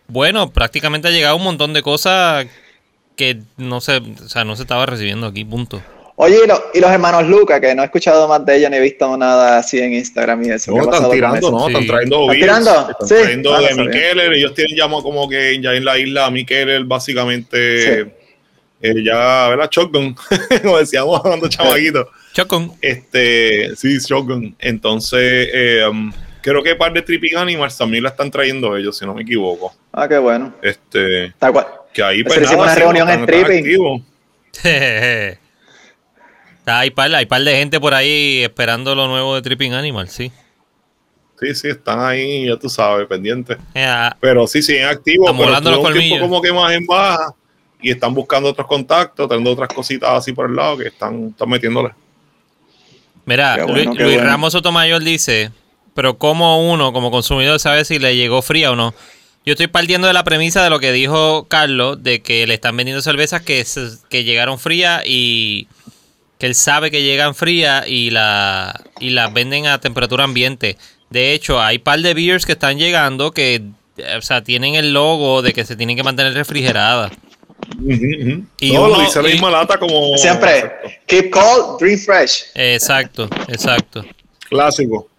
bueno. 0.07 0.49
Prácticamente 0.51 1.07
ha 1.07 1.11
llegado 1.11 1.37
un 1.37 1.43
montón 1.43 1.71
de 1.73 1.81
cosas 1.81 2.47
que 3.15 3.39
no 3.55 3.79
se, 3.79 3.97
o 3.97 4.27
sea, 4.29 4.43
no 4.43 4.57
se 4.57 4.63
estaba 4.63 4.85
recibiendo 4.87 5.27
aquí, 5.27 5.45
punto. 5.45 5.81
Oye, 6.21 6.37
y, 6.43 6.47
lo- 6.47 6.63
y 6.73 6.81
los 6.81 6.91
hermanos 6.91 7.27
Luca, 7.27 7.61
que 7.61 7.73
no 7.73 7.81
he 7.81 7.85
escuchado 7.85 8.27
más 8.27 8.45
de 8.45 8.57
ellos 8.57 8.69
ni 8.69 8.75
he 8.75 8.81
visto 8.81 9.15
nada 9.15 9.59
así 9.59 9.79
en 9.79 9.93
Instagram 9.93 10.43
y 10.43 10.49
eso. 10.51 10.71
No, 10.75 10.83
¿qué 10.83 10.89
ha 10.89 10.95
están 10.97 11.11
tirando, 11.11 11.37
eso? 11.37 11.51
¿no? 11.51 11.59
Sí. 11.59 11.71
Están 11.71 11.87
trayendo 11.87 12.15
¿Están 12.19 12.27
beers, 12.27 12.41
tirando? 12.41 12.89
Están 12.91 13.07
Sí. 13.07 13.15
trayendo 13.15 13.49
Ah, 13.49 13.55
no 13.55 13.61
de 13.61 13.69
sabía. 13.69 13.83
Mikeller. 13.85 14.33
Ellos 14.33 14.53
tienen 14.53 14.75
ya 14.75 14.87
mo- 14.87 15.01
como 15.01 15.29
que 15.29 15.61
ya 15.61 15.73
en 15.75 15.85
la 15.85 15.97
isla 15.97 16.25
a 16.25 16.31
Mikeller, 16.31 16.83
básicamente, 16.83 18.03
Sí. 18.03 18.09
eh, 18.81 18.93
ya, 19.05 19.47
¿verdad? 19.47 19.69
Shotgun, 19.71 20.13
como 20.61 20.77
decíamos 20.79 21.21
cuando 21.21 21.47
chamaquito. 21.47 22.09
Chocon. 22.33 22.73
Este, 22.81 23.73
sí, 23.77 23.97
Shotgun. 23.99 24.55
Entonces, 24.59 25.49
eh, 25.53 25.85
um, 25.89 26.11
creo 26.41 26.61
que 26.61 26.75
par 26.75 26.91
de 26.91 27.01
Tripping 27.01 27.37
Animals 27.37 27.77
también 27.77 28.03
la 28.03 28.09
están 28.09 28.29
trayendo 28.29 28.75
ellos, 28.75 28.97
si 28.97 29.05
no 29.05 29.13
me 29.13 29.21
equivoco. 29.21 29.73
Ah, 29.93 30.05
qué 30.09 30.17
bueno. 30.17 30.53
Este, 30.61 31.27
Está 31.27 31.49
cual- 31.49 31.67
que 31.93 32.03
ahí 32.03 32.17
Se 32.19 32.23
pues 32.25 32.41
nada, 32.41 32.57
una 32.57 32.75
reunión 32.75 33.09
en 33.09 33.25
Tripping. 33.25 34.03
hay, 36.69 36.91
par, 36.91 37.13
hay 37.13 37.25
par 37.25 37.41
de 37.43 37.55
gente 37.55 37.79
por 37.79 37.93
ahí 37.93 38.43
esperando 38.43 38.93
lo 38.95 39.07
nuevo 39.07 39.35
de 39.35 39.41
Tripping 39.41 39.73
Animal, 39.73 40.09
sí. 40.09 40.31
Sí, 41.39 41.55
sí, 41.55 41.69
están 41.69 41.99
ahí, 42.01 42.47
ya 42.47 42.57
tú 42.57 42.69
sabes, 42.69 43.07
pendientes. 43.07 43.57
Pero 44.19 44.45
sí, 44.45 44.61
sí, 44.61 44.75
en 44.75 44.85
activo, 44.85 45.25
pero 45.37 45.51
los 45.51 45.79
un 45.79 45.93
tiempo 45.93 46.19
como 46.19 46.41
que 46.41 46.51
más 46.51 46.73
en 46.73 46.85
baja 46.85 47.33
y 47.81 47.91
están 47.91 48.13
buscando 48.13 48.49
otros 48.49 48.67
contactos, 48.67 49.27
teniendo 49.27 49.51
otras 49.51 49.69
cositas 49.69 50.09
así 50.09 50.33
por 50.33 50.49
el 50.49 50.55
lado 50.57 50.77
que 50.77 50.87
están, 50.87 51.29
están 51.29 51.49
metiéndole. 51.49 51.91
Mira, 53.25 53.57
Luis, 53.65 53.85
Luis 53.85 53.97
bueno. 54.15 54.23
Ramos 54.23 54.53
Sotomayor 54.53 55.03
dice, 55.03 55.51
pero 55.93 56.17
¿cómo 56.17 56.69
uno 56.71 56.91
como 56.91 57.11
consumidor 57.11 57.59
sabe 57.59 57.85
si 57.85 57.99
le 57.99 58.15
llegó 58.15 58.41
fría 58.41 58.71
o 58.71 58.75
no? 58.75 58.93
Yo 59.45 59.53
estoy 59.53 59.67
partiendo 59.67 60.07
de 60.07 60.13
la 60.13 60.23
premisa 60.23 60.63
de 60.63 60.69
lo 60.69 60.79
que 60.79 60.91
dijo 60.91 61.45
Carlos, 61.47 62.03
de 62.03 62.21
que 62.21 62.45
le 62.47 62.55
están 62.55 62.75
vendiendo 62.75 63.01
cervezas 63.01 63.41
que, 63.41 63.63
se- 63.63 63.97
que 64.09 64.23
llegaron 64.23 64.59
frías 64.59 65.03
y 65.05 65.67
que 66.39 66.47
él 66.47 66.55
sabe 66.55 66.89
que 66.89 67.03
llegan 67.03 67.35
frías 67.35 67.85
y 67.87 68.09
la 68.09 68.81
y 68.99 69.11
las 69.11 69.31
venden 69.31 69.67
a 69.67 69.79
temperatura 69.79 70.23
ambiente. 70.23 70.77
De 71.11 71.33
hecho, 71.33 71.61
hay 71.61 71.77
par 71.79 71.99
de 71.99 72.13
beers 72.15 72.45
que 72.45 72.53
están 72.53 72.79
llegando 72.79 73.31
que 73.31 73.61
o 74.17 74.21
sea, 74.21 74.43
tienen 74.43 74.75
el 74.75 74.93
logo 74.93 75.41
de 75.41 75.51
que 75.53 75.65
se 75.65 75.75
tienen 75.75 75.95
que 75.97 76.03
mantener 76.03 76.33
refrigeradas. 76.33 77.11
Y 78.59 78.71
no, 78.71 78.85
uno- 78.85 78.97
lo 78.97 79.01
dice 79.01 79.21
la 79.21 79.29
misma 79.29 79.51
lata 79.51 79.77
como. 79.77 80.17
Siempre, 80.17 80.71
keep 81.05 81.29
cold, 81.29 81.79
drink 81.79 81.99
fresh. 81.99 82.45
Exacto, 82.55 83.29
exacto. 83.49 84.05
Clásico. 84.49 85.09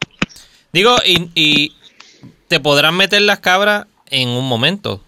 Digo, 0.73 0.97
y, 1.05 1.29
y 1.35 1.73
te 2.49 2.61
podrán 2.61 2.97
meter 2.97 3.23
las 3.23 3.41
cabras 3.41 3.87
en 4.09 4.29
un 4.31 4.49
momento. 4.49 5.03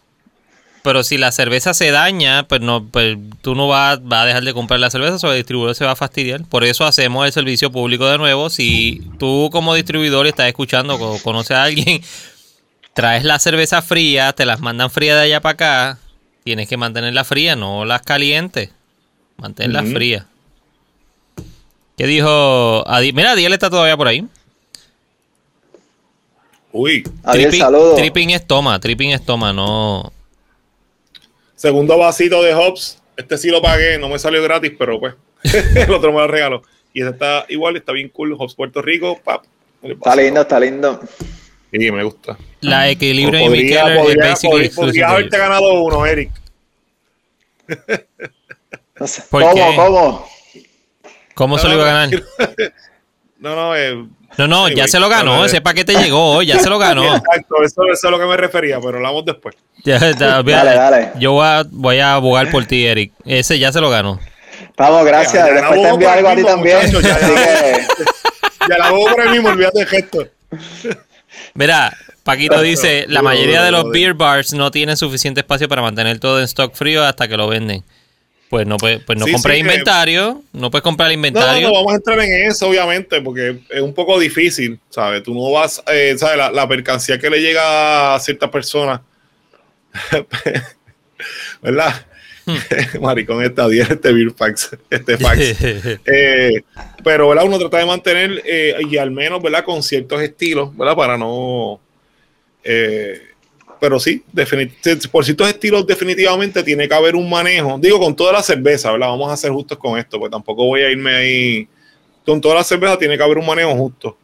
Pero 0.83 1.05
si 1.05 1.17
la 1.17 1.31
cerveza 1.31 1.75
se 1.75 1.93
daña, 1.93 2.43
pues 2.49 2.61
no, 2.61 2.85
pues 2.85 3.17
tú 3.41 3.55
no 3.55 3.69
vas, 3.69 4.01
vas 4.03 4.23
a 4.23 4.27
dejar 4.27 4.43
de 4.43 4.53
comprar 4.53 4.81
la 4.81 4.91
cerveza 4.91 5.25
o 5.27 5.31
el 5.31 5.37
distribuidor 5.39 5.77
se 5.77 5.85
va 5.85 5.93
a 5.93 5.97
fastidiar. 5.97 6.45
Por 6.45 6.65
eso 6.65 6.85
hacemos 6.85 7.25
el 7.25 7.33
servicio 7.33 7.71
público 7.71 8.07
de 8.09 8.19
nuevo. 8.19 8.51
Si 8.51 9.01
tú 9.19 9.49
como 9.53 9.75
distribuidor 9.77 10.27
estás 10.27 10.49
escuchando 10.49 10.97
o 10.97 11.19
conoces 11.23 11.53
a 11.57 11.63
alguien, 11.63 12.03
traes 12.95 13.23
la 13.23 13.39
cerveza 13.39 13.81
fría, 13.81 14.33
te 14.33 14.45
las 14.45 14.59
mandan 14.59 14.91
fría 14.91 15.15
de 15.15 15.23
allá 15.23 15.41
para 15.41 15.53
acá, 15.53 15.99
tienes 16.43 16.69
que 16.69 16.77
mantenerla 16.77 17.23
fría, 17.23 17.55
no 17.55 17.85
las 17.85 18.03
calientes. 18.03 18.71
Manténlas 19.37 19.85
Ujú. 19.85 19.93
frías. 19.93 20.25
¿Qué 21.97 22.07
dijo? 22.09 22.85
Adi- 22.89 23.13
Mira, 23.13 23.33
Adiel 23.33 23.53
está 23.53 23.71
todavía 23.71 23.97
por 23.97 24.09
ahí. 24.09 24.27
Uy, 26.73 27.05
Adiós, 27.23 27.53
Tripping- 27.53 27.59
saludos. 27.61 27.97
Tripping 27.97 28.31
es 28.31 28.47
toma, 28.47 28.81
tripping 28.81 29.11
es 29.11 29.25
toma, 29.25 29.53
no. 29.53 30.13
Segundo 31.63 31.97
vasito 31.97 32.43
de 32.43 32.53
Hobbs. 32.55 32.99
Este 33.17 33.39
sí 33.39 33.49
lo 33.49 33.63
pagué, 33.63 33.97
no 33.97 34.09
me 34.09 34.19
salió 34.19 34.43
gratis, 34.43 34.73
pero 34.77 34.99
pues. 34.99 35.15
el 35.77 35.91
otro 35.93 36.13
me 36.13 36.19
lo 36.19 36.27
regaló. 36.27 36.63
Y 36.93 37.01
este 37.03 37.13
está 37.13 37.47
igual, 37.49 37.77
está 37.77 37.93
bien 37.93 38.09
cool. 38.09 38.35
Hobbs 38.37 38.55
Puerto 38.55 38.83
Rico, 38.83 39.21
pap. 39.23 39.45
Está 39.81 40.17
lindo, 40.17 40.41
está 40.41 40.59
lindo. 40.59 41.01
Sí, 41.71 41.91
me 41.91 42.03
gusta. 42.03 42.37
La 42.61 42.91
equilibrio 42.91 43.41
y 43.41 43.45
podría, 43.45 43.95
es 43.95 44.01
podría, 44.01 44.71
podría- 44.75 45.07
for 45.07 45.15
haberte 45.15 45.39
ganado 45.39 45.83
uno, 45.83 46.05
Eric. 46.05 46.31
No 48.99 49.07
sé. 49.07 49.23
¿Por 49.31 49.43
¿Cómo, 49.43 49.55
qué? 49.55 49.77
cómo? 49.77 50.29
¿Cómo 51.35 51.59
se 51.59 51.69
lo 51.69 51.75
iba 51.75 51.85
a 51.85 52.07
ganar? 52.07 52.23
No, 53.39 53.57
no, 53.57 53.77
eh, 53.77 54.07
No, 54.39 54.49
no, 54.49 54.69
ya 54.69 54.89
se 54.89 54.99
lo 54.99 55.09
ganó. 55.09 55.37
no, 55.39 55.45
Ese 55.45 55.59
eh. 55.59 55.61
paquete 55.61 55.95
llegó, 55.95 56.43
ya 56.43 56.59
se 56.59 56.69
lo 56.71 56.79
ganó. 56.81 57.05
Exacto, 57.17 57.57
eso, 57.63 57.83
eso 57.85 57.93
es 57.93 58.05
a 58.05 58.11
lo 58.11 58.19
que 58.19 58.27
me 58.27 58.37
refería, 58.37 58.81
pero 58.81 58.97
hablamos 58.97 59.25
después. 59.25 59.55
Ya, 59.85 59.99
ya, 59.99 60.43
mira, 60.43 60.65
Dale, 60.65 60.77
dale. 60.77 61.13
Yo 61.19 61.33
voy 61.33 61.47
a, 61.47 61.65
voy 61.69 61.99
a 61.99 62.15
abogar 62.15 62.51
por 62.51 62.65
ti, 62.67 62.87
Eric. 62.87 63.13
Ese 63.25 63.59
ya 63.59 63.73
se 63.73 63.81
lo 63.81 63.91
ganó. 63.91 64.19
Vamos, 64.77 65.05
gracias. 65.05 65.35
Ya, 65.35 65.47
ya 65.49 65.61
Después 65.61 65.83
te 65.83 65.89
envío 65.89 66.11
algo 66.11 66.29
a 66.29 66.37
ti 66.37 66.45
también. 66.45 66.79
ya, 66.91 66.99
Así 67.17 67.35
ya. 68.69 68.79
la 68.79 68.87
hago 68.87 69.07
por 69.11 69.21
el 69.23 69.31
mismo, 69.31 69.49
olvídate 69.49 69.81
de 69.81 69.87
gesto. 69.87 70.27
Mira, 71.55 71.93
Paquito 72.23 72.61
dice, 72.63 73.07
la 73.09 73.21
mayoría 73.23 73.63
de 73.63 73.73
los 73.73 73.91
beer 73.91 74.15
bars 74.15 74.53
no 74.55 74.71
tienen 74.71 74.97
suficiente 74.97 75.41
espacio 75.41 75.69
para 75.69 75.83
mantener 75.83 76.19
todo 76.21 76.39
en 76.39 76.45
stock 76.45 76.75
frío 76.75 77.05
hasta 77.05 77.27
que 77.29 77.37
lo 77.37 77.49
venden. 77.49 77.83
Pues 78.53 78.67
no, 78.67 78.77
puede- 78.77 78.99
pues 78.99 79.19
no 79.19 79.25
Sí, 79.25 79.33
compres 79.33 79.57
sí, 79.57 79.63
que- 79.63 79.67
inventario, 79.67 80.43
no 80.53 80.71
puedes 80.71 80.83
comprar 80.83 81.07
No, 81.09 81.13
no, 81.13 81.15
inventario. 81.15 81.69
no, 81.69 81.73
vamos 81.73 81.93
a 81.95 81.97
entrar 81.97 82.21
en 82.21 82.49
eso, 82.51 82.69
obviamente, 82.69 83.19
porque 83.23 83.61
es 83.71 83.81
un 83.81 83.95
poco 83.95 84.21
difícil, 84.21 84.79
¿sabes? 84.91 85.23
Tú 85.23 85.33
no 85.33 85.51
vas, 85.53 85.83
eh, 85.91 86.15
¿sabes? 86.19 86.37
La, 86.37 86.51
la 86.51 86.67
mercancía 86.67 87.19
que 87.19 87.31
le 87.31 87.41
llega 87.41 88.15
a 88.15 88.21
ciertas 88.21 88.51
personas, 88.51 89.01
¿verdad? 91.63 92.07
Maricón, 93.01 93.43
está 93.43 93.67
bien 93.69 93.87
este 93.89 94.13
Beer 94.13 94.33
Fax, 94.37 94.77
este 94.91 95.17
fax. 95.17 95.39
Eh, 96.05 96.63
pero, 97.03 97.29
¿verdad? 97.31 97.45
Uno 97.47 97.59
trata 97.59 97.79
de 97.79 97.87
mantener, 97.87 98.43
eh, 98.45 98.75
y 98.87 98.99
al 98.99 99.13
menos, 99.13 99.41
¿verdad? 99.43 99.65
Con 99.65 99.83
ciertos 99.83 100.21
estilos, 100.21 100.77
¿verdad? 100.77 100.95
Para 100.95 101.17
no... 101.17 101.81
eh, 102.65 103.19
pero 103.83 103.99
sí, 103.99 104.23
por 105.11 105.25
ciertos 105.25 105.49
estilos 105.49 105.85
definitivamente 105.85 106.63
tiene 106.63 106.89
que 106.89 106.95
haber 106.95 107.17
un 107.17 107.29
manejo. 107.29 107.77
Digo, 107.81 107.99
con 107.99 108.15
toda 108.15 108.35
la 108.35 108.41
cerveza, 108.41 108.93
¿verdad? 108.93 109.09
Vamos 109.09 109.33
a 109.33 109.37
ser 109.37 109.51
justos 109.51 109.77
con 109.77 109.99
esto, 109.99 110.21
pues 110.21 110.31
tampoco 110.31 110.67
voy 110.67 110.83
a 110.83 110.91
irme 110.93 111.13
ahí. 111.13 111.69
Con 112.25 112.41
toda 112.41 112.55
la 112.55 112.63
cerveza 112.63 112.97
tiene 112.97 113.17
que 113.17 113.25
haber 113.25 113.39
un 113.39 113.47
manejo 113.47 113.75
justo. 113.75 114.17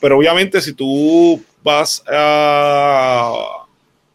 Pero 0.00 0.18
obviamente 0.18 0.60
si 0.60 0.72
tú 0.72 1.40
vas 1.62 2.02
a, 2.08 3.32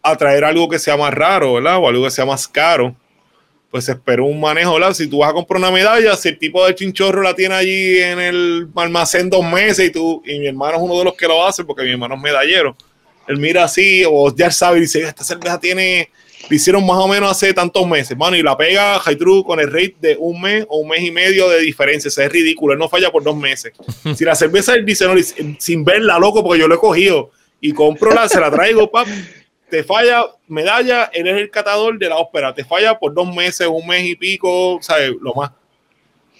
a 0.03 0.17
traer 0.17 0.43
algo 0.43 0.67
que 0.67 0.79
sea 0.79 0.97
más 0.97 1.13
raro, 1.13 1.53
¿verdad? 1.53 1.77
O 1.77 1.87
algo 1.87 2.03
que 2.03 2.11
sea 2.11 2.25
más 2.25 2.45
caro, 2.45 2.93
pues 3.71 3.87
espero 3.87 4.25
un 4.25 4.37
manejo, 4.37 4.73
¿verdad? 4.73 4.93
Si 4.93 5.07
tú 5.07 5.19
vas 5.19 5.29
a 5.29 5.33
comprar 5.33 5.59
una 5.61 5.71
medalla, 5.71 6.13
si 6.17 6.27
el 6.27 6.37
tipo 6.37 6.67
de 6.67 6.75
chinchorro 6.75 7.21
la 7.21 7.33
tiene 7.33 7.55
allí 7.55 7.99
en 7.99 8.19
el 8.19 8.67
almacén 8.75 9.29
dos 9.29 9.45
meses 9.45 9.87
y 9.87 9.91
tú, 9.93 10.21
y 10.25 10.37
mi 10.39 10.47
hermano 10.47 10.75
es 10.75 10.83
uno 10.83 10.97
de 10.99 11.05
los 11.05 11.13
que 11.13 11.25
lo 11.25 11.45
hace 11.45 11.63
porque 11.63 11.83
mi 11.83 11.91
hermano 11.91 12.15
es 12.15 12.21
medallero, 12.21 12.75
él 13.27 13.37
mira 13.37 13.63
así, 13.63 14.03
o 14.07 14.33
ya 14.35 14.51
sabe, 14.51 14.77
y 14.77 14.81
dice, 14.81 15.03
esta 15.03 15.23
cerveza 15.23 15.59
tiene, 15.59 16.09
le 16.49 16.55
hicieron 16.55 16.85
más 16.85 16.97
o 16.97 17.07
menos 17.07 17.31
hace 17.31 17.53
tantos 17.53 17.87
meses, 17.87 18.17
mano, 18.17 18.37
y 18.37 18.43
la 18.43 18.57
pega 18.57 19.01
True 19.17 19.43
con 19.43 19.59
el 19.59 19.67
rate 19.67 19.95
de 19.99 20.17
un 20.17 20.41
mes 20.41 20.65
o 20.69 20.79
un 20.79 20.89
mes 20.89 21.01
y 21.01 21.11
medio 21.11 21.49
de 21.49 21.59
diferencia, 21.59 22.07
o 22.07 22.11
sea, 22.11 22.25
es 22.25 22.31
ridículo, 22.31 22.73
él 22.73 22.79
no 22.79 22.89
falla 22.89 23.11
por 23.11 23.23
dos 23.23 23.35
meses. 23.35 23.73
si 24.15 24.23
la 24.23 24.35
cerveza 24.35 24.75
él 24.75 24.85
dice, 24.85 25.05
no, 25.05 25.13
sin 25.59 25.83
verla, 25.83 26.19
loco, 26.19 26.43
porque 26.43 26.59
yo 26.59 26.67
lo 26.67 26.75
he 26.75 26.79
cogido, 26.79 27.31
y 27.59 27.73
compro 27.73 28.13
la, 28.13 28.29
se 28.29 28.39
la 28.39 28.51
traigo, 28.51 28.89
pap, 28.91 29.07
te 29.69 29.83
falla 29.83 30.25
medalla, 30.47 31.09
él 31.13 31.27
es 31.27 31.37
el 31.37 31.49
catador 31.49 31.97
de 31.97 32.09
la 32.09 32.17
ópera, 32.17 32.53
te 32.53 32.63
falla 32.63 32.97
por 32.97 33.13
dos 33.13 33.33
meses, 33.35 33.67
un 33.67 33.85
mes 33.85 34.05
y 34.05 34.15
pico, 34.15 34.79
¿sabes? 34.81 35.11
Lo 35.21 35.33
más 35.33 35.51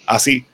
así. 0.06 0.46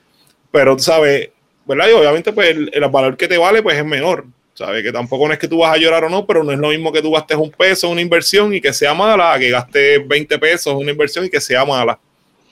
Pero 0.51 0.75
tú 0.75 0.83
sabes, 0.83 1.29
¿verdad? 1.65 1.87
Y 1.89 1.93
obviamente, 1.93 2.33
pues 2.33 2.49
el, 2.49 2.69
el 2.73 2.89
valor 2.89 3.15
que 3.15 3.27
te 3.27 3.37
vale, 3.37 3.63
pues 3.63 3.77
es 3.77 3.85
menor. 3.85 4.25
¿Sabes? 4.55 4.81
Que 4.83 4.91
tampoco 4.91 5.27
no 5.27 5.33
es 5.33 5.39
que 5.39 5.47
tú 5.47 5.59
vas 5.59 5.73
a 5.73 5.77
llorar 5.77 6.05
o 6.05 6.09
no, 6.09 6.25
pero 6.25 6.43
no 6.43 6.51
es 6.51 6.57
lo 6.57 6.69
mismo 6.69 6.91
que 6.91 7.01
tú 7.01 7.11
gastes 7.11 7.37
un 7.37 7.51
peso, 7.51 7.89
una 7.89 8.01
inversión 8.01 8.53
y 8.53 8.61
que 8.61 8.73
sea 8.73 8.93
mala, 8.93 9.37
que 9.37 9.49
gastes 9.51 10.07
20 10.07 10.39
pesos, 10.39 10.73
una 10.73 10.91
inversión 10.91 11.25
y 11.25 11.29
que 11.29 11.39
sea 11.41 11.63
mala. 11.65 11.99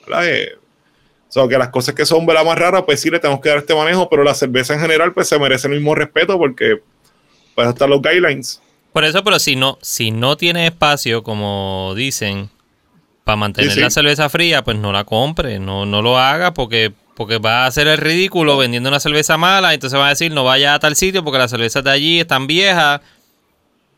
¿Verdad? 0.06 0.28
Eh, 0.28 0.52
o 1.28 1.32
sea, 1.32 1.48
que 1.48 1.58
las 1.58 1.70
cosas 1.70 1.94
que 1.94 2.04
son 2.04 2.24
¿verdad? 2.26 2.44
más 2.44 2.58
raras, 2.58 2.82
pues 2.84 3.00
sí 3.00 3.10
le 3.10 3.18
tenemos 3.18 3.40
que 3.40 3.48
dar 3.48 3.58
este 3.58 3.74
manejo, 3.74 4.08
pero 4.08 4.22
la 4.22 4.34
cerveza 4.34 4.74
en 4.74 4.80
general, 4.80 5.12
pues 5.14 5.28
se 5.28 5.38
merece 5.38 5.66
el 5.66 5.74
mismo 5.74 5.94
respeto 5.94 6.38
porque 6.38 6.80
pues 7.54 7.68
están 7.68 7.90
los 7.90 8.02
guidelines. 8.02 8.60
Por 8.92 9.04
eso, 9.04 9.24
pero 9.24 9.38
si 9.40 9.56
no, 9.56 9.78
si 9.80 10.10
no 10.12 10.36
tiene 10.36 10.66
espacio, 10.66 11.22
como 11.24 11.94
dicen, 11.96 12.50
para 13.24 13.36
mantener 13.36 13.70
Sí, 13.70 13.76
sí. 13.76 13.80
la 13.80 13.90
cerveza 13.90 14.28
fría, 14.28 14.62
pues 14.62 14.76
no 14.76 14.92
la 14.92 15.04
compre, 15.04 15.58
no, 15.58 15.86
no 15.86 16.02
lo 16.02 16.18
haga 16.18 16.52
porque, 16.54 16.92
porque 17.14 17.38
va 17.38 17.64
a 17.64 17.66
hacer 17.66 17.86
el 17.86 17.98
ridículo 17.98 18.56
vendiendo 18.56 18.88
una 18.88 19.00
cerveza 19.00 19.36
mala, 19.36 19.72
entonces 19.74 19.98
va 19.98 20.06
a 20.06 20.10
decir 20.10 20.32
no 20.32 20.44
vaya 20.44 20.74
a 20.74 20.78
tal 20.78 20.96
sitio 20.96 21.22
porque 21.24 21.38
las 21.38 21.50
cervezas 21.50 21.84
de 21.84 21.90
allí 21.90 22.20
están 22.20 22.46
viejas 22.46 23.00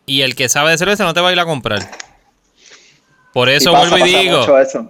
y 0.06 0.20
el 0.22 0.34
que 0.36 0.48
sabe 0.48 0.70
de 0.72 0.78
cerveza 0.78 1.04
no 1.04 1.14
te 1.14 1.20
va 1.20 1.30
a 1.30 1.32
ir 1.32 1.40
a 1.40 1.44
comprar. 1.44 1.90
Por 3.32 3.50
eso 3.50 3.70
Y 3.70 3.72
pasa, 3.74 3.88
vuelvo 3.90 4.06
y 4.06 4.08
digo, 4.14 4.46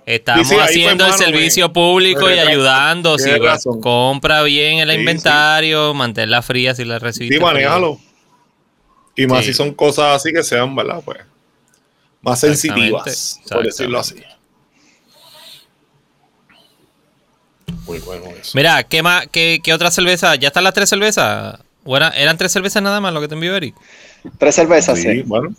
estamos 0.07 0.47
Sí, 0.47 0.55
sí, 0.55 0.61
ahí, 0.61 0.67
haciendo 0.69 1.05
el 1.05 1.11
mano, 1.11 1.23
servicio 1.25 1.67
me- 1.69 1.75
público 1.75 2.27
me 2.27 2.37
y 2.37 2.39
ayudando. 2.39 3.19
Si 3.19 3.29
compra 3.81 4.43
bien 4.43 4.79
el 4.79 4.89
Sí, 4.89 4.95
sí. 4.95 5.01
inventario, 5.01 5.95
manténla 5.95 6.43
fría 6.43 6.73
si 6.75 6.85
la 6.85 7.01
recibiste. 7.01 7.35
Sí, 7.35 7.39
fría. 7.41 7.53
manéjalo. 7.53 7.99
Y 9.17 9.27
más 9.27 9.41
Sí. 9.45 9.47
si 9.53 9.55
son 9.55 9.73
cosas 9.75 10.15
así 10.17 10.33
que 10.33 10.45
sean, 10.45 10.77
¿verdad? 10.77 11.01
Pues 11.05 11.19
más 12.23 12.39
sensitivas, 12.39 13.41
por 13.51 13.65
decirlo 13.65 13.99
así. 13.99 14.17
Muy 17.87 17.99
bueno 18.01 18.25
eso. 18.41 18.53
Mira, 18.55 18.83
¿qué 18.83 19.03
más? 19.03 19.27
¿Qué, 19.31 19.61
qué 19.63 19.73
otra 19.73 19.91
cerveza? 19.91 20.35
¿Ya 20.37 20.49
están 20.49 20.65
las 20.65 20.75
tres 20.75 20.89
cervezas? 20.89 21.59
¿O 21.85 21.97
era- 21.97 22.11
eran 22.11 22.37
tres 22.37 22.53
cervezas 22.53 22.83
nada 22.83 23.01
más 23.01 23.13
lo 23.13 23.21
que 23.21 23.29
te 23.29 23.35
envió 23.35 23.55
Eric? 23.57 23.75
Tres 24.39 24.55
cervezas, 24.57 24.99
Sí, 24.99 25.11
sí. 25.11 25.23
bueno. 25.25 25.55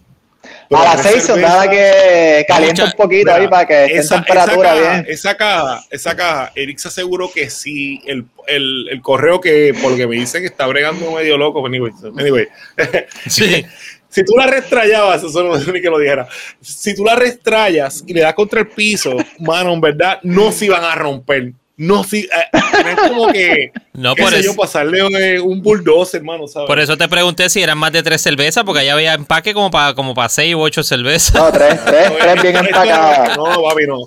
A 0.71 0.83
las 0.95 1.01
seis 1.01 1.23
son 1.23 1.35
cervezas- 1.39 1.49
nada 1.55 1.69
que 1.69 2.45
calienta 2.47 2.83
Mucha- 2.83 2.93
un 2.95 2.97
poquito 2.97 3.31
Mira, 3.31 3.35
ahí 3.35 3.47
para 3.47 3.65
que 3.65 3.85
esté 3.85 3.97
esa, 3.99 4.15
en 4.17 4.23
temperatura 4.25 4.73
esa 4.73 4.81
caja, 4.81 4.91
bien. 5.01 5.05
Esa 5.13 5.37
caja, 5.37 5.85
esa 5.89 6.15
caja, 6.15 6.51
Eric 6.55 6.77
se 6.79 6.87
aseguró 6.89 7.31
que 7.33 7.49
sí, 7.49 8.01
el, 8.05 8.25
el, 8.47 8.87
el 8.91 9.01
correo 9.01 9.39
que, 9.39 9.73
por 9.81 9.91
lo 9.91 9.97
que 9.97 10.07
me 10.07 10.15
dicen, 10.17 10.43
está 10.45 10.67
bregando 10.67 11.11
medio 11.11 11.37
loco. 11.37 11.65
Anyway, 11.65 11.91
anyway. 12.17 12.47
Sí. 13.27 13.65
si 14.09 14.23
tú 14.25 14.33
la 14.37 14.47
restrayabas, 14.47 15.23
eso 15.23 15.43
no 15.43 15.57
sé 15.59 15.71
ni 15.71 15.81
que 15.81 15.89
lo 15.89 15.99
dijera. 15.99 16.27
Si 16.61 16.93
tú 16.95 17.03
la 17.05 17.15
restrayas 17.15 18.03
y 18.05 18.13
le 18.13 18.21
das 18.21 18.33
contra 18.33 18.59
el 18.61 18.67
piso, 18.67 19.15
mano, 19.39 19.73
en 19.73 19.79
verdad, 19.81 20.19
no 20.23 20.51
se 20.51 20.65
iban 20.65 20.83
a 20.83 20.93
romper. 20.95 21.53
No, 21.77 22.03
si, 22.03 22.21
eh, 22.21 22.29
es 22.53 23.09
como 23.09 23.27
que, 23.31 23.71
No, 23.93 24.15
por 24.15 24.33
eso, 24.33 24.39
yo, 24.51 24.55
pasarle 24.55 25.35
eh, 25.35 25.39
un 25.39 25.61
bulldozer, 25.61 26.19
hermano, 26.21 26.47
¿sabes? 26.47 26.67
por 26.67 26.79
eso 26.79 26.97
te 26.97 27.07
pregunté 27.07 27.49
si 27.49 27.61
eran 27.61 27.77
más 27.77 27.91
de 27.91 28.01
tres 28.01 28.19
cervezas, 28.21 28.63
porque 28.63 28.79
allá 28.81 28.93
había 28.93 29.13
empaque 29.13 29.53
como 29.53 29.69
para 29.69 29.93
como 29.93 30.13
para 30.15 30.27
seis 30.29 30.55
u 30.55 30.59
ocho 30.61 30.81
cervezas. 30.83 31.35
No, 31.35 31.51
tres, 31.51 31.79
tres, 31.85 32.11
tres 32.19 32.41
bien 32.41 32.55
empacadas. 32.57 33.37
No, 33.37 33.43
papi, 33.63 33.85
no. 33.87 33.99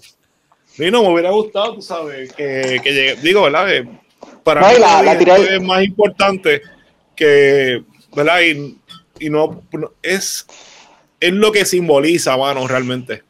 Sí, 0.73 0.91
no, 0.91 1.03
me 1.03 1.09
hubiera 1.13 1.31
gustado, 1.31 1.75
tú 1.75 1.83
sabes, 1.83 2.33
que, 2.33 2.81
que 2.83 2.93
llegue. 2.93 3.17
Digo, 3.23 3.43
¿verdad? 3.43 3.67
Para 4.43 4.61
No, 4.63 4.69
mí 4.69 4.75
y 4.77 4.79
la- 4.81 4.89
esto 5.01 5.05
la 5.05 5.19
tiré- 5.19 5.55
es 5.57 5.63
más 5.63 5.85
importante 5.85 6.63
que, 7.15 7.83
¿verdad? 8.17 8.41
Y, 8.41 8.79
y 9.21 9.31
no, 9.31 9.63
no- 9.73 9.93
es, 10.03 10.47
es 11.21 11.33
lo 11.33 11.53
que 11.53 11.65
simboliza, 11.65 12.37
mano, 12.37 12.67
realmente. 12.67 13.23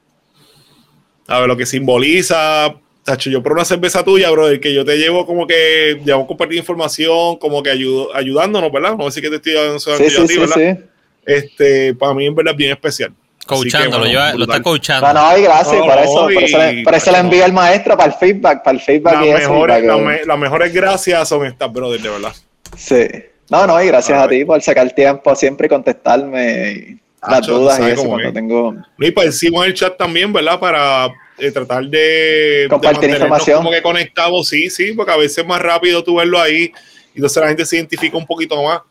A 1.26 1.40
ver, 1.40 1.48
lo 1.48 1.56
que 1.56 1.66
simboliza. 1.66 2.74
Tacho, 3.05 3.31
yo 3.31 3.43
por 3.43 3.52
una 3.52 3.64
cerveza 3.64 4.05
tuya, 4.05 4.31
brother, 4.31 4.60
que 4.60 4.74
yo 4.74 4.85
te 4.85 4.97
llevo 4.98 5.24
como 5.27 5.47
que 5.47 6.01
llevamos 6.05 6.27
compartir 6.28 6.59
información, 6.59 7.36
como 7.39 7.62
que 7.62 7.70
ayudo, 7.70 8.14
ayudándonos, 8.14 8.70
¿verdad? 8.70 8.94
No 8.97 9.10
sé 9.10 9.16
si 9.16 9.20
que 9.22 9.31
te 9.31 9.36
estoy 9.36 9.52
dando 9.55 9.78
Sí, 9.78 9.90
sí, 10.10 10.27
sí, 10.28 10.39
¿verdad? 10.39 10.55
sí. 10.78 10.85
Este, 11.27 11.94
para 11.94 12.14
mí 12.14 12.27
en 12.27 12.35
verdad 12.35 12.52
es 12.52 12.59
bien 12.59 12.70
especial. 12.72 13.12
Coachando, 13.47 14.01
que, 14.02 14.09
lo, 14.12 14.20
bueno, 14.20 14.39
lo 14.39 14.44
está 14.44 14.62
coachando. 14.62 15.12
No, 15.12 15.31
no, 15.32 15.39
y 15.39 15.43
gracias, 15.43 15.74
No, 15.77 15.85
por 15.86 15.97
no, 15.97 16.02
eso, 16.02 16.14
por 16.35 16.43
eso, 16.44 16.59
le, 16.59 16.72
y- 16.74 16.85
por 16.85 16.94
eso 16.94 17.10
le 17.12 17.18
envío 17.18 17.44
el 17.44 17.52
maestro 17.52 17.97
para 17.97 18.12
el 18.12 18.18
feedback, 18.18 18.62
para 18.62 18.77
el 18.77 18.82
feedback 18.82 19.14
Las 19.14 19.24
y 19.24 19.28
eso. 19.31 19.39
mejores, 19.39 19.74
para 19.77 19.81
que- 19.81 19.86
las 19.89 20.01
me- 20.01 20.24
las 20.24 20.39
mejores 20.39 20.72
gracias 20.74 21.28
son 21.28 21.47
estas, 21.47 21.72
brother, 21.72 22.01
de 22.01 22.09
verdad. 22.10 22.32
Sí. 22.77 23.06
No, 23.48 23.66
no, 23.66 23.82
y 23.82 23.86
gracias 23.89 24.22
a 24.22 24.28
ti 24.28 24.44
por 24.44 24.60
sacar 24.62 24.89
tiempo 24.93 25.35
siempre 25.35 25.66
y 25.66 25.68
contestarme 25.70 26.72
y 26.72 27.01
las 27.28 27.44
dudas 27.47 27.78
y 27.78 27.82
¿sabes 27.82 27.98
eso 27.98 28.09
cuando 28.09 28.28
es? 28.28 28.35
tengo. 28.35 28.74
Y 28.98 29.10
pues 29.10 29.35
hicimos 29.35 29.66
el 29.66 29.74
chat 29.74 29.97
también, 29.97 30.32
¿verdad? 30.32 30.60
Para 30.60 31.09
eh, 31.40 31.50
tratar 31.50 31.84
de, 31.86 32.66
Compartir 32.68 33.08
de 33.08 33.16
información. 33.16 33.58
como 33.58 33.70
que 33.70 33.82
conectados, 33.82 34.48
sí, 34.48 34.70
sí, 34.70 34.92
porque 34.92 35.12
a 35.12 35.16
veces 35.16 35.38
es 35.38 35.46
más 35.46 35.60
rápido 35.60 36.04
tú 36.04 36.16
verlo 36.16 36.40
ahí 36.40 36.72
y 37.14 37.18
entonces 37.18 37.40
la 37.40 37.48
gente 37.48 37.66
se 37.66 37.76
identifica 37.76 38.16
un 38.16 38.26
poquito 38.26 38.62
más. 38.62 38.82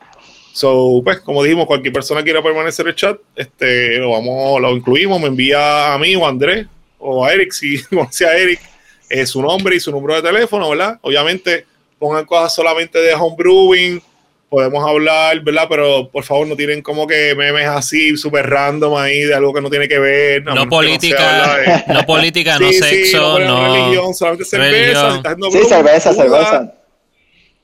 So, 0.53 1.01
pues, 1.03 1.19
como 1.19 1.43
dijimos, 1.43 1.67
cualquier 1.67 1.93
persona 1.93 2.23
quiera 2.23 2.41
permanecer 2.41 2.85
en 2.85 2.89
el 2.89 2.95
chat, 2.95 3.17
este, 3.35 3.97
lo 3.97 4.11
vamos, 4.11 4.59
lo 4.59 4.75
incluimos, 4.75 5.21
me 5.21 5.27
envía 5.27 5.93
a 5.93 5.97
mí 5.97 6.15
o 6.15 6.25
a 6.25 6.29
Andrés 6.29 6.67
o 6.97 7.23
a 7.23 7.33
Eric, 7.33 7.51
si 7.51 7.81
conoce 7.89 8.25
a 8.25 8.35
Eric, 8.37 8.59
eh, 9.09 9.25
su 9.25 9.41
nombre 9.41 9.75
y 9.75 9.79
su 9.79 9.91
número 9.91 10.15
de 10.15 10.21
teléfono, 10.21 10.69
¿verdad? 10.69 10.99
Obviamente, 11.01 11.65
pongan 11.97 12.25
cosas 12.25 12.53
solamente 12.53 12.99
de 12.99 13.13
homebrewing, 13.13 14.01
podemos 14.49 14.83
hablar, 14.87 15.39
¿verdad? 15.41 15.67
Pero 15.69 16.09
por 16.11 16.23
favor 16.23 16.47
no 16.47 16.55
tienen 16.55 16.81
como 16.81 17.05
que 17.07 17.35
memes 17.35 17.67
así, 17.67 18.17
súper 18.17 18.49
random 18.49 18.97
ahí, 18.97 19.19
de 19.21 19.35
algo 19.35 19.53
que 19.53 19.61
no 19.61 19.69
tiene 19.69 19.87
que 19.87 19.99
ver. 19.99 20.43
No 20.43 20.67
política, 20.67 21.17
sea, 21.17 21.55
¿verdad? 21.57 21.85
no 21.87 22.05
política, 22.05 22.57
no 22.59 22.67
Sí, 22.69 22.79
sexo, 22.79 23.31
ponen 23.33 23.47
no. 23.47 23.73
religión, 23.75 24.13
solamente 24.15 24.45
cerveza, 24.45 24.71
religión. 24.71 25.11
si 25.11 25.17
estás 25.17 25.33
haciendo 25.33 25.51
Sí, 25.51 25.69
cerveza, 25.69 26.13
cerveza. 26.13 26.73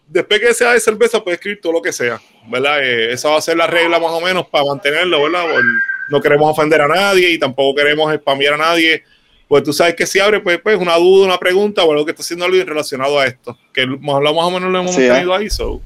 Después 0.07 0.40
que 0.40 0.53
sea 0.53 0.74
de 0.74 0.80
cerveza, 0.80 1.24
puedes 1.24 1.40
escribir 1.40 1.60
todo 1.62 1.74
lo 1.74 1.82
que 1.82 1.91
sea, 1.91 2.22
¿verdad? 2.48 2.78
Eh, 2.84 3.12
esa 3.14 3.30
va 3.30 3.38
a 3.38 3.41
ser 3.41 3.57
la 3.57 3.66
regla 3.66 3.99
más 3.99 4.12
o 4.12 4.22
menos 4.22 4.45
para 4.48 4.64
mantenerlo, 4.66 5.24
¿verdad? 5.24 5.44
Por- 5.52 5.64
no 6.07 6.22
queremos 6.22 6.52
ofender 6.52 6.80
a 6.82 6.88
nadie 6.88 7.32
y 7.32 7.40
tampoco 7.40 7.74
queremos 7.76 8.14
spamear 8.14 8.53
a 8.53 8.57
nadie. 8.57 9.03
Pues 9.48 9.64
tú 9.64 9.74
sabes 9.74 9.95
que 9.95 10.06
si 10.06 10.20
abre, 10.20 10.40
pues, 10.40 10.60
pues 10.62 10.78
una 10.78 10.95
duda, 10.98 11.26
una 11.26 11.40
pregunta 11.40 11.84
o 11.84 11.91
algo 11.91 12.06
que 12.06 12.12
está 12.12 12.22
haciendo 12.22 12.45
alguien 12.45 12.68
relacionado 12.68 13.20
a 13.20 13.26
esto. 13.26 13.57
Que 13.74 13.88
más, 13.88 14.22
más 14.22 14.34
o 14.36 14.52
menos 14.52 14.72
lo 14.72 14.80
hemos 14.80 14.94
Sí, 14.95 15.02
¿eh? 15.03 15.10
tenido 15.10 15.34
ahí, 15.34 15.49
so. 15.49 15.82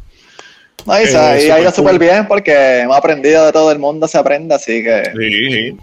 No, 0.86 1.00
y, 1.00 1.04
Eh, 1.04 1.08
sa- 1.08 1.40
y 1.40 1.50
ha 1.50 1.50
súper 1.50 1.62
ido 1.62 1.72
súper 1.72 1.92
cool. 1.92 2.00
bien 2.00 2.28
porque 2.28 2.80
hemos 2.80 2.98
aprendido 2.98 3.46
de 3.46 3.52
todo 3.52 3.72
el 3.72 3.80
mundo, 3.80 4.08
se 4.08 4.18
aprende, 4.18 4.56
así 4.56 4.84
que. 4.84 5.12
Sí, 5.18 5.52
sí. 5.52 5.78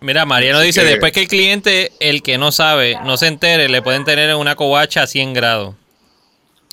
Mira, 0.00 0.24
Mariano 0.24 0.60
dice, 0.60 0.80
que- 0.82 0.86
después 0.86 1.12
que 1.12 1.20
el 1.22 1.28
cliente, 1.28 1.92
el 2.00 2.22
que 2.22 2.38
no 2.38 2.52
sabe, 2.52 2.96
no 3.04 3.16
se 3.16 3.26
entere, 3.26 3.68
le 3.68 3.82
pueden 3.82 4.04
tener 4.04 4.30
en 4.30 4.36
una 4.36 4.54
covacha 4.56 5.02
a 5.02 5.06
100 5.06 5.34
grados. 5.34 5.74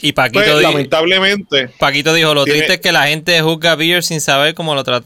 Y 0.02 0.12
Paquito, 0.14 0.44
Pues, 0.44 0.58
di- 0.58 0.64
lamentablemente, 0.64 1.70
Paquito 1.80 2.14
dijo, 2.14 2.34
lo 2.34 2.44
tiene- 2.44 2.60
triste 2.60 2.74
es 2.76 2.82
que 2.82 2.92
la 2.92 3.08
gente 3.08 3.42
juzga 3.42 3.76
beer 3.76 4.04
sin 4.04 4.22
saber 4.22 4.54
cómo, 4.54 4.76
lo 4.76 4.84
tra- 4.84 5.04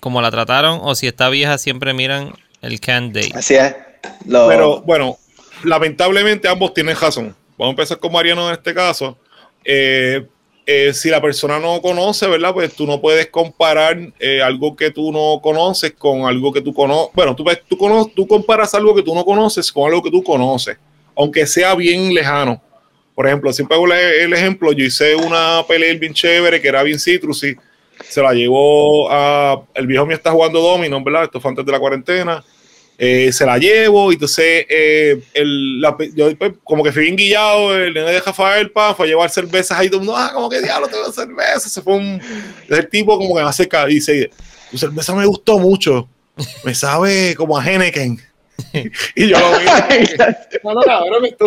cómo 0.00 0.22
la 0.22 0.30
trataron 0.30 0.80
o 0.82 0.94
si 0.94 1.06
está 1.06 1.28
vieja 1.28 1.58
siempre 1.58 1.92
miran 1.92 2.32
el 2.62 2.80
can 2.80 3.12
date. 3.12 3.32
Así 3.34 3.54
es. 3.56 3.74
Lo- 4.26 4.48
Pero 4.48 4.80
bueno, 4.82 5.18
lamentablemente 5.64 6.48
ambos 6.48 6.72
tienen 6.74 6.96
razón. 6.96 7.34
Vamos 7.58 7.70
a 7.72 7.74
empezar 7.74 7.98
con 7.98 8.12
Mariano 8.12 8.48
en 8.48 8.54
este 8.54 8.72
caso. 8.72 9.18
Eh, 9.64 10.24
eh, 10.66 10.92
si 10.94 11.10
la 11.10 11.20
persona 11.20 11.58
no 11.58 11.80
conoce, 11.82 12.26
¿verdad? 12.26 12.54
Pues 12.54 12.74
tú 12.74 12.86
no 12.86 13.00
puedes 13.00 13.26
comparar 13.28 13.98
eh, 14.18 14.40
algo 14.42 14.74
que 14.74 14.90
tú 14.90 15.12
no 15.12 15.40
conoces 15.42 15.92
con 15.92 16.22
algo 16.24 16.52
que 16.52 16.60
tú 16.62 16.72
conoces. 16.72 17.12
Bueno, 17.14 17.36
tú, 17.36 17.44
tú, 17.68 17.76
cono- 17.76 18.10
tú 18.14 18.26
comparas 18.26 18.74
algo 18.74 18.94
que 18.94 19.02
tú 19.02 19.14
no 19.14 19.24
conoces 19.24 19.70
con 19.70 19.86
algo 19.88 20.02
que 20.02 20.10
tú 20.10 20.22
conoces, 20.22 20.76
aunque 21.16 21.46
sea 21.46 21.74
bien 21.74 22.14
lejano. 22.14 22.60
Por 23.14 23.26
ejemplo, 23.26 23.52
siempre 23.52 23.76
hago 23.76 23.86
el, 23.92 24.32
ejemplo, 24.32 24.72
yo 24.72 24.84
hice 24.84 25.14
una 25.14 25.62
pelea 25.68 25.94
bien 25.94 26.12
chévere 26.14 26.60
que 26.60 26.68
era 26.68 26.82
bien 26.82 26.98
citrusy, 26.98 27.56
se 28.08 28.20
la 28.20 28.32
llevó 28.32 29.08
a... 29.10 29.62
El 29.74 29.86
viejo 29.86 30.04
mío 30.04 30.16
está 30.16 30.32
jugando 30.32 30.60
domino, 30.60 31.00
¿verdad? 31.04 31.24
Esto 31.24 31.40
fue 31.40 31.50
antes 31.50 31.64
de 31.64 31.70
la 31.70 31.78
cuarentena. 31.78 32.42
Eh, 32.96 33.32
se 33.32 33.44
la 33.44 33.58
llevo 33.58 34.12
y 34.12 34.14
entonces 34.14 34.66
eh, 34.68 35.20
el, 35.34 35.80
la- 35.80 35.96
yo 36.14 36.36
pues, 36.38 36.52
como 36.62 36.84
que 36.84 36.92
fui 36.92 37.02
bien 37.02 37.16
guillado, 37.16 37.74
el 37.76 37.92
nene 37.92 38.12
de 38.12 38.20
Rafael 38.20 38.70
pa, 38.70 38.94
fue 38.94 39.06
a 39.06 39.08
llevar 39.08 39.30
cervezas 39.30 39.76
ahí, 39.78 39.88
todo 39.88 40.00
el 40.00 40.06
mundo, 40.06 40.16
ah, 40.16 40.30
como 40.32 40.48
que 40.48 40.60
diablo, 40.60 40.86
tengo 40.86 41.10
cerveza, 41.12 41.68
se 41.68 41.82
fue 41.82 41.94
un, 41.94 42.20
el 42.68 42.88
tipo 42.88 43.18
como 43.18 43.34
que 43.34 43.42
me 43.42 43.48
acerca 43.48 43.90
y 43.90 43.94
dice, 43.94 44.30
tu 44.70 44.78
cerveza 44.78 45.12
me 45.14 45.26
gustó 45.26 45.58
mucho, 45.58 46.08
me 46.62 46.72
sabe 46.74 47.34
como 47.34 47.58
a 47.58 47.68
Henneken. 47.68 48.20
y 49.16 49.28
yo 49.28 49.38
lo 49.40 49.58
vi, 49.58 49.64
no, 50.62 50.74
no, 50.74 50.80
cabrón, 50.82 51.24
esto 51.24 51.46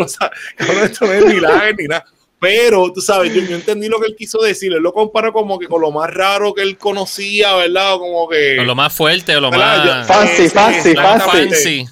no, 1.06 1.14
es 1.14 1.26
ni 1.26 1.40
lager 1.40 1.76
ni 1.78 1.88
nada. 1.88 2.06
Pero, 2.40 2.92
tú 2.94 3.02
sabes, 3.02 3.34
yo, 3.34 3.42
yo 3.42 3.56
entendí 3.56 3.88
lo 3.88 4.00
que 4.00 4.08
él 4.08 4.16
quiso 4.16 4.40
decir. 4.42 4.72
Él 4.72 4.84
lo 4.84 4.94
compara 4.94 5.32
como 5.32 5.58
que 5.58 5.68
con 5.68 5.82
lo 5.82 5.90
más 5.92 6.14
raro 6.14 6.54
que 6.54 6.62
él 6.62 6.78
conocía, 6.78 7.56
¿verdad? 7.56 7.96
O 7.96 8.00
como 8.00 8.30
que. 8.30 8.60
O 8.60 8.64
lo 8.64 8.76
más 8.76 8.94
fuerte 8.94 9.36
o 9.36 9.42
lo 9.42 9.50
¿verdad? 9.50 9.84
Yo- 9.86 9.92
más 9.96 10.08
Fancy, 10.08 10.50
fancy, 10.50 10.96
fancy. 10.96 11.86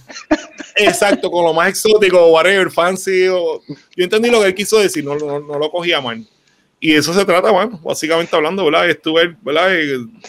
Exacto, 0.75 1.31
con 1.31 1.45
lo 1.45 1.53
más 1.53 1.69
exótico, 1.69 2.27
whatever, 2.27 2.69
fancy. 2.69 3.27
o- 3.27 3.61
yo 3.95 4.03
entendí 4.03 4.29
lo 4.29 4.41
que 4.41 4.47
él 4.47 4.55
quiso 4.55 4.77
decir, 4.79 5.03
no, 5.03 5.15
no, 5.15 5.39
no 5.39 5.57
lo 5.57 5.71
cogía 5.71 5.99
mal. 6.01 6.23
Y 6.79 6.93
eso 6.93 7.13
se 7.13 7.25
trata, 7.25 7.49
bueno, 7.51 7.79
básicamente 7.83 8.35
hablando, 8.35 8.63
¿verdad? 8.65 8.87
Estuve, 8.89 9.35
¿verdad? 9.41 9.69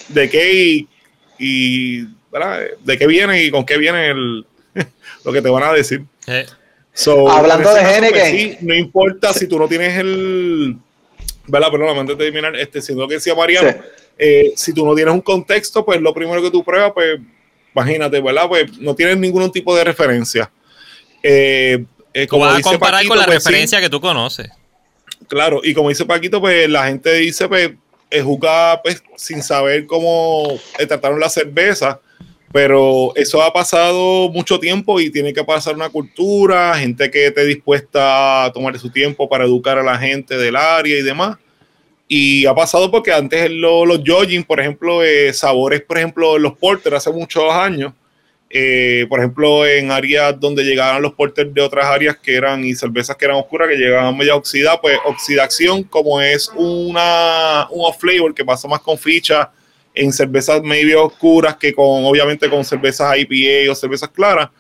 De 0.09 0.31
qué 0.31 0.55
y, 0.55 0.89
y, 1.39 2.05
¿verdad? 2.33 2.63
De 2.85 2.97
qué 2.97 3.07
viene 3.07 3.45
y 3.45 3.51
con 3.51 3.67
qué 3.67 3.77
viene 3.77 4.09
el, 4.11 4.47
lo 5.25 5.33
que 5.33 5.43
te 5.43 5.51
van 5.51 5.65
a 5.65 5.73
decir. 5.73 6.05
Eh, 6.27 6.47
So, 6.99 7.31
Hablando 7.31 7.75
de 7.75 7.83
caso, 7.83 8.01
pues, 8.11 8.31
sí, 8.31 8.57
no 8.63 8.75
importa 8.75 9.35
si 9.35 9.47
tú 9.47 9.59
no 9.59 9.69
tienes 9.69 9.99
el. 9.99 10.77
¿Verdad? 11.47 11.71
Perdón, 11.71 11.99
antes 11.99 12.17
de 12.17 12.25
terminar, 12.25 12.57
este, 12.57 12.81
siendo 12.81 13.03
lo 13.03 13.09
que 13.09 13.17
decía 13.17 13.35
Mariano, 13.35 13.71
Sí. 13.71 13.77
eh, 14.19 14.53
si 14.57 14.73
tú 14.73 14.87
no 14.87 14.95
tienes 14.95 15.13
un 15.13 15.21
contexto, 15.21 15.85
pues 15.85 16.01
lo 16.01 16.15
primero 16.15 16.41
que 16.41 16.51
tú 16.51 16.65
pruebas, 16.65 16.93
pues 16.95 17.21
imagínate, 17.75 18.19
¿verdad? 18.23 18.49
Pues 18.49 18.79
no 18.79 18.95
tienes 18.95 19.19
ningún 19.19 19.53
tipo 19.53 19.77
de 19.77 19.85
referencia. 19.85 20.51
Eh, 21.23 21.85
eh, 22.15 22.27
como 22.27 22.47
vas 22.47 22.61
a 22.61 22.63
comparar 22.63 22.95
Paquito, 23.01 23.11
con 23.11 23.19
la 23.19 23.27
pues, 23.27 23.43
sí, 23.45 23.49
referencia 23.51 23.79
que 23.81 23.91
tú 23.91 24.01
conoces. 24.01 24.49
claro, 25.29 25.61
y 25.63 25.75
como 25.75 25.91
dice 25.91 26.07
Paquito, 26.07 26.41
pues 26.41 26.67
la 26.71 26.87
gente 26.87 27.13
dice, 27.13 27.47
pues, 27.47 27.73
eh, 28.11 28.23
juzga 28.23 28.81
pues, 28.83 29.03
sin 29.17 29.43
saber 29.43 29.85
cómo 29.87 30.59
eh, 30.79 30.87
trataron 30.87 31.21
la 31.21 31.29
cerveza, 31.29 32.01
pero 32.53 33.13
eso 33.17 33.43
ha 33.43 33.53
pasado 33.53 34.31
mucho 34.31 34.59
tiempo 34.59 35.01
y 35.01 35.11
tiene 35.11 35.33
que 35.33 35.45
pasar 35.45 35.75
una 35.75 35.89
cultura, 35.91 36.75
gente 36.79 37.11
que 37.11 37.27
esté 37.27 37.45
dispuesta 37.45 38.45
a 38.45 38.53
tomar 38.53 38.79
su 38.79 38.91
tiempo 38.91 39.29
para 39.29 39.45
educar 39.45 39.79
a 39.79 39.83
la 39.83 39.99
gente 39.99 40.37
del 40.39 40.57
área 40.57 40.99
y 40.99 41.03
demás. 41.03 41.37
Y 42.09 42.47
ha 42.47 42.55
pasado 42.55 42.91
porque 42.91 43.13
antes 43.13 43.51
lo- 43.51 43.85
los 43.85 43.99
judging, 43.99 44.45
por 44.45 44.61
ejemplo, 44.61 45.03
eh, 45.05 45.33
sabores, 45.33 45.83
por 45.83 45.99
ejemplo, 45.99 46.39
los 46.39 46.57
porter 46.57 46.95
hace 46.95 47.11
muchos 47.11 47.53
años, 47.53 47.93
eh, 48.49 49.07
por 49.09 49.19
ejemplo, 49.19 49.67
en 49.67 49.91
áreas 49.91 50.39
donde 50.39 50.63
llegaban 50.63 51.03
los 51.03 51.15
porters 51.15 51.53
de 51.53 51.61
otras 51.61 51.85
áreas 51.87 52.17
que 52.17 52.37
eran 52.37 52.65
y 52.65 52.75
cervezas 52.77 53.17
que 53.17 53.25
eran 53.25 53.39
oscuras, 53.39 53.69
que 53.69 53.75
llegaban 53.77 54.17
media 54.17 54.37
oxidadas, 54.37 54.79
pues 54.81 54.97
oxidación, 55.05 55.83
como 55.83 56.21
es 56.21 56.49
una, 56.55 57.67
un 57.71 57.85
off 57.85 57.99
flavor 57.99 58.33
que 58.33 58.45
pasa 58.45 58.69
más 58.69 58.81
con 58.81 58.97
ficha 58.97 59.51
en 59.97 60.13
cervezas 60.13 60.63
medio 60.63 61.05
oscuras 61.05 61.57
que 61.57 61.73
con, 61.73 62.05
obviamente, 62.05 62.49
con 62.49 62.65
cervezas 62.65 63.17
IPA 63.19 63.73
o 63.73 63.75
cervezas 63.75 64.11
claras, 64.11 64.51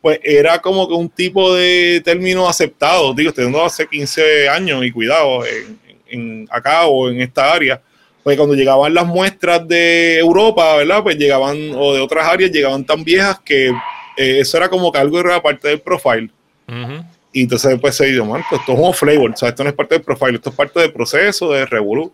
pues 0.00 0.18
era 0.24 0.58
como 0.58 0.88
que 0.88 0.94
un 0.94 1.08
tipo 1.08 1.54
de 1.54 2.02
término 2.04 2.48
aceptado. 2.48 3.14
Digo, 3.14 3.30
dando 3.30 3.64
hace 3.64 3.86
15 3.86 4.48
años 4.48 4.84
y 4.84 4.90
cuidado, 4.90 5.44
en, 5.46 5.78
en 6.08 6.48
acá 6.50 6.86
o 6.86 7.08
en 7.08 7.20
esta 7.20 7.52
área 7.52 7.80
pues 8.26 8.36
cuando 8.36 8.56
llegaban 8.56 8.92
las 8.92 9.06
muestras 9.06 9.68
de 9.68 10.18
Europa, 10.18 10.74
¿verdad? 10.78 11.00
Pues 11.00 11.16
llegaban, 11.16 11.56
o 11.76 11.94
de 11.94 12.00
otras 12.00 12.26
áreas, 12.26 12.50
llegaban 12.50 12.84
tan 12.84 13.04
viejas 13.04 13.38
que 13.44 13.68
eh, 13.68 14.40
eso 14.40 14.56
era 14.56 14.68
como 14.68 14.90
que 14.90 14.98
algo 14.98 15.20
era 15.20 15.40
parte 15.40 15.68
del 15.68 15.80
profile. 15.80 16.28
Ujú. 16.66 17.04
Y 17.32 17.42
entonces 17.42 17.78
pues 17.80 17.94
se 17.94 18.06
dio, 18.06 18.24
man, 18.24 18.42
pues 18.50 18.60
esto 18.60 18.72
es 18.72 18.78
un 18.80 18.92
flavor, 18.92 19.30
o 19.30 19.36
sea, 19.36 19.50
esto 19.50 19.62
no 19.62 19.70
es 19.70 19.76
parte 19.76 19.94
del 19.94 20.02
profile, 20.02 20.34
esto 20.34 20.50
es 20.50 20.56
parte 20.56 20.80
del 20.80 20.92
proceso, 20.92 21.52
de 21.52 21.66
Revolu. 21.66 22.12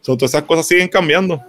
So, 0.00 0.16
todas 0.16 0.32
esas 0.32 0.44
cosas 0.44 0.66
siguen 0.66 0.88
cambiando. 0.88 1.42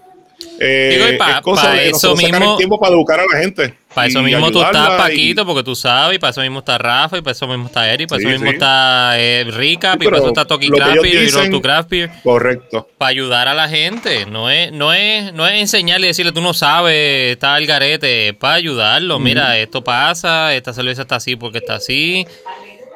Eh, 0.60 0.90
Digo, 0.98 1.10
y 1.14 1.18
pa- 1.18 1.32
es 1.38 1.42
cosa 1.42 1.64
pa 1.64 1.72
de 1.74 1.90
eso 1.90 2.16
mismo- 2.16 2.52
el 2.52 2.58
tiempo 2.58 2.80
para 2.80 2.94
educar 2.94 3.20
a 3.20 3.26
la 3.32 3.40
gente. 3.40 3.74
Para 3.94 4.08
eso 4.08 4.24
mismo 4.24 4.50
tú 4.52 4.60
estás, 4.64 4.90
y- 4.96 4.98
Paquito, 4.98 5.46
porque 5.46 5.62
tú 5.64 5.76
sabes, 5.76 6.16
y 6.16 6.20
para 6.20 6.32
eso 6.32 6.42
mismo 6.42 6.60
está 6.60 6.80
Rafa, 6.80 7.18
y 7.20 7.22
para 7.22 7.34
eso 7.34 7.48
mismo 7.48 7.68
está 7.68 7.92
Eric, 7.94 8.10
para 8.10 8.20
Sí, 8.22 8.26
eso 8.26 8.32
mismo 8.34 8.48
sí. 8.50 8.54
está 8.56 9.14
eh, 9.20 9.46
Rica, 9.52 9.92
Sí, 9.94 9.98
y 10.02 10.06
para 10.06 10.18
eso 10.18 10.28
está 10.30 10.46
Toki 10.46 10.70
Craft 10.70 11.06
y 11.06 11.30
Road 11.30 11.52
to 11.52 11.62
Craft 11.62 11.90
Beer, 11.92 12.12
Correcto. 12.24 12.88
para 12.98 13.10
ayudar 13.10 13.48
a 13.48 13.54
la 13.54 13.70
gente. 13.70 14.26
No 14.26 14.50
es, 14.50 14.72
no 14.72 14.94
es, 14.94 15.32
no 15.34 15.46
es 15.48 15.60
enseñarle 15.62 16.08
y 16.08 16.10
decirle, 16.10 16.32
tú 16.32 16.42
no 16.42 16.56
sabes, 16.56 17.34
está 17.34 17.56
el 17.58 17.68
garete, 17.68 18.30
es 18.30 18.34
para 18.36 18.56
ayudarlo. 18.56 19.20
Mira, 19.20 19.60
esto 19.60 19.84
pasa, 19.84 20.56
esta 20.56 20.74
cerveza 20.74 21.04
está 21.04 21.18
así 21.18 21.36
porque 21.36 21.60
está 21.60 21.76
así. 21.76 22.26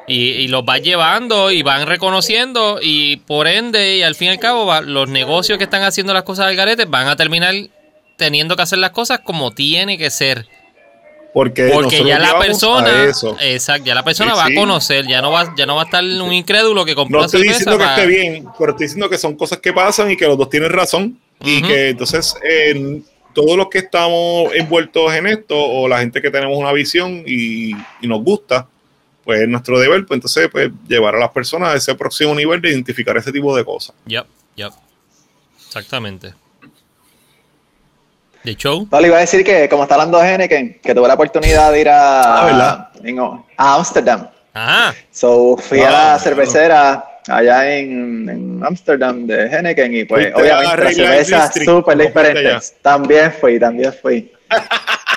Y, 0.08 0.30
y 0.30 0.48
los 0.48 0.64
vas 0.64 0.80
llevando 0.82 1.50
y 1.50 1.62
van 1.62 1.86
reconociendo 1.86 2.78
y 2.82 3.18
por 3.18 3.46
ende, 3.46 3.96
y 3.98 4.02
al 4.02 4.14
fin 4.14 4.28
y 4.28 4.30
al 4.30 4.38
cabo, 4.38 4.64
va- 4.66 4.80
los 4.80 5.08
negocios 5.08 5.58
que 5.58 5.64
están 5.64 5.82
haciendo 5.82 6.14
las 6.14 6.22
cosas 6.22 6.46
del 6.46 6.56
garete 6.56 6.86
van 6.86 7.08
a 7.08 7.16
terminar 7.16 7.54
teniendo 8.16 8.56
que 8.56 8.62
hacer 8.62 8.78
las 8.78 8.90
cosas 8.90 9.20
como 9.20 9.52
tiene 9.52 9.98
que 9.98 10.10
ser. 10.10 10.46
Porque, 11.34 11.68
Porque 11.72 12.02
ya 12.04 12.18
la 12.18 12.38
persona, 12.38 13.04
eso. 13.04 13.36
exacto, 13.38 13.84
ya 13.84 13.94
la 13.94 14.02
persona 14.02 14.34
va 14.34 14.46
a 14.46 14.54
conocer, 14.54 15.06
ya 15.06 15.20
no 15.20 15.30
va, 15.30 15.54
ya 15.56 15.66
no 15.66 15.76
va 15.76 15.82
a 15.82 15.84
estar 15.84 16.02
un 16.02 16.32
incrédulo 16.32 16.84
que 16.86 16.94
compró 16.94 17.20
No 17.20 17.26
estoy 17.26 17.42
diciendo 17.42 17.72
que 17.78 17.84
para- 17.84 17.96
esté 17.96 18.06
bien, 18.06 18.46
pero 18.58 18.70
estoy 18.72 18.86
diciendo 18.86 19.08
que 19.10 19.18
son 19.18 19.36
cosas 19.36 19.58
que 19.58 19.72
pasan 19.72 20.10
y 20.10 20.16
que 20.16 20.26
los 20.26 20.38
dos 20.38 20.48
tienen 20.50 20.70
razón. 20.70 21.18
Y 21.44 21.62
que 21.62 21.90
entonces 21.90 22.34
eh, 22.42 23.00
todos 23.34 23.56
los 23.56 23.68
que 23.68 23.78
estamos 23.78 24.52
envueltos 24.54 25.14
en 25.14 25.26
esto 25.28 25.54
o 25.56 25.86
la 25.86 26.00
gente 26.00 26.20
que 26.20 26.30
tenemos 26.30 26.56
una 26.58 26.72
visión 26.72 27.22
y, 27.26 27.72
y 28.00 28.06
nos 28.08 28.22
gusta, 28.24 28.66
pues 29.28 29.42
es 29.42 29.48
nuestro 29.48 29.78
deber, 29.78 30.06
pues 30.06 30.16
entonces 30.16 30.48
pues, 30.50 30.70
llevar 30.88 31.14
a 31.14 31.18
las 31.18 31.28
personas 31.32 31.74
a 31.74 31.76
ese 31.76 31.94
próximo 31.94 32.34
nivel 32.34 32.62
de 32.62 32.70
identificar 32.70 33.14
ese 33.18 33.30
tipo 33.30 33.54
de 33.54 33.62
cosas. 33.62 33.94
Yep, 34.06 34.24
yep. 34.56 34.72
Exactamente. 35.66 36.32
¿De 38.42 38.54
show? 38.56 38.88
No, 38.90 39.00
le 39.02 39.08
iba 39.08 39.18
a 39.18 39.20
decir 39.20 39.44
que, 39.44 39.68
como 39.68 39.82
está 39.82 39.96
hablando 39.96 40.18
de 40.18 40.32
Henneken, 40.32 40.80
que 40.82 40.94
tuve 40.94 41.06
la 41.08 41.12
oportunidad 41.12 41.70
de 41.72 41.80
ir 41.82 41.90
a, 41.90 42.40
Ah, 42.40 42.44
¿verdad? 42.46 42.88
en- 43.04 43.18
a 43.20 43.74
Amsterdam. 43.74 44.28
Ah, 44.54 44.94
So, 45.10 45.58
fui 45.58 45.80
a 45.80 45.88
Ah, 45.88 45.90
la 45.92 46.04
bueno. 46.04 46.18
cervecera 46.20 47.04
allá 47.28 47.70
en, 47.76 48.30
en 48.30 48.64
Amsterdam 48.64 49.26
de 49.26 49.44
Henneken 49.46 49.94
y 49.94 50.04
pues 50.06 50.32
Fuiste 50.32 50.50
a 50.50 50.58
obviamente 50.58 50.84
las 50.84 50.94
cervezas 50.96 51.52
súper 51.54 51.66
¿cómo 51.66 51.82
fuiste 51.84 52.06
diferentes. 52.06 52.74
También 52.80 53.32
fui, 53.38 53.58
también 53.60 53.92
fui. 53.92 54.32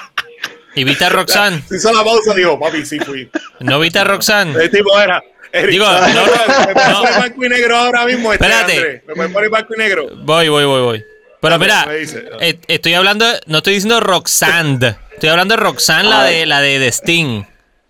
¿y 0.76 0.84
viste 0.84 1.06
a 1.06 1.10
Roxanne? 1.10 1.64
Si 1.70 1.76
hizo 1.76 1.92
la 1.94 2.04
pausa, 2.04 2.34
digo, 2.34 2.60
papi, 2.60 2.86
sí 2.86 3.00
fui. 3.00 3.30
¿No 3.60 3.80
viste 3.80 4.00
a 4.00 4.04
Roxanne? 4.04 4.54
El 4.64 4.70
tipo 4.72 5.00
era. 5.00 5.22
Eric, 5.54 5.72
Digo, 5.72 5.86
no, 5.86 6.02
me 6.02 6.74
puedes 6.74 6.90
no. 6.90 7.02
poner 7.02 7.14
blanco 7.18 7.46
y 7.46 7.50
negro 7.50 7.76
ahora 7.78 8.06
mismo. 8.06 8.32
Este 8.32 8.46
Espérate. 8.46 8.74
Andrés? 8.78 9.02
¿Me 9.08 9.16
puedes 9.16 9.32
poner 9.34 9.50
blanco 9.50 9.74
y 9.76 9.78
negro? 9.78 10.08
Voy, 10.24 10.48
voy, 10.50 10.66
voy, 10.66 10.82
voy. 10.82 11.06
Pero 11.42 11.60
me 11.60 11.98
dice. 11.98 12.24
eh, 12.40 12.60
estoy 12.68 12.94
hablando, 12.94 13.26
no 13.48 13.58
estoy 13.58 13.74
diciendo 13.74 14.00
Roxanne. 14.00 14.96
Estoy 15.12 15.30
hablando 15.30 15.56
de 15.56 15.62
Roxanne, 15.62 16.08
la 16.08 16.24
de 16.24 16.46
la 16.46 16.62
de, 16.62 16.80
de 16.80 16.88
Sting. 16.92 17.44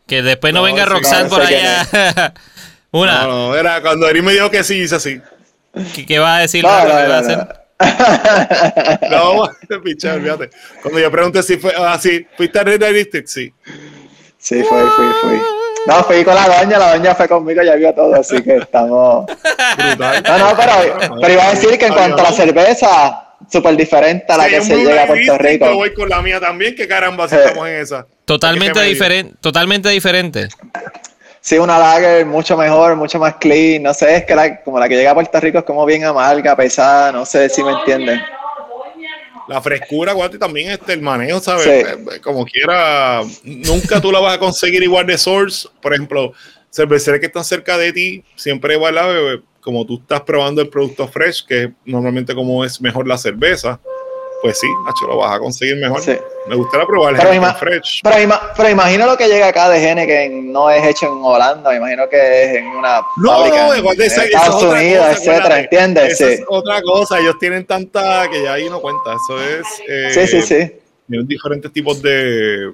Que 0.07 0.21
después 0.23 0.53
no, 0.53 0.61
No, 0.61 0.63
venga 0.65 0.83
sí, 0.83 0.89
Roxanne 0.89 1.23
no 1.23 1.29
por 1.29 1.41
allá. 1.41 2.33
Una. 2.91 3.23
No, 3.23 3.27
no, 3.49 3.55
era 3.55 3.81
cuando 3.81 4.07
Eric 4.09 4.23
me 4.23 4.33
dijo 4.33 4.49
que 4.49 4.63
sí, 4.63 4.79
hice 4.79 4.95
así. 4.95 5.21
¿Qué, 5.93 6.05
qué 6.05 6.19
va 6.19 6.37
a 6.37 6.39
decir? 6.39 6.63
No, 6.63 6.69
no, 6.79 6.85
¿Qué 6.85 6.91
va 6.91 7.03
a 7.03 7.07
no, 7.07 7.13
hacer? 7.15 7.47
No. 9.09 9.45
No, 9.69 9.81
pichar, 9.83 10.21
fíjate. 10.21 10.49
Cuando 10.81 10.99
yo 10.99 11.11
pregunté 11.11 11.43
si 11.43 11.57
fue 11.57 11.73
así, 11.75 12.25
¿fuiste 12.35 12.59
a 12.59 12.63
Red 12.63 12.93
District? 12.93 13.27
Sí. 13.27 13.53
Sí, 14.37 14.63
fui, 14.63 14.79
fui, 14.95 15.05
fui. 15.21 15.41
No, 15.87 16.03
fui 16.03 16.23
con 16.23 16.35
la 16.35 16.47
doña, 16.47 16.77
la 16.77 16.95
doña 16.95 17.15
fue 17.15 17.27
conmigo, 17.27 17.63
ya 17.63 17.75
vio 17.75 17.93
todo, 17.93 18.15
así 18.15 18.41
que 18.43 18.57
estamos... 18.57 19.25
Brutal. 19.77 20.23
No, 20.23 20.37
no, 20.37 20.55
pero, 20.55 21.17
pero 21.19 21.33
iba 21.33 21.47
a 21.47 21.51
decir 21.51 21.77
que 21.77 21.87
en 21.87 21.93
cuanto 21.93 22.21
a 22.21 22.23
la 22.23 22.31
cerveza, 22.31 23.35
súper 23.49 23.75
diferente 23.75 24.31
a 24.31 24.37
la 24.37 24.45
Sí, 24.45 24.49
que 24.51 24.61
se 24.61 24.75
llega 24.77 25.03
a 25.03 25.07
Puerto 25.07 25.37
Rico. 25.39 25.65
Yo 25.65 25.75
voy 25.75 25.93
con 25.93 26.09
la 26.09 26.21
mía 26.21 26.39
también, 26.39 26.75
que 26.75 26.87
caramba, 26.87 27.27
si 27.27 27.35
estamos 27.35 27.67
en 27.67 27.75
esa. 27.75 28.05
Totalmente 28.25 28.73
¿Qué 28.73 28.79
me 28.79 28.89
diferente, 28.89 29.35
totalmente 29.41 29.89
diferente. 29.89 30.49
Sí, 31.41 31.57
una 31.57 31.79
lager 31.79 32.25
mucho 32.25 32.55
mejor, 32.55 32.95
mucho 32.95 33.17
más 33.17 33.35
clean, 33.37 33.81
no 33.81 33.93
sé, 33.95 34.17
es 34.17 34.25
que 34.25 34.35
la, 34.35 34.61
como 34.61 34.79
la 34.79 34.87
que 34.87 34.95
llega 34.95 35.09
a 35.11 35.15
Puerto 35.15 35.39
Rico 35.39 35.57
es 35.57 35.63
como 35.63 35.85
bien 35.87 36.05
amarga, 36.05 36.55
pesada, 36.55 37.11
no 37.11 37.25
sé 37.25 37.49
si 37.49 37.63
me 37.63 37.71
entienden. 37.71 38.21
La 39.47 39.59
frescura, 39.59 40.13
Guati, 40.13 40.37
también 40.37 40.71
este, 40.71 40.93
el 40.93 41.01
manejo, 41.01 41.39
¿sabes? 41.39 41.63
Sí. 41.63 41.69
Eh, 41.71 42.21
Como 42.21 42.45
quiera, 42.45 43.21
nunca 43.43 43.99
tú 43.99 44.11
la 44.11 44.19
vas 44.19 44.35
a 44.35 44.39
conseguir 44.39 44.83
igual 44.83 45.07
de 45.07 45.17
source. 45.17 45.67
Por 45.81 45.93
ejemplo, 45.93 46.31
cerveceros 46.71 47.19
que 47.19 47.25
están 47.25 47.43
cerca 47.43 47.77
de 47.77 47.91
ti, 47.91 48.23
siempre 48.35 48.75
igual 48.75 48.95
bebé, 48.95 49.41
como 49.59 49.85
tú 49.85 49.99
estás 49.99 50.21
probando 50.21 50.61
el 50.61 50.69
producto 50.69 51.07
fresh, 51.07 51.45
que 51.45 51.71
normalmente 51.85 52.33
como 52.35 52.63
es 52.63 52.79
mejor 52.79 53.07
la 53.07 53.17
cerveza, 53.17 53.79
pues 54.41 54.59
sí, 54.59 54.67
Nacho, 54.85 55.05
lo 55.07 55.17
vas 55.17 55.35
a 55.35 55.39
conseguir 55.39 55.75
mejor. 55.77 56.01
Sí. 56.01 56.13
Me 56.47 56.55
gustaría 56.55 56.85
probar 56.87 57.13
el 57.13 57.19
Pero, 57.19 57.33
ima- 57.33 57.53
fresh. 57.55 57.99
pero, 58.03 58.17
ima- 58.19 58.41
pero 58.57 58.69
imagino 58.69 59.05
lo 59.05 59.15
que 59.15 59.27
llega 59.27 59.47
acá 59.49 59.69
de 59.69 59.77
Henneken 59.87 60.51
no 60.51 60.69
es 60.71 60.83
hecho 60.85 61.05
en 61.07 61.23
Holanda, 61.23 61.69
me 61.69 61.75
imagino 61.77 62.09
que 62.09 62.43
es 62.45 62.55
en 62.57 62.67
una 62.67 63.01
No, 63.17 63.29
fábrica 63.37 63.57
no, 63.67 63.73
en 63.73 63.79
igual 63.79 63.97
de 63.97 64.05
esa 64.07 64.23
es 64.25 64.31
Estados 64.33 64.63
Unidos, 64.63 65.05
cosa, 65.07 65.19
etcétera. 65.19 65.59
¿entiendes? 65.59 66.13
Esa 66.13 66.27
Sí. 66.27 66.33
es 66.33 66.43
otra 66.47 66.81
cosa, 66.81 67.19
ellos 67.19 67.35
tienen 67.39 67.65
tanta 67.65 68.27
que 68.29 68.41
ya 68.43 68.53
ahí 68.53 68.67
no 68.69 68.79
cuenta, 68.81 69.11
eso 69.13 69.39
es... 69.43 69.65
eh, 69.87 70.09
sí, 70.11 70.27
sí, 70.27 70.41
sí. 70.41 70.71
Tienen 71.07 71.27
diferentes 71.27 71.71
tipos 71.71 72.01
de... 72.01 72.69
eh, 72.69 72.71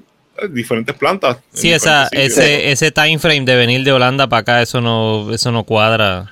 diferentes 0.49 0.95
plantas. 0.95 1.35
en 1.38 1.44
Sí, 1.60 1.73
esa, 1.73 2.07
ese, 2.14 2.72
ese 2.72 2.91
time 2.91 3.19
frame 3.19 3.41
de 3.41 3.56
venir 3.57 3.84
de 3.84 3.91
Holanda 3.91 4.27
para 4.27 4.39
acá, 4.41 4.61
eso 4.61 4.80
no, 4.80 5.34
eso 5.34 5.52
no 5.52 5.64
cuadra. 5.65 6.31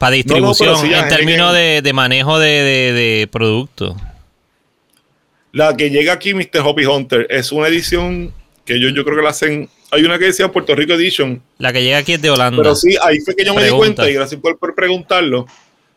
Para 0.00 0.12
distribución, 0.16 0.76
sí, 0.78 0.92
en 0.94 1.08
términos 1.08 1.52
de, 1.52 1.82
de 1.82 1.92
manejo 1.92 2.38
de, 2.38 2.48
de, 2.48 2.92
de 2.94 3.28
producto. 3.30 3.94
La 5.52 5.76
que 5.76 5.90
llega 5.90 6.14
aquí, 6.14 6.32
Mr. 6.32 6.60
Hoppy 6.64 6.86
Hunter, 6.86 7.26
es 7.28 7.52
una 7.52 7.68
edición 7.68 8.32
que 8.64 8.80
yo, 8.80 8.88
yo 8.88 9.04
creo 9.04 9.16
que 9.18 9.22
la 9.22 9.28
hacen. 9.30 9.68
Hay 9.90 10.02
una 10.04 10.18
que 10.18 10.24
decía 10.26 10.50
Puerto 10.50 10.74
Rico 10.74 10.94
Edition, 10.94 11.42
La 11.58 11.72
que 11.72 11.82
llega 11.82 11.98
aquí 11.98 12.14
es 12.14 12.22
de 12.22 12.30
Holanda. 12.30 12.56
pero 12.62 12.74
sí, 12.74 12.96
ahí 13.02 13.18
fue 13.20 13.36
que 13.36 13.44
yo 13.44 13.54
me 13.54 13.62
di 13.62 13.70
cuenta, 13.70 14.08
y 14.08 14.14
gracias 14.14 14.40
por, 14.40 14.56
por 14.58 14.74
preguntarlo. 14.74 15.46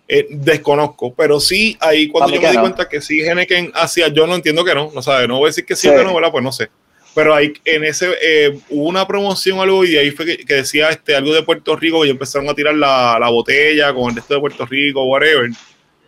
eh, 0.07 0.27
desconozco, 0.31 1.13
pero 1.13 1.39
sí, 1.39 1.77
ahí 1.79 2.09
cuando 2.09 2.35
yo 2.35 2.41
me 2.41 2.51
di 2.51 2.57
cuenta 2.57 2.89
que 2.89 2.99
sí, 2.99 3.21
Henneken 3.21 3.71
hacía, 3.73 4.09
yo 4.09 4.27
no 4.27 4.35
entiendo 4.35 4.65
que 4.65 4.75
no, 4.75 4.91
no 4.93 5.01
sabe, 5.01 5.27
no 5.29 5.37
voy 5.37 5.45
a 5.45 5.49
decir 5.49 5.65
que 5.65 5.75
sí, 5.77 5.87
Sí. 5.87 5.93
o 5.93 5.97
que 5.97 6.03
no, 6.03 6.13
¿verdad? 6.13 6.29
Pues 6.31 6.43
no 6.43 6.51
sé. 6.51 6.69
Pero 7.15 7.35
ahí 7.35 7.53
en 7.65 7.83
ese 7.83 8.09
eh, 8.21 8.57
hubo 8.69 8.87
una 8.89 9.05
promoción 9.07 9.59
algo 9.59 9.85
y 9.85 9.95
ahí 9.97 10.09
fue 10.11 10.25
que, 10.25 10.37
que 10.37 10.55
decía 10.55 10.89
este 10.89 11.15
algo 11.15 11.33
de 11.33 11.43
Puerto 11.43 11.75
Rico 11.75 12.03
y 12.05 12.09
empezaron 12.09 12.49
a 12.49 12.55
tirar 12.55 12.73
la, 12.73 13.17
la 13.19 13.29
botella 13.29 13.93
con 13.93 14.09
el 14.09 14.15
resto 14.15 14.33
de 14.33 14.39
Puerto 14.39 14.65
Rico, 14.65 15.03
whatever, 15.03 15.49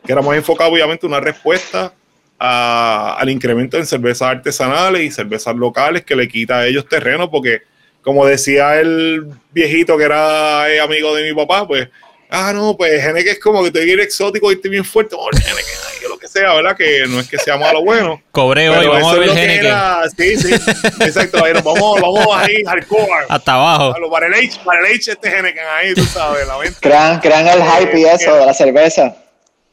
que 0.06 0.12
era 0.12 0.22
más 0.22 0.36
enfocado 0.36 0.72
obviamente 0.72 1.06
una 1.06 1.20
respuesta 1.20 1.94
a- 2.40 3.16
al 3.20 3.30
incremento 3.30 3.78
en 3.78 3.86
cervezas 3.86 4.30
artesanales 4.30 5.04
y 5.04 5.12
cervezas 5.12 5.56
locales 5.56 6.04
que 6.04 6.16
le 6.16 6.28
quita 6.28 6.60
a 6.60 6.68
ellos 6.68 6.88
terreno 6.90 7.30
porque 7.30 7.62
como 8.02 8.26
decía 8.26 8.80
el 8.80 9.26
viejito 9.52 9.98
que 9.98 10.04
era 10.04 10.72
eh, 10.72 10.80
amigo 10.80 11.16
de 11.16 11.24
mi 11.28 11.36
papá, 11.36 11.68
pues, 11.68 11.88
ah, 12.36 12.54
no, 12.54 12.76
pues 12.78 13.04
Henneken 13.04 13.34
es 13.34 13.40
como 13.40 13.64
que 13.64 13.72
te 13.72 13.84
viene 13.86 14.04
exótico 14.04 14.52
y 14.52 14.60
te 14.62 14.70
bien 14.70 14.84
fuerte, 14.86 15.16
oh, 15.18 15.30
Henneken, 15.32 15.56
ay, 15.56 16.00
que 16.02 16.08
lo 16.08 16.18
que 16.18 16.28
sea, 16.28 16.54
¿verdad? 16.54 16.76
Que 16.78 17.06
no 17.08 17.20
es 17.20 17.28
que 17.30 17.38
sea 17.38 17.58
malo 17.58 17.84
bueno. 17.84 18.22
Cobré 18.32 18.70
hoy, 18.70 18.86
vamos 18.88 19.14
a 19.14 19.20
ver 19.20 19.30
es 19.30 19.38
era, 19.60 20.02
sí, 20.18 20.38
sí, 20.38 20.54
exacto, 21.02 21.44
ahí 21.44 21.54
nos 21.54 21.64
vamos, 21.64 22.02
vamos 22.02 22.28
ahí, 22.32 22.64
hardcore. 22.66 23.26
Hasta 23.30 23.54
abajo. 23.54 23.94
A 23.96 24.00
lo- 24.00 24.10
Para 24.12 24.28
el 24.28 24.34
H, 24.34 24.60
para 24.64 24.80
el 24.88 24.96
H 24.96 25.12
este 25.12 25.30
Henneken 25.30 25.64
ahí, 25.78 25.94
tú 25.94 26.04
sabes, 26.06 26.48
la 26.48 26.58
venta. 26.58 26.78
Crean, 26.82 27.20
crean 27.20 27.48
el 27.48 27.62
hype 27.64 28.00
y 28.00 28.06
eso 28.06 28.36
de 28.36 28.46
la 28.46 28.54
cerveza. 28.54 29.16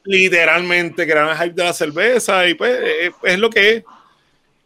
literalmente 0.05 1.07
crean 1.07 1.29
el 1.29 1.37
hype 1.37 1.55
de 1.55 1.65
la 1.65 1.73
cerveza 1.73 2.47
y 2.49 2.55
pues 2.55 2.73
eh, 2.83 3.11
es 3.25 3.39
lo 3.39 3.51
que 3.51 3.71
es. 3.77 3.85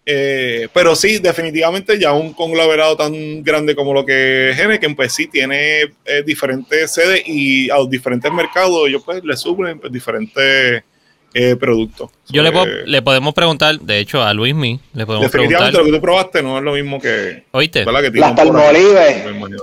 Eh, 0.09 0.69
pero 0.73 0.95
sí, 0.95 1.19
definitivamente 1.19 1.99
ya 1.99 2.13
un 2.13 2.33
conglomerado 2.33 2.97
tan 2.97 3.43
grande 3.43 3.75
como 3.75 3.93
lo 3.93 4.07
que 4.07 4.51
es 4.51 4.59
Henneken, 4.61 4.95
pues 4.95 5.13
sí 5.13 5.27
tiene 5.27 5.81
eh, 6.05 6.23
diferentes 6.25 6.93
sedes 6.95 7.23
y 7.27 7.69
a 7.71 7.79
los 7.79 7.91
diferentes 7.91 8.33
mercados 8.33 8.87
ellos 8.89 9.03
pues 9.05 9.25
le 9.25 9.37
suben 9.37 9.81
pues, 9.81 9.93
diferentes 9.93 10.85
eh, 11.35 11.57
productos. 11.59 12.11
Yo 12.29 12.43
le, 12.43 12.51
Eh, 12.51 12.53
puedo- 12.53 12.67
le 12.87 13.03
podemos 13.03 13.35
preguntar, 13.35 13.81
de 13.81 13.99
hecho, 13.99 14.23
a 14.23 14.33
Luismi, 14.33 14.79
le 14.95 15.05
podemos 15.07 15.29
preguntar. 15.29 15.31
definitivamente 15.73 15.79
lo 15.79 15.85
que 15.87 15.93
tú 15.93 16.01
probaste 16.01 16.43
no 16.43 16.57
es 16.59 16.63
lo 16.65 16.73
mismo 16.75 17.01
que... 17.01 17.43
¿Oíste? 17.51 17.85
que 17.85 17.91
Las 17.91 18.13
tiran 18.13 18.35
por 18.37 18.47
ahí, 18.47 18.53
Palmolive. 18.53 19.23
me 19.25 19.37
imagino. 19.39 19.63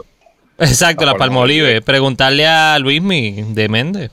Exacto, 0.59 1.05
La 1.05 1.13
la 1.13 1.17
Palmolive. 1.17 1.81
Preguntarle 1.81 2.45
a 2.45 2.77
Luismi 2.79 3.43
de 3.53 3.69
Méndez. 3.69 4.11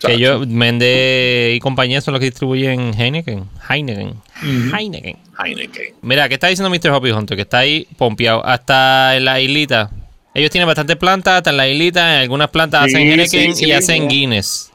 Que 0.00 0.18
yo, 0.18 0.40
Méndez 0.46 1.54
y 1.54 1.60
compañía 1.60 2.00
son 2.00 2.12
los 2.12 2.20
que 2.20 2.26
distribuyen 2.26 2.92
Heineken. 2.94 3.44
Heineken. 3.68 4.14
Heineken. 4.42 5.16
Heineken. 5.38 5.94
Mira, 6.02 6.28
¿qué 6.28 6.34
está 6.34 6.48
diciendo 6.48 6.70
Mr. 6.70 6.90
Hoppy 6.90 7.10
Hunter? 7.10 7.36
Que 7.36 7.42
está 7.42 7.58
ahí 7.58 7.86
pompeado. 7.96 8.44
Hasta 8.44 9.16
en 9.16 9.24
la 9.24 9.40
islita. 9.40 9.90
Ellos 10.34 10.50
tienen 10.50 10.66
bastantes 10.66 10.96
plantas, 10.96 11.38
hasta 11.38 11.50
en 11.50 11.56
la 11.56 11.68
islita. 11.68 12.16
En 12.16 12.20
algunas 12.22 12.48
plantas 12.50 12.84
Sí, 12.84 12.90
hacen 12.90 13.08
Heineken 13.08 13.54
sí, 13.54 13.64
y 13.64 13.66
sí, 13.66 13.72
hacen 13.72 14.02
sí. 14.02 14.16
Guinness. 14.16 14.72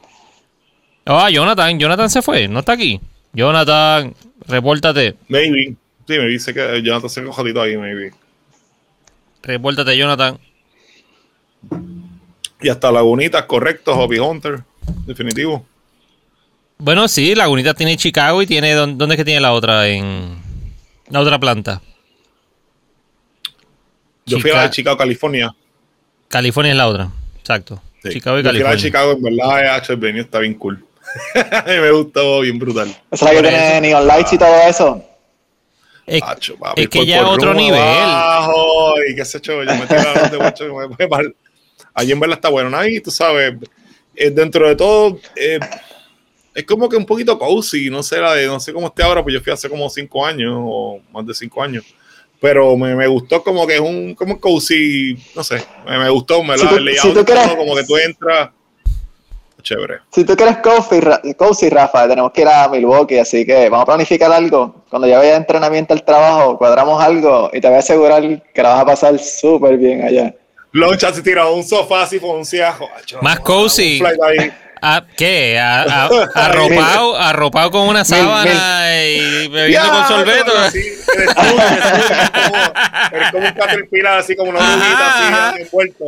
Ah, 1.04 1.30
Jonathan. 1.30 1.78
Jonathan 1.78 2.10
se 2.10 2.22
fue. 2.22 2.48
No 2.48 2.60
está 2.60 2.72
aquí. 2.72 3.00
Jonathan, 3.32 4.14
repórtate. 4.46 5.16
Maybe. 5.28 5.76
Sí, 6.06 6.18
me 6.18 6.26
dice 6.26 6.54
que 6.54 6.82
Jonathan 6.82 7.10
se 7.10 7.22
cojadito 7.22 7.60
ahí, 7.60 7.76
maybe. 7.76 8.12
Repórtate, 9.42 9.96
Jonathan. 9.96 10.38
Y 12.60 12.68
hasta 12.68 12.90
Lagunitas, 12.90 13.44
correcto, 13.44 13.94
Hobby 13.94 14.18
Hunter. 14.18 14.60
Definitivo. 15.06 15.64
Bueno, 16.78 17.08
sí, 17.08 17.34
Lagunita 17.34 17.74
tiene 17.74 17.96
Chicago 17.96 18.40
y 18.42 18.46
tiene. 18.46 18.72
¿Dónde, 18.74 19.04
es 19.06 19.16
que 19.16 19.24
tiene 19.24 19.40
la 19.40 19.52
otra? 19.52 19.88
En. 19.88 20.38
La 21.10 21.20
otra 21.20 21.38
planta. 21.38 21.80
Yo 24.26 24.38
fui 24.40 24.50
a 24.50 24.54
la 24.54 24.62
de 24.62 24.66
Chica- 24.68 24.74
Chicago, 24.76 24.96
California. 24.98 25.54
California 26.28 26.72
es 26.72 26.76
la 26.78 26.86
otra. 26.88 27.08
Exacto. 27.38 27.80
Sí. 28.02 28.10
Chicago 28.10 28.38
y 28.38 28.42
Yo 28.42 28.50
fui 28.50 28.60
a 28.60 28.64
la 28.64 28.70
de 28.74 28.80
California. 28.80 28.82
Chicago, 28.82 29.12
en 29.12 29.22
verdad, 29.22 29.78
eh, 29.78 29.82
el 29.88 29.96
venue 29.96 30.20
está 30.20 30.38
bien 30.40 30.54
cool. 30.54 30.84
Me 31.66 31.90
gustó 31.90 32.40
bien 32.40 32.58
brutal. 32.58 32.88
Esa 33.10 33.14
es 33.14 33.22
la 33.22 33.30
que 33.30 33.48
tiene 33.48 33.70
eso. 33.72 33.80
Neon 33.80 34.06
Lights 34.06 34.32
y 34.34 34.38
todo 34.38 34.54
eso. 34.68 35.04
Es, 36.06 36.22
Acho, 36.22 36.56
papi, 36.56 36.82
es 36.82 36.88
que 36.88 36.98
por- 37.00 37.06
ya 37.08 37.18
por 37.24 37.34
otro 37.34 37.54
nivel. 37.54 37.80
abajo, 37.80 38.94
y 39.10 39.14
qué 39.14 39.24
sé 39.24 39.40
yo, 39.42 39.62
yo 39.62 39.74
me 39.74 39.86
tiro 39.86 40.00
a 40.08 40.28
de 40.28 40.36
guacho, 40.38 40.64
y 40.64 40.68
me 40.68 40.72
voy 40.72 40.84
a 41.00 41.20
Allí 41.94 42.12
en 42.12 42.20
verdad 42.20 42.36
está 42.38 42.48
bueno. 42.48 42.70
¿no? 42.70 42.78
Ahí, 42.78 43.00
tú 43.00 43.10
sabes, 43.10 43.54
eh, 44.18 44.30
dentro 44.30 44.68
de 44.68 44.76
todo, 44.76 45.18
eh, 45.36 45.58
es 46.54 46.64
como 46.64 46.88
que 46.88 46.96
un 46.96 47.06
poquito 47.06 47.38
cozy. 47.38 47.88
No 47.88 48.02
sé, 48.02 48.20
la 48.20 48.34
de, 48.34 48.46
no 48.46 48.58
sé 48.58 48.72
cómo 48.72 48.88
esté 48.88 49.02
ahora, 49.02 49.22
pues 49.22 49.34
yo 49.34 49.40
fui 49.40 49.52
hace 49.52 49.68
como 49.68 49.88
cinco 49.88 50.26
años 50.26 50.54
o 50.56 51.00
más 51.12 51.26
de 51.26 51.34
cinco 51.34 51.62
años. 51.62 51.84
Pero 52.40 52.76
me, 52.76 52.94
me 52.94 53.06
gustó 53.06 53.42
como 53.42 53.66
que 53.66 53.74
es 53.74 53.80
un 53.80 54.14
como 54.14 54.40
cozy, 54.40 55.16
no 55.34 55.42
sé, 55.42 55.64
me, 55.84 55.98
me 55.98 56.10
gustó, 56.10 56.42
me 56.42 56.56
Si 56.56 56.64
la 56.64 56.72
layout 56.78 57.26
si 57.28 57.56
como 57.56 57.74
que 57.74 57.84
tú 57.84 57.96
entras. 57.96 58.50
chévere. 59.62 59.98
Si 60.10 60.24
tú 60.24 60.36
quieres 60.36 60.58
coffee, 60.58 61.00
Ra- 61.00 61.20
cozy, 61.36 61.68
Rafa, 61.68 62.08
tenemos 62.08 62.30
que 62.32 62.42
ir 62.42 62.48
a 62.48 62.68
Milwaukee, 62.68 63.18
así 63.18 63.44
que 63.44 63.68
vamos 63.68 63.82
a 63.82 63.86
planificar 63.86 64.30
algo. 64.32 64.84
Cuando 64.88 65.08
ya 65.08 65.18
vaya 65.18 65.36
entrenamiento 65.36 65.94
al 65.94 66.04
trabajo, 66.04 66.56
cuadramos 66.56 67.02
algo 67.02 67.50
y 67.52 67.60
te 67.60 67.66
voy 67.66 67.76
a 67.76 67.80
asegurar 67.80 68.22
que 68.52 68.62
la 68.62 68.70
vas 68.70 68.82
a 68.82 68.86
pasar 68.86 69.18
súper 69.18 69.76
bien 69.76 70.02
allá. 70.02 70.34
Loncha 70.72 71.12
se 71.12 71.22
tiró 71.22 71.52
un 71.54 71.64
sofá 71.64 72.02
así 72.02 72.18
fonciajo. 72.18 72.88
Más 73.22 73.40
cozy. 73.40 74.02
Ah, 74.80 75.02
¿Qué? 75.16 75.58
A- 75.58 75.82
a- 76.04 76.08
Arropado, 76.36 77.16
arropado 77.20 77.70
con 77.72 77.88
una 77.88 78.04
sábana 78.04 78.94
y 79.04 79.48
bebiendo 79.48 79.90
con 79.90 80.06
sorbeto. 80.06 80.52
Eres 80.66 80.72
tú, 80.72 80.78
eres 81.12 81.34
tú, 81.34 82.12
eres 82.14 82.30
como- 82.30 82.72
eres 83.12 83.30
como 83.32 83.46
un 83.48 83.52
caterpillar, 83.54 84.18
así 84.18 84.36
como 84.36 84.50
una 84.50 84.60
brujita, 84.60 85.48
así 85.50 85.62
envuelto. 85.62 86.04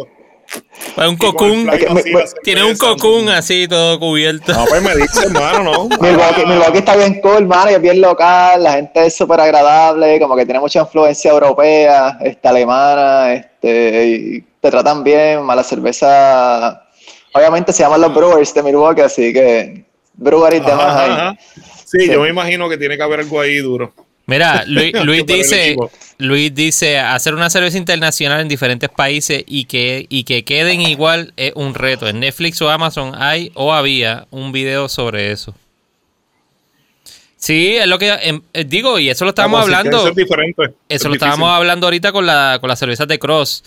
Pues 0.94 1.09
un 1.09 1.16
cocún. 1.16 1.70
Tiene 2.43 2.64
un 2.64 2.77
cocún 2.77 3.28
así 3.28 3.68
todo 3.68 3.98
cubierto. 3.98 4.52
No, 4.52 4.64
pues 4.64 4.82
me 4.82 4.97
dice, 4.97 5.20
hermano, 5.27 5.62
¿no? 5.62 5.89
Milwaukee, 6.01 6.47
Milwaukee 6.47 6.78
está 6.78 6.97
bien 6.97 7.20
cool, 7.20 7.47
mano, 7.47 7.70
y 7.70 7.74
es 7.74 7.81
bien 7.81 8.01
local, 8.01 8.62
la 8.62 8.72
gente 8.72 9.06
es 9.06 9.16
súper 9.16 9.40
agradable, 9.40 10.18
como 10.20 10.36
que 10.36 10.44
tiene 10.44 10.60
mucha 10.60 10.81
influencia 10.81 11.31
europea, 11.31 12.18
este, 12.20 12.48
alemana, 12.48 13.35
este, 13.35 14.06
y 14.06 14.40
te 14.60 14.70
tratan 14.70 15.05
bien, 15.05 15.43
mala 15.43 15.62
cerveza. 15.62 16.86
Obviamente 17.32 17.72
se 17.72 17.82
llaman 17.82 18.01
los 18.01 18.14
Brewers 18.14 18.52
de 18.52 18.62
Milwaukee, 18.62 19.02
así 19.02 19.32
que 19.32 19.85
breweries 20.14 20.66
de 20.66 20.74
más 20.74 20.97
ahí. 20.97 21.39
Sí. 21.85 22.09
yo 22.09 22.20
me 22.20 22.28
imagino 22.28 22.68
que 22.68 22.77
tiene 22.77 22.97
que 22.97 23.02
haber 23.02 23.20
algo 23.20 23.40
ahí 23.40 23.56
duro. 23.59 23.93
Mira, 24.31 24.62
Luis, 24.69 24.93
Luis 25.05 25.27
dice. 25.27 25.77
Luis 26.19 26.55
dice, 26.55 26.98
hacer 26.98 27.35
una 27.35 27.51
cerveza 27.51 27.78
internacional 27.78 28.40
en 28.40 28.48
diferentes 28.48 28.89
países 28.89 29.43
y 29.47 29.65
que, 29.65 30.07
y 30.09 30.24
que 30.24 30.44
queden 30.44 30.82
igual 30.82 31.32
es 31.36 31.52
un 31.57 31.74
reto. 31.74 32.07
En 32.07 32.20
Netflix 32.20 32.62
o 32.62 32.70
Amazon 32.70 33.12
hay 33.16 33.51
o 33.55 33.73
había 33.73 34.27
un 34.31 34.52
video 34.52 34.89
sobre 34.89 35.32
eso. 35.32 35.55
Sí, 37.36 37.77
es 37.77 37.86
lo 37.86 37.98
que 37.98 38.11
em, 38.11 38.43
eh, 38.52 38.65
digo, 38.65 38.98
y 38.98 39.09
eso 39.09 39.24
lo 39.24 39.31
estábamos 39.31 39.69
La 39.69 39.78
hablando. 39.78 39.98
Eso 40.07 40.69
Es 40.89 41.05
lo 41.05 41.15
estábamos 41.15 41.51
hablando 41.51 41.86
ahorita 41.86 42.12
con, 42.12 42.27
la, 42.27 42.59
con 42.61 42.69
las 42.69 42.78
cervezas 42.78 43.09
de 43.09 43.19
Cross. 43.19 43.65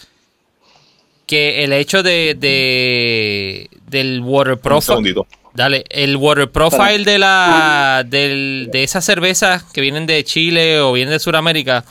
Que 1.26 1.64
el 1.64 1.73
hecho 1.73 2.03
de, 2.03 2.38
de 2.40 3.69
del 3.88 4.22
water 4.22 4.53
Un 4.53 4.60
profile. 4.60 5.26
Dale, 5.53 5.85
el 5.89 6.15
water 6.17 6.49
profile 6.49 7.03
de 7.03 7.19
la 7.19 8.03
del, 8.07 8.69
de 8.71 8.84
esas 8.84 9.05
cervezas 9.05 9.63
que 9.63 9.81
vienen 9.81 10.07
de 10.07 10.23
Chile 10.23 10.80
o 10.80 10.93
vienen 10.93 11.11
de 11.11 11.19
Sudamérica 11.19 11.85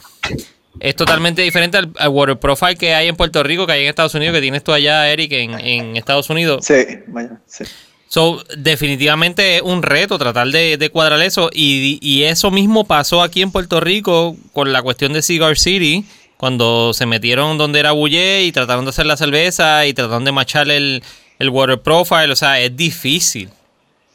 es 0.80 0.97
totalmente 0.97 1.43
diferente 1.43 1.76
al, 1.76 1.93
al 1.98 2.09
water 2.09 2.39
profile 2.39 2.76
que 2.76 2.94
hay 2.94 3.06
en 3.06 3.14
Puerto 3.14 3.43
Rico, 3.43 3.66
que 3.66 3.72
hay 3.74 3.82
en 3.82 3.89
Estados 3.89 4.14
Unidos, 4.14 4.34
que 4.34 4.40
tienes 4.40 4.64
tú 4.64 4.72
allá, 4.72 5.09
Eric, 5.10 5.32
en, 5.32 5.60
en 5.60 5.97
Estados 5.97 6.28
Unidos. 6.28 6.64
Sí, 6.64 6.74
vaya, 7.06 7.40
sí. 7.47 7.64
So, 8.09 8.44
definitivamente 8.59 9.56
es 9.56 9.62
un 9.62 9.82
reto 9.82 10.18
tratar 10.18 10.48
de, 10.48 10.76
de 10.76 10.90
cuadrar 10.90 11.22
eso. 11.22 11.48
Y, 11.52 11.98
y 12.02 12.24
eso 12.24 12.51
mismo 12.51 12.84
pasó 12.84 13.22
aquí 13.22 13.43
en 13.43 13.52
Puerto 13.52 13.80
Rico 13.80 14.36
con 14.52 14.72
la 14.72 14.82
cuestión 14.82 15.12
de 15.12 15.22
Cigar 15.22 15.56
City, 15.56 16.05
cuando 16.36 16.93
se 16.93 17.06
metieron 17.06 17.56
donde 17.56 17.80
era 17.80 17.93
Bulle 17.93 18.43
y 18.43 18.52
trataron 18.52 18.84
de 18.84 18.90
hacer 18.90 19.06
la 19.06 19.16
cerveza 19.16 19.86
y 19.86 19.94
trataron 19.94 20.24
de 20.24 20.32
machar 20.32 20.68
el, 20.70 21.02
el 21.38 21.50
water 21.50 21.80
profile. 21.80 22.30
O 22.32 22.36
sea, 22.36 22.60
es 22.60 22.76
difícil. 22.76 23.50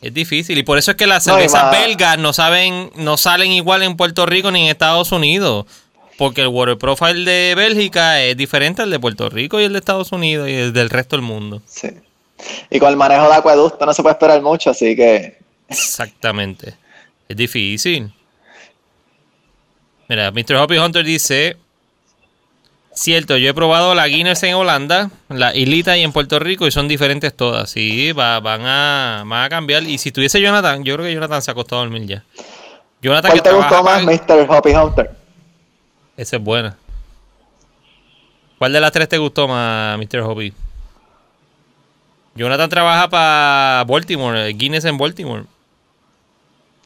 Es 0.02 0.14
difícil. 0.14 0.58
Y 0.58 0.64
por 0.64 0.78
eso 0.78 0.92
es 0.92 0.98
que 0.98 1.08
las 1.08 1.26
No, 1.26 1.34
cervezas 1.34 1.72
belgas 1.72 2.18
no 2.20 2.32
saben, 2.34 2.92
no 2.96 3.18
salen 3.18 3.52
igual 3.52 3.84
en 3.84 3.98
Puerto 3.98 4.26
Rico 4.26 4.52
ni 4.52 4.62
en 4.64 4.68
Estados 4.70 5.12
Unidos. 5.12 5.66
Porque 6.18 6.42
el 6.42 6.48
water 6.48 6.78
profile 6.78 7.30
de 7.30 7.54
Bélgica 7.56 8.22
es 8.24 8.36
diferente 8.36 8.82
al 8.82 8.90
de 8.90 9.00
Puerto 9.00 9.30
Rico 9.30 9.60
y 9.60 9.64
el 9.66 9.74
de 9.74 9.80
Estados 9.80 10.12
Unidos 10.12 10.50
y 10.50 10.54
el 10.54 10.74
del 10.74 10.90
resto 10.90 11.16
del 11.16 11.24
mundo. 11.24 11.62
sí. 11.66 11.90
Y 12.70 12.78
con 12.78 12.90
el 12.90 12.98
manejo 12.98 13.28
de 13.28 13.34
acueducto 13.34 13.84
no 13.84 13.94
se 13.96 14.04
puede 14.04 14.14
esperar 14.14 14.40
mucho, 14.44 14.70
así 14.70 14.96
que 14.96 15.40
Exactamente. 15.68 16.76
Es 17.28 17.36
difícil. 17.36 18.14
Mira, 20.08 20.32
Mr. 20.32 20.56
Hoppy 20.58 20.78
Hunter 20.78 21.04
dice: 21.04 21.58
Cierto, 22.98 23.38
yo 23.38 23.48
he 23.50 23.54
probado 23.54 23.94
la 23.94 24.08
Guinness 24.08 24.42
en 24.42 24.56
Holanda, 24.56 25.12
la 25.30 25.56
Islita 25.56 25.96
y 25.98 26.02
en 26.02 26.12
Puerto 26.12 26.40
Rico 26.40 26.66
y 26.66 26.72
son 26.72 26.88
diferentes 26.88 27.32
todas. 27.32 27.70
Sí, 27.70 28.12
va- 28.12 28.40
van, 28.40 28.62
a, 28.66 29.24
van 29.24 29.44
a 29.44 29.50
cambiar. 29.50 29.84
Y 29.84 30.00
si 30.00 30.12
tuviese 30.12 30.42
Jonathan, 30.42 30.84
yo 30.84 30.96
creo 30.96 31.06
que 31.06 31.14
Jonathan 31.14 31.40
se 31.44 31.52
ha 31.52 31.54
acostado 31.54 31.82
a 31.82 31.86
dormir 31.86 32.08
ya. 32.08 32.24
Jonathan 33.00 33.30
¿cuál 33.30 33.44
te 33.44 33.54
gustó 33.54 33.84
más, 33.84 34.04
Mr. 34.04 34.48
Hoppy 34.50 34.72
Hunter? 34.72 35.12
Esa 36.18 36.38
es 36.38 36.42
buena. 36.44 36.76
¿Cuál 38.58 38.74
de 38.74 38.80
las 38.82 38.92
tres 38.92 39.08
te 39.08 39.20
gustó 39.20 39.48
más, 39.48 39.96
Mr. 40.00 40.22
Hoppy? 40.22 40.52
Jonathan 42.34 42.70
trabaja 42.70 43.08
para 43.10 43.84
Baltimore, 43.88 44.52
Guinness 44.54 44.86
en 44.86 44.98
Baltimore. 44.98 45.44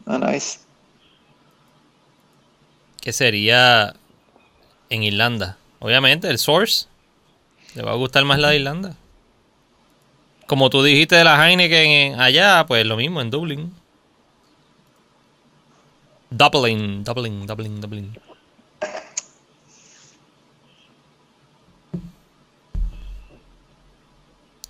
Ah, 0.05 0.17
nice. 0.17 0.59
que 2.99 3.13
sería 3.13 3.93
en 4.89 5.03
Irlanda. 5.03 5.57
Obviamente, 5.81 6.29
el 6.29 6.37
Source. 6.37 6.85
Le 7.75 7.81
va 7.81 7.91
a 7.91 7.95
gustar 7.95 8.23
más 8.23 8.39
la 8.39 8.49
de 8.49 8.57
Irlanda. 8.57 8.95
Como 10.47 10.69
tú 10.69 10.83
dijiste 10.83 11.15
de 11.15 11.23
la 11.23 11.35
Heineken 11.49 11.89
en- 11.89 12.19
allá, 12.21 12.65
pues 12.67 12.85
lo 12.85 12.97
mismo 12.97 13.19
en 13.21 13.29
Dublín. 13.31 13.73
Dublin, 16.29 17.03
Dublin, 17.03 17.45
Dublin, 17.47 17.81
Dublin. 17.81 18.17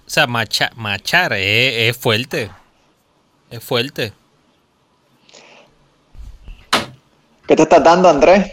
O 0.05 0.09
sea, 0.13 0.27
macha- 0.27 0.71
machar 0.75 1.33
es, 1.33 1.89
es 1.89 1.97
fuerte. 1.97 2.51
Es 3.49 3.63
fuerte. 3.63 4.13
¿Qué 7.47 7.55
te 7.55 7.63
estás 7.63 7.83
dando, 7.83 8.09
Andrés? 8.09 8.51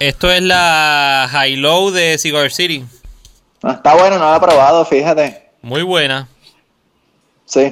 Esto 0.00 0.32
es 0.32 0.40
la 0.40 1.28
High 1.30 1.56
Low 1.56 1.90
de 1.90 2.16
Cigar 2.16 2.50
City. 2.50 2.82
Ah, 3.62 3.72
está 3.72 3.94
bueno, 3.94 4.18
no 4.18 4.30
lo 4.30 4.36
he 4.36 4.40
probado, 4.40 4.82
fíjate. 4.86 5.50
Muy 5.60 5.82
buena. 5.82 6.26
Sí. 7.44 7.70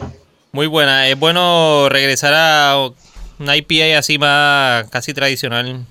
Muy 0.52 0.66
buena. 0.66 1.08
Es 1.08 1.18
bueno 1.18 1.88
regresar 1.88 2.34
a 2.36 2.90
una 3.38 3.56
IPA 3.56 3.98
así 3.98 4.18
más 4.18 4.84
casi 4.90 5.14
tradicional. 5.14 5.86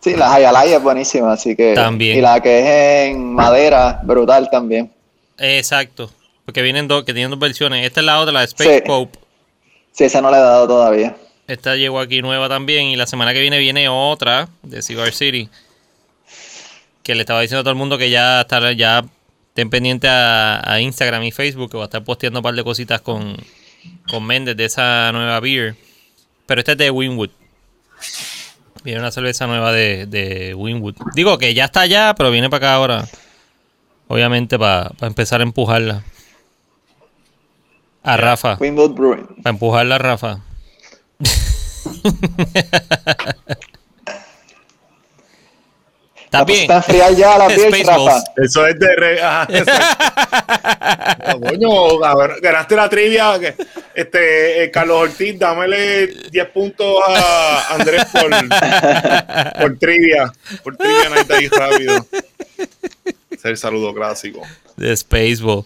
Sí, 0.00 0.14
la 0.14 0.32
Hayalaya 0.32 0.76
es 0.76 0.82
buenísima, 0.82 1.32
así 1.32 1.56
que. 1.56 1.74
También. 1.74 2.18
Y 2.18 2.20
la 2.20 2.40
que 2.40 2.60
es 2.60 3.10
en 3.10 3.34
madera, 3.34 4.00
brutal 4.04 4.48
también. 4.48 4.92
Exacto. 5.38 6.08
Porque 6.44 6.62
vienen 6.62 6.86
dos, 6.86 7.02
que 7.02 7.12
tienen 7.14 7.30
dos 7.30 7.40
versiones. 7.40 7.84
Esta 7.84 7.98
es 7.98 8.06
la 8.06 8.20
otra, 8.20 8.32
la 8.32 8.44
Space 8.44 8.76
Sí. 8.76 8.82
Pope. 8.86 9.18
Sí, 9.90 10.04
esa 10.04 10.20
no 10.20 10.30
la 10.30 10.38
he 10.38 10.40
dado 10.40 10.68
todavía. 10.68 11.16
Esta 11.46 11.76
llegó 11.76 12.00
aquí 12.00 12.22
nueva 12.22 12.48
también. 12.48 12.86
Y 12.86 12.96
la 12.96 13.06
semana 13.06 13.32
que 13.32 13.40
viene 13.40 13.58
viene 13.58 13.88
otra 13.88 14.48
de 14.62 14.82
Cigar 14.82 15.12
City. 15.12 15.48
Que 17.02 17.14
le 17.14 17.22
estaba 17.22 17.40
diciendo 17.40 17.60
a 17.60 17.64
todo 17.64 17.72
el 17.72 17.78
mundo 17.78 17.98
que 17.98 18.10
ya 18.10 18.42
estará, 18.42 18.72
ya 18.72 19.04
estén 19.48 19.70
pendientes 19.70 20.10
a, 20.10 20.72
a 20.72 20.80
Instagram 20.80 21.24
y 21.24 21.32
Facebook, 21.32 21.70
que 21.70 21.76
va 21.76 21.84
a 21.84 21.86
estar 21.86 22.04
posteando 22.04 22.38
un 22.38 22.42
par 22.42 22.54
de 22.54 22.62
cositas 22.62 23.00
con, 23.00 23.36
con 24.08 24.24
Méndez 24.24 24.56
de 24.56 24.64
esa 24.66 25.10
nueva 25.12 25.40
beer. 25.40 25.76
Pero 26.46 26.60
esta 26.60 26.72
es 26.72 26.78
de 26.78 26.90
Winwood. 26.90 27.30
Viene 28.84 29.00
una 29.00 29.10
cerveza 29.12 29.46
nueva 29.46 29.72
de, 29.72 30.06
de 30.06 30.54
Winwood. 30.54 30.94
Digo 31.14 31.38
que 31.38 31.54
ya 31.54 31.66
está 31.66 31.82
allá, 31.82 32.14
pero 32.16 32.30
viene 32.30 32.50
para 32.50 32.66
acá 32.66 32.74
ahora. 32.74 33.08
Obviamente 34.08 34.58
para 34.58 34.92
empezar 35.00 35.40
a 35.40 35.44
empujarla. 35.44 36.04
A 38.02 38.16
Rafa. 38.16 38.56
Winwood 38.60 38.92
Brewing. 38.92 39.26
Para 39.42 39.50
empujarla 39.50 39.94
a 39.94 39.98
Rafa. 39.98 40.40
Está 46.32 46.44
bien. 46.44 46.60
Está 46.62 46.76
enfriar 46.76 47.14
ya 47.14 47.36
la 47.36 47.50
Spaceballs. 47.50 47.86
Rafa. 47.86 48.24
Eso 48.42 48.66
es 48.66 48.78
de 48.78 48.96
re... 48.96 49.22
Ajá. 49.22 49.48
Ah, 51.24 51.36
Coño, 51.38 52.02
a 52.04 52.16
ver, 52.16 52.40
ganaste 52.40 52.74
la 52.74 52.88
trivia. 52.88 53.38
Este, 53.94 54.64
eh, 54.64 54.70
Carlos 54.70 55.02
Ortiz, 55.10 55.38
dámele 55.38 56.08
10 56.30 56.48
puntos 56.48 57.02
a 57.06 57.74
Andrés 57.74 58.04
por, 58.06 58.30
por 59.60 59.78
trivia. 59.78 60.32
Por 60.64 60.76
trivia 60.76 61.10
night 61.10 61.30
ahí 61.30 61.48
rápido. 61.48 62.06
Es 63.30 63.44
el 63.44 63.56
saludo 63.56 63.94
clásico. 63.94 64.42
De 64.76 64.96
Spaceball. 64.96 65.64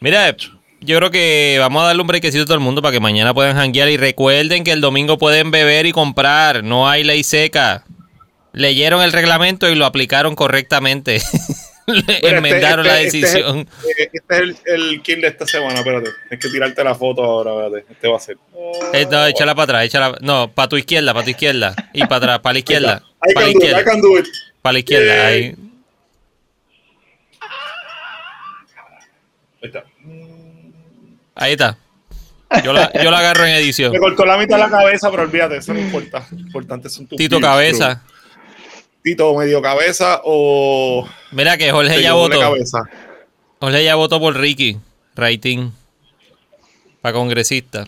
Mira, 0.00 0.34
yo 0.84 0.98
creo 0.98 1.10
que 1.10 1.56
vamos 1.60 1.82
a 1.82 1.86
darle 1.86 2.02
un 2.02 2.08
brequecito 2.08 2.42
a 2.42 2.46
todo 2.46 2.54
el 2.54 2.60
mundo 2.60 2.82
para 2.82 2.92
que 2.92 3.00
mañana 3.00 3.32
puedan 3.34 3.56
janguear. 3.56 3.88
Y 3.88 3.96
recuerden 3.96 4.64
que 4.64 4.72
el 4.72 4.80
domingo 4.80 5.18
pueden 5.18 5.50
beber 5.50 5.86
y 5.86 5.92
comprar. 5.92 6.62
No 6.64 6.88
hay 6.88 7.04
ley 7.04 7.24
seca. 7.24 7.84
Leyeron 8.52 9.02
el 9.02 9.12
reglamento 9.12 9.68
y 9.68 9.74
lo 9.74 9.84
aplicaron 9.86 10.34
correctamente. 10.36 11.20
Le 11.86 12.02
Mira, 12.22 12.38
Enmendaron 12.38 12.86
la 12.86 12.98
este- 13.02 13.18
este 13.18 13.26
decisión. 13.42 13.58
eh, 13.98 14.08
Este 14.10 14.34
es 14.36 14.40
el, 14.40 14.56
el 14.64 15.02
kill 15.02 15.20
de 15.20 15.28
esta 15.28 15.46
semana, 15.46 15.80
espérate. 15.80 16.10
Tienes 16.28 16.42
que 16.46 16.50
tirarte 16.50 16.82
la 16.82 16.94
foto 16.94 17.22
ahora, 17.22 17.66
espérate. 17.66 17.92
Este 17.92 18.08
va 18.08 18.16
a 18.16 18.20
ser. 18.20 18.38
Eh, 18.94 19.06
no, 19.10 19.26
échala 19.26 19.54
para 19.54 19.64
atrás, 19.64 19.84
échala. 19.84 20.16
No, 20.22 20.50
para 20.50 20.68
tu 20.68 20.76
izquierda, 20.78 21.12
para 21.12 21.24
tu 21.24 21.30
izquierda. 21.32 21.74
Y 21.92 22.00
para 22.06 22.16
atrás, 22.16 22.38
para 22.38 22.52
la 22.54 22.58
izquierda. 22.60 23.02
I 23.28 23.34
Para 23.34 23.46
la 23.46 23.52
izquierda. 23.52 23.84
can 23.84 24.00
do 24.00 24.18
it. 24.18 24.26
Para 24.62 24.72
la 24.72 24.78
izquierda. 24.78 25.26
Ahí. 25.26 25.44
Ahí 29.62 29.68
está. 29.68 29.84
Ahí 31.34 31.52
está. 31.52 31.76
Yo 32.64 32.72
la, 32.72 32.92
yo 33.02 33.10
la 33.10 33.18
agarro 33.18 33.44
en 33.46 33.54
edición. 33.56 33.90
Me 33.92 33.98
cortó 33.98 34.24
la 34.24 34.36
mitad 34.38 34.56
de 34.56 34.62
la 34.64 34.70
cabeza, 34.70 35.10
pero 35.10 35.24
olvídate, 35.24 35.56
eso 35.56 35.74
no 35.74 35.80
importa. 35.80 36.26
Lo 36.30 36.38
importante 36.38 36.88
son 36.88 37.06
tus 37.06 37.16
Tito 37.18 37.38
views, 37.38 37.50
Cabeza. 37.50 37.88
bro. 38.04 38.14
Tito 39.02 39.34
medio 39.36 39.60
cabeza 39.60 40.20
o. 40.24 41.06
Mira 41.32 41.56
que 41.58 41.70
Jorge 41.70 42.00
ya 42.00 42.12
votó. 42.14 42.40
Jorge 43.60 43.84
ya 43.84 43.94
votó 43.96 44.20
por 44.20 44.36
Ricky. 44.38 44.78
Rating. 45.16 45.70
Para 47.02 47.12
congresista. 47.12 47.86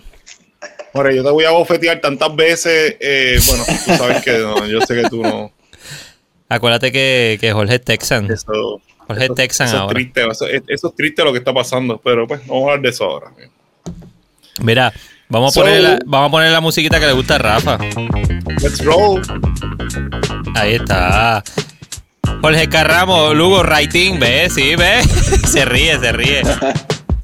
Jorge, 0.93 1.17
yo 1.17 1.25
te 1.25 1.31
voy 1.31 1.45
a 1.45 1.51
bofetear 1.51 2.01
tantas 2.01 2.35
veces. 2.35 2.97
eh, 3.01 3.39
bueno, 3.47 3.65
tú 3.87 3.95
sabes 3.97 4.23
que 4.25 4.39
no, 4.39 4.67
yo 4.67 4.81
sé 4.83 4.95
que 5.03 5.09
tú 5.09 5.23
no. 5.23 5.53
Acuérdate 6.49 6.93
que, 6.93 7.39
que 7.41 7.53
Jorge 7.53 7.77
es 7.77 7.85
Texan. 7.85 8.31
Eso, 8.31 8.81
Jorge 9.07 9.25
eso- 9.25 9.35
Texan 9.35 9.67
eso 9.69 9.77
es 9.77 9.83
ahora. 9.83 9.95
triste, 9.95 10.27
eso, 10.31 10.47
es- 10.47 10.63
eso 10.69 10.89
es 10.89 10.95
triste 10.97 11.25
lo 11.25 11.33
que 11.33 11.39
está 11.39 11.53
pasando, 11.55 12.01
pero 12.03 12.27
pues 12.27 12.41
vamos 12.47 12.63
a 12.63 12.67
hablar 12.73 12.83
de 12.83 12.89
eso 12.91 13.05
ahora. 13.05 13.31
Mira, 14.63 14.93
vamos 15.29 15.53
a, 15.53 15.55
So- 15.55 15.61
poner 15.63 15.83
la, 15.83 15.99
vamos 16.07 16.29
a 16.29 16.31
poner 16.31 16.51
la 16.53 16.61
musiquita 16.61 16.99
que 16.99 17.07
le 17.07 17.13
gusta 17.13 17.37
a 17.37 17.39
Rafa. 17.39 17.79
Let's 18.63 18.85
roll. 18.85 19.21
Ahí 20.55 20.75
está. 20.75 21.43
Jorge 22.41 22.69
Carramo, 22.69 23.35
Lugo 23.35 23.63
Rating, 23.63 24.19
ve, 24.19 24.49
sí, 24.51 24.75
ve. 24.77 25.03
se 25.47 25.65
ríe, 25.65 25.99
se 25.99 26.13
ríe. 26.13 26.43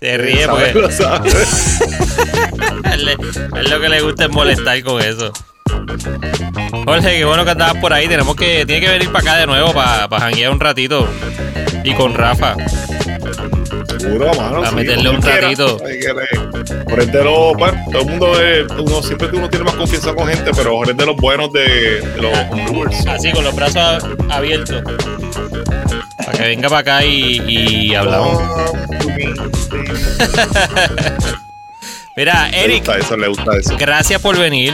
Se 0.01 0.19
ríe 0.19 0.47
porque 0.49 0.75
Lo 0.75 0.89
él 2.93 3.71
lo 3.71 3.81
que 3.81 3.89
le 3.89 4.01
gusta 4.03 4.25
es 4.25 4.31
molestar 4.31 4.83
con 4.83 5.01
eso. 5.01 5.33
Jorge, 6.85 7.19
qué 7.19 7.25
bueno 7.25 7.45
que 7.45 7.51
andabas 7.53 7.77
por 7.77 7.93
ahí. 7.93 8.09
Tenemos 8.09 8.35
que, 8.37 8.67
tiene 8.67 8.81
que 8.81 8.89
venir 8.91 9.11
para 9.13 9.21
acá 9.21 9.37
de 9.39 9.47
nuevo 9.47 9.73
para 9.73 10.09
pa 10.09 10.21
janguear 10.21 10.51
un 10.53 10.61
ratito. 10.61 11.09
Y 11.85 11.95
con 11.95 12.15
Rafa. 12.15 12.57
Seguro, 13.99 14.33
mano. 14.35 14.63
A 14.63 14.69
sí, 14.71 14.75
meterle 14.75 15.11
un 15.11 15.23
ratito. 15.23 15.79
Jorge 15.79 17.03
es 17.05 17.13
de 17.13 17.25
los. 17.25 17.55
Bueno, 17.57 17.85
todo 17.91 18.03
el 18.03 18.09
mundo 18.09 18.41
es. 18.41 18.67
Uno, 18.79 19.03
siempre 19.03 19.29
uno 19.33 19.49
tiene 19.49 19.65
más 19.65 19.75
confianza 19.75 20.15
con 20.15 20.29
gente, 20.29 20.51
pero 20.57 20.83
es 20.85 20.97
de 20.97 21.07
los 21.07 21.17
buenos 21.17 21.53
de, 21.53 22.01
de 22.01 22.23
los 22.23 22.37
homebrewers. 22.51 23.07
Así, 23.07 23.33
con 23.33 23.45
los 23.45 23.55
brazos 23.55 24.05
abiertos. 24.31 24.83
Para 26.19 26.33
que 26.39 26.43
venga 26.43 26.69
para 26.69 26.81
acá 26.81 27.05
y, 27.05 27.41
y 27.47 27.95
hablamos. 27.95 28.43
Mira, 32.17 32.49
Le 32.51 32.65
Eric, 32.65 32.85
gusta 32.85 32.99
eso, 32.99 33.17
le 33.17 33.29
gusta 33.29 33.57
eso. 33.59 33.77
gracias 33.79 34.21
por 34.21 34.39
venir. 34.39 34.73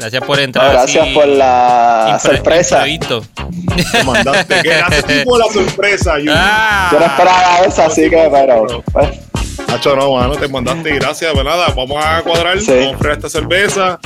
Gracias 0.00 0.24
por 0.24 0.36
No, 0.38 0.42
entrar. 0.44 0.72
gracias 0.72 1.04
así 1.04 1.14
por 1.14 1.26
la 1.26 2.18
sorpresa. 2.22 2.88
imprevisto. 2.88 3.24
Te 3.92 4.04
mandaste. 4.04 4.62
Que 4.62 4.74
hace 4.74 5.02
tipo 5.02 5.38
la 5.38 5.46
sorpresa, 5.46 6.18
Yu. 6.18 6.32
Ah. 6.34 6.88
Yo 6.92 6.98
no 7.00 7.06
esperaba 7.06 7.58
eso, 7.66 7.82
así 7.82 8.08
que, 8.10 8.28
pero. 8.32 8.82
pues, 8.92 9.08
Nacho, 9.68 9.94
no, 9.94 10.12
mano, 10.14 10.34
te 10.36 10.48
mandaste 10.48 10.90
y 10.90 10.94
gracias, 10.98 11.32
pues 11.32 11.44
nada, 11.44 11.68
vamos 11.76 12.02
a 12.04 12.22
cuadrar, 12.22 12.58
Sí. 12.60 12.72
vamos 12.72 13.04
a 13.06 13.12
esta 13.12 13.28
cerveza, 13.28 14.00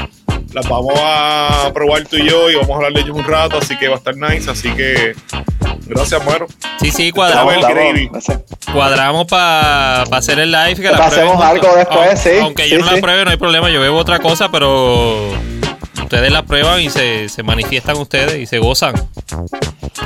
las 0.52 0.68
vamos 0.68 0.94
a 0.96 1.70
probar 1.72 2.04
tú 2.04 2.16
y 2.16 2.28
yo 2.28 2.50
y 2.50 2.56
vamos 2.56 2.70
a 2.72 2.74
hablar 2.74 2.92
de 2.92 3.00
ellos 3.00 3.16
un 3.16 3.24
rato, 3.24 3.58
así 3.58 3.76
que 3.78 3.88
va 3.88 3.94
a 3.94 3.98
estar 3.98 4.16
nice, 4.16 4.50
así 4.50 4.70
que 4.72 5.14
gracias, 5.86 6.24
mano. 6.26 6.46
Sí, 6.80 6.90
sí, 6.90 7.12
cuadramos, 7.12 7.54
cuadramos 8.72 9.26
para 9.26 10.02
hacer 10.02 10.38
el 10.40 10.50
live. 10.50 10.74
Que 10.74 10.90
la 10.90 11.06
algo 11.06 11.76
después, 11.76 12.08
Aun- 12.10 12.16
sí, 12.18 12.30
Aunque 12.40 12.68
yo 12.68 12.76
sí, 12.76 12.82
no 12.82 12.90
la 12.92 13.00
pruebe, 13.00 13.24
no 13.24 13.30
hay 13.30 13.36
problema. 13.36 13.70
Yo 13.70 13.80
bebo 13.80 13.96
otra 13.98 14.18
cosa, 14.18 14.50
pero 14.50 15.30
ustedes 16.04 16.30
la 16.30 16.42
prueban 16.42 16.80
y 16.80 16.90
se, 16.90 17.28
se 17.28 17.42
manifiestan 17.42 17.96
ustedes 17.96 18.36
y 18.40 18.46
se 18.46 18.58
gozan. 18.58 18.94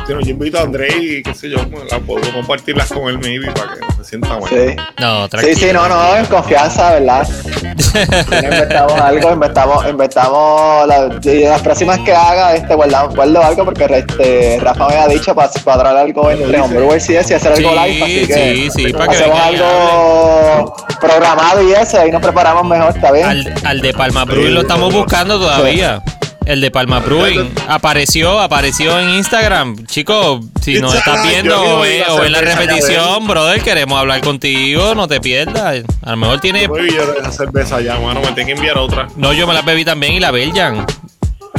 No, 0.09 0.21
yo 0.21 0.31
invito 0.31 0.59
a 0.59 0.63
André 0.63 0.89
y 0.99 1.23
qué 1.23 1.35
sé 1.35 1.51
yo, 1.51 1.59
la 1.91 1.99
puedo 2.01 2.21
compartirlas 2.33 2.89
con 2.93 3.09
él 3.09 3.19
maybe 3.19 3.51
para 3.53 3.75
que 3.75 3.81
se 3.99 4.05
sienta 4.05 4.29
mal. 4.39 4.49
Sí. 4.49 4.77
No, 4.99 5.25
Sí, 5.25 5.29
tranquilo. 5.31 5.57
sí, 5.59 5.67
no, 5.73 5.89
no, 5.89 6.17
en 6.17 6.25
confianza, 6.27 6.93
¿verdad? 6.95 7.29
inventamos 8.43 8.93
algo, 9.01 9.33
inventamos, 9.33 9.87
inventamos 9.89 10.87
la- 10.89 11.19
y 11.23 11.45
las 11.45 11.63
próximas 11.63 11.99
que 12.01 12.13
haga, 12.15 12.55
este, 12.55 12.75
guardo, 12.75 13.11
guardo 13.15 13.43
algo 13.43 13.65
porque 13.65 13.85
este, 13.85 14.59
Rafa 14.61 14.89
me 14.89 14.97
ha 14.97 15.09
dicho 15.09 15.35
para 15.35 15.51
cuadrar 15.63 15.97
algo 15.97 16.31
entre 16.31 16.61
Homebrewers 16.61 17.09
y 17.11 17.17
eso 17.17 17.33
y 17.33 17.37
hacer 17.37 17.53
algo 17.53 17.71
Sí, 17.71 17.77
live, 17.77 18.05
así 18.05 18.27
que 18.27 18.35
sí, 18.35 18.71
sí, 18.87 18.93
para 18.93 19.09
que 19.09 19.17
hacemos 19.17 19.39
venga 19.39 19.53
y 19.53 19.55
algo 19.57 20.75
programado 21.01 21.63
y 21.69 21.73
eso, 21.73 22.01
ahí 22.01 22.11
nos 22.11 22.23
preparamos 22.23 22.65
mejor, 22.67 22.95
¿está 22.95 23.13
bien? 23.13 23.27
Al, 23.27 23.55
al 23.65 23.81
de 23.81 23.93
Palma 23.93 24.25
Brewing 24.25 24.55
lo 24.55 24.61
estamos 24.63 24.93
buscando 24.93 25.39
todavía. 25.39 26.03
El 26.49 26.63
de 26.63 26.71
Palma 26.71 27.01
Brewing 27.01 27.51
apareció, 27.69 28.41
apareció 28.41 28.99
en 28.99 29.11
Instagram. 29.11 29.85
Chicos, 29.85 30.47
si 30.63 30.81
nos 30.81 30.95
estás 30.95 31.23
Yo 31.23 31.29
viendo 31.29 31.63
o 31.63 31.81
ves 31.83 32.31
la 32.31 32.41
repetición, 32.41 33.27
brother, 33.27 33.61
queremos 33.61 33.99
hablar 34.01 34.23
contigo, 34.23 34.95
no 34.95 35.07
te 35.07 35.21
pierdas. 35.21 35.85
A 36.01 36.11
lo 36.13 36.17
mejor 36.17 36.41
tiene 36.41 36.67
bien, 36.67 36.97
esa 37.21 37.31
cerveza 37.33 37.83
ya, 37.83 37.99
mano, 38.01 38.23
me 38.23 38.33
tengo 38.33 38.47
que 38.47 38.53
enviar 38.53 38.79
otra. 38.79 39.09
No, 39.17 39.35
yo 39.35 39.47
me 39.47 39.53
las 39.53 39.63
bebí 39.63 39.85
también 39.85 40.15
y 40.15 40.21
la 40.21 40.31
Beljan. 40.31 40.87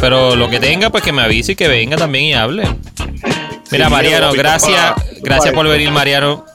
Pero 0.02 0.36
lo 0.36 0.50
que 0.50 0.60
tenga, 0.60 0.90
pues 0.90 1.04
que 1.04 1.12
me 1.12 1.22
avise 1.22 1.52
y 1.52 1.56
que 1.56 1.68
venga 1.68 1.96
también 1.96 2.24
y 2.24 2.34
hable. 2.34 2.64
Mira, 3.70 3.86
Sí, 3.86 3.92
Mariano, 3.92 4.32
gracias. 4.34 4.96
Gracias 5.22 5.54
por 5.54 5.68
venir, 5.68 5.92
Mariano. 5.92 6.46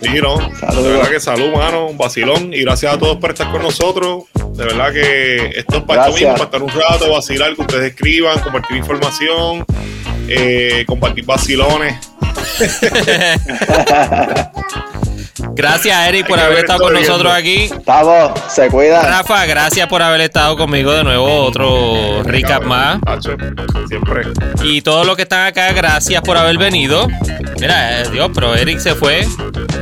Sí, 0.00 0.08
no, 0.22 0.36
Salud. 0.56 0.84
de 0.84 0.90
verdad 0.90 1.10
que 1.10 1.20
salud, 1.20 1.52
mano, 1.52 1.86
un 1.86 1.98
vacilón 1.98 2.54
y 2.54 2.60
gracias 2.60 2.94
a 2.94 2.98
todos 2.98 3.16
por 3.16 3.30
estar 3.30 3.50
con 3.50 3.62
nosotros. 3.62 4.24
De 4.54 4.64
verdad 4.64 4.92
que 4.92 5.50
esto 5.56 5.78
es 5.78 5.82
para 5.82 6.08
mismo, 6.08 6.32
para 6.32 6.44
estar 6.44 6.62
un 6.62 6.70
rato, 6.70 7.10
vacilar, 7.10 7.54
que 7.54 7.62
ustedes 7.62 7.90
escriban, 7.92 8.38
compartir 8.40 8.76
información, 8.76 9.64
eh, 10.28 10.84
compartir 10.86 11.24
vacilones. 11.24 11.96
Gracias, 15.52 16.08
Eric, 16.08 16.26
por 16.26 16.38
haber 16.38 16.58
estado 16.58 16.80
con 16.80 16.94
nosotros 16.94 17.32
aquí. 17.32 17.64
Estamos, 17.64 18.32
se 18.48 18.68
cuidan. 18.68 19.04
Rafa, 19.04 19.46
gracias 19.46 19.86
por 19.88 20.02
haber 20.02 20.20
estado 20.22 20.56
conmigo 20.56 20.92
de 20.92 21.04
nuevo. 21.04 21.44
Otro 21.44 22.22
recap 22.24 22.64
más. 22.64 22.98
Siempre. 23.88 24.22
Y 24.62 24.82
todos 24.82 25.06
los 25.06 25.16
que 25.16 25.22
están 25.22 25.46
acá, 25.46 25.72
gracias 25.72 26.22
por 26.22 26.36
haber 26.36 26.58
venido. 26.58 27.06
Mira, 27.60 28.00
eh, 28.00 28.08
Dios, 28.10 28.30
pero 28.34 28.54
Eric 28.54 28.78
se 28.78 28.94
fue. 28.94 29.26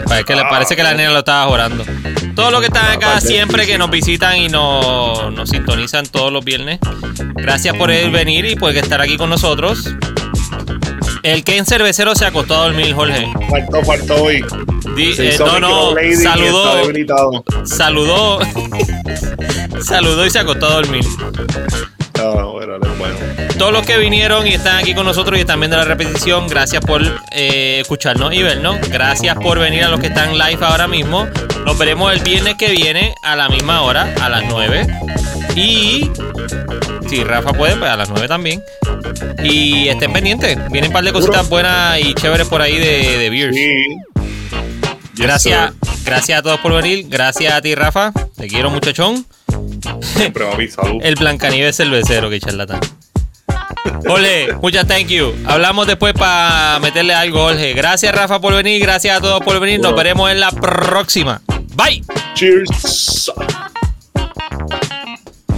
Parece 0.06 0.24
que, 0.24 0.34
le 0.34 0.42
Ah, 0.42 0.48
parece 0.48 0.76
que 0.76 0.82
la 0.82 0.94
nena 0.94 1.10
lo 1.10 1.18
estaba 1.20 1.48
orando. 1.48 1.84
Todos 2.34 2.52
los 2.52 2.60
que 2.60 2.66
están 2.66 2.92
acá 2.92 3.20
siempre 3.20 3.66
que 3.66 3.78
nos 3.78 3.90
visitan 3.90 4.36
y 4.36 4.48
nos, 4.48 5.32
nos 5.32 5.48
sintonizan 5.50 6.06
todos 6.06 6.32
los 6.32 6.44
viernes. 6.44 6.78
Gracias 7.34 7.74
por 7.76 7.90
el 7.90 8.10
venir 8.10 8.44
y 8.44 8.56
por 8.56 8.76
estar 8.76 9.00
aquí 9.00 9.16
con 9.16 9.30
nosotros. 9.30 9.90
El 11.26 11.42
Ken 11.42 11.66
Cervecero 11.66 12.14
se 12.14 12.24
acostó 12.24 12.54
a 12.54 12.66
dormir, 12.68 12.94
Jorge. 12.94 13.26
Faltó, 13.50 13.82
faltó 13.82 14.22
hoy. 14.22 14.44
Di- 14.94 15.12
eh, 15.18 15.36
no, 15.40 15.58
no, 15.58 15.94
saludó, 16.22 16.92
saludó, 17.64 18.38
saludó 19.82 20.24
y 20.24 20.30
se 20.30 20.38
acostó 20.38 20.66
a 20.66 20.74
dormir. 20.74 21.04
Ah, 22.20 22.44
bueno, 22.52 22.78
bueno. 22.78 23.16
Todos 23.58 23.72
los 23.72 23.84
que 23.84 23.98
vinieron 23.98 24.46
y 24.46 24.54
están 24.54 24.76
aquí 24.76 24.94
con 24.94 25.04
nosotros 25.04 25.36
y 25.36 25.40
están 25.40 25.58
viendo 25.58 25.76
la 25.76 25.84
repetición, 25.84 26.46
gracias 26.46 26.84
por 26.84 27.02
eh, 27.32 27.78
escucharnos 27.80 28.32
y 28.32 28.44
vernos. 28.44 28.76
Gracias 28.88 29.34
por 29.34 29.58
venir 29.58 29.82
a 29.82 29.88
los 29.88 29.98
que 29.98 30.06
están 30.06 30.38
live 30.38 30.64
ahora 30.64 30.86
mismo. 30.86 31.26
Nos 31.64 31.76
veremos 31.76 32.12
el 32.12 32.20
viernes 32.20 32.54
que 32.54 32.70
viene 32.70 33.16
a 33.24 33.34
la 33.34 33.48
misma 33.48 33.82
hora, 33.82 34.14
a 34.22 34.28
las 34.28 34.44
9. 34.44 34.86
Y 35.56 36.08
si 37.08 37.24
Rafa 37.24 37.52
puede, 37.52 37.76
pues 37.76 37.90
a 37.90 37.96
las 37.96 38.08
9 38.08 38.28
también. 38.28 38.62
Y 39.42 39.88
estén 39.88 40.12
pendientes. 40.12 40.56
Vienen 40.70 40.90
un 40.90 40.92
par 40.92 41.04
de 41.04 41.12
cositas 41.12 41.48
buenas 41.48 42.00
y 42.00 42.14
chéveres 42.14 42.48
por 42.48 42.62
ahí 42.62 42.78
de, 42.78 43.18
de 43.18 43.30
beers. 43.30 43.54
Sí. 43.54 43.98
Gracias, 45.14 45.72
gracias 46.04 46.38
a 46.38 46.42
todos 46.42 46.60
por 46.60 46.74
venir. 46.74 47.06
Gracias 47.08 47.52
a 47.52 47.60
ti, 47.62 47.74
Rafa. 47.74 48.12
Te 48.36 48.48
quiero, 48.48 48.70
muchachón. 48.70 49.26
Siempre, 50.02 50.44
papi, 50.44 50.68
salud. 50.68 51.00
El 51.02 51.14
Blancanieves 51.14 51.76
cervecero, 51.76 52.28
que 52.28 52.40
charlatán. 52.40 52.80
Jorge, 54.06 54.54
muchas 54.60 54.86
thank 54.86 55.08
you. 55.08 55.34
Hablamos 55.46 55.86
después 55.86 56.12
para 56.14 56.78
meterle 56.80 57.14
algo, 57.14 57.44
Jorge. 57.44 57.72
Gracias, 57.72 58.14
Rafa, 58.14 58.40
por 58.40 58.54
venir. 58.54 58.80
Gracias 58.80 59.16
a 59.16 59.20
todos 59.20 59.40
por 59.40 59.58
venir. 59.58 59.80
Nos 59.80 59.96
veremos 59.96 60.30
en 60.30 60.40
la 60.40 60.50
próxima. 60.50 61.40
Bye. 61.74 62.02
Cheers. 62.34 63.32